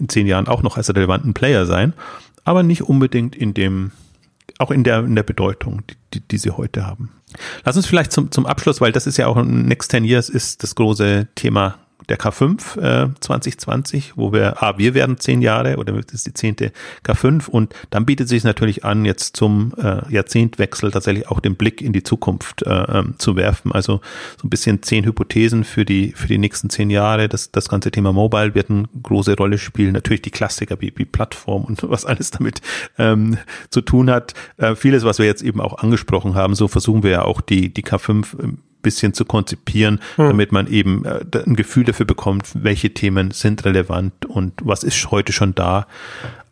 in 0.00 0.08
zehn 0.08 0.26
Jahren 0.26 0.48
auch 0.48 0.64
noch 0.64 0.76
als 0.76 0.92
relevanten 0.92 1.32
Player 1.32 1.66
sein, 1.66 1.92
aber 2.42 2.64
nicht 2.64 2.82
unbedingt 2.82 3.36
in 3.36 3.54
dem, 3.54 3.92
auch 4.58 4.70
in 4.70 4.84
der, 4.84 5.00
in 5.00 5.14
der 5.14 5.22
Bedeutung, 5.22 5.82
die, 6.14 6.20
die 6.20 6.38
sie 6.38 6.50
heute 6.50 6.86
haben. 6.86 7.10
Lass 7.64 7.76
uns 7.76 7.86
vielleicht 7.86 8.12
zum, 8.12 8.30
zum 8.30 8.46
Abschluss, 8.46 8.80
weil 8.80 8.92
das 8.92 9.06
ist 9.06 9.16
ja 9.16 9.26
auch 9.26 9.42
Next 9.42 9.90
10 9.90 10.04
Years 10.04 10.28
ist 10.28 10.62
das 10.62 10.74
große 10.74 11.28
Thema 11.34 11.78
der 12.08 12.18
K5 12.18 12.78
äh, 12.80 13.08
2020, 13.20 14.12
wo 14.16 14.32
wir, 14.32 14.62
ah, 14.62 14.78
wir 14.78 14.94
werden 14.94 15.18
zehn 15.18 15.42
Jahre 15.42 15.76
oder 15.76 15.92
das 15.92 16.14
ist 16.14 16.26
die 16.26 16.34
zehnte 16.34 16.72
K5 17.04 17.48
und 17.48 17.74
dann 17.90 18.06
bietet 18.06 18.28
sich 18.28 18.44
natürlich 18.44 18.84
an, 18.84 19.04
jetzt 19.04 19.36
zum 19.36 19.72
äh, 19.78 20.00
Jahrzehntwechsel 20.12 20.90
tatsächlich 20.90 21.28
auch 21.28 21.40
den 21.40 21.56
Blick 21.56 21.80
in 21.80 21.92
die 21.92 22.02
Zukunft 22.02 22.62
äh, 22.62 22.70
ähm, 22.70 23.14
zu 23.18 23.36
werfen. 23.36 23.72
Also 23.72 24.00
so 24.40 24.46
ein 24.46 24.50
bisschen 24.50 24.82
zehn 24.82 25.04
Hypothesen 25.04 25.64
für 25.64 25.84
die 25.84 26.12
für 26.12 26.28
die 26.28 26.38
nächsten 26.38 26.70
zehn 26.70 26.90
Jahre. 26.90 27.28
Das, 27.28 27.50
das 27.50 27.68
ganze 27.68 27.90
Thema 27.90 28.12
Mobile 28.12 28.54
wird 28.54 28.70
eine 28.70 28.84
große 29.02 29.36
Rolle 29.36 29.58
spielen. 29.58 29.92
Natürlich 29.92 30.22
die 30.22 30.30
Klassiker 30.30 30.80
wie, 30.80 30.92
wie 30.96 31.04
Plattform 31.04 31.64
und 31.64 31.82
was 31.88 32.04
alles 32.04 32.30
damit 32.30 32.60
ähm, 32.98 33.38
zu 33.70 33.80
tun 33.80 34.10
hat. 34.10 34.34
Äh, 34.56 34.74
vieles, 34.74 35.04
was 35.04 35.18
wir 35.18 35.26
jetzt 35.26 35.42
eben 35.42 35.60
auch 35.60 35.78
angesprochen 35.78 36.34
haben, 36.34 36.54
so 36.54 36.68
versuchen 36.68 37.02
wir 37.02 37.10
ja 37.10 37.22
auch 37.22 37.40
die, 37.40 37.72
die 37.72 37.84
K5 37.84 38.58
bisschen 38.82 39.14
zu 39.14 39.24
konzipieren, 39.24 40.00
hm. 40.16 40.28
damit 40.28 40.52
man 40.52 40.66
eben 40.66 41.04
äh, 41.04 41.20
ein 41.46 41.56
Gefühl 41.56 41.84
dafür 41.84 42.06
bekommt, 42.06 42.50
welche 42.54 42.92
Themen 42.94 43.30
sind 43.30 43.64
relevant 43.64 44.26
und 44.26 44.54
was 44.62 44.82
ist 44.82 45.10
heute 45.10 45.32
schon 45.32 45.54
da. 45.54 45.86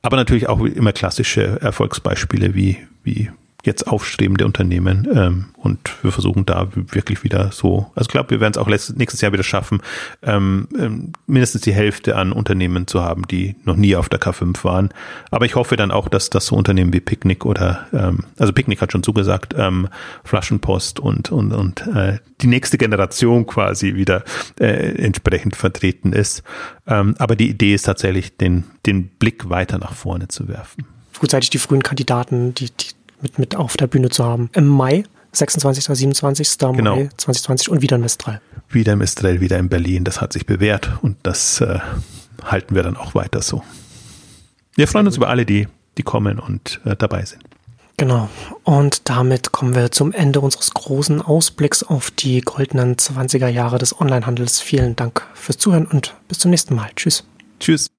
Aber 0.03 0.17
natürlich 0.17 0.49
auch 0.49 0.61
immer 0.61 0.93
klassische 0.93 1.61
Erfolgsbeispiele 1.61 2.55
wie, 2.55 2.79
wie 3.03 3.31
jetzt 3.69 3.87
aufstrebende 3.87 4.45
Unternehmen 4.45 5.07
ähm, 5.15 5.47
und 5.57 5.79
wir 6.03 6.11
versuchen 6.11 6.47
da 6.47 6.69
wirklich 6.75 7.23
wieder 7.23 7.53
so, 7.53 7.91
also 7.95 8.07
ich 8.07 8.09
glaube, 8.09 8.31
wir 8.31 8.41
werden 8.41 8.53
es 8.53 8.59
auch 8.59 8.67
nächstes 8.67 9.21
Jahr 9.21 9.33
wieder 9.33 9.45
schaffen, 9.45 9.81
ähm, 10.23 10.69
ähm, 10.77 11.13
mindestens 11.27 11.63
die 11.63 11.73
Hälfte 11.73 12.17
an 12.17 12.33
Unternehmen 12.33 12.87
zu 12.87 13.03
haben, 13.03 13.29
die 13.29 13.57
noch 13.65 13.77
nie 13.77 13.95
auf 13.95 14.09
der 14.09 14.21
K5 14.21 14.65
waren. 14.65 14.89
Aber 15.31 15.45
ich 15.45 15.55
hoffe 15.55 15.77
dann 15.77 15.91
auch, 15.91 16.09
dass 16.09 16.31
das 16.31 16.47
so 16.47 16.57
Unternehmen 16.57 16.93
wie 16.93 17.01
Picknick 17.01 17.45
oder, 17.45 17.87
ähm, 17.93 18.25
also 18.39 18.53
Picknick 18.53 18.81
hat 18.81 18.91
schon 18.91 19.03
zugesagt, 19.03 19.55
ähm, 19.57 19.89
Flaschenpost 20.25 20.99
und, 20.99 21.31
und, 21.31 21.53
und 21.53 21.87
äh, 21.89 22.19
die 22.41 22.47
nächste 22.47 22.79
Generation 22.79 23.47
quasi 23.47 23.95
wieder 23.95 24.25
äh, 24.59 24.95
entsprechend 25.05 25.55
vertreten 25.55 26.13
ist. 26.13 26.43
Ähm, 26.87 27.15
aber 27.19 27.37
die 27.37 27.51
Idee 27.51 27.75
ist 27.75 27.83
tatsächlich, 27.83 28.37
den, 28.37 28.65
den 28.87 29.09
Blick 29.09 29.51
weiter 29.51 29.79
nach 29.79 29.93
vorne 29.93 30.29
zu 30.29 30.49
werfen 30.49 30.87
frühzeitig 31.19 31.51
die 31.51 31.59
frühen 31.59 31.83
Kandidaten, 31.83 32.55
die, 32.55 32.71
die 32.71 32.87
mit, 33.21 33.39
mit 33.39 33.57
auf 33.57 33.77
der 33.77 33.87
Bühne 33.87 34.11
zu 34.11 34.25
haben. 34.25 34.51
Im 34.55 34.67
Mai, 34.67 35.05
26. 35.33 35.85
27. 35.85 36.59
Genau. 36.59 36.97
Mai 36.97 37.09
2020 37.17 37.69
und 37.71 37.83
wieder 37.83 37.97
in 37.97 38.03
Mistral. 38.03 38.41
Wieder 38.69 38.95
in 38.95 38.99
Mistral, 38.99 39.41
wieder 39.41 39.59
in 39.59 39.69
Berlin. 39.69 40.05
Das 40.05 40.21
hat 40.21 40.33
sich 40.33 40.47
bewährt 40.47 40.91
und 41.03 41.17
das 41.23 41.61
äh, 41.61 41.79
halten 42.43 42.75
wir 42.75 42.83
dann 42.83 42.97
auch 42.97 43.15
weiter 43.15 43.43
so. 43.43 43.63
Wir 44.75 44.87
freuen 44.87 45.07
uns 45.07 45.17
über 45.17 45.29
alle, 45.29 45.45
die, 45.45 45.67
die 45.97 46.03
kommen 46.03 46.39
und 46.39 46.81
äh, 46.85 46.97
dabei 46.97 47.25
sind. 47.25 47.43
Genau. 47.97 48.29
Und 48.63 49.09
damit 49.09 49.51
kommen 49.51 49.75
wir 49.75 49.91
zum 49.91 50.13
Ende 50.13 50.41
unseres 50.41 50.73
großen 50.73 51.21
Ausblicks 51.21 51.83
auf 51.83 52.13
die 52.13 52.41
goldenen 52.41 52.95
20er 52.95 53.49
Jahre 53.49 53.79
des 53.79 54.01
Onlinehandels. 54.01 54.61
Vielen 54.61 54.95
Dank 54.95 55.27
fürs 55.35 55.59
Zuhören 55.59 55.87
und 55.87 56.15
bis 56.29 56.39
zum 56.39 56.53
nächsten 56.53 56.77
Mal. 56.77 56.91
Tschüss. 56.95 57.25
Tschüss. 57.59 57.89